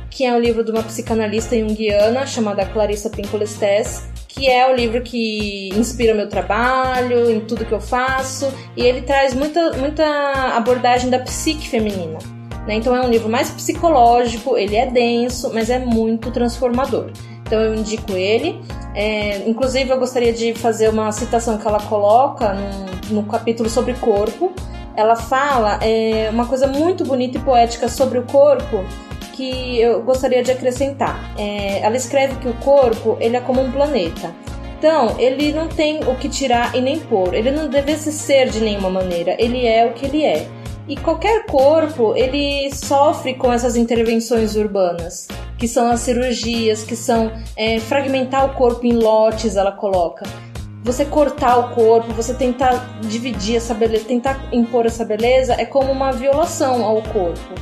que 0.09 0.25
é 0.25 0.33
um 0.33 0.39
livro 0.39 0.63
de 0.63 0.71
uma 0.71 0.81
psicanalista 0.81 1.55
junguiana 1.57 2.25
chamada 2.25 2.65
Clarissa 2.65 3.11
Pincolestes, 3.11 4.09
que 4.27 4.49
é 4.49 4.67
o 4.67 4.75
livro 4.75 5.03
que 5.03 5.69
inspira 5.75 6.13
o 6.13 6.17
meu 6.17 6.27
trabalho, 6.27 7.29
em 7.29 7.41
tudo 7.41 7.65
que 7.65 7.71
eu 7.71 7.81
faço, 7.81 8.51
e 8.75 8.81
ele 8.81 9.03
traz 9.03 9.35
muita, 9.35 9.73
muita 9.73 10.57
abordagem 10.57 11.11
da 11.11 11.19
psique 11.19 11.67
feminina. 11.67 12.17
Né? 12.67 12.75
Então 12.75 12.95
é 12.95 13.01
um 13.01 13.09
livro 13.09 13.29
mais 13.29 13.49
psicológico, 13.49 14.57
ele 14.57 14.75
é 14.75 14.85
denso, 14.85 15.51
mas 15.53 15.69
é 15.69 15.79
muito 15.79 16.31
transformador. 16.31 17.11
Então 17.45 17.59
eu 17.59 17.75
indico 17.75 18.13
ele. 18.13 18.61
É, 18.95 19.47
inclusive 19.49 19.89
eu 19.89 19.99
gostaria 19.99 20.33
de 20.33 20.53
fazer 20.53 20.89
uma 20.89 21.11
citação 21.11 21.57
que 21.57 21.67
ela 21.67 21.79
coloca 21.81 22.53
no, 22.53 23.21
no 23.21 23.23
capítulo 23.23 23.69
sobre 23.69 23.93
corpo. 23.95 24.53
Ela 24.95 25.15
fala 25.15 25.79
é, 25.81 26.29
uma 26.31 26.45
coisa 26.45 26.67
muito 26.67 27.03
bonita 27.03 27.37
e 27.37 27.41
poética 27.41 27.87
sobre 27.87 28.19
o 28.19 28.23
corpo 28.23 28.83
que 29.33 29.79
eu 29.79 30.01
gostaria 30.03 30.43
de 30.43 30.51
acrescentar. 30.51 31.33
É, 31.37 31.79
ela 31.79 31.95
escreve 31.95 32.35
que 32.35 32.47
o 32.47 32.53
corpo 32.55 33.17
ele 33.19 33.35
é 33.35 33.41
como 33.41 33.61
um 33.61 33.71
planeta. 33.71 34.33
Então, 34.77 35.15
ele 35.19 35.53
não 35.53 35.67
tem 35.67 35.99
o 36.05 36.15
que 36.15 36.27
tirar 36.27 36.75
e 36.75 36.81
nem 36.81 36.99
pôr. 36.99 37.35
Ele 37.35 37.51
não 37.51 37.67
deve 37.69 37.95
se 37.97 38.11
ser 38.11 38.49
de 38.49 38.59
nenhuma 38.59 38.89
maneira. 38.89 39.35
Ele 39.37 39.65
é 39.65 39.85
o 39.85 39.93
que 39.93 40.05
ele 40.05 40.23
é. 40.23 40.47
E 40.91 40.97
qualquer 40.97 41.45
corpo, 41.45 42.13
ele 42.17 42.69
sofre 42.75 43.33
com 43.35 43.49
essas 43.53 43.77
intervenções 43.77 44.57
urbanas, 44.57 45.25
que 45.57 45.65
são 45.65 45.89
as 45.89 46.01
cirurgias, 46.01 46.83
que 46.83 46.97
são 46.97 47.31
é, 47.55 47.79
fragmentar 47.79 48.45
o 48.45 48.55
corpo 48.55 48.85
em 48.85 48.91
lotes, 48.91 49.55
ela 49.55 49.71
coloca. 49.71 50.25
Você 50.83 51.05
cortar 51.05 51.59
o 51.59 51.73
corpo, 51.73 52.11
você 52.11 52.33
tentar 52.33 52.99
dividir 53.03 53.55
essa 53.55 53.73
beleza, 53.73 54.03
tentar 54.03 54.49
impor 54.51 54.85
essa 54.85 55.05
beleza, 55.05 55.53
é 55.53 55.63
como 55.63 55.89
uma 55.93 56.11
violação 56.11 56.83
ao 56.83 57.01
corpo. 57.03 57.55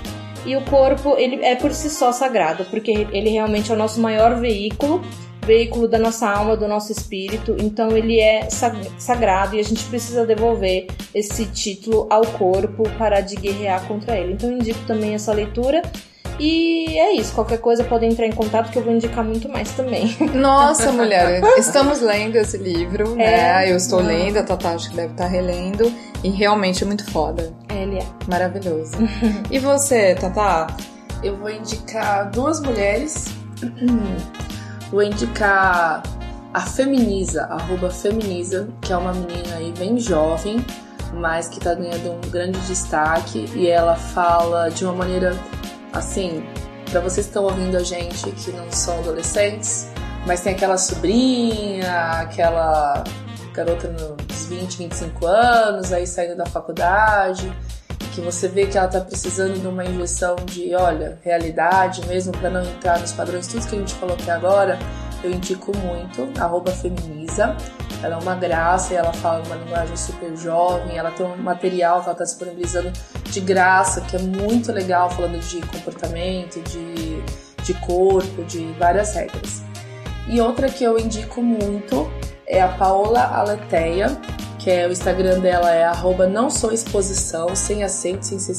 E 0.44 0.56
o 0.56 0.66
corpo, 0.66 1.16
ele 1.16 1.46
é 1.46 1.54
por 1.54 1.72
si 1.72 1.88
só 1.88 2.12
sagrado, 2.12 2.66
porque 2.72 2.90
ele 3.12 3.30
realmente 3.30 3.72
é 3.72 3.76
o 3.76 3.78
nosso 3.78 4.02
maior 4.02 4.40
veículo 4.40 5.04
veículo 5.50 5.88
da 5.88 5.98
nossa 5.98 6.30
alma, 6.30 6.56
do 6.56 6.68
nosso 6.68 6.92
espírito, 6.92 7.56
então 7.60 7.98
ele 7.98 8.20
é 8.20 8.48
sagrado 9.00 9.56
e 9.56 9.60
a 9.60 9.64
gente 9.64 9.84
precisa 9.86 10.24
devolver 10.24 10.86
esse 11.14 11.44
título 11.48 12.06
ao 12.08 12.24
corpo, 12.24 12.84
parar 13.00 13.22
de 13.22 13.36
guerrear 13.36 13.84
contra 13.88 14.16
ele. 14.16 14.34
Então 14.34 14.52
eu 14.52 14.58
indico 14.58 14.80
também 14.86 15.16
essa 15.16 15.34
leitura. 15.34 15.82
E 16.40 16.98
é 16.98 17.16
isso, 17.16 17.34
qualquer 17.34 17.58
coisa 17.58 17.84
pode 17.84 18.06
entrar 18.06 18.28
em 18.28 18.32
contato 18.32 18.72
que 18.72 18.78
eu 18.78 18.84
vou 18.84 18.94
indicar 18.94 19.26
muito 19.26 19.50
mais 19.50 19.72
também. 19.72 20.16
Nossa, 20.36 20.92
mulher, 20.92 21.42
estamos 21.58 22.00
lendo 22.00 22.36
esse 22.38 22.58
livro, 22.58 23.14
é, 23.14 23.16
né? 23.16 23.72
Eu 23.72 23.76
estou 23.76 24.00
lendo, 24.00 24.38
a 24.38 24.44
Tata 24.44 24.70
acho 24.70 24.92
que 24.92 24.96
deve 24.96 25.14
estar 25.14 25.28
relendo. 25.28 25.92
E 26.24 26.30
realmente 26.30 26.84
é 26.84 26.88
muito 26.88 27.10
foda. 27.12 27.52
Ele 27.70 27.98
é. 27.98 28.06
Maravilhoso. 28.30 28.94
e 29.50 29.58
você, 29.58 30.16
Tata? 30.16 30.68
Eu 31.24 31.36
vou 31.36 31.50
indicar 31.50 32.30
duas 32.30 32.62
mulheres 32.62 33.26
Vou 34.92 35.04
indicar 35.04 36.02
a 36.54 36.62
Feminiza, 36.62 37.44
arroba 37.44 37.92
Feminiza, 37.92 38.68
que 38.82 38.92
é 38.92 38.98
uma 38.98 39.14
menina 39.14 39.56
aí 39.56 39.72
bem 39.78 40.00
jovem, 40.00 40.66
mas 41.14 41.48
que 41.48 41.60
tá 41.60 41.76
ganhando 41.76 42.12
um 42.12 42.32
grande 42.32 42.60
destaque 42.62 43.46
e 43.56 43.68
ela 43.68 43.96
fala 43.96 44.70
de 44.70 44.84
uma 44.84 44.94
maneira 44.94 45.36
assim, 45.94 46.44
para 46.90 47.02
vocês 47.02 47.28
que 47.28 47.32
estão 47.32 47.44
ouvindo 47.44 47.78
a 47.78 47.84
gente 47.84 48.32
que 48.32 48.52
não 48.52 48.72
são 48.72 48.98
adolescentes, 49.00 49.88
mas 50.26 50.42
tem 50.42 50.54
aquela 50.54 50.78
sobrinha, 50.78 52.22
aquela 52.22 53.04
garota 53.54 53.90
nos 53.90 54.46
20, 54.48 54.78
25 54.78 55.26
anos, 55.26 55.94
aí 55.94 56.08
saindo 56.08 56.36
da 56.36 56.46
faculdade, 56.46 57.52
que 58.14 58.22
você 58.22 58.48
vê 58.48 58.66
que 58.66 58.78
ela 58.78 58.88
tá 58.88 59.02
precisando 59.02 59.60
de 59.60 59.68
uma 59.68 59.86
injeção 59.86 60.36
de, 60.46 60.74
olha, 60.76 61.20
realidade 61.24 62.06
mesmo 62.08 62.32
para 62.34 62.50
não 62.50 62.64
entrar 62.64 63.00
nos 63.00 63.12
padrões, 63.12 63.48
tudo 63.48 63.68
que 63.68 63.76
a 63.76 63.80
gente 63.80 63.94
falou 63.96 64.16
aqui 64.16 64.30
agora, 64.30 64.78
eu 65.24 65.32
indico 65.32 65.76
muito, 65.78 66.30
arroba 66.40 66.72
Feminiza. 66.72 67.56
Ela 68.02 68.16
é 68.16 68.18
uma 68.18 68.36
graça 68.36 68.94
e 68.94 68.98
ela 68.98 69.12
fala 69.12 69.44
uma 69.46 69.56
linguagem 69.56 69.98
super 69.98 70.36
jovem, 70.38 70.98
ela 70.98 71.12
tem 71.12 71.26
um 71.26 71.36
material 71.36 72.00
que 72.00 72.06
ela 72.06 72.14
está 72.14 72.24
disponibilizando 72.24 72.94
de 73.26 73.40
graça, 73.42 74.00
que 74.02 74.16
é 74.16 74.20
muito 74.20 74.72
legal, 74.72 75.10
falando 75.10 75.38
de 75.40 75.60
comportamento, 75.68 76.62
de, 76.62 77.22
de 77.62 77.74
corpo, 77.86 78.44
de 78.46 78.72
várias 78.80 79.14
regras. 79.14 79.62
E 80.30 80.40
outra 80.40 80.70
que 80.70 80.84
eu 80.84 80.98
indico 80.98 81.42
muito 81.42 82.10
é 82.48 82.62
a 82.62 82.70
Paola 82.70 83.22
Aleteia, 83.22 84.18
que 84.60 84.70
é 84.70 84.86
o 84.88 84.92
Instagram 84.92 85.40
dela 85.40 85.72
é 85.72 85.86
arroba 85.86 86.28
não 86.28 86.50
sou 86.50 86.72
exposição, 86.72 87.56
sem 87.56 87.84
acento, 87.84 88.26
sem 88.26 88.38
ser. 88.38 88.56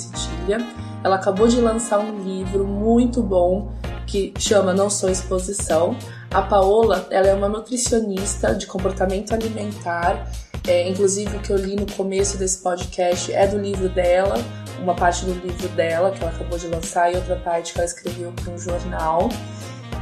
Ela 1.04 1.16
acabou 1.16 1.46
de 1.46 1.60
lançar 1.60 1.98
um 1.98 2.18
livro 2.22 2.66
muito 2.66 3.22
bom 3.22 3.70
que 4.06 4.34
chama 4.38 4.74
Não 4.74 4.90
Sou 4.90 5.08
Exposição. 5.08 5.96
A 6.30 6.42
Paola, 6.42 7.06
ela 7.10 7.28
é 7.28 7.34
uma 7.34 7.48
nutricionista 7.48 8.54
de 8.54 8.66
comportamento 8.66 9.32
alimentar. 9.32 10.30
É, 10.66 10.88
inclusive 10.88 11.36
o 11.36 11.40
que 11.40 11.50
eu 11.50 11.56
li 11.56 11.76
no 11.76 11.86
começo 11.86 12.36
desse 12.36 12.58
podcast 12.58 13.32
é 13.32 13.46
do 13.46 13.58
livro 13.58 13.88
dela, 13.88 14.34
uma 14.82 14.94
parte 14.94 15.24
do 15.24 15.32
livro 15.32 15.68
dela 15.68 16.10
que 16.10 16.22
ela 16.22 16.30
acabou 16.30 16.58
de 16.58 16.66
lançar 16.66 17.12
e 17.12 17.16
outra 17.16 17.36
parte 17.36 17.72
que 17.72 17.78
ela 17.78 17.86
escreveu 17.86 18.32
para 18.32 18.52
um 18.52 18.58
jornal. 18.58 19.28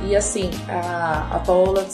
E 0.05 0.15
assim, 0.15 0.51
a, 0.69 1.29
a 1.33 1.39
Paola, 1.41 1.87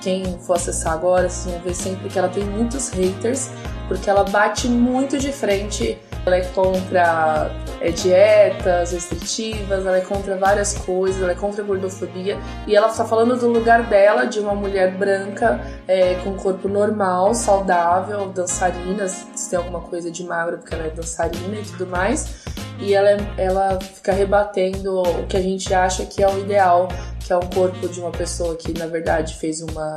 quem 0.00 0.38
for 0.40 0.54
acessar 0.54 0.92
agora, 0.92 1.28
vocês 1.28 1.54
vão 1.54 1.64
ver 1.64 1.74
sempre 1.74 2.08
que 2.08 2.18
ela 2.18 2.28
tem 2.28 2.44
muitos 2.44 2.88
haters, 2.90 3.50
porque 3.86 4.10
ela 4.10 4.24
bate 4.24 4.68
muito 4.68 5.18
de 5.18 5.32
frente. 5.32 5.98
Ela 6.26 6.36
é 6.36 6.44
contra 6.46 7.50
é, 7.80 7.90
dietas 7.90 8.92
restritivas, 8.92 9.86
ela 9.86 9.98
é 9.98 10.00
contra 10.00 10.36
várias 10.36 10.74
coisas, 10.78 11.22
ela 11.22 11.32
é 11.32 11.34
contra 11.34 11.62
a 11.62 11.66
gordofobia. 11.66 12.38
E 12.66 12.74
ela 12.74 12.88
está 12.88 13.04
falando 13.04 13.38
do 13.38 13.48
lugar 13.48 13.82
dela, 13.84 14.24
de 14.24 14.40
uma 14.40 14.54
mulher 14.54 14.96
branca, 14.96 15.60
é, 15.86 16.14
com 16.24 16.34
corpo 16.34 16.68
normal, 16.68 17.34
saudável, 17.34 18.28
dançarina, 18.28 19.06
se 19.08 19.50
tem 19.50 19.58
alguma 19.58 19.80
coisa 19.80 20.10
de 20.10 20.24
magra, 20.24 20.56
porque 20.56 20.74
ela 20.74 20.86
é 20.86 20.90
dançarina 20.90 21.56
e 21.56 21.62
tudo 21.62 21.86
mais. 21.86 22.44
E 22.80 22.92
ela, 22.92 23.10
ela 23.36 23.78
fica 23.80 24.12
rebatendo 24.12 25.00
o 25.00 25.26
que 25.26 25.36
a 25.36 25.42
gente 25.42 25.72
acha 25.72 26.04
que 26.06 26.22
é 26.22 26.28
o 26.28 26.38
ideal 26.38 26.88
que 27.24 27.32
é 27.32 27.36
o 27.36 27.40
corpo 27.40 27.88
de 27.88 28.00
uma 28.00 28.10
pessoa 28.10 28.54
que, 28.54 28.78
na 28.78 28.86
verdade, 28.86 29.34
fez 29.36 29.62
uma. 29.62 29.96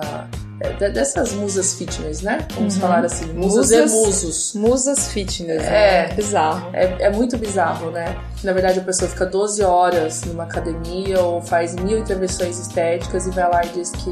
É, 0.59 0.89
dessas 0.89 1.33
musas 1.33 1.75
fitness, 1.75 2.21
né? 2.21 2.47
Vamos 2.55 2.75
uhum. 2.75 2.81
falar 2.81 3.05
assim, 3.05 3.31
musas, 3.33 3.69
musas 3.69 3.91
e 3.91 3.95
musos. 3.95 4.53
Musas 4.55 5.07
fitness, 5.09 5.63
é, 5.63 6.05
é 6.09 6.13
bizarro. 6.13 6.69
É, 6.73 7.03
é 7.03 7.09
muito 7.11 7.37
bizarro, 7.37 7.91
né? 7.91 8.17
Na 8.43 8.53
verdade, 8.53 8.79
a 8.79 8.83
pessoa 8.83 9.09
fica 9.09 9.25
12 9.25 9.63
horas 9.63 10.23
numa 10.25 10.43
academia 10.43 11.21
ou 11.21 11.41
faz 11.41 11.75
mil 11.75 11.97
intervenções 11.97 12.59
estéticas 12.59 13.27
e 13.27 13.29
vai 13.31 13.49
lá 13.49 13.65
e 13.65 13.69
diz 13.69 13.91
que 13.91 14.11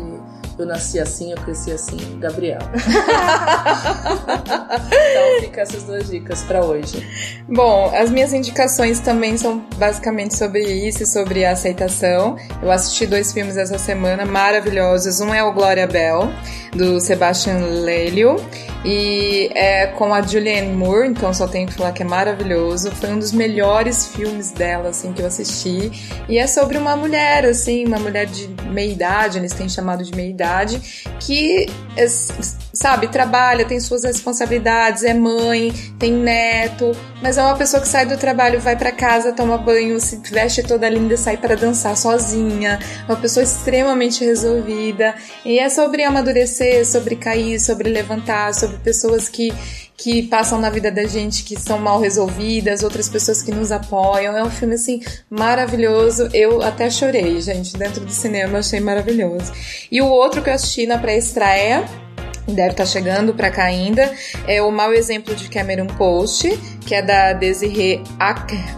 eu 0.57 0.65
nasci 0.65 0.99
assim, 0.99 1.31
eu 1.31 1.37
cresci 1.37 1.71
assim, 1.71 1.97
Gabriel. 2.19 2.59
então 4.45 5.41
fica 5.41 5.61
essas 5.61 5.83
duas 5.83 6.09
dicas 6.09 6.41
para 6.43 6.63
hoje. 6.63 7.05
Bom, 7.47 7.93
as 7.95 8.09
minhas 8.09 8.33
indicações 8.33 8.99
também 8.99 9.37
são 9.37 9.65
basicamente 9.77 10.35
sobre 10.35 10.61
isso, 10.61 11.05
sobre 11.05 11.43
a 11.43 11.51
aceitação. 11.51 12.37
Eu 12.61 12.71
assisti 12.71 13.05
dois 13.05 13.33
filmes 13.33 13.57
essa 13.57 13.77
semana 13.77 14.25
maravilhosos. 14.25 15.19
Um 15.19 15.33
é 15.33 15.43
o 15.43 15.51
Glória 15.53 15.87
Bell, 15.87 16.29
do 16.73 16.99
Sebastian 16.99 17.57
Lelio, 17.83 18.37
e 18.83 19.49
é 19.55 19.87
com 19.87 20.13
a 20.13 20.21
Julianne 20.21 20.73
Moore, 20.73 21.09
então 21.09 21.33
só 21.33 21.47
tenho 21.47 21.67
que 21.67 21.73
falar 21.73 21.91
que 21.91 22.03
é 22.03 22.05
maravilhoso. 22.05 22.91
Foi 22.91 23.09
um 23.09 23.19
dos 23.19 23.31
melhores 23.31 24.07
filmes 24.07 24.51
dela, 24.51 24.89
assim, 24.89 25.11
que 25.11 25.21
eu 25.21 25.25
assisti. 25.25 25.91
E 26.29 26.37
é 26.37 26.47
sobre 26.47 26.77
uma 26.77 26.95
mulher, 26.95 27.45
assim, 27.45 27.85
uma 27.85 27.99
mulher 27.99 28.25
de 28.27 28.47
meia 28.69 28.91
idade, 28.91 29.39
eles 29.39 29.53
têm 29.53 29.67
chamado 29.67 30.03
de 30.03 30.15
meia 30.15 30.29
idade, 30.29 30.44
que, 31.19 31.67
sabe, 32.73 33.07
trabalha, 33.07 33.65
tem 33.65 33.79
suas 33.79 34.03
responsabilidades, 34.03 35.03
é 35.03 35.13
mãe, 35.13 35.73
tem 35.97 36.11
neto, 36.11 36.91
mas 37.21 37.37
é 37.37 37.41
uma 37.41 37.55
pessoa 37.57 37.81
que 37.81 37.87
sai 37.87 38.05
do 38.05 38.17
trabalho, 38.17 38.59
vai 38.59 38.75
para 38.75 38.91
casa, 38.91 39.31
toma 39.31 39.57
banho, 39.57 39.99
se 39.99 40.17
veste 40.31 40.61
toda 40.63 40.87
linda, 40.89 41.17
sai 41.17 41.37
para 41.37 41.55
dançar 41.55 41.95
sozinha. 41.97 42.79
Uma 43.07 43.17
pessoa 43.17 43.43
extremamente 43.43 44.23
resolvida. 44.23 45.15
E 45.43 45.57
é 45.57 45.69
sobre 45.69 46.03
amadurecer, 46.03 46.85
sobre 46.85 47.15
cair, 47.15 47.59
sobre 47.59 47.89
levantar, 47.89 48.53
sobre 48.53 48.77
pessoas 48.77 49.27
que 49.29 49.53
que 49.97 50.23
passam 50.23 50.59
na 50.59 50.69
vida 50.69 50.91
da 50.91 51.05
gente 51.05 51.43
que 51.43 51.59
são 51.59 51.79
mal 51.79 51.99
resolvidas, 51.99 52.83
outras 52.83 53.07
pessoas 53.07 53.41
que 53.41 53.51
nos 53.51 53.71
apoiam. 53.71 54.35
É 54.37 54.43
um 54.43 54.49
filme 54.49 54.75
assim 54.75 55.01
maravilhoso. 55.29 56.29
Eu 56.33 56.61
até 56.61 56.89
chorei, 56.89 57.39
gente, 57.41 57.77
dentro 57.77 58.01
do 58.01 58.11
cinema, 58.11 58.59
achei 58.59 58.79
maravilhoso. 58.79 59.51
E 59.91 60.01
o 60.01 60.07
outro 60.07 60.41
que 60.41 60.49
eu 60.49 60.53
assisti 60.53 60.85
na 60.85 60.97
pré-estreia 60.97 61.85
deve 62.47 62.71
estar 62.71 62.83
tá 62.83 62.85
chegando 62.85 63.33
para 63.33 63.49
cá 63.49 63.63
ainda, 63.63 64.11
é 64.47 64.61
o 64.61 64.71
mau 64.71 64.93
exemplo 64.93 65.35
de 65.35 65.49
Cameron 65.49 65.87
Post, 65.87 66.57
que 66.85 66.93
é 66.93 67.01
da 67.01 67.33
Desiree 67.33 68.03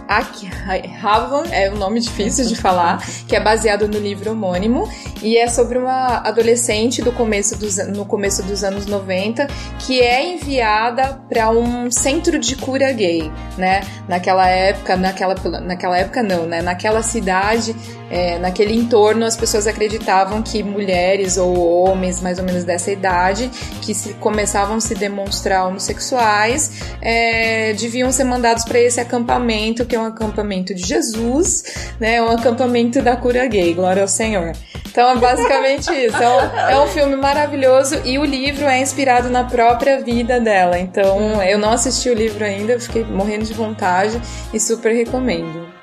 Akhavan, 0.08 1.44
é 1.50 1.70
um 1.70 1.76
nome 1.76 2.00
difícil 2.00 2.46
de 2.46 2.56
falar, 2.56 3.02
que 3.26 3.36
é 3.36 3.40
baseado 3.40 3.86
no 3.86 3.98
livro 3.98 4.32
homônimo 4.32 4.88
e 5.22 5.36
é 5.36 5.48
sobre 5.48 5.78
uma 5.78 6.18
adolescente 6.26 7.02
do 7.02 7.12
começo 7.12 7.58
dos, 7.58 7.76
no 7.88 8.04
começo 8.04 8.42
dos 8.42 8.64
anos 8.64 8.86
90 8.86 9.46
que 9.80 10.00
é 10.00 10.34
enviada 10.34 11.20
para 11.28 11.50
um 11.50 11.90
centro 11.90 12.38
de 12.38 12.56
cura 12.56 12.90
gay, 12.92 13.30
né? 13.56 13.82
Naquela 14.08 14.48
época, 14.48 14.96
naquela, 14.96 15.34
naquela 15.60 15.98
época 15.98 16.22
não, 16.22 16.46
né? 16.46 16.62
Naquela 16.62 17.02
cidade, 17.02 17.74
é, 18.10 18.38
naquele 18.38 18.74
entorno, 18.74 19.24
as 19.24 19.36
pessoas 19.36 19.66
acreditavam 19.66 20.42
que 20.42 20.62
mulheres 20.62 21.36
ou 21.36 21.84
homens 21.84 22.20
mais 22.20 22.38
ou 22.38 22.44
menos 22.44 22.64
dessa 22.64 22.90
idade 22.90 23.50
que 23.82 23.94
se, 23.94 24.14
começavam 24.14 24.76
a 24.76 24.80
se 24.80 24.94
demonstrar 24.94 25.66
homossexuais 25.66 26.82
é, 27.00 27.72
deviam 27.74 28.10
ser 28.10 28.24
mandados 28.24 28.64
para 28.64 28.78
esse 28.78 29.00
acampamento, 29.00 29.84
que 29.84 29.94
é 29.94 30.00
um 30.00 30.06
acampamento 30.06 30.74
de 30.74 30.84
Jesus, 30.84 31.90
né? 32.00 32.22
Um 32.22 32.30
acampamento 32.30 33.02
da 33.02 33.16
cura 33.16 33.46
gay, 33.46 33.74
glória 33.74 34.02
ao 34.02 34.08
Senhor. 34.08 34.52
Então 34.86 35.10
é 35.10 35.16
basicamente 35.16 35.92
isso. 35.94 36.16
É 36.16 36.28
um, 36.28 36.58
é 36.70 36.84
um 36.84 36.86
filme 36.88 37.16
maravilhoso 37.16 38.00
e 38.04 38.18
o 38.18 38.24
livro 38.24 38.64
é 38.64 38.80
inspirado 38.80 39.28
na 39.28 39.44
própria 39.44 40.00
vida 40.00 40.40
dela. 40.40 40.78
Então 40.78 41.42
eu 41.42 41.58
não 41.58 41.72
assisti 41.72 42.08
o 42.08 42.14
livro 42.14 42.44
ainda, 42.44 42.78
fiquei 42.80 43.04
morrendo 43.04 43.44
de 43.44 43.54
vontade 43.54 44.20
e 44.52 44.58
super 44.58 44.92
recomendo. 44.92 45.77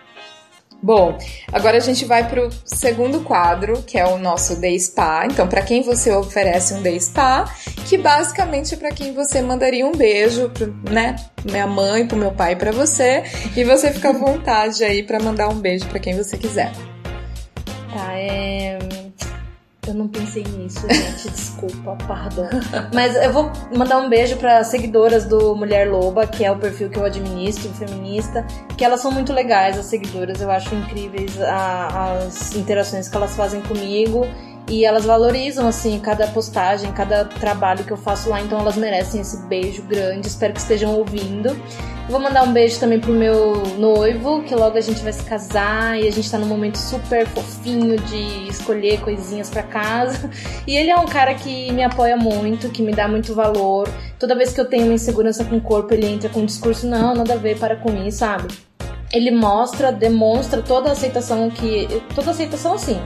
Bom, 0.85 1.17
agora 1.51 1.77
a 1.77 1.79
gente 1.79 2.05
vai 2.05 2.29
para 2.29 2.45
o 2.45 2.51
segundo 2.63 3.21
quadro, 3.21 3.81
que 3.81 3.97
é 3.97 4.05
o 4.05 4.19
nosso 4.19 4.61
Day 4.61 4.79
Spa. 4.79 5.25
Então, 5.25 5.47
para 5.47 5.63
quem 5.63 5.81
você 5.81 6.11
oferece 6.11 6.75
um 6.75 6.83
Day 6.83 6.99
Spa, 6.99 7.51
que 7.87 7.97
basicamente 7.97 8.75
é 8.75 8.77
para 8.77 8.91
quem 8.91 9.11
você 9.11 9.41
mandaria 9.41 9.83
um 9.83 9.93
beijo, 9.93 10.47
pro, 10.51 10.71
né? 10.91 11.15
Minha 11.43 11.65
mãe, 11.65 12.05
pro 12.05 12.15
meu 12.15 12.31
pai, 12.31 12.55
para 12.55 12.71
você, 12.71 13.23
e 13.57 13.63
você 13.63 13.91
fica 13.91 14.09
à 14.09 14.13
vontade 14.13 14.83
aí 14.83 15.01
para 15.01 15.19
mandar 15.19 15.49
um 15.49 15.59
beijo 15.59 15.87
para 15.87 15.97
quem 15.97 16.15
você 16.15 16.37
quiser. 16.37 16.71
Tá, 17.91 18.13
é 18.13 18.77
eu 19.87 19.93
não 19.93 20.07
pensei 20.07 20.43
nisso, 20.43 20.81
gente. 20.89 21.29
Desculpa, 21.29 21.95
pardon. 22.07 22.47
Mas 22.93 23.15
eu 23.15 23.31
vou 23.31 23.51
mandar 23.75 23.97
um 23.97 24.09
beijo 24.09 24.37
para 24.37 24.63
seguidoras 24.63 25.25
do 25.25 25.55
Mulher 25.55 25.89
Loba, 25.89 26.25
que 26.25 26.43
é 26.43 26.51
o 26.51 26.57
perfil 26.57 26.89
que 26.89 26.97
eu 26.97 27.05
administro, 27.05 27.69
feminista, 27.73 28.45
que 28.77 28.83
elas 28.83 29.01
são 29.01 29.11
muito 29.11 29.31
legais, 29.33 29.77
as 29.77 29.85
seguidoras. 29.85 30.41
Eu 30.41 30.49
acho 30.49 30.73
incríveis 30.73 31.39
a, 31.41 32.17
as 32.17 32.55
interações 32.55 33.07
que 33.07 33.15
elas 33.15 33.35
fazem 33.35 33.61
comigo 33.61 34.25
e 34.67 34.83
elas 34.83 35.05
valorizam, 35.05 35.67
assim, 35.67 35.99
cada 35.99 36.25
postagem, 36.27 36.91
cada 36.91 37.25
trabalho 37.25 37.83
que 37.83 37.91
eu 37.91 37.97
faço 37.97 38.29
lá, 38.29 38.41
então 38.41 38.59
elas 38.59 38.75
merecem 38.75 39.21
esse 39.21 39.37
beijo 39.45 39.83
grande. 39.83 40.27
Espero 40.27 40.53
que 40.53 40.59
estejam 40.59 40.95
ouvindo. 40.95 41.55
Vou 42.09 42.19
mandar 42.19 42.43
um 42.43 42.51
beijo 42.51 42.79
também 42.79 42.99
pro 42.99 43.13
meu 43.13 43.61
noivo, 43.77 44.41
que 44.43 44.55
logo 44.55 44.75
a 44.75 44.81
gente 44.81 45.01
vai 45.01 45.13
se 45.13 45.23
casar 45.23 45.99
e 45.99 46.07
a 46.07 46.11
gente 46.11 46.29
tá 46.29 46.39
num 46.39 46.47
momento 46.47 46.77
super 46.77 47.27
fofinho 47.27 47.97
de 47.97 48.47
escolher 48.49 48.99
coisinhas 49.01 49.49
para 49.49 49.61
casa. 49.63 50.29
E 50.65 50.75
ele 50.75 50.89
é 50.89 50.95
um 50.95 51.05
cara 51.05 51.35
que 51.35 51.71
me 51.71 51.83
apoia 51.83 52.17
muito, 52.17 52.69
que 52.69 52.81
me 52.81 52.91
dá 52.91 53.07
muito 53.07 53.35
valor. 53.35 53.87
Toda 54.17 54.35
vez 54.35 54.51
que 54.51 54.59
eu 54.59 54.65
tenho 54.65 54.85
uma 54.85 54.93
insegurança 54.93 55.43
com 55.45 55.57
o 55.57 55.61
corpo, 55.61 55.93
ele 55.93 56.07
entra 56.07 56.27
com 56.27 56.39
um 56.39 56.45
discurso: 56.45 56.87
não, 56.87 57.13
nada 57.13 57.33
a 57.33 57.37
ver, 57.37 57.59
para 57.59 57.75
com 57.75 57.95
isso, 58.03 58.17
sabe? 58.19 58.47
Ele 59.13 59.29
mostra, 59.29 59.91
demonstra 59.91 60.63
toda 60.63 60.89
a 60.89 60.93
aceitação 60.93 61.51
que. 61.51 61.87
Toda 62.15 62.29
a 62.29 62.31
aceitação 62.31 62.73
assim 62.73 62.99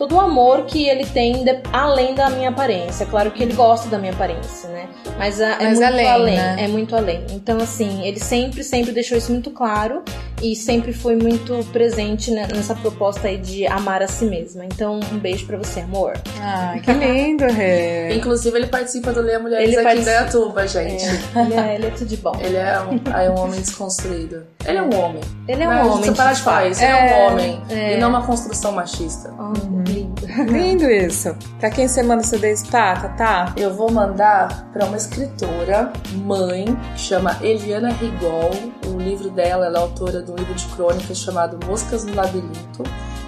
todo 0.00 0.14
o 0.14 0.20
amor 0.20 0.64
que 0.64 0.88
ele 0.88 1.04
tem 1.04 1.44
de, 1.44 1.58
além 1.70 2.14
da 2.14 2.30
minha 2.30 2.48
aparência. 2.48 3.04
Claro 3.04 3.30
que 3.30 3.42
ele 3.42 3.52
gosta 3.52 3.86
da 3.90 3.98
minha 3.98 4.14
aparência, 4.14 4.66
né? 4.70 4.88
Mas, 5.18 5.38
a, 5.42 5.60
é 5.60 5.68
muito 5.68 5.84
além, 5.84 6.08
além 6.08 6.36
né? 6.38 6.56
é 6.58 6.68
muito 6.68 6.96
além. 6.96 7.26
Então, 7.32 7.58
assim, 7.58 8.02
ele 8.06 8.18
sempre, 8.18 8.64
sempre 8.64 8.92
deixou 8.92 9.18
isso 9.18 9.30
muito 9.30 9.50
claro 9.50 10.02
e 10.42 10.56
sempre 10.56 10.94
foi 10.94 11.16
muito 11.16 11.62
presente 11.70 12.30
nessa 12.30 12.74
proposta 12.74 13.28
aí 13.28 13.36
de 13.36 13.66
amar 13.66 14.02
a 14.02 14.06
si 14.08 14.24
mesma. 14.24 14.64
Então, 14.64 15.00
um 15.12 15.18
beijo 15.18 15.44
para 15.44 15.58
você, 15.58 15.80
amor. 15.80 16.14
Ah, 16.40 16.78
que 16.82 16.92
lindo, 16.92 17.44
Rê. 17.44 18.14
Inclusive, 18.16 18.56
ele 18.56 18.68
participa 18.68 19.12
do 19.12 19.20
Leia 19.20 19.38
Mulheres 19.38 19.68
ele 19.68 19.76
aqui 19.76 19.84
participa... 19.84 20.10
em 20.10 20.14
Dayatuba, 20.14 20.66
gente. 20.66 21.04
É. 21.04 21.42
Ele, 21.42 21.54
é, 21.54 21.74
ele 21.74 21.86
é 21.86 21.90
tudo 21.90 22.06
de 22.06 22.16
bom. 22.16 22.32
Ele 22.40 22.56
é 22.56 22.80
um, 22.80 23.18
é 23.20 23.30
um 23.30 23.38
homem 23.38 23.60
desconstruído. 23.60 24.46
Ele 24.64 24.78
é 24.78 24.82
um 24.82 24.98
homem. 24.98 25.20
Ele 25.46 25.62
é 25.62 25.68
um 25.68 25.70
né? 25.70 25.82
homem. 25.82 26.04
Você 26.04 26.12
parar 26.12 26.32
de 26.32 26.40
falar 26.40 26.68
isso. 26.68 26.82
Ele 26.82 26.90
é 26.90 26.94
um 26.94 26.98
é, 26.98 27.26
homem. 27.26 27.62
É. 27.68 27.96
E 27.96 28.00
não 28.00 28.08
uma 28.08 28.24
construção 28.24 28.72
machista. 28.72 29.30
Uhum. 29.32 29.84
Lindo. 29.90 30.26
Lindo 30.50 30.90
isso. 30.90 31.36
Pra 31.58 31.70
quem 31.70 31.86
você 31.86 32.02
manda 32.02 32.22
seu 32.22 32.38
spa, 32.56 32.96
tá? 33.16 33.52
Eu 33.56 33.74
vou 33.74 33.90
mandar 33.90 34.70
pra 34.72 34.86
uma 34.86 34.96
escritora, 34.96 35.92
mãe, 36.14 36.64
que 36.94 37.00
chama 37.00 37.36
Eliana 37.42 37.90
Rigol. 37.92 38.50
O 38.86 38.98
livro 38.98 39.30
dela, 39.30 39.66
ela 39.66 39.78
é 39.78 39.82
autora 39.82 40.22
de 40.22 40.30
um 40.30 40.36
livro 40.36 40.54
de 40.54 40.66
crônicas 40.68 41.18
chamado 41.18 41.58
Moscas 41.66 42.04
no 42.04 42.14
Labirinto. 42.14 42.82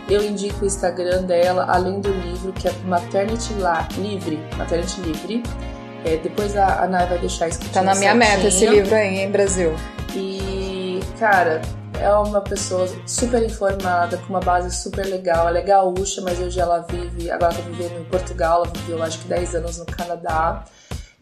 Eu 0.08 0.22
indico 0.24 0.64
o 0.64 0.66
Instagram 0.66 1.22
dela, 1.22 1.66
além 1.68 2.00
do 2.00 2.10
livro, 2.10 2.52
que 2.52 2.68
é 2.68 2.72
Maternity 2.84 3.54
La 3.54 3.86
Livre. 3.96 4.38
Maternity 4.56 5.00
Livre. 5.00 5.42
É, 6.04 6.16
depois 6.16 6.56
a, 6.56 6.82
a 6.82 6.88
Nai 6.88 7.06
vai 7.06 7.18
deixar 7.18 7.48
escrito. 7.48 7.72
Tá 7.72 7.82
na 7.82 7.94
minha 7.94 8.12
certinho. 8.12 8.36
meta 8.36 8.48
esse 8.48 8.66
livro 8.66 8.94
aí, 8.94 9.20
em 9.20 9.30
Brasil. 9.30 9.72
E, 10.14 11.00
cara, 11.18 11.62
é 12.00 12.10
uma 12.14 12.40
pessoa 12.40 12.88
super 13.06 13.42
informada, 13.42 14.16
com 14.18 14.30
uma 14.30 14.40
base 14.40 14.74
super 14.74 15.06
legal. 15.06 15.48
Ela 15.48 15.58
é 15.58 15.62
gaúcha, 15.62 16.20
mas 16.20 16.38
hoje 16.38 16.60
ela 16.60 16.80
vive, 16.88 17.30
agora 17.30 17.54
tá 17.54 17.60
vivendo 17.62 18.00
em 18.00 18.04
Portugal, 18.04 18.64
ela 18.64 18.72
viveu 18.74 19.02
acho 19.02 19.18
que 19.18 19.28
10 19.28 19.54
anos 19.56 19.78
no 19.78 19.86
Canadá. 19.86 20.64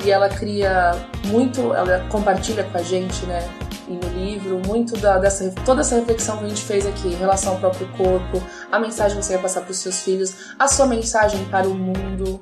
E 0.05 0.11
ela 0.11 0.29
cria 0.31 0.93
muito, 1.27 1.75
ela 1.75 2.07
compartilha 2.09 2.65
com 2.65 2.79
a 2.79 2.83
gente, 2.83 3.27
né, 3.27 3.47
no 3.87 4.09
livro, 4.19 4.61
muito 4.67 4.97
da, 4.97 5.19
dessa, 5.19 5.53
toda 5.65 5.83
essa 5.83 5.97
reflexão 5.97 6.39
que 6.39 6.45
a 6.45 6.49
gente 6.49 6.63
fez 6.63 6.87
aqui 6.87 7.09
em 7.09 7.17
relação 7.17 7.53
ao 7.53 7.59
próprio 7.59 7.87
corpo, 7.89 8.43
a 8.73 8.79
mensagem 8.79 9.19
que 9.19 9.25
você 9.25 9.35
vai 9.35 9.43
passar 9.43 9.61
para 9.61 9.73
os 9.73 9.79
seus 9.79 10.01
filhos, 10.01 10.55
a 10.59 10.67
sua 10.69 10.87
mensagem 10.87 11.45
para 11.47 11.69
o 11.69 11.75
mundo, 11.75 12.41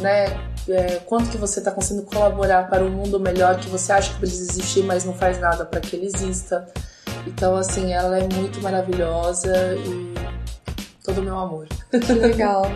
né, 0.00 0.38
é, 0.68 1.00
quanto 1.06 1.30
que 1.30 1.38
você 1.38 1.60
está 1.60 1.70
conseguindo 1.70 2.04
colaborar 2.04 2.68
para 2.68 2.84
um 2.84 2.90
mundo 2.90 3.18
melhor 3.18 3.58
que 3.58 3.68
você 3.68 3.92
acha 3.92 4.12
que 4.12 4.18
precisa 4.18 4.50
existir, 4.50 4.82
mas 4.82 5.04
não 5.04 5.14
faz 5.14 5.40
nada 5.40 5.64
para 5.64 5.80
que 5.80 5.96
ele 5.96 6.06
exista. 6.06 6.68
Então, 7.26 7.56
assim, 7.56 7.92
ela 7.92 8.18
é 8.18 8.28
muito 8.34 8.60
maravilhosa 8.62 9.76
e 9.76 10.14
todo 11.04 11.20
o 11.20 11.22
meu 11.22 11.38
amor. 11.38 11.66
Que 11.90 12.12
legal. 12.12 12.70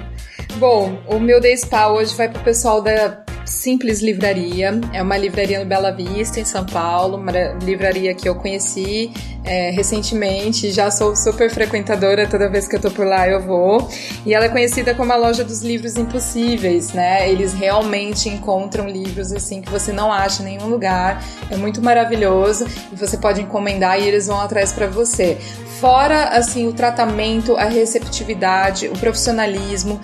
Bom, 0.59 0.99
o 1.09 1.19
meu 1.19 1.41
Day 1.41 1.57
Spa 1.57 1.89
hoje 1.89 2.15
vai 2.15 2.29
pro 2.29 2.43
pessoal 2.43 2.81
da 2.81 3.22
Simples 3.53 4.01
Livraria. 4.01 4.81
É 4.93 5.03
uma 5.03 5.17
livraria 5.17 5.61
no 5.61 5.67
Bela 5.67 5.91
Vista, 5.91 6.41
em 6.41 6.45
São 6.45 6.65
Paulo, 6.65 7.17
uma 7.17 7.31
livraria 7.63 8.15
que 8.15 8.29
eu 8.29 8.35
conheci 8.35 9.13
é, 9.45 9.71
recentemente, 9.71 10.71
já 10.71 10.91
sou 10.91 11.17
super 11.17 11.51
frequentadora, 11.51 12.29
toda 12.29 12.49
vez 12.49 12.69
que 12.69 12.77
eu 12.77 12.81
tô 12.81 12.91
por 12.91 13.07
lá 13.07 13.29
eu 13.29 13.41
vou. 13.41 13.89
E 14.25 14.35
ela 14.35 14.47
é 14.47 14.49
conhecida 14.49 14.95
como 14.95 15.13
a 15.13 15.17
loja 15.17 15.45
dos 15.45 15.63
livros 15.63 15.97
impossíveis, 15.97 16.93
né? 16.93 17.29
Eles 17.31 17.53
realmente 17.53 18.29
encontram 18.29 18.89
livros 18.89 19.33
assim 19.33 19.61
que 19.61 19.71
você 19.71 19.93
não 19.93 20.13
acha 20.13 20.43
em 20.43 20.47
nenhum 20.47 20.67
lugar. 20.67 21.23
É 21.51 21.57
muito 21.57 21.83
maravilhoso 21.83 22.67
e 22.93 22.97
você 22.97 23.17
pode 23.17 23.41
encomendar 23.41 24.01
e 24.01 24.09
eles 24.09 24.29
vão 24.29 24.41
atrás 24.41 24.73
para 24.73 24.87
você. 24.87 25.37
Fora 25.81 26.29
assim 26.29 26.69
o 26.69 26.73
tratamento, 26.73 27.57
a 27.57 27.65
receptividade, 27.65 28.89
o 28.89 28.93
profissionalismo, 28.93 30.01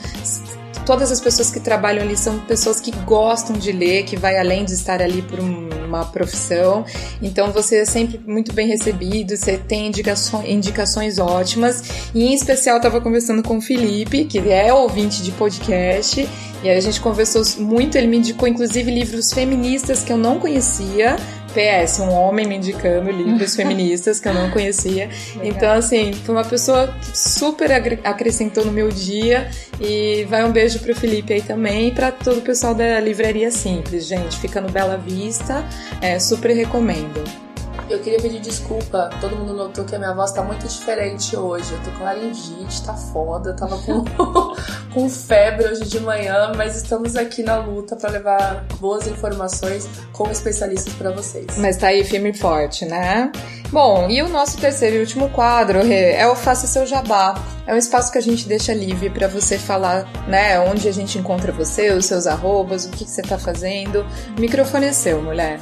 todas 0.89 1.13
as 1.13 1.21
pessoas 1.21 1.51
que 1.51 1.61
trabalham 1.61 2.03
ali 2.03 2.17
são 2.17 2.39
pessoas 2.39 2.81
que 2.81 2.91
gostam 3.05 3.55
de 3.55 3.73
ler, 3.73 4.05
que 4.05 4.17
vai 4.17 4.39
além 4.39 4.65
de 4.65 4.73
estar 4.73 5.03
ali 5.03 5.21
por 5.21 5.39
uma 5.39 6.07
profissão. 6.07 6.83
Então 7.21 7.53
você 7.53 7.81
é 7.81 7.85
sempre 7.85 8.19
muito 8.27 8.55
bem 8.55 8.67
recebido, 8.67 9.37
você 9.37 9.59
tem 9.59 9.89
indicações, 9.89 10.49
indicações 10.49 11.19
ótimas. 11.19 11.83
E 12.15 12.25
em 12.25 12.33
especial 12.33 12.79
estava 12.79 13.03
conversando 13.03 13.43
com 13.43 13.59
o 13.59 13.61
Felipe, 13.61 14.25
que 14.25 14.39
é 14.51 14.73
ouvinte 14.73 15.23
de 15.23 15.31
podcast, 15.33 16.27
e 16.63 16.69
aí 16.71 16.79
a 16.79 16.81
gente 16.81 17.03
conversou 17.03 17.43
muito, 17.59 17.99
ele 17.99 18.07
me 18.07 18.17
indicou 18.17 18.49
inclusive 18.49 18.91
livros 18.91 19.31
feministas 19.31 20.03
que 20.03 20.11
eu 20.11 20.17
não 20.17 20.41
conhecia 20.41 21.17
PS, 21.49 22.01
um 22.01 22.11
homem 22.13 22.47
me 22.47 22.57
indicando 22.57 23.11
livros 23.11 23.55
feministas 23.57 24.21
que 24.21 24.29
eu 24.29 24.35
não 24.35 24.51
conhecia. 24.51 25.09
Legal. 25.37 25.45
Então, 25.45 25.73
assim, 25.73 26.13
foi 26.13 26.35
uma 26.35 26.45
pessoa 26.45 26.95
que 27.01 27.19
super 27.19 27.73
acrescentou 28.05 28.65
no 28.65 28.73
meu 28.73 28.89
dia. 28.89 29.51
E 29.81 30.25
vai 30.29 30.45
um 30.45 30.51
beijo 30.51 30.81
pro 30.81 30.95
Felipe 30.95 31.33
aí 31.33 31.43
também 31.43 31.89
e 31.89 31.91
pra 31.93 32.11
todo 32.11 32.39
o 32.39 32.43
pessoal 32.43 32.75
da 32.75 32.99
Livraria 33.01 33.51
Simples, 33.51 34.07
gente. 34.07 34.37
Fica 34.39 34.61
no 34.61 34.69
Bela 34.69 34.97
Vista, 34.97 35.65
é, 36.01 36.19
super 36.19 36.53
recomendo. 36.53 37.48
Eu 37.91 38.01
queria 38.01 38.21
pedir 38.21 38.41
desculpa. 38.41 39.09
Todo 39.19 39.35
mundo 39.35 39.55
notou 39.55 39.85
que 39.85 39.95
a 39.95 39.99
minha 39.99 40.13
voz 40.13 40.31
tá 40.33 40.43
muito 40.43 40.67
diferente 40.69 41.35
hoje. 41.35 41.73
Eu 41.73 41.81
tô 41.83 41.91
com 41.93 42.05
laringite, 42.05 42.83
tá 42.85 42.93
foda. 42.93 43.55
Tava 43.55 43.79
com, 43.79 44.05
com 44.93 45.09
febre 45.09 45.69
hoje 45.69 45.85
de 45.85 45.99
manhã, 46.01 46.53
mas 46.55 46.77
estamos 46.77 47.17
aqui 47.17 47.43
na 47.43 47.57
luta 47.57 47.97
para 47.97 48.11
levar 48.11 48.67
boas 48.79 49.07
informações 49.07 49.89
como 50.13 50.31
especialistas 50.31 50.93
para 50.95 51.11
vocês. 51.11 51.47
Mas 51.57 51.79
tá 51.79 51.87
aí 51.87 52.05
firme 52.05 52.31
e 52.31 52.35
forte, 52.35 52.85
né? 52.85 53.33
Bom, 53.71 54.09
e 54.11 54.23
o 54.23 54.29
nosso 54.29 54.59
terceiro 54.59 54.97
e 54.97 55.01
último 55.01 55.31
quadro 55.31 55.81
é 55.81 56.27
o 56.27 56.35
Faça 56.35 56.67
Seu 56.67 56.87
Jabá. 56.87 57.43
É 57.67 57.73
um 57.73 57.77
espaço 57.77 58.13
que 58.13 58.19
a 58.19 58.23
gente 58.23 58.47
deixa 58.47 58.75
livre 58.75 59.09
para 59.09 59.29
você 59.29 59.59
falar, 59.59 60.07
né, 60.27 60.59
onde 60.61 60.89
a 60.89 60.93
gente 60.93 61.19
encontra 61.19 61.53
você, 61.53 61.91
os 61.93 62.07
seus 62.07 62.27
arrobas, 62.27 62.87
o 62.87 62.91
que, 62.91 63.05
que 63.05 63.11
você 63.11 63.21
tá 63.21 63.39
fazendo. 63.39 64.07
O 64.37 64.41
microfone 64.41 64.87
é 64.87 64.93
seu, 64.93 65.23
mulher. 65.23 65.59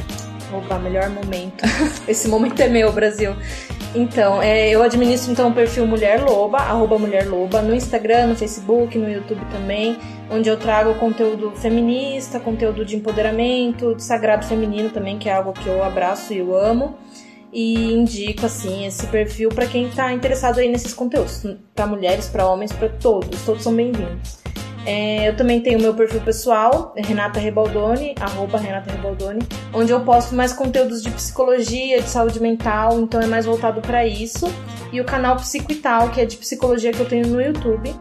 Opa, 0.53 0.79
melhor 0.79 1.11
momento. 1.11 1.65
Esse 2.07 2.29
momento 2.29 2.61
é 2.61 2.69
meu, 2.69 2.93
Brasil. 2.93 3.35
Então, 3.95 4.43
é, 4.43 4.69
eu 4.69 4.83
administro 4.83 5.33
então 5.33 5.49
o 5.49 5.55
perfil 5.55 5.87
Mulher 5.87 6.23
Loba, 6.23 6.59
arroba 6.59 6.99
Mulher 6.99 7.27
Loba, 7.27 7.63
no 7.63 7.75
Instagram, 7.75 8.27
no 8.27 8.37
Facebook, 8.37 8.97
no 8.99 9.11
YouTube 9.11 9.41
também, 9.51 9.97
onde 10.31 10.49
eu 10.49 10.57
trago 10.59 10.95
conteúdo 10.97 11.53
feminista, 11.53 12.39
conteúdo 12.39 12.85
de 12.85 12.95
empoderamento, 12.95 13.95
de 13.95 14.03
sagrado 14.03 14.45
feminino 14.47 14.91
também, 14.91 15.19
que 15.19 15.29
é 15.29 15.33
algo 15.33 15.53
que 15.53 15.67
eu 15.67 15.83
abraço 15.83 16.33
e 16.33 16.39
eu 16.39 16.55
amo. 16.55 16.97
E 17.53 17.93
indico 17.93 18.45
assim 18.45 18.87
esse 18.87 19.07
perfil 19.07 19.49
para 19.49 19.67
quem 19.67 19.89
está 19.89 20.13
interessado 20.13 20.59
aí 20.59 20.69
nesses 20.69 20.93
conteúdos, 20.93 21.43
para 21.75 21.87
mulheres, 21.87 22.29
para 22.29 22.47
homens, 22.47 22.71
para 22.71 22.89
todos, 22.89 23.43
todos 23.47 23.63
são 23.63 23.75
bem-vindos. 23.75 24.46
É, 24.87 25.29
eu 25.29 25.37
também 25.37 25.61
tenho 25.61 25.81
meu 25.81 25.93
perfil 25.93 26.21
pessoal, 26.21 26.95
Renata 26.97 27.41
Rebaldoni, 27.41 28.15
arroba 28.21 28.57
Renata 28.57 28.95
onde 29.75 29.93
eu 29.93 30.01
posto 30.01 30.33
mais 30.35 30.53
conteúdos 30.53 31.03
de 31.03 31.11
psicologia, 31.11 32.01
de 32.01 32.09
saúde 32.09 32.41
mental, 32.41 33.01
então 33.01 33.21
é 33.21 33.27
mais 33.27 33.45
voltado 33.45 33.81
para 33.81 34.07
isso. 34.07 34.47
E 34.93 35.01
o 35.01 35.05
canal 35.05 35.35
Psico 35.37 35.67
que 36.15 36.21
é 36.21 36.25
de 36.25 36.37
psicologia 36.37 36.93
que 36.93 37.01
eu 37.01 37.09
tenho 37.09 37.27
no 37.27 37.43
YouTube, 37.43 37.93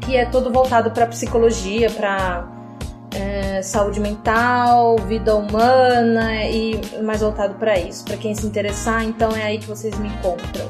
que 0.00 0.16
é 0.16 0.24
todo 0.24 0.52
voltado 0.52 0.90
para 0.90 1.06
psicologia, 1.06 1.88
para 1.88 2.44
é, 3.14 3.62
saúde 3.62 4.00
mental, 4.00 4.96
vida 4.98 5.36
humana 5.36 6.44
e 6.44 6.80
mais 7.02 7.20
voltado 7.20 7.54
para 7.54 7.78
isso. 7.78 8.04
Para 8.04 8.16
quem 8.16 8.34
se 8.34 8.44
interessar, 8.44 9.04
então 9.04 9.30
é 9.30 9.44
aí 9.44 9.58
que 9.58 9.66
vocês 9.66 9.96
me 9.98 10.08
encontram. 10.08 10.66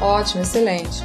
Ótimo, 0.00 0.42
excelente. 0.42 1.02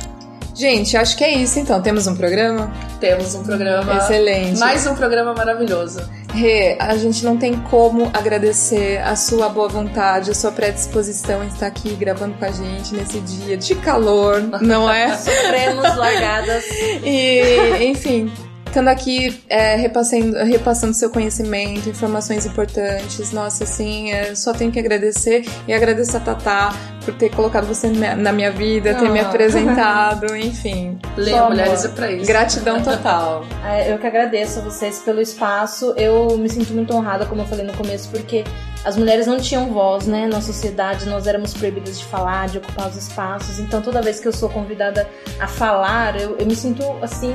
Gente, 0.53 0.97
acho 0.97 1.17
que 1.17 1.23
é 1.23 1.31
isso 1.31 1.59
então. 1.59 1.81
Temos 1.81 2.07
um 2.07 2.15
programa? 2.15 2.71
Temos 2.99 3.35
um 3.35 3.43
programa. 3.43 3.97
Excelente. 3.97 4.59
Mais 4.59 4.85
um 4.85 4.95
programa 4.95 5.33
maravilhoso. 5.33 6.01
Rê, 6.33 6.77
a 6.79 6.95
gente 6.95 7.25
não 7.25 7.37
tem 7.37 7.57
como 7.69 8.09
agradecer 8.13 8.99
a 8.99 9.15
sua 9.15 9.49
boa 9.49 9.67
vontade, 9.67 10.31
a 10.31 10.35
sua 10.35 10.51
predisposição 10.51 11.43
em 11.43 11.47
estar 11.47 11.67
aqui 11.67 11.93
gravando 11.95 12.35
com 12.35 12.45
a 12.45 12.51
gente 12.51 12.93
nesse 12.93 13.19
dia 13.19 13.57
de 13.57 13.75
calor, 13.75 14.41
não 14.61 14.89
é? 14.89 15.15
Sofremos 15.17 15.95
largadas. 15.95 16.63
E, 17.03 17.83
enfim, 17.83 18.31
estando 18.71 18.87
aqui 18.87 19.43
é, 19.49 19.75
repassando, 19.75 20.37
repassando 20.37 20.93
seu 20.93 21.09
conhecimento, 21.09 21.89
informações 21.89 22.45
importantes. 22.45 23.31
Nossa, 23.31 23.65
assim, 23.65 24.11
é, 24.11 24.33
só 24.33 24.53
tenho 24.53 24.71
que 24.71 24.79
agradecer 24.79 25.45
e 25.67 25.73
agradecer 25.73 26.17
a 26.17 26.19
Tatá 26.21 26.73
por 27.03 27.13
ter 27.15 27.29
colocado 27.29 27.67
você 27.67 27.89
na 27.89 28.31
minha 28.31 28.51
vida, 28.51 28.95
ter 28.95 29.09
me 29.09 29.19
ah. 29.19 29.27
apresentado, 29.27 30.33
enfim. 30.37 30.97
Leia 31.17 31.43
Mulheres 31.49 31.83
é 31.83 31.87
pra 31.89 32.11
isso. 32.11 32.25
Gratidão 32.25 32.81
total. 32.81 33.45
É, 33.65 33.91
eu 33.91 33.97
que 33.97 34.07
agradeço 34.07 34.59
a 34.59 34.61
vocês 34.61 34.99
pelo 34.99 35.19
espaço. 35.19 35.93
Eu 35.97 36.37
me 36.37 36.49
sinto 36.49 36.73
muito 36.73 36.93
honrada, 36.93 37.25
como 37.25 37.41
eu 37.41 37.45
falei 37.45 37.65
no 37.65 37.73
começo, 37.73 38.09
porque 38.09 38.43
as 38.83 38.97
mulheres 38.97 39.27
não 39.27 39.39
tinham 39.39 39.71
voz, 39.71 40.07
né? 40.07 40.25
Na 40.25 40.41
sociedade, 40.41 41.07
nós 41.07 41.27
éramos 41.27 41.53
proibidas 41.53 41.99
de 41.99 42.05
falar, 42.05 42.47
de 42.47 42.57
ocupar 42.57 42.89
os 42.89 42.95
espaços. 42.95 43.59
Então, 43.59 43.81
toda 43.81 44.01
vez 44.01 44.19
que 44.19 44.27
eu 44.27 44.33
sou 44.33 44.49
convidada 44.49 45.07
a 45.39 45.47
falar, 45.47 46.19
eu, 46.19 46.37
eu 46.37 46.45
me 46.45 46.55
sinto, 46.55 46.83
assim, 47.01 47.33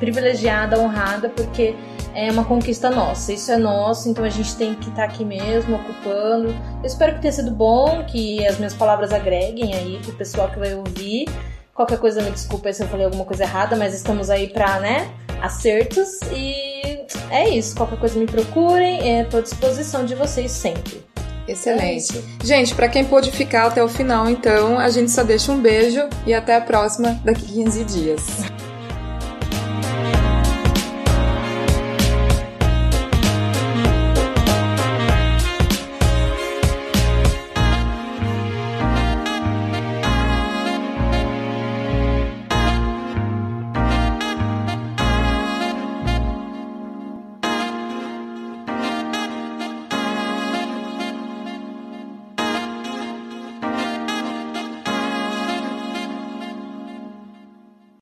privilegiada, 0.00 0.78
honrada, 0.78 1.28
porque 1.28 1.76
é 2.14 2.30
uma 2.30 2.44
conquista 2.44 2.90
nossa. 2.90 3.32
Isso 3.32 3.52
é 3.52 3.56
nosso, 3.56 4.08
então 4.08 4.24
a 4.24 4.28
gente 4.28 4.56
tem 4.56 4.74
que 4.74 4.88
estar 4.88 5.02
tá 5.02 5.04
aqui 5.04 5.24
mesmo, 5.24 5.76
ocupando. 5.76 6.48
Eu 6.48 6.86
espero 6.86 7.14
que 7.14 7.20
tenha 7.20 7.32
sido 7.32 7.52
bom, 7.52 8.04
que 8.04 8.44
as 8.46 8.58
minhas 8.58 8.74
palavras 8.74 9.12
agreguem 9.12 9.74
aí 9.74 10.00
pro 10.02 10.12
pessoal 10.14 10.48
que 10.50 10.58
vai 10.58 10.74
ouvir. 10.74 11.28
Qualquer 11.72 11.98
coisa, 11.98 12.20
me 12.20 12.30
desculpa 12.32 12.72
se 12.72 12.82
eu 12.82 12.88
falei 12.88 13.06
alguma 13.06 13.24
coisa 13.24 13.44
errada, 13.44 13.76
mas 13.76 13.94
estamos 13.94 14.28
aí 14.28 14.48
pra, 14.48 14.80
né, 14.80 15.08
acertos. 15.40 16.20
E 16.32 16.69
é 17.30 17.48
isso. 17.48 17.76
Qualquer 17.76 17.98
coisa 17.98 18.18
me 18.18 18.26
procurem, 18.26 19.20
estou 19.20 19.40
à 19.40 19.42
disposição 19.42 20.04
de 20.04 20.14
vocês 20.14 20.50
sempre. 20.50 21.02
Excelente. 21.48 22.18
É 22.42 22.46
gente, 22.46 22.74
para 22.74 22.88
quem 22.88 23.04
pôde 23.04 23.30
ficar 23.32 23.66
até 23.66 23.82
o 23.82 23.88
final, 23.88 24.28
então, 24.28 24.78
a 24.78 24.88
gente 24.88 25.10
só 25.10 25.24
deixa 25.24 25.50
um 25.50 25.60
beijo 25.60 26.00
e 26.26 26.32
até 26.32 26.54
a 26.56 26.60
próxima 26.60 27.20
daqui 27.24 27.42
15 27.42 27.84
dias. 27.84 28.59